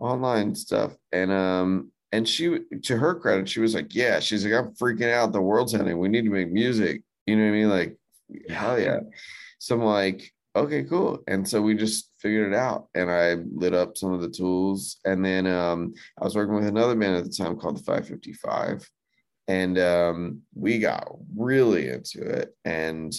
online 0.00 0.54
stuff? 0.54 0.92
And 1.12 1.30
um, 1.30 1.92
and 2.12 2.28
she 2.28 2.58
to 2.82 2.96
her 2.96 3.14
credit, 3.14 3.48
she 3.48 3.60
was 3.60 3.74
like, 3.74 3.94
Yeah, 3.94 4.20
she's 4.20 4.44
like, 4.44 4.54
I'm 4.54 4.74
freaking 4.74 5.12
out. 5.12 5.32
The 5.32 5.40
world's 5.40 5.74
ending. 5.74 5.98
We 5.98 6.08
need 6.08 6.24
to 6.24 6.30
make 6.30 6.50
music. 6.50 7.02
You 7.26 7.36
know 7.36 7.44
what 7.44 7.48
I 7.48 7.52
mean? 7.52 7.68
Like, 7.68 7.96
hell 8.48 8.80
yeah. 8.80 9.00
So 9.58 9.76
I'm 9.76 9.84
like, 9.84 10.32
okay, 10.56 10.82
cool. 10.84 11.20
And 11.28 11.46
so 11.46 11.62
we 11.62 11.74
just 11.74 12.10
figured 12.18 12.52
it 12.52 12.56
out. 12.56 12.88
And 12.94 13.10
I 13.10 13.34
lit 13.34 13.74
up 13.74 13.96
some 13.96 14.12
of 14.12 14.22
the 14.22 14.30
tools. 14.30 14.96
And 15.04 15.24
then 15.24 15.46
um, 15.46 15.94
I 16.20 16.24
was 16.24 16.34
working 16.34 16.54
with 16.54 16.66
another 16.66 16.96
band 16.96 17.16
at 17.16 17.24
the 17.24 17.30
time 17.30 17.56
called 17.56 17.76
the 17.76 17.82
555 17.82 18.88
and 19.50 19.78
um, 19.80 20.42
we 20.54 20.78
got 20.78 21.08
really 21.36 21.88
into 21.88 22.22
it 22.22 22.54
and 22.64 23.12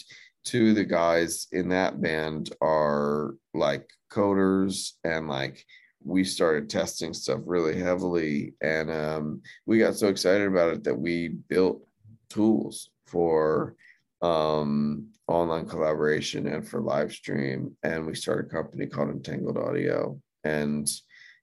two 0.46 0.70
of 0.70 0.76
the 0.76 0.86
guys 0.86 1.48
in 1.52 1.68
that 1.70 2.02
band 2.02 2.56
are 2.62 3.36
like 3.54 3.90
coders 4.10 4.94
and 5.04 5.28
like 5.28 5.66
we 6.04 6.24
started 6.24 6.70
testing 6.70 7.14
stuff 7.14 7.40
really 7.46 7.80
heavily 7.80 8.54
and 8.62 8.90
um, 8.90 9.42
we 9.66 9.78
got 9.78 9.96
so 9.96 10.08
excited 10.08 10.48
about 10.48 10.74
it 10.74 10.84
that 10.84 10.98
we 10.98 11.28
built 11.28 11.82
tools 12.30 12.90
for 13.06 13.76
um, 14.22 15.08
online 15.28 15.66
collaboration 15.66 16.48
and 16.48 16.68
for 16.68 16.82
live 16.82 17.12
stream 17.12 17.76
and 17.84 18.06
we 18.06 18.16
started 18.16 18.48
a 18.48 18.50
company 18.50 18.86
called 18.86 19.10
entangled 19.10 19.58
audio. 19.58 20.20
And 20.44 20.90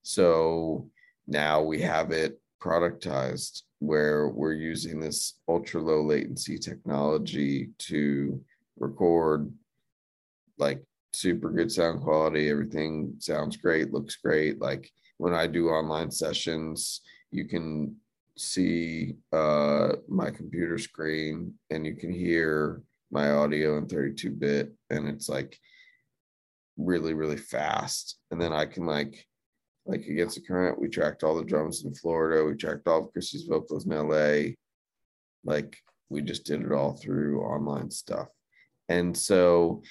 so 0.03 0.89
now 1.27 1.61
we 1.61 1.81
have 1.81 2.11
it 2.11 2.39
productized 2.61 3.63
where 3.79 4.27
we're 4.27 4.53
using 4.53 4.99
this 4.99 5.39
ultra 5.47 5.81
low 5.81 6.01
latency 6.03 6.57
technology 6.57 7.69
to 7.77 8.41
record 8.77 9.51
like 10.57 10.83
super 11.13 11.49
good 11.49 11.71
sound 11.71 12.01
quality 12.01 12.49
everything 12.49 13.13
sounds 13.19 13.57
great 13.57 13.93
looks 13.93 14.15
great. 14.17 14.61
Like 14.61 14.89
when 15.17 15.33
i 15.33 15.47
do 15.47 15.69
online 15.69 16.11
sessions 16.11 17.01
you 17.31 17.45
can 17.45 17.95
see 18.37 19.15
uh 19.33 19.89
my 20.07 20.29
computer 20.31 20.77
screen 20.77 21.53
and 21.69 21.85
you 21.85 21.95
can 21.95 22.11
hear 22.11 22.81
my 23.11 23.31
audio 23.31 23.77
in 23.77 23.87
32 23.87 24.29
bit 24.29 24.73
and 24.89 25.07
it's 25.07 25.27
like 25.27 25.57
really 26.77 27.13
really 27.13 27.37
fast. 27.37 28.17
And 28.31 28.41
then 28.41 28.53
i 28.53 28.65
can 28.65 28.85
like 28.85 29.25
like 29.85 30.05
against 30.05 30.35
the 30.35 30.41
current 30.41 30.79
we 30.79 30.87
tracked 30.87 31.23
all 31.23 31.35
the 31.35 31.43
drums 31.43 31.83
in 31.83 31.93
florida 31.95 32.45
we 32.45 32.55
tracked 32.55 32.87
all 32.87 33.05
of 33.05 33.11
chrissy's 33.11 33.45
vocals 33.45 33.87
in 33.87 34.07
la 34.07 34.51
like 35.43 35.77
we 36.09 36.21
just 36.21 36.45
did 36.45 36.61
it 36.61 36.71
all 36.71 36.93
through 36.93 37.41
online 37.41 37.91
stuff. 37.91 38.27
And 38.89 39.15
so 39.15 39.83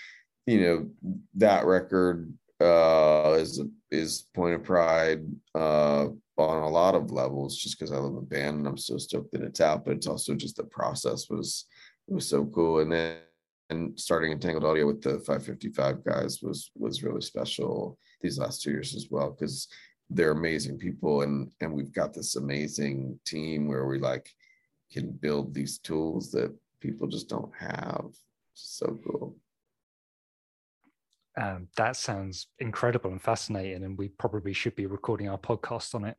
you 0.49 0.61
know 0.61 1.19
that 1.35 1.65
record 1.67 2.33
uh 2.61 3.37
is 3.39 3.61
is 3.91 4.27
point 4.35 4.55
of 4.55 4.65
pride 4.65 5.21
uh 5.55 6.07
on 6.37 6.63
a 6.63 6.69
lot 6.69 6.95
of 6.95 7.11
levels 7.11 7.57
just 7.57 7.79
because 7.79 7.93
i 7.93 7.97
love 7.97 8.15
the 8.15 8.21
band 8.21 8.59
and 8.59 8.67
i'm 8.67 8.79
so 8.79 8.97
stoked 8.97 9.31
that 9.33 9.43
it's 9.43 9.61
out 9.61 9.85
but 9.85 9.95
it's 9.97 10.07
also 10.07 10.35
just 10.35 10.57
the 10.57 10.65
process 10.65 11.29
was 11.29 11.67
was 12.09 12.27
so 12.27 12.45
cool. 12.47 12.81
And 12.81 12.93
then 12.93 13.17
and 13.71 13.99
starting 14.01 14.33
entangled 14.33 14.65
audio 14.65 14.87
with 14.87 15.03
the 15.03 15.19
555 15.19 16.03
guys 16.03 16.41
was 16.43 16.71
was 16.75 17.03
really 17.03 17.21
special 17.21 17.99
these 18.23 18.39
last 18.39 18.63
two 18.63 18.71
years 18.71 18.95
as 18.95 19.09
well 19.11 19.31
because 19.31 19.69
they're 20.09 20.31
amazing 20.31 20.79
people 20.79 21.23
and 21.23 21.53
and 21.61 21.73
we've 21.73 21.93
got 21.93 22.15
this 22.15 22.37
amazing 22.37 23.19
team 23.27 23.69
where 23.69 23.87
we 23.87 23.99
like 23.99 24.31
can 24.91 25.11
build 25.11 25.53
these 25.53 25.79
tools 25.79 26.31
that 26.31 26.55
people 26.81 27.07
just 27.07 27.29
don't 27.29 27.53
have. 27.59 28.07
So 28.55 28.99
cool 29.05 29.37
Um, 31.39 31.69
that 31.77 31.97
sounds 31.97 32.49
incredible 32.59 33.13
and 33.13 33.23
fascinating, 33.23 33.85
and 33.85 33.97
we 33.97 34.09
probably 34.09 34.53
should 34.53 34.75
be 34.75 34.87
recording 34.87 35.29
our 35.29 35.39
podcast 35.39 35.95
on 35.95 36.05
it. 36.05 36.17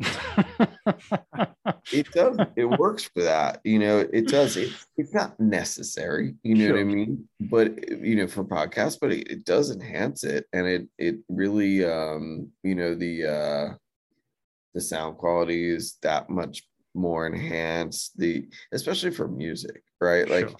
it 1.91 2.09
does. 2.11 2.37
It 2.55 2.65
works 2.65 3.03
for 3.13 3.23
that 3.23 3.59
you 3.65 3.79
know 3.79 3.99
it 3.99 4.27
does. 4.27 4.55
It, 4.57 4.71
it's 4.97 5.13
not 5.13 5.39
necessary 5.39 6.35
you 6.43 6.55
know 6.55 6.73
what 6.73 6.79
i 6.79 6.83
mean? 6.83 7.27
But 7.39 7.89
you 7.89 8.15
know 8.15 8.27
for 8.27 8.43
podcasts 8.43 8.97
but 8.99 9.11
it, 9.11 9.29
it 9.29 9.45
does 9.45 9.71
enhance 9.71 10.23
it 10.23 10.45
and 10.53 10.67
it 10.67 10.87
it 10.97 11.15
really 11.29 11.85
um 11.85 12.49
you 12.63 12.75
know 12.75 12.95
the 12.95 13.25
uh 13.25 13.73
the 14.73 14.81
sound 14.81 15.17
quality 15.17 15.69
is 15.69 15.97
that 16.01 16.29
much 16.29 16.63
more 16.93 17.27
enhanced 17.27 18.17
the 18.17 18.47
especially 18.71 19.11
for 19.11 19.27
music 19.27 19.83
right? 20.01 20.29
Like 20.29 20.49
Sure. 20.49 20.57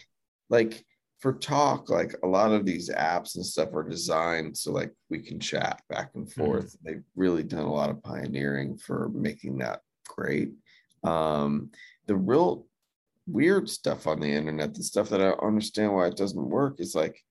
like 0.49 0.86
for 1.20 1.34
talk 1.34 1.90
like 1.90 2.16
a 2.24 2.28
lot 2.28 2.52
of 2.52 2.66
these 2.66 2.90
apps 2.90 3.36
and 3.36 3.46
stuff 3.46 3.74
are 3.74 3.88
designed 3.88 4.58
so 4.58 4.72
like 4.72 4.91
we 5.10 5.20
can 5.20 5.40
chat 5.40 5.82
back 5.90 6.12
and 6.16 6.32
forth. 6.32 6.78
They've 6.84 7.04
really 7.16 7.44
done 7.44 7.66
a 7.66 7.74
lot 7.74 7.90
of 7.90 8.02
pioneering 8.02 8.78
for 8.78 9.10
making 9.14 9.58
that 9.60 9.82
great. 10.08 10.52
Um 11.04 11.72
the 12.08 12.16
real 12.16 12.66
weird 13.28 13.70
stuff 13.70 14.08
on 14.08 14.20
the 14.20 14.28
internet 14.28 14.74
the 14.74 14.82
stuff 14.82 15.10
that 15.10 15.22
i 15.22 15.26
don't 15.26 15.44
understand 15.44 15.94
why 15.94 16.08
it 16.08 16.18
doesn't 16.18 16.50
work 16.50 16.80
is 16.80 16.96
like 16.96 17.24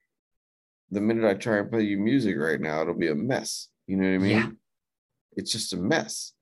the 0.93 1.01
minute 1.01 1.29
i 1.29 1.35
try 1.35 1.59
and 1.59 1.69
play 1.69 1.83
you 1.83 1.99
music 1.99 2.37
right 2.39 2.61
now 2.61 2.81
it'll 2.81 2.95
be 2.95 3.09
a 3.09 3.15
mess. 3.15 3.69
You 3.89 3.97
know 3.97 4.09
what 4.09 4.15
i 4.15 4.19
mean? 4.19 4.31
Yeah. 4.31 4.51
it's 5.33 5.51
just 5.51 5.73
a 5.73 5.77
mess. 5.77 6.35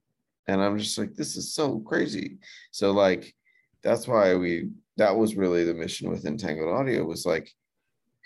And 0.47 0.61
i'm 0.61 0.79
just 0.79 0.99
like 0.99 1.15
this 1.15 1.37
is 1.37 1.55
so 1.55 1.79
crazy. 1.81 2.39
So 2.71 2.93
like 2.93 3.35
that's 3.83 4.07
why 4.07 4.35
we 4.35 4.71
that 4.97 5.17
was 5.17 5.37
really 5.37 5.65
the 5.65 5.75
mission 5.75 6.11
with 6.11 6.25
entangled 6.27 6.75
audio 6.75 7.05
was 7.05 7.27
like 7.27 7.51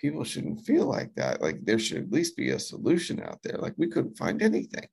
people 0.00 0.24
shouldn't 0.24 0.64
feel 0.64 0.86
like 0.86 1.14
that. 1.16 1.42
Like 1.42 1.64
there 1.64 1.78
should 1.78 1.98
at 1.98 2.12
least 2.12 2.36
be 2.36 2.50
a 2.50 2.58
solution 2.58 3.20
out 3.22 3.38
there. 3.42 3.58
Like 3.58 3.74
we 3.76 3.88
couldn't 3.88 4.16
find 4.16 4.40
anything. 4.40 4.86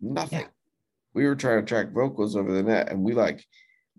Nothing. 0.00 0.40
Yeah. 0.40 0.46
we 1.14 1.24
were 1.26 1.36
trying 1.36 1.60
to 1.60 1.66
track 1.66 1.92
vocals 1.92 2.36
over 2.36 2.52
the 2.52 2.62
net 2.62 2.90
and 2.90 3.02
we 3.02 3.14
like 3.14 3.44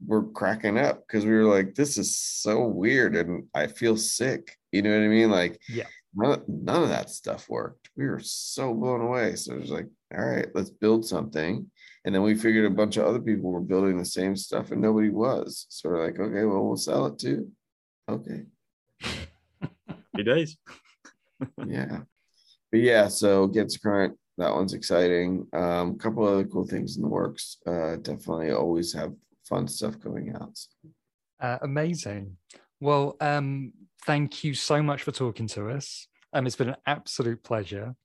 were 0.05 0.23
cracking 0.31 0.77
up 0.77 1.01
because 1.07 1.25
we 1.25 1.31
were 1.31 1.45
like 1.45 1.73
this 1.73 1.97
is 1.97 2.15
so 2.15 2.67
weird 2.67 3.15
and 3.15 3.45
i 3.55 3.65
feel 3.65 3.97
sick. 3.97 4.55
You 4.71 4.83
know 4.83 4.91
what 4.91 5.05
i 5.05 5.07
mean? 5.07 5.31
Like 5.31 5.59
Yeah. 5.67 5.87
none, 6.13 6.43
none 6.47 6.83
of 6.83 6.89
that 6.89 7.09
stuff 7.09 7.49
worked. 7.49 7.89
We 7.97 8.05
were 8.05 8.19
so 8.19 8.73
blown 8.75 9.01
away. 9.01 9.35
So 9.37 9.53
it 9.55 9.61
was 9.61 9.71
like 9.71 9.87
all 10.15 10.23
right 10.25 10.47
let's 10.53 10.69
build 10.69 11.05
something 11.05 11.69
and 12.07 12.15
then 12.15 12.23
we 12.23 12.33
figured 12.33 12.65
a 12.65 12.75
bunch 12.75 12.97
of 12.97 13.05
other 13.05 13.19
people 13.19 13.51
were 13.51 13.61
building 13.61 13.97
the 13.97 14.05
same 14.05 14.35
stuff 14.35 14.71
and 14.71 14.81
nobody 14.81 15.09
was 15.09 15.67
so 15.69 15.89
we're 15.89 16.03
like 16.03 16.19
okay 16.19 16.45
well 16.45 16.65
we'll 16.65 16.75
sell 16.75 17.05
it 17.05 17.19
too 17.19 17.51
okay 18.09 18.43
Happy 19.01 20.23
days. 20.23 20.57
yeah 21.67 21.99
but 22.71 22.79
yeah 22.79 23.07
so 23.07 23.43
against 23.43 23.83
current 23.83 24.17
that 24.39 24.53
one's 24.53 24.73
exciting 24.73 25.45
um 25.53 25.91
a 25.91 25.97
couple 25.97 26.25
of 26.25 26.33
other 26.33 26.45
cool 26.45 26.65
things 26.65 26.95
in 26.95 27.03
the 27.03 27.07
works 27.07 27.57
uh 27.67 27.97
definitely 27.97 28.49
always 28.49 28.91
have 28.93 29.13
fun 29.47 29.67
stuff 29.67 29.99
coming 29.99 30.35
out. 30.35 30.57
Uh, 31.39 31.57
amazing. 31.61 32.37
Well, 32.79 33.15
um, 33.21 33.73
thank 34.05 34.43
you 34.43 34.53
so 34.53 34.81
much 34.83 35.03
for 35.03 35.11
talking 35.11 35.47
to 35.49 35.69
us. 35.69 36.07
Um, 36.33 36.45
it's 36.45 36.55
been 36.55 36.69
an 36.69 36.75
absolute 36.85 37.43
pleasure. 37.43 37.95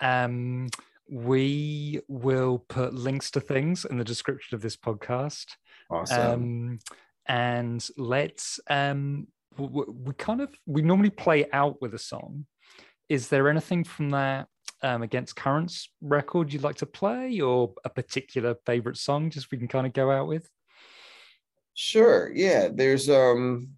Um, 0.00 0.68
we 1.08 2.00
will 2.08 2.64
put 2.68 2.94
links 2.94 3.30
to 3.32 3.40
things 3.40 3.84
in 3.84 3.98
the 3.98 4.04
description 4.04 4.54
of 4.54 4.62
this 4.62 4.76
podcast. 4.76 5.46
awesome 5.90 6.32
Um, 6.32 6.78
and 7.26 7.88
let's 7.96 8.60
um, 8.68 9.26
w- 9.56 9.72
w- 9.72 9.98
we 10.04 10.14
kind 10.14 10.40
of 10.40 10.54
we 10.66 10.82
normally 10.82 11.10
play 11.10 11.46
out 11.52 11.80
with 11.80 11.94
a 11.94 11.98
song. 11.98 12.46
Is 13.08 13.28
there 13.28 13.48
anything 13.48 13.84
from 13.84 14.10
that 14.10 14.48
um, 14.82 15.02
against 15.02 15.36
currents 15.36 15.90
record 16.00 16.52
you'd 16.52 16.62
like 16.62 16.76
to 16.76 16.86
play, 16.86 17.40
or 17.40 17.74
a 17.84 17.90
particular 17.90 18.56
favorite 18.66 18.96
song, 18.96 19.30
just 19.30 19.50
we 19.50 19.58
can 19.58 19.68
kind 19.68 19.86
of 19.86 19.92
go 19.92 20.10
out 20.10 20.28
with? 20.28 20.48
Sure. 21.74 22.32
Yeah. 22.34 22.68
There's 22.72 23.08
um 23.10 23.70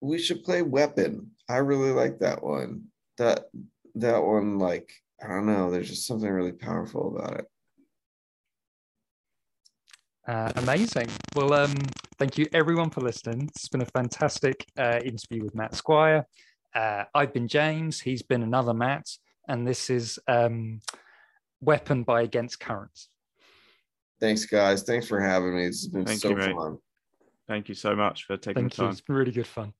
we 0.00 0.18
should 0.18 0.42
play 0.44 0.62
Weapon. 0.62 1.30
I 1.48 1.58
really 1.58 1.92
like 1.92 2.18
that 2.18 2.42
one. 2.42 2.84
That 3.18 3.46
that 3.94 4.22
one, 4.22 4.58
like, 4.58 4.92
I 5.22 5.28
don't 5.28 5.46
know, 5.46 5.70
there's 5.70 5.88
just 5.88 6.06
something 6.06 6.28
really 6.28 6.52
powerful 6.52 7.16
about 7.16 7.38
it. 7.38 7.46
Uh, 10.26 10.52
amazing. 10.56 11.08
Well, 11.34 11.52
um, 11.52 11.74
thank 12.18 12.38
you 12.38 12.46
everyone 12.52 12.90
for 12.90 13.00
listening. 13.00 13.48
It's 13.54 13.68
been 13.68 13.82
a 13.82 13.86
fantastic 13.86 14.64
uh, 14.78 15.00
interview 15.04 15.44
with 15.44 15.54
Matt 15.54 15.74
Squire. 15.74 16.26
Uh, 16.74 17.04
I've 17.14 17.32
been 17.32 17.48
James. 17.48 18.00
He's 18.00 18.22
been 18.22 18.42
another 18.42 18.72
Matt, 18.72 19.06
and 19.48 19.66
this 19.66 19.90
is 19.90 20.18
um, 20.28 20.80
Weapon 21.60 22.02
by 22.02 22.22
Against 22.22 22.60
Currents. 22.60 23.08
Thanks, 24.20 24.44
guys. 24.44 24.84
Thanks 24.84 25.08
for 25.08 25.20
having 25.20 25.56
me. 25.56 25.66
It's 25.66 25.86
been 25.86 26.04
Thank 26.04 26.20
so 26.20 26.30
you, 26.30 26.40
fun. 26.40 26.78
Thank 27.48 27.68
you 27.68 27.74
so 27.74 27.96
much 27.96 28.24
for 28.24 28.36
taking 28.36 28.62
Thank 28.62 28.74
the 28.74 28.82
you. 28.82 28.86
time. 28.86 28.92
It's 28.92 29.00
been 29.00 29.16
really 29.16 29.32
good 29.32 29.46
fun. 29.46 29.72